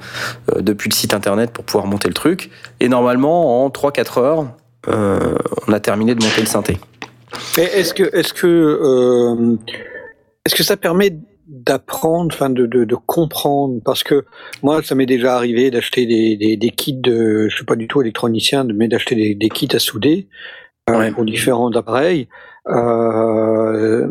[0.57, 2.51] depuis le site internet pour pouvoir monter le truc.
[2.81, 4.47] Et normalement, en 3-4 heures,
[4.89, 6.79] on a terminé de monter le synthé.
[7.59, 9.59] Est-ce que, est-ce que,
[10.45, 11.17] est-ce que ça permet
[11.49, 14.25] d'apprendre, enfin de, de, de, comprendre, parce que
[14.63, 17.87] moi, ça m'est déjà arrivé d'acheter des, des, des, kits de, je suis pas du
[17.87, 20.29] tout électronicien, mais d'acheter des, des, kits à souder
[20.91, 22.29] euh, pour différents appareils.
[22.69, 24.09] Euh,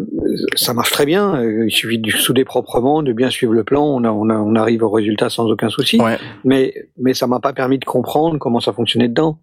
[0.55, 1.43] ça marche très bien.
[1.43, 4.55] Il suffit de souder proprement, de bien suivre le plan, on, a, on, a, on
[4.55, 5.99] arrive au résultat sans aucun souci.
[5.99, 6.17] Ouais.
[6.43, 9.39] Mais, mais ça m'a pas permis de comprendre comment ça fonctionnait dedans.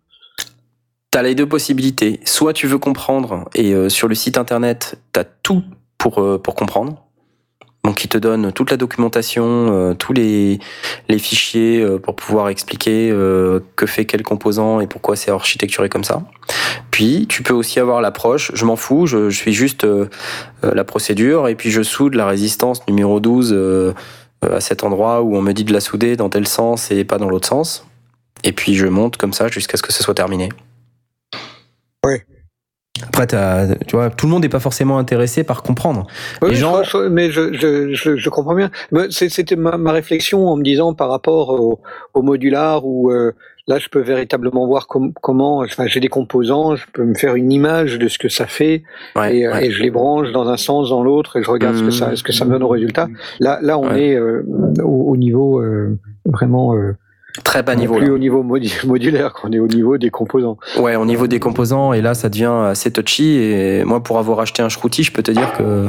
[1.13, 2.21] Tu as les deux possibilités.
[2.25, 5.63] Soit tu veux comprendre et euh, sur le site internet, tu as tout
[5.99, 7.02] pour, euh, pour comprendre.
[7.85, 10.61] Donc il te donne toute la documentation, euh, tous les,
[11.09, 15.89] les fichiers euh, pour pouvoir expliquer euh, que fait quel composant et pourquoi c'est architecturé
[15.89, 16.23] comme ça.
[16.93, 19.87] Puis tu peux aussi avoir l'approche, je m'en fous, je, je suis juste
[20.63, 23.95] la procédure et puis je soude la résistance numéro 12
[24.43, 27.19] à cet endroit où on me dit de la souder dans tel sens et pas
[27.19, 27.87] dans l'autre sens.
[28.45, 30.51] Et puis je monte comme ça jusqu'à ce que ce soit terminé.
[32.05, 32.19] Oui.
[33.01, 36.07] Après, tu vois, tout le monde n'est pas forcément intéressé par comprendre.
[36.43, 36.83] Oui, Les gens...
[36.83, 38.71] je, mais je, je, je, je, comprends bien.
[39.11, 41.81] C'était ma, ma, réflexion en me disant par rapport au,
[42.13, 43.33] au modular où euh,
[43.67, 45.61] là, je peux véritablement voir com comment.
[45.61, 48.83] Enfin, j'ai des composants, je peux me faire une image de ce que ça fait
[49.17, 49.67] ouais, et, ouais.
[49.67, 51.79] et, je les branche dans un sens, dans l'autre et je regarde mmh.
[51.79, 53.09] ce que ça, ce que ça me donne au résultat.
[53.41, 54.09] Là, là, on ouais.
[54.09, 54.43] est euh,
[54.85, 56.75] au, au, niveau euh, vraiment
[57.45, 57.97] Très bas niveau.
[57.97, 58.13] Plus là.
[58.13, 58.43] au niveau
[58.85, 60.59] modulaire qu'on est au niveau des composants.
[60.79, 63.39] Ouais, au niveau des composants, et là, ça devient assez touchy.
[63.39, 65.89] Et moi, pour avoir acheté un Shruti, je peux te dire que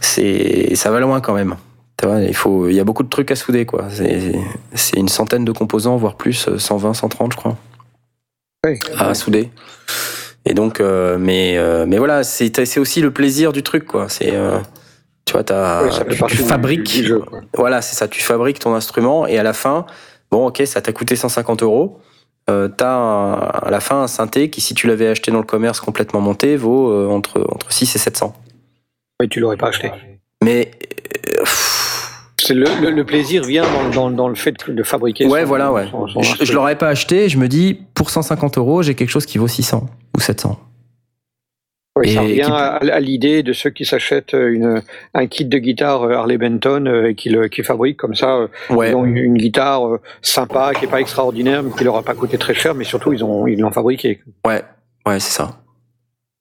[0.00, 1.56] c'est, ça va loin quand même.
[1.98, 3.86] Tu vois, il faut, il y a beaucoup de trucs à souder, quoi.
[4.74, 7.56] C'est une centaine de composants, voire plus, 120, 130, je crois.
[8.66, 8.78] Oui.
[8.98, 9.50] À souder.
[10.46, 14.08] Et donc, euh, mais, euh, mais voilà, c'est aussi le plaisir du truc, quoi.
[14.08, 14.58] C'est, euh,
[15.24, 16.82] tu vois, as, tu, tu fabriques.
[16.82, 17.22] Du, du jeu,
[17.54, 18.08] voilà, c'est ça.
[18.08, 19.86] Tu fabriques ton instrument et à la fin,
[20.34, 22.00] Bon, ok, ça t'a coûté 150 euros.
[22.50, 25.44] Euh, t'as un, à la fin un synthé qui, si tu l'avais acheté dans le
[25.44, 28.34] commerce complètement monté, vaut euh, entre, entre 6 et 700.
[29.20, 29.92] Oui, tu l'aurais pas acheté.
[30.42, 30.72] Mais.
[31.38, 31.44] Euh,
[32.50, 35.26] le, le, le, plaisir vient dans, dans, dans, le fait de fabriquer.
[35.26, 35.86] Ouais, son, voilà, ouais.
[35.88, 39.10] Son, son je, je l'aurais pas acheté, je me dis, pour 150 euros, j'ai quelque
[39.10, 40.58] chose qui vaut 600 ou 700.
[41.96, 42.50] Oui, ça revient qui...
[42.50, 44.82] à, à l'idée de ceux qui s'achètent une,
[45.14, 48.48] un kit de guitare Harley Benton euh, et qui, le, qui fabriquent comme ça.
[48.70, 48.90] Ouais.
[48.90, 52.02] Ils ont une, une, guitare euh, sympa, qui est pas extraordinaire, mais qui leur a
[52.02, 54.20] pas coûté très cher, mais surtout ils ont ils l'ont fabriqué.
[54.44, 54.62] Ouais,
[55.06, 55.60] ouais, c'est ça.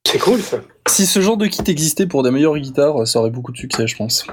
[0.08, 0.58] C'est cool ça.
[0.88, 3.86] Si ce genre de kit existait pour des meilleures guitares, ça aurait beaucoup de succès,
[3.86, 4.26] je pense.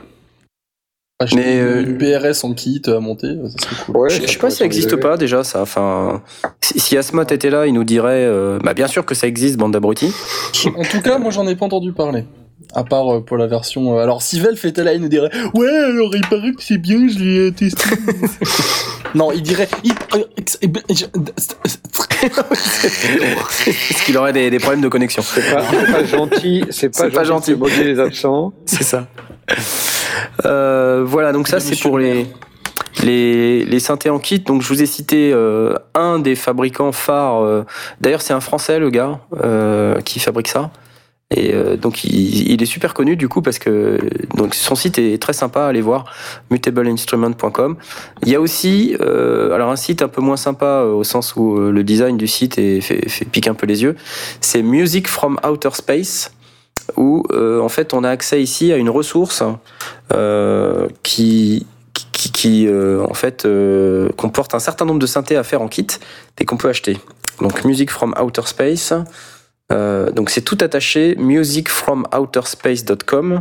[1.34, 4.10] Mais euh, une PRS en kit à monter, ça serait cool.
[4.10, 5.60] je, sais pas si ça existe pas déjà ça.
[5.60, 6.22] Enfin,
[6.60, 9.72] si, Asmot était là, il nous dirait, euh, bah bien sûr que ça existe, bande
[9.72, 10.12] d'abrutis.
[10.66, 12.24] en tout cas, moi j'en ai pas entendu parler.
[12.74, 13.98] À part euh, pour la version.
[13.98, 17.08] alors si Valve était là, il nous dirait Ouais, alors il paraît que c'est bien,
[17.08, 17.84] je l'ai testé.
[19.14, 19.68] non, il dirait.
[20.36, 20.58] Est-ce
[24.04, 27.56] qu'il aurait des, problèmes de connexion C'est pas, pas, gentil, c'est pas, pas, gentil.
[27.58, 27.84] gentil.
[27.84, 28.52] les absents.
[28.66, 29.08] C'est ça.
[30.46, 32.26] Euh, voilà, donc ça c'est pour les,
[33.02, 34.40] les, les synthés en kit.
[34.40, 37.42] Donc je vous ai cité euh, un des fabricants phares.
[37.42, 37.64] Euh,
[38.00, 39.20] d'ailleurs c'est un Français le gars
[40.04, 40.70] qui fabrique ça.
[41.32, 44.00] Et donc il, est super connu du coup parce que
[44.34, 46.06] donc son site est très sympa, allez voir
[46.50, 47.76] mutableinstrument.com.
[48.24, 51.84] Il y a aussi alors un site un peu moins sympa au sens où le
[51.84, 53.94] design du site est, fait, fait pique un peu les yeux.
[54.40, 56.32] C'est Music from Outer Space
[56.96, 59.42] où euh, en fait on a accès ici à une ressource
[60.12, 61.66] euh, qui
[62.12, 63.48] qui, euh, en fait
[64.16, 65.86] comporte un certain nombre de synthés à faire en kit
[66.38, 66.98] et qu'on peut acheter.
[67.40, 68.92] Donc Music from Outer Space.
[69.70, 73.40] donc c'est tout attaché musicfromouterspace.com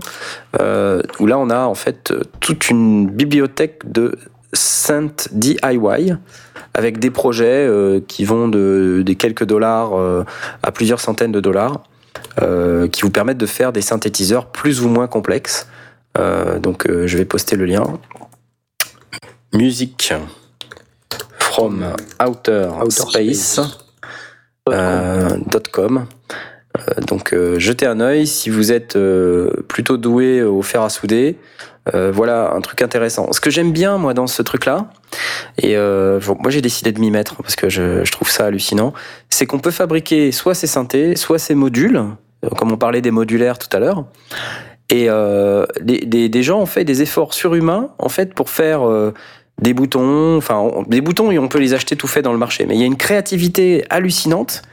[1.20, 4.18] où là on a en fait toute une bibliothèque de
[4.54, 6.14] synth DIY
[6.74, 7.70] avec des projets
[8.08, 9.92] qui vont de des quelques dollars
[10.64, 11.84] à plusieurs centaines de dollars
[12.92, 15.68] qui vous permettent de faire des synthétiseurs plus ou moins complexes.
[16.18, 17.84] Euh, donc euh, je vais poster le lien.
[19.54, 20.14] Music
[21.38, 21.94] from
[22.26, 23.66] outer, space.com.
[27.08, 28.96] donc jetez un œil si vous êtes
[29.68, 31.40] plutôt doué au fer à souder.
[31.94, 33.32] Voilà un truc intéressant.
[33.32, 34.90] Ce que j'aime bien moi dans ce truc-là,
[35.58, 38.94] et moi j'ai décidé de m'y mettre parce que je, trouve ça hallucinant,
[39.30, 42.04] c'est qu'on peut fabriquer soit ces synthés, soit ces modules
[42.46, 44.06] euh, comme on parlait des modulaires tout à l'heure.
[44.90, 49.14] Et euh, des, des, gens ont fait des efforts surhumains en fait pour faire euh,
[49.62, 50.38] des boutons.
[50.38, 52.84] Enfin, des boutons, on peut les acheter tout fait dans le marché, mais il y
[52.84, 54.64] a une créativité hallucinante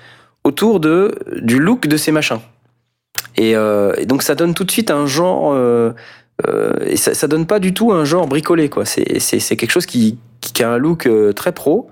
[0.45, 2.41] autour de du look de ces machins.
[3.37, 5.53] Et, euh, et donc ça donne tout de suite un genre.
[5.53, 5.93] Euh, euh,
[6.85, 8.85] et ça, ça donne pas du tout un genre bricolé quoi.
[8.85, 10.19] C'est c'est quelque chose qui
[10.53, 11.89] qui a un look euh, très pro.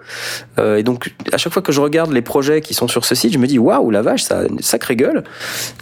[0.58, 3.14] Euh, et donc, à chaque fois que je regarde les projets qui sont sur ce
[3.14, 5.24] site, je me dis waouh, la vache, ça a une sacrée gueule.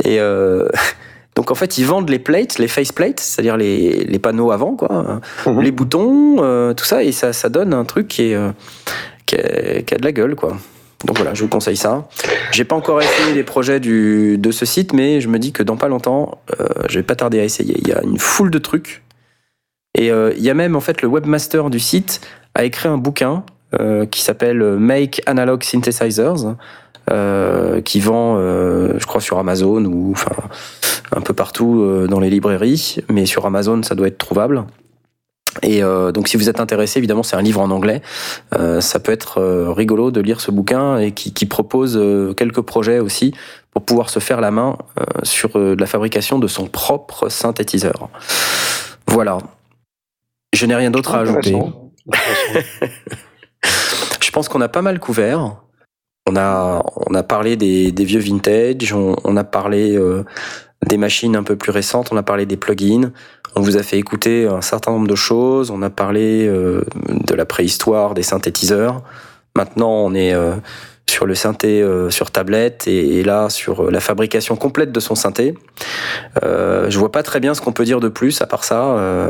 [0.04, 0.68] Et euh,
[1.36, 4.76] donc, en fait, ils vendent les plates, les face plates, c'est-à-dire les, les, panneaux avant,
[4.76, 5.60] quoi, mhm.
[5.60, 8.38] les boutons, tout ça, et ça, ça donne un truc qui, est,
[9.26, 10.56] qui, qui, a de la gueule, quoi.
[11.04, 12.08] Donc voilà, je vous conseille ça.
[12.52, 15.62] J'ai pas encore essayé les projets du, de ce site, mais je me dis que
[15.62, 16.42] dans pas longtemps,
[16.88, 17.76] je vais pas tarder à essayer.
[17.78, 19.02] Il y a une foule de trucs.
[19.98, 22.20] Et il y a même en fait le webmaster du site
[22.54, 23.44] a écrit un bouquin
[23.80, 26.56] euh, qui s'appelle Make Analog Synthesizers,
[27.10, 30.30] euh, qui vend, euh, je crois, sur Amazon ou enfin
[31.14, 34.64] un peu partout euh, dans les librairies, mais sur Amazon, ça doit être trouvable.
[35.60, 38.00] Et euh, donc, si vous êtes intéressé, évidemment, c'est un livre en anglais.
[38.58, 39.40] Euh, ça peut être
[39.72, 42.00] rigolo de lire ce bouquin et qui, qui propose
[42.36, 43.34] quelques projets aussi
[43.70, 44.76] pour pouvoir se faire la main
[45.22, 48.08] sur la fabrication de son propre synthétiseur.
[49.06, 49.38] Voilà.
[50.54, 51.56] Je n'ai rien d'autre à ajouter.
[54.20, 55.56] je pense qu'on a pas mal couvert.
[56.26, 60.24] On a, on a parlé des, des vieux vintage, on, on a parlé euh,
[60.86, 63.10] des machines un peu plus récentes, on a parlé des plugins,
[63.54, 67.34] on vous a fait écouter un certain nombre de choses, on a parlé euh, de
[67.34, 69.02] la préhistoire des synthétiseurs.
[69.56, 70.54] Maintenant, on est euh,
[71.08, 75.54] sur le synthé sur tablette et, et, là sur la fabrication complète de son synthé.
[76.42, 79.28] je vois pas très bien ce qu'on peut dire de plus à part ça.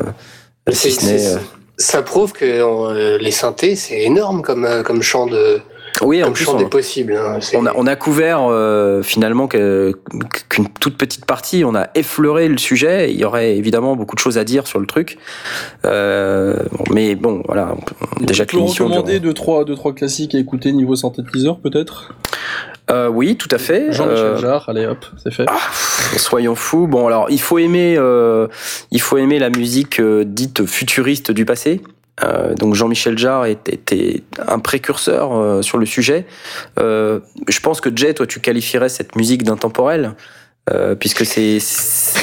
[0.70, 1.40] si ce n'est
[1.82, 5.60] ça prouve que euh, les synthés, c'est énorme comme, euh, comme champ de,
[6.00, 7.14] oui, en plus, on, des possibles.
[7.14, 9.94] Hein, on, a, on a couvert euh, finalement qu'une
[10.80, 13.12] toute petite partie, on a effleuré le sujet.
[13.12, 15.18] Il y aurait évidemment beaucoup de choses à dire sur le truc,
[15.84, 16.56] euh,
[16.90, 17.74] mais bon, voilà.
[18.20, 18.86] Déjà que l'émission.
[18.86, 22.14] recommander deux trois, deux trois classiques à écouter niveau synthétiseur peut-être?
[22.90, 23.92] Euh, oui, tout à fait.
[23.92, 25.44] Jean-Michel euh, Jarre, allez hop, c'est fait.
[25.46, 25.58] Ah,
[26.16, 26.86] soyons fous.
[26.86, 28.48] Bon, alors il faut aimer, euh,
[28.90, 31.80] il faut aimer la musique euh, dite futuriste du passé.
[32.22, 36.26] Euh, donc Jean-Michel Jarre était, un précurseur sur le sujet.
[36.78, 40.14] je pense que Jay, toi, tu qualifierais cette musique d'intemporelle.
[40.70, 41.58] Euh, puisque c'est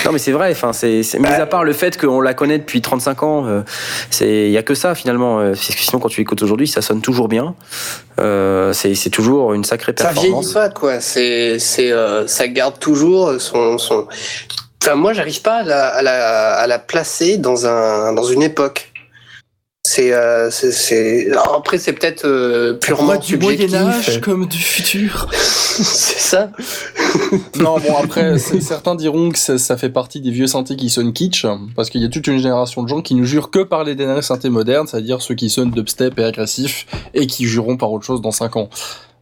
[0.05, 2.79] non mais c'est vrai enfin c'est mis à part le fait qu'on la connaît depuis
[2.79, 3.63] 35 ans euh,
[4.11, 6.65] c'est il y a que ça finalement euh, parce que sinon quand tu l'écoutes aujourd'hui
[6.65, 7.53] ça sonne toujours bien
[8.17, 12.47] euh, c'est c'est toujours une sacrée performance ça vieillit pas quoi c'est c'est euh, ça
[12.47, 14.07] garde toujours son son
[14.81, 18.41] enfin moi j'arrive pas à la, à la à la placer dans un dans une
[18.41, 18.88] époque
[19.85, 25.27] C'est, euh, c'est, après c'est peut-être euh, purement du Moyen Âge comme du futur.
[25.33, 26.51] c'est ça.
[27.55, 31.45] non bon après certains diront que ça, fait partie des vieux synthés qui sonnent kitsch
[31.75, 33.95] parce qu'il y a toute une génération de gens qui ne jurent que par les
[33.95, 38.05] derniers synthés modernes, c'est-à-dire ceux qui sonnent dubstep et agressifs et qui jureront par autre
[38.05, 38.69] chose dans 5 ans.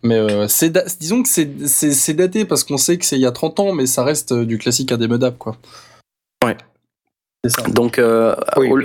[0.04, 3.32] Mais euh, c'est disons que c'est daté parce qu'on sait que c'est il y a
[3.32, 5.58] 30 ans, mais ça reste euh, du classique indémodable quoi.
[6.44, 6.58] Ouais.
[7.70, 8.36] Donc, euh,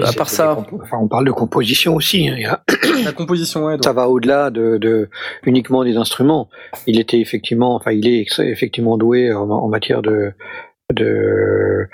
[0.05, 2.29] à part ça, enfin, on parle de composition aussi.
[2.29, 2.59] Hein,
[3.05, 5.09] La composition, ouais, ça va au-delà de, de,
[5.45, 6.49] uniquement des instruments.
[6.87, 10.33] Il était effectivement, enfin, il est effectivement doué en, matière de,
[10.93, 11.89] de,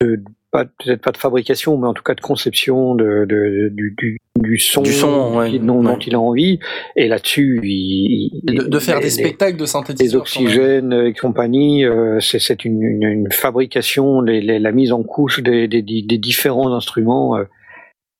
[0.00, 0.22] de
[0.52, 4.58] peut-être pas de fabrication, mais en tout cas de conception de, de du, du, du,
[4.58, 6.58] son, du son dont, il a envie.
[6.96, 12.64] Et là-dessus, il, de, faire des spectacles de synthétiseurs, des oxygènes et compagnie, euh, c'est
[12.64, 17.36] une, une, une, fabrication, les, les, la mise en couche des, des, des différents instruments.
[17.36, 17.44] Euh,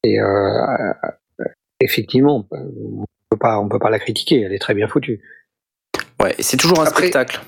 [0.05, 0.93] et euh,
[1.81, 4.43] effectivement, on peut pas, on peut pas la critiquer.
[4.43, 5.21] Elle est très bien foutue.
[6.23, 7.41] Ouais, c'est toujours un spectacle.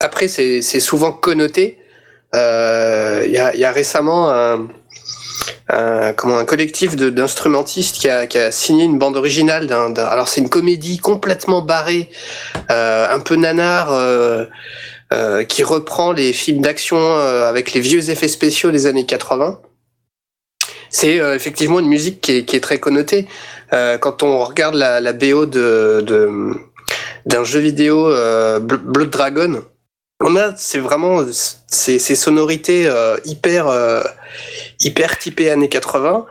[0.00, 1.85] Après, c'est souvent connoté euh,
[2.34, 4.68] il y, a, y, a, récemment un,
[5.68, 9.94] un, comment, un collectif d'instrumentistes qui a, qui a, signé une bande originale d'un.
[9.94, 12.10] Alors c'est une comédie complètement barrée,
[12.70, 13.92] euh, un peu nanar.
[13.92, 14.46] Euh,
[15.12, 19.60] euh, qui reprend les films d'action euh, avec les vieux effets spéciaux des années 80.
[20.90, 23.28] C'est euh, effectivement une musique qui est, qui est très connotée.
[23.70, 26.04] quand on regarde la, la BO de
[27.24, 28.08] d'un jeu vidéo
[28.60, 29.62] Blood Dragon,
[30.20, 31.24] on a, c'est vraiment
[31.66, 34.02] ces, ces sonorités euh, hyper euh,
[34.80, 36.26] hyper typées années 80,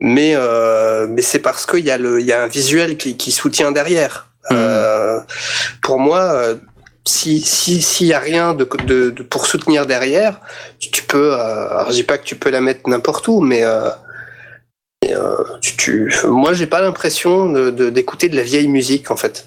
[0.00, 3.16] mais euh, mais c'est parce qu'il y a le il y a un visuel qui,
[3.16, 4.26] qui soutient derrière.
[4.50, 5.24] Mmh.
[5.82, 6.54] pour moi,
[7.04, 10.40] si si s'il y a rien de, de, de, pour soutenir derrière,
[10.78, 11.34] tu, peux.
[11.34, 13.62] alors je dis pas que tu peux la mettre n'importe où, mais
[15.60, 19.46] tu, tu, moi j'ai pas l'impression de d'écouter de la vieille musique en fait.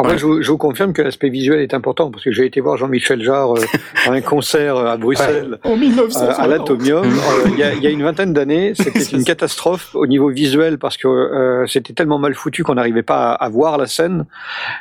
[0.00, 3.20] En je, vous confirme que l'aspect visuel est important parce que j'ai été voir Jean-Michel
[3.20, 3.64] Jarre euh,
[4.06, 7.04] à un concert euh, à Bruxelles euh, à l'Atomium
[7.46, 8.74] il y, a, y, a, une vingtaine d'années.
[8.76, 13.32] C'était une catastrophe au niveau visuel parce que c'était tellement mal foutu qu'on n'arrivait pas
[13.32, 14.26] à, voir la scène.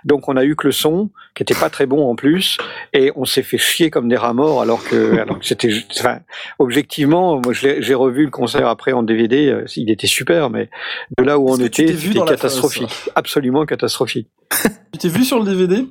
[0.06, 2.60] Donc on a eu que le son qui était pas très bon en plus
[2.94, 6.20] et on s'est fait chier comme des rats morts alors que, alors que c'était, enfin,
[6.60, 10.70] objectivement, moi j'ai revu le concert après en DVD, il était super, mais
[11.18, 14.28] de là où on était, c'était catastrophique, absolument catastrophique.
[14.92, 15.86] tu t'es vu sur le DVD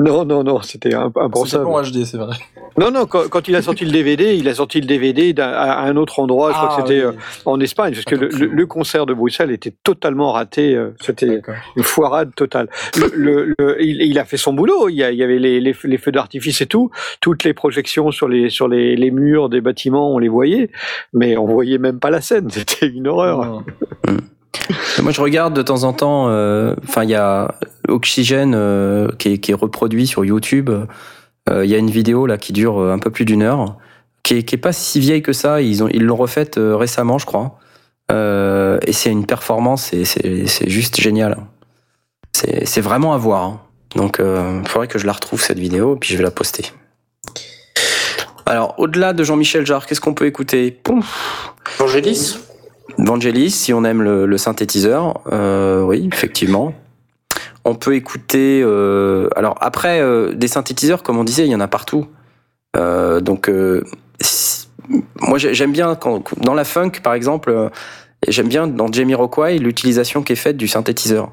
[0.00, 2.36] non, non, non, c'était un, un C'était pas en HD, c'est vrai.
[2.78, 5.96] Non, non, quand, il a sorti le DVD, il a sorti le DVD à un
[5.96, 7.12] autre endroit, je crois que ah, c'était euh,
[7.44, 11.40] en Espagne, parce que le, concert de Bruxelles était totalement raté, euh, c'était
[11.76, 12.68] une foirade totale.
[13.16, 17.42] Le, il, a fait son boulot, il y, avait les, feux d'artifice et tout, toutes
[17.42, 20.70] les projections sur les, sur les, murs des bâtiments, on les voyait,
[21.12, 23.64] mais on voyait même pas la scène, c'était une horreur.
[25.02, 26.28] Moi, je regarde de temps en temps.
[26.28, 27.54] Euh, enfin, il y a
[27.88, 30.70] Oxygène euh, qui, est, reproduit sur YouTube.
[31.48, 33.76] Euh, il y a une vidéo là qui dure un peu plus d'une heure,
[34.22, 35.60] qui est, qui est, pas si vieille que ça.
[35.62, 37.58] Ils ont ils l'ont refaite récemment, je crois.
[38.10, 41.38] et c'est une performance, et c'est juste génial.
[42.32, 43.44] C'est vraiment à voir.
[43.44, 43.60] Hein.
[43.96, 46.72] Donc, il faudrait que je la retrouve cette vidéo, et puis je vais la poster.
[48.46, 50.80] Alors, au-delà de Jean-Michel Jarre, qu'est-ce qu'on peut écouter?
[51.80, 52.38] Angélis
[52.96, 56.74] Vangelis, si on aime le, synthétiseur, euh, oui, effectivement.
[57.64, 58.62] On peut écouter.
[58.64, 62.06] Euh, alors après, euh, des synthétiseurs, comme on disait, il y en a partout.
[62.74, 63.50] donc,
[65.20, 67.70] moi, j'aime bien quand, dans la funk, par exemple,
[68.26, 71.32] j'aime bien dans Jamie Rockway l'utilisation qui est faite du synthétiseur.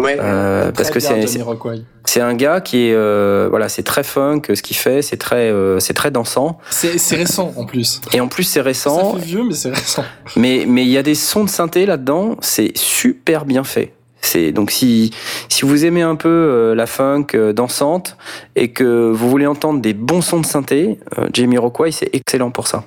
[0.00, 1.26] Ouais, euh, parce que c'est
[2.06, 5.50] c'est un gars qui est euh, voilà c'est très funk ce qu'il fait c'est très
[5.50, 6.58] euh, c'est très dansant.
[6.70, 8.00] C'est récent en plus.
[8.12, 9.12] Et en plus c'est récent.
[9.12, 10.04] Ça fait vieux mais c'est récent.
[10.36, 13.94] Mais mais il y a des sons de synthé là dedans c'est super bien fait.
[14.20, 15.12] C'est donc si
[15.48, 18.16] si vous aimez un peu euh, la funk euh, dansante
[18.54, 20.98] et que vous voulez entendre des bons sons de synthé
[21.32, 22.84] Jamie Rockway c'est excellent pour ça.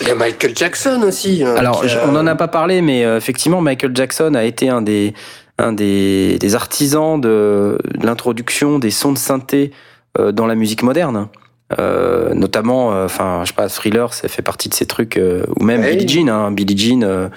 [0.00, 1.44] Il y a Michael Jackson aussi.
[1.44, 5.14] Hein, Alors, on n'en a pas parlé, mais effectivement, Michael Jackson a été un des,
[5.58, 9.70] un des, des artisans de, l'introduction des sons de synthé
[10.18, 11.28] euh, dans la musique moderne.
[11.78, 15.18] Euh, notamment, euh, enfin, je sais pas, Thriller, ça fait partie de ces trucs,
[15.56, 16.28] ou même Billie Jean.
[16.28, 17.30] Hein, Billie Jean,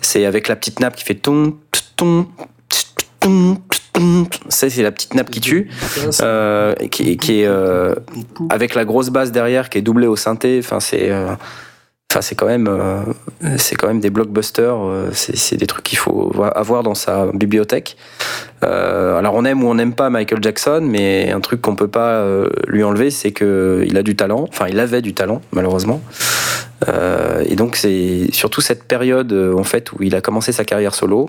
[0.00, 1.56] c'est avec la petite nappe qui fait ton,
[1.96, 2.26] ton,
[3.20, 3.58] ton,
[4.48, 5.70] ça c'est la petite nappe qui tue,
[6.90, 7.48] qui, qui, est
[8.48, 10.60] avec la grosse basse derrière qui est doublée au synthé.
[10.62, 11.12] Enfin, c'est
[12.10, 13.02] Enfin, c'est quand même, euh,
[13.58, 14.82] c'est quand même des blockbusters.
[14.82, 17.98] Euh, c'est des trucs qu'il faut avoir dans sa bibliothèque.
[18.64, 21.88] Euh, alors, on aime ou on n'aime pas Michael Jackson, mais un truc qu'on peut
[21.88, 22.26] pas
[22.66, 24.46] lui enlever, c'est que il a du talent.
[24.48, 26.00] Enfin, il avait du talent, malheureusement.
[27.44, 31.28] et donc c'est surtout cette période en fait où il a commencé sa carrière solo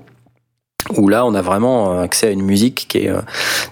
[0.96, 3.12] où là on a vraiment accès à une musique qui est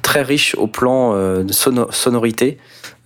[0.02, 2.58] très riche au plan de sonorité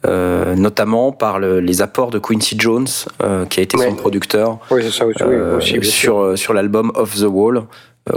[0.07, 2.87] euh, notamment par le, les apports de Quincy Jones,
[3.21, 7.27] euh, qui a été son producteur oui, ça, oui, euh, sur, sur l'album Off the
[7.29, 7.63] Wall,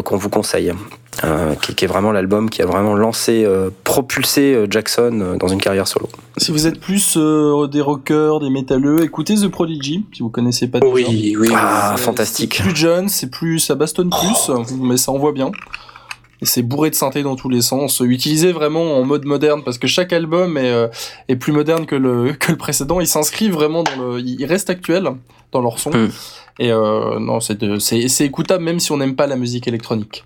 [0.02, 0.72] qu'on vous conseille,
[1.60, 3.46] qui, qui, est vraiment l'album qui a vraiment lancé,
[3.84, 6.08] propulsé Jackson dans une carrière solo.
[6.38, 7.18] Si vous êtes plus
[7.70, 10.78] des rockers, des métalleux, écoutez The Prodigy, si vous connaissez pas.
[10.82, 12.54] Oui, oui, ah, fantastique.
[12.56, 15.52] C'est plus jeune, c'est plus, ça bastonne plus, mais ça envoie bien
[16.44, 19.86] c'est bourré de synthé dans tous les sens, utilisé vraiment en mode moderne parce que
[19.86, 20.88] chaque album est, euh,
[21.28, 23.00] est plus moderne que le, que le précédent.
[23.00, 25.08] Ils s'inscrivent vraiment dans le, ils restent actuels
[25.52, 25.90] dans leur son.
[26.58, 30.24] Et euh, non, c'est c'est écoutable même si on n'aime pas la musique électronique.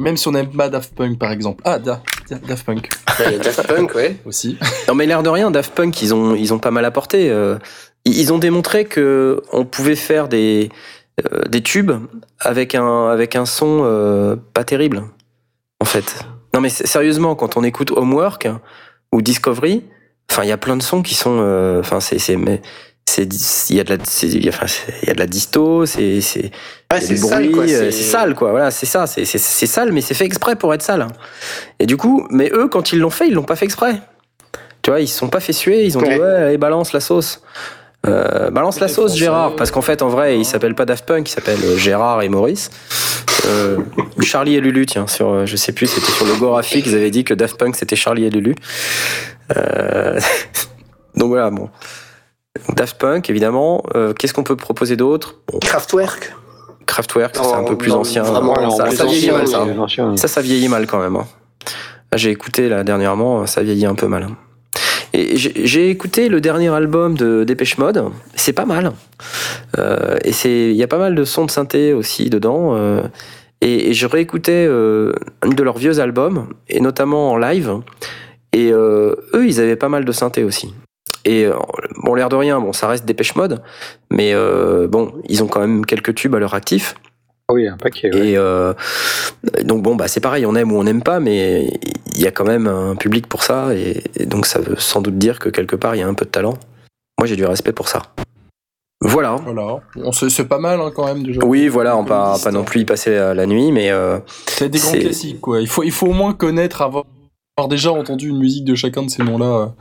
[0.00, 1.62] Même si on n'aime pas Daft Punk par exemple.
[1.64, 2.88] Ah, Daft Punk.
[3.18, 4.16] Daft Punk, ouais.
[4.26, 4.58] Aussi.
[4.88, 7.30] Non mais l'air de rien, Daft Punk, ils ont, ils ont pas mal apporté.
[7.30, 7.56] Euh,
[8.04, 10.68] ils ont démontré que on pouvait faire des,
[11.20, 11.92] euh, des tubes
[12.40, 15.04] avec un, avec un son euh, pas terrible,
[15.80, 16.24] en fait.
[16.52, 18.48] Non mais sérieusement, quand on écoute Homework
[19.12, 19.84] ou Discovery,
[20.30, 22.62] enfin il y a plein de sons qui sont, euh, enfin c'est c'est mais
[23.06, 23.28] c'est
[23.70, 26.50] il y a de la il y, a de la disto c'est c'est
[26.98, 28.50] c'est sale quoi c'est sale quoi.
[28.50, 31.06] Voilà c'est ça c'est c'est sale mais c'est fait exprès pour être sale.
[31.78, 34.00] Et du coup mais eux quand ils l'ont fait ils l'ont pas fait exprès.
[34.82, 37.00] Tu vois ils se sont pas fait suer ils ont dit ouais allez balance la
[37.00, 37.42] sauce
[38.06, 41.28] euh, balance la sauce Gérard, parce qu'en fait en vrai il s'appelle pas Daft Punk,
[41.28, 42.70] il s'appelle euh, Gérard et Maurice.
[43.46, 43.78] Euh,
[44.20, 47.10] Charlie et Lulu, tiens, sur, euh, je sais plus, c'était sur le graphique, ils avaient
[47.10, 48.54] dit que Daft Punk c'était Charlie et Lulu.
[49.56, 50.20] Euh,
[51.16, 51.68] donc voilà, bon.
[52.74, 53.82] Daft Punk évidemment.
[54.18, 55.40] Qu'est-ce qu'on peut proposer d'autre?
[55.60, 56.34] Kraftwerk.
[56.86, 58.24] Kraftwerk, c'est un peu plus ancien.
[58.24, 59.66] ça, ça, vieillit mal, ça.
[60.16, 61.16] ça, ça vieillit mal quand même.
[61.16, 61.26] Hein.
[62.14, 64.28] J'ai écouté là dernièrement, ça vieillit un peu mal.
[65.14, 68.92] J'ai écouté le dernier album de Dépêche Mode, c'est pas mal.
[69.78, 72.74] Euh, et c'est, il y a pas mal de sons de synthé aussi dedans.
[72.74, 73.02] Euh,
[73.60, 75.12] et, je réécoutais euh,
[75.44, 77.80] de leurs vieux albums, et notamment en live.
[78.52, 80.74] Et eux, ils avaient pas mal de synthé aussi.
[81.24, 81.46] Et
[82.02, 83.62] bon, l'air de rien, bon, ça reste Dépêche Mode,
[84.10, 84.34] mais
[84.88, 86.94] bon, ils ont quand même quelques tubes à leur actif.
[87.52, 88.10] Oui, un paquet.
[88.14, 88.36] Et
[89.64, 91.70] donc bon, bah c'est pareil, on aime ou on n'aime pas, mais
[92.14, 95.18] il y a quand même un public pour ça, et, donc ça veut sans doute
[95.18, 96.54] dire que quelque part il y a un peu de talent.
[97.18, 98.02] Moi j'ai du respect pour ça.
[99.00, 99.36] Voilà.
[99.44, 99.80] Voilà.
[100.12, 101.24] C'est pas mal hein, quand même.
[101.42, 103.90] Oui, voilà, on pas, pas non plus y passer la, nuit, mais.
[103.90, 105.60] Euh, c'est des grands classiques, quoi.
[105.60, 107.04] Il faut, il faut au moins connaître, avoir,
[107.56, 109.74] avoir déjà entendu une musique de chacun de ces noms-là.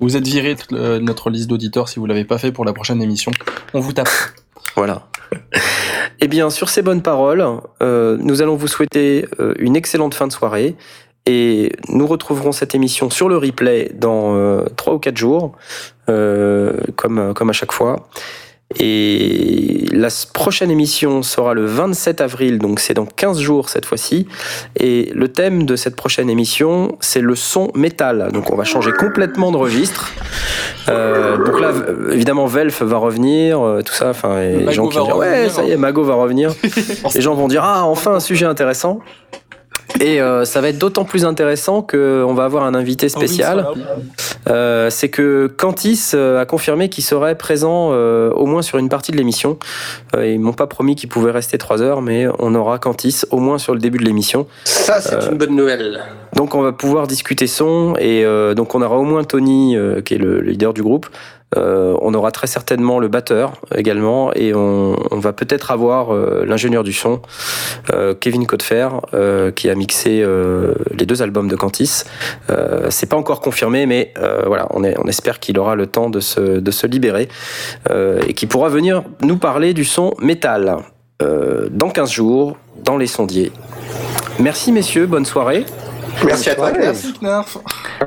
[0.00, 3.00] Vous êtes viré de notre liste d'auditeurs si vous l'avez pas fait pour la prochaine
[3.00, 3.30] émission.
[3.74, 4.08] On vous tape.
[4.76, 5.06] Voilà.
[6.20, 7.44] Eh bien, sur ces bonnes paroles,
[7.82, 10.76] euh, nous allons vous souhaiter euh, une excellente fin de soirée.
[11.26, 15.52] Et nous retrouverons cette émission sur le replay dans euh, 3 ou 4 jours,
[16.06, 18.08] comme, comme à chaque fois.
[18.78, 24.28] Et la prochaine émission sera le 27 avril, donc c'est dans 15 jours cette fois-ci.
[24.76, 28.28] Et le thème de cette prochaine émission, c'est le son métal.
[28.32, 30.12] Donc on va changer complètement de registre.
[30.90, 31.72] Euh, donc là,
[32.12, 34.10] évidemment, Velf va revenir, euh, tout ça.
[34.10, 36.52] Enfin, les gens qui vont dire, ouais, ça y est, Mago va revenir.
[37.14, 39.00] les gens vont dire, ah, enfin un sujet intéressant.
[40.00, 43.66] Et euh, ça va être d'autant plus intéressant qu'on va avoir un invité ah spécial.
[44.48, 48.88] Euh, c'est que Cantis euh, a confirmé qu'il serait présent euh, au moins sur une
[48.88, 49.58] partie de l'émission.
[50.16, 53.38] Euh, ils m'ont pas promis qu'il pouvait rester trois heures, mais on aura Cantis au
[53.38, 54.46] moins sur le début de l'émission.
[54.64, 56.00] Ça, c'est une bonne nouvelle.
[56.34, 60.18] Donc on va pouvoir discuter son et donc on aura au moins Tony, qui est
[60.18, 61.06] le leader du groupe,
[61.56, 66.84] euh, on aura très certainement le batteur également et on, va peut-être avoir euh, l'ingénieur
[66.84, 67.22] du son,
[67.92, 68.88] euh, Kevin Codfer,
[69.54, 70.24] qui a mixé
[70.92, 72.04] les deux albums de Cantis.
[72.90, 74.12] c'est pas encore confirmé, mais
[74.46, 77.28] voilà, on, est, on espère qu'il aura le temps de se, de se libérer
[78.26, 80.76] et qu'il pourra venir nous parler du son métal
[81.20, 83.52] dans 15 jours dans les sondiers.
[84.38, 85.64] Merci messieurs, bonne soirée.
[86.24, 86.72] Merci à toi.
[86.72, 87.58] Merci Knarf.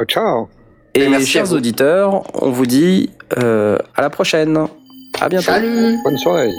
[0.07, 0.47] Ciao,
[0.95, 1.13] ciao.
[1.13, 3.09] Et, chers auditeurs, on vous dit
[3.41, 4.57] euh, à la prochaine.
[5.19, 5.45] À bientôt.
[5.45, 5.97] Salut.
[6.03, 6.51] Bonne soirée.